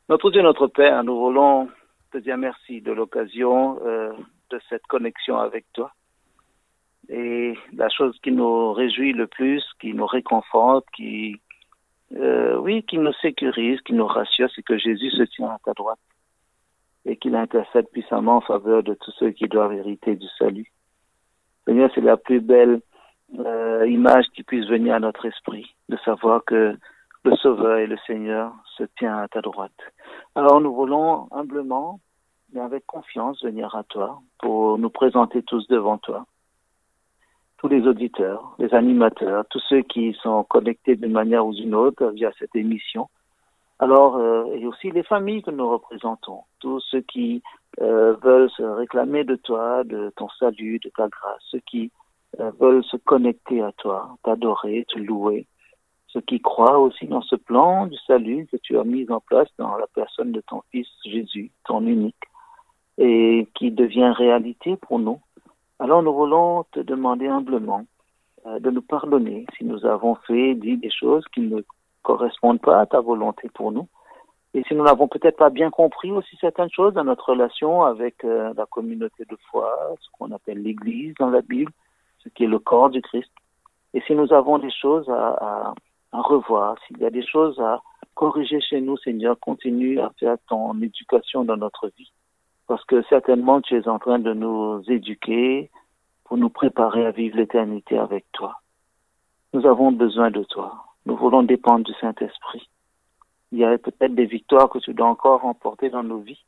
Notre 0.07 0.29
Dieu, 0.29 0.43
notre 0.43 0.67
Père, 0.67 1.03
nous 1.03 1.19
voulons 1.19 1.67
te 2.11 2.19
dire 2.19 2.37
merci 2.37 2.79
de 2.79 2.91
l'occasion 2.91 3.79
de 3.81 4.61
cette 4.69 4.85
connexion 4.87 5.37
avec 5.39 5.65
toi. 5.73 5.91
Et 7.09 7.53
la 7.73 7.89
chose 7.89 8.17
qui 8.23 8.31
nous 8.31 8.73
réjouit 8.73 9.13
le 9.13 9.27
plus, 9.27 9.63
qui 9.79 9.93
nous 9.93 10.07
réconforte, 10.07 10.85
qui, 10.95 11.39
euh, 12.15 12.57
oui, 12.57 12.83
qui 12.83 12.97
nous 12.97 13.13
sécurise, 13.13 13.81
qui 13.81 13.93
nous 13.93 14.07
rassure, 14.07 14.49
c'est 14.55 14.63
que 14.63 14.77
Jésus 14.77 15.11
se 15.11 15.23
tient 15.23 15.49
à 15.49 15.59
ta 15.63 15.73
droite 15.73 15.99
et 17.05 17.17
qu'il 17.17 17.35
intercède 17.35 17.87
puissamment 17.91 18.37
en 18.37 18.41
faveur 18.41 18.83
de 18.83 18.95
tous 18.95 19.11
ceux 19.19 19.31
qui 19.31 19.47
doivent 19.47 19.73
hériter 19.73 20.15
du 20.15 20.27
salut. 20.39 20.71
Seigneur, 21.65 21.89
c'est 21.93 22.01
la 22.01 22.17
plus 22.17 22.39
belle 22.39 22.81
euh, 23.39 23.87
image 23.87 24.25
qui 24.35 24.43
puisse 24.43 24.67
venir 24.67 24.95
à 24.95 24.99
notre 24.99 25.25
esprit, 25.25 25.75
de 25.89 25.97
savoir 25.97 26.43
que 26.45 26.77
le 27.23 27.35
Sauveur 27.37 27.77
et 27.77 27.87
le 27.87 27.97
Seigneur 28.05 28.53
se 28.77 28.83
tient 28.97 29.17
à 29.17 29.27
ta 29.27 29.41
droite. 29.41 29.71
Alors 30.35 30.61
nous 30.61 30.73
voulons 30.73 31.27
humblement, 31.31 31.99
mais 32.53 32.61
avec 32.61 32.85
confiance, 32.85 33.43
venir 33.43 33.75
à 33.75 33.83
toi 33.83 34.21
pour 34.39 34.77
nous 34.77 34.91
présenter 34.91 35.41
tous 35.43 35.67
devant 35.67 35.97
toi. 35.97 36.25
Tous 37.57 37.67
les 37.67 37.87
auditeurs, 37.87 38.55
les 38.59 38.73
animateurs, 38.73 39.45
tous 39.49 39.61
ceux 39.69 39.81
qui 39.81 40.13
sont 40.21 40.43
connectés 40.43 40.95
d'une 40.95 41.11
manière 41.11 41.45
ou 41.45 41.53
d'une 41.53 41.73
autre 41.73 42.07
via 42.07 42.31
cette 42.37 42.55
émission. 42.55 43.09
Alors, 43.79 44.17
euh, 44.17 44.45
et 44.53 44.65
aussi 44.65 44.91
les 44.91 45.03
familles 45.03 45.41
que 45.41 45.51
nous 45.51 45.69
représentons, 45.69 46.41
tous 46.59 46.79
ceux 46.91 47.01
qui 47.01 47.41
euh, 47.81 48.15
veulent 48.21 48.49
se 48.51 48.63
réclamer 48.63 49.23
de 49.23 49.35
toi, 49.35 49.83
de 49.83 50.13
ton 50.15 50.29
salut, 50.39 50.79
de 50.79 50.89
ta 50.89 51.09
grâce, 51.09 51.41
ceux 51.51 51.59
qui 51.59 51.91
euh, 52.39 52.51
veulent 52.59 52.83
se 52.85 52.97
connecter 52.97 53.61
à 53.61 53.71
toi, 53.73 54.17
t'adorer, 54.23 54.85
te 54.87 54.97
louer, 54.97 55.45
ceux 56.07 56.21
qui 56.21 56.39
croient 56.39 56.79
aussi 56.79 57.07
dans 57.07 57.21
ce 57.21 57.35
plan 57.35 57.87
du 57.87 57.97
salut 58.07 58.47
que 58.49 58.55
tu 58.55 58.79
as 58.79 58.85
mis 58.85 59.05
en 59.11 59.19
place 59.19 59.49
dans 59.57 59.75
la 59.75 59.87
personne 59.93 60.31
de 60.31 60.41
ton 60.47 60.61
Fils 60.71 60.87
Jésus, 61.03 61.51
ton 61.65 61.85
unique, 61.85 62.15
et 62.97 63.47
qui 63.55 63.71
devient 63.71 64.13
réalité 64.15 64.77
pour 64.77 64.99
nous. 64.99 65.19
Alors 65.79 66.01
nous 66.03 66.13
voulons 66.13 66.63
te 66.71 66.79
demander 66.79 67.27
humblement 67.27 67.85
euh, 68.45 68.59
de 68.59 68.69
nous 68.69 68.81
pardonner 68.81 69.45
si 69.57 69.65
nous 69.65 69.85
avons 69.85 70.15
fait, 70.27 70.55
dit 70.55 70.77
des 70.77 70.91
choses 70.91 71.25
qui 71.33 71.41
ne 71.41 71.61
correspondent 72.01 72.61
pas 72.61 72.81
à 72.81 72.85
ta 72.85 73.01
volonté 73.01 73.49
pour 73.53 73.71
nous. 73.71 73.87
Et 74.53 74.63
si 74.67 74.73
nous 74.73 74.85
n'avons 74.85 75.09
peut-être 75.09 75.35
pas 75.35 75.49
bien 75.49 75.69
compris 75.69 76.11
aussi 76.13 76.37
certaines 76.39 76.71
choses 76.71 76.93
dans 76.93 77.03
notre 77.03 77.31
relation 77.31 77.83
avec 77.83 78.23
euh, 78.23 78.53
la 78.55 78.65
communauté 78.65 79.25
de 79.25 79.37
foi, 79.51 79.69
ce 79.99 80.07
qu'on 80.13 80.31
appelle 80.31 80.61
l'Église 80.63 81.13
dans 81.19 81.29
la 81.29 81.41
Bible, 81.41 81.73
ce 82.19 82.29
qui 82.29 82.45
est 82.45 82.47
le 82.47 82.59
corps 82.59 82.89
du 82.89 83.01
Christ. 83.01 83.29
Et 83.93 84.01
si 84.07 84.15
nous 84.15 84.31
avons 84.31 84.57
des 84.57 84.71
choses 84.71 85.09
à, 85.09 85.73
revoir, 86.13 86.77
s'il 86.87 86.99
y 86.99 87.05
a 87.05 87.09
des 87.09 87.25
choses 87.25 87.59
à 87.59 87.81
corriger 88.13 88.61
chez 88.61 88.79
nous, 88.79 88.97
Seigneur, 88.97 89.37
continue 89.39 89.99
à 89.99 90.09
faire 90.19 90.37
ton 90.47 90.81
éducation 90.81 91.43
dans 91.43 91.57
notre 91.57 91.89
vie. 91.97 92.11
Parce 92.67 92.83
que 92.85 93.03
certainement 93.03 93.61
tu 93.61 93.77
es 93.77 93.87
en 93.87 93.99
train 93.99 94.19
de 94.19 94.33
nous 94.33 94.81
éduquer 94.87 95.69
pour 96.23 96.37
nous 96.37 96.49
préparer 96.49 97.05
à 97.05 97.11
vivre 97.11 97.37
l'éternité 97.37 97.97
avec 97.97 98.25
toi. 98.31 98.59
Nous 99.53 99.65
avons 99.65 99.91
besoin 99.91 100.31
de 100.31 100.43
toi. 100.43 100.83
Nous 101.05 101.15
voulons 101.15 101.43
dépendre 101.43 101.85
du 101.85 101.93
Saint-Esprit. 102.01 102.67
Il 103.51 103.59
y 103.59 103.65
a 103.65 103.77
peut-être 103.77 104.15
des 104.15 104.25
victoires 104.25 104.69
que 104.69 104.79
tu 104.79 104.93
dois 104.93 105.07
encore 105.07 105.41
remporter 105.41 105.89
dans 105.89 106.03
nos 106.03 106.17
vies, 106.17 106.43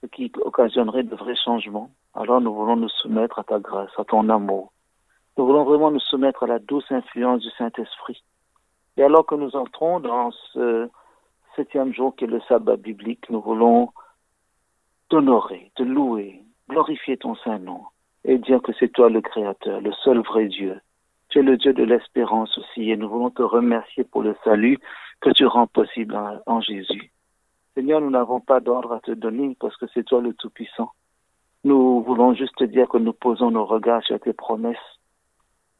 ce 0.00 0.06
qui 0.06 0.32
occasionnerait 0.40 1.02
de 1.02 1.16
vrais 1.16 1.36
changements. 1.36 1.90
Alors 2.14 2.40
nous 2.40 2.54
voulons 2.54 2.76
nous 2.76 2.88
soumettre 2.88 3.40
à 3.40 3.44
ta 3.44 3.58
grâce, 3.58 3.90
à 3.98 4.04
ton 4.04 4.28
amour. 4.28 4.72
Nous 5.36 5.46
voulons 5.46 5.64
vraiment 5.64 5.90
nous 5.90 6.00
soumettre 6.00 6.44
à 6.44 6.46
la 6.46 6.58
douce 6.58 6.90
influence 6.90 7.42
du 7.42 7.50
Saint-Esprit. 7.58 8.22
Et 8.96 9.02
alors 9.02 9.26
que 9.26 9.34
nous 9.34 9.56
entrons 9.56 10.00
dans 10.00 10.30
ce 10.52 10.88
septième 11.56 11.92
jour 11.92 12.14
qui 12.14 12.24
est 12.24 12.28
le 12.28 12.40
sabbat 12.42 12.76
biblique, 12.76 13.28
nous 13.30 13.40
voulons 13.40 13.90
t'honorer, 15.12 15.70
te 15.74 15.82
louer, 15.82 16.40
glorifier 16.70 17.18
ton 17.18 17.34
saint 17.34 17.58
nom 17.58 17.82
et 18.24 18.38
dire 18.38 18.62
que 18.62 18.72
c'est 18.80 18.88
toi 18.88 19.10
le 19.10 19.20
Créateur, 19.20 19.82
le 19.82 19.92
seul 19.92 20.20
vrai 20.20 20.46
Dieu. 20.46 20.80
Tu 21.28 21.40
es 21.40 21.42
le 21.42 21.58
Dieu 21.58 21.74
de 21.74 21.82
l'espérance 21.82 22.56
aussi 22.56 22.90
et 22.90 22.96
nous 22.96 23.10
voulons 23.10 23.28
te 23.28 23.42
remercier 23.42 24.04
pour 24.04 24.22
le 24.22 24.34
salut 24.42 24.78
que 25.20 25.28
tu 25.28 25.44
rends 25.44 25.66
possible 25.66 26.18
en, 26.46 26.60
Jésus. 26.62 27.12
Seigneur, 27.74 28.00
nous 28.00 28.08
n'avons 28.08 28.40
pas 28.40 28.60
d'ordre 28.60 28.94
à 28.94 29.00
te 29.00 29.10
donner 29.10 29.54
parce 29.60 29.76
que 29.76 29.84
c'est 29.92 30.02
toi 30.02 30.22
le 30.22 30.32
Tout-Puissant. 30.32 30.92
Nous 31.64 32.02
voulons 32.04 32.32
juste 32.32 32.56
te 32.56 32.64
dire 32.64 32.88
que 32.88 32.96
nous 32.96 33.12
posons 33.12 33.50
nos 33.50 33.66
regards 33.66 34.02
sur 34.04 34.18
tes 34.18 34.32
promesses. 34.32 34.98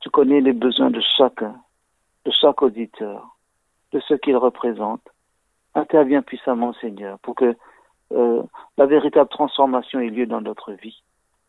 Tu 0.00 0.10
connais 0.10 0.42
les 0.42 0.52
besoins 0.52 0.90
de 0.90 1.00
chacun, 1.16 1.56
de 2.26 2.30
chaque 2.32 2.60
auditeur, 2.60 3.38
de 3.92 4.00
ce 4.00 4.12
qu'il 4.12 4.36
représente. 4.36 5.08
Interviens 5.74 6.20
puissamment, 6.20 6.74
Seigneur, 6.74 7.18
pour 7.20 7.34
que 7.34 7.56
euh, 8.12 8.42
la 8.76 8.86
véritable 8.86 9.28
transformation 9.28 10.00
ait 10.00 10.10
lieu 10.10 10.26
dans 10.26 10.40
notre 10.40 10.72
vie 10.72 11.02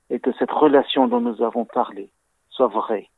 et 0.10 0.20
que 0.20 0.32
cette 0.34 0.52
relation 0.52 1.08
dont 1.08 1.22
nous 1.22 1.42
avons 1.42 1.66
parlé 1.66 2.10
soit 2.50 2.68
vraie, 2.68 3.10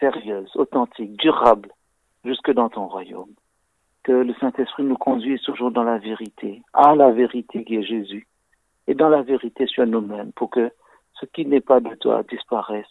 sérieuse, 0.00 0.50
authentique, 0.56 1.16
durable, 1.18 1.70
jusque 2.24 2.50
dans 2.52 2.68
ton 2.68 2.86
royaume. 2.86 3.32
Que 4.02 4.12
le 4.12 4.34
Saint-Esprit 4.34 4.84
nous 4.84 4.96
conduise 4.96 5.40
toujours 5.42 5.70
dans 5.70 5.82
la 5.82 5.98
vérité, 5.98 6.62
à 6.72 6.94
la 6.94 7.10
vérité 7.10 7.64
qui 7.64 7.76
est 7.76 7.82
Jésus, 7.82 8.26
et 8.86 8.94
dans 8.94 9.08
la 9.08 9.22
vérité 9.22 9.66
sur 9.66 9.86
nous-mêmes, 9.86 10.32
pour 10.32 10.50
que 10.50 10.70
ce 11.20 11.26
qui 11.26 11.46
n'est 11.46 11.60
pas 11.60 11.80
de 11.80 11.94
toi 11.94 12.22
disparaisse 12.22 12.86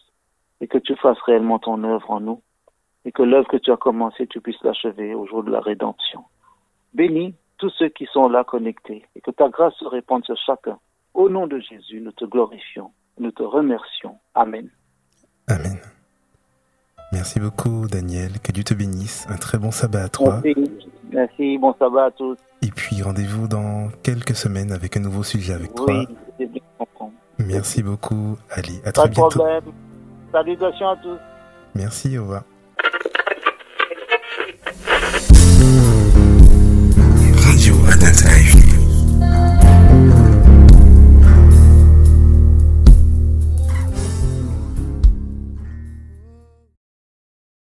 et 0.60 0.66
que 0.66 0.78
tu 0.78 0.96
fasses 0.96 1.20
réellement 1.22 1.58
ton 1.58 1.82
œuvre 1.84 2.10
en 2.10 2.20
nous 2.20 2.42
et 3.04 3.12
que 3.12 3.22
l'œuvre 3.22 3.48
que 3.48 3.58
tu 3.58 3.70
as 3.70 3.76
commencée, 3.76 4.26
tu 4.26 4.40
puisses 4.40 4.62
l'achever 4.62 5.14
au 5.14 5.26
jour 5.26 5.44
de 5.44 5.50
la 5.50 5.60
rédemption. 5.60 6.24
Bénis 6.94 7.34
tous 7.58 7.70
ceux 7.78 7.88
qui 7.88 8.06
sont 8.12 8.28
là 8.28 8.44
connectés 8.44 9.04
et 9.16 9.20
que 9.20 9.30
ta 9.30 9.48
grâce 9.48 9.74
se 9.74 9.84
répande 9.86 10.24
sur 10.24 10.36
chacun. 10.46 10.78
Au 11.14 11.28
nom 11.28 11.46
de 11.46 11.58
Jésus, 11.58 12.00
nous 12.00 12.12
te 12.12 12.24
glorifions, 12.24 12.90
nous 13.18 13.30
te 13.30 13.42
remercions. 13.42 14.18
Amen. 14.34 14.68
Amen. 15.48 15.78
Merci 17.12 17.38
beaucoup, 17.38 17.86
Daniel. 17.86 18.40
Que 18.42 18.50
Dieu 18.50 18.64
te 18.64 18.74
bénisse. 18.74 19.26
Un 19.28 19.36
très 19.36 19.58
bon 19.58 19.70
sabbat 19.70 20.02
à 20.04 20.08
toi. 20.08 20.40
Merci. 20.44 20.90
Merci. 21.12 21.58
Bon 21.58 21.72
sabbat 21.78 22.06
à 22.06 22.10
tous. 22.10 22.36
Et 22.62 22.70
puis 22.74 23.02
rendez-vous 23.02 23.46
dans 23.46 23.88
quelques 24.02 24.34
semaines 24.34 24.72
avec 24.72 24.96
un 24.96 25.00
nouveau 25.00 25.22
sujet 25.22 25.52
avec 25.52 25.74
toi. 25.74 25.86
Oui, 25.86 26.06
bien. 26.46 26.62
Merci 27.38 27.82
beaucoup. 27.82 28.36
Allez, 28.50 28.78
à 28.80 28.86
Pas 28.86 28.92
très 28.92 29.08
de 29.10 29.14
bientôt. 29.14 29.38
problème. 29.38 29.64
Salutations 30.32 30.88
à 30.88 30.96
tous. 30.96 31.18
Merci, 31.76 32.18
au 32.18 32.22
revoir. 32.22 32.42